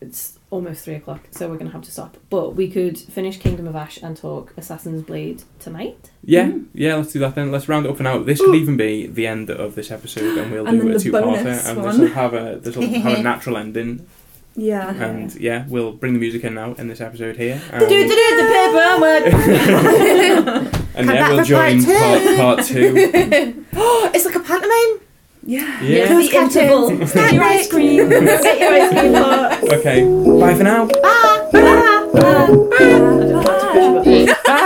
it's 0.00 0.38
almost 0.50 0.84
three 0.84 0.96
o'clock, 0.96 1.20
so 1.30 1.46
we're 1.48 1.54
going 1.54 1.66
to 1.68 1.72
have 1.72 1.82
to 1.84 1.90
stop. 1.92 2.16
But 2.28 2.56
we 2.56 2.68
could 2.68 2.98
finish 2.98 3.38
Kingdom 3.38 3.66
of 3.68 3.76
Ash 3.76 3.98
and 4.02 4.16
talk 4.16 4.52
Assassin's 4.56 5.02
Blade 5.02 5.44
tonight. 5.60 6.10
yeah, 6.24 6.46
Mm. 6.48 6.66
yeah. 6.74 6.96
Let's 6.96 7.12
do 7.12 7.18
that 7.20 7.34
then. 7.36 7.52
Let's 7.52 7.68
round 7.68 7.86
it 7.86 7.90
up 7.90 7.98
and 7.98 8.08
out. 8.08 8.26
This 8.26 8.40
could 8.40 8.54
even 8.56 8.76
be 8.76 9.06
the 9.06 9.26
end 9.26 9.48
of 9.50 9.74
this 9.76 9.90
episode, 9.90 10.36
and 10.38 10.50
we'll 10.52 10.66
And 10.66 10.80
do 10.80 10.90
a 10.94 10.98
two-parter, 10.98 11.20
bonus 11.22 11.68
and 11.68 11.84
this 11.84 11.98
will 11.98 12.08
have 12.08 12.34
a 12.34 12.58
this 12.60 12.76
will 12.76 12.86
have 12.88 13.18
a 13.18 13.22
natural 13.32 13.56
ending, 13.56 14.06
yeah. 14.56 14.90
and 14.92 15.34
yeah, 15.36 15.64
we'll 15.68 15.92
bring 15.92 16.12
the 16.14 16.18
music 16.20 16.42
in 16.44 16.54
now 16.54 16.74
in 16.74 16.88
this 16.88 17.00
episode 17.00 17.36
here, 17.36 17.60
Do 17.78 17.88
do 17.88 18.00
and, 18.00 18.10
do 18.10 18.36
the 18.36 18.42
paperwork. 18.52 19.24
and 20.96 21.06
Come 21.06 21.14
yeah, 21.14 21.28
we'll 21.28 21.44
for 21.44 21.54
part 21.54 21.56
join 21.72 21.78
two. 21.80 21.98
part, 21.98 22.36
part 22.36 22.64
two. 22.66 23.64
oh, 23.76 24.10
it's 24.14 24.24
like 24.24 24.34
a 24.34 24.40
pantomime. 24.40 25.00
Yeah. 25.42 25.82
Yeah. 25.82 26.14
The 26.14 26.36
interval. 26.36 26.96
Get 26.98 27.32
your 27.32 27.42
ice 27.44 27.68
cream. 27.70 28.08
Get 28.10 28.60
your 28.60 28.72
ice 28.72 28.90
cream 28.92 29.12
box. 29.12 29.62
Okay, 29.72 30.04
bye 30.40 30.54
for 30.54 30.64
now. 30.64 30.86
Bye. 30.86 31.48
Bye. 31.52 31.60
I 32.12 32.20
don't 32.20 33.32
know 33.32 33.40
how 33.40 33.58
to 33.58 33.72
push 33.72 33.82
a 33.82 33.92
button. 33.92 34.26
Bye. 34.46 34.56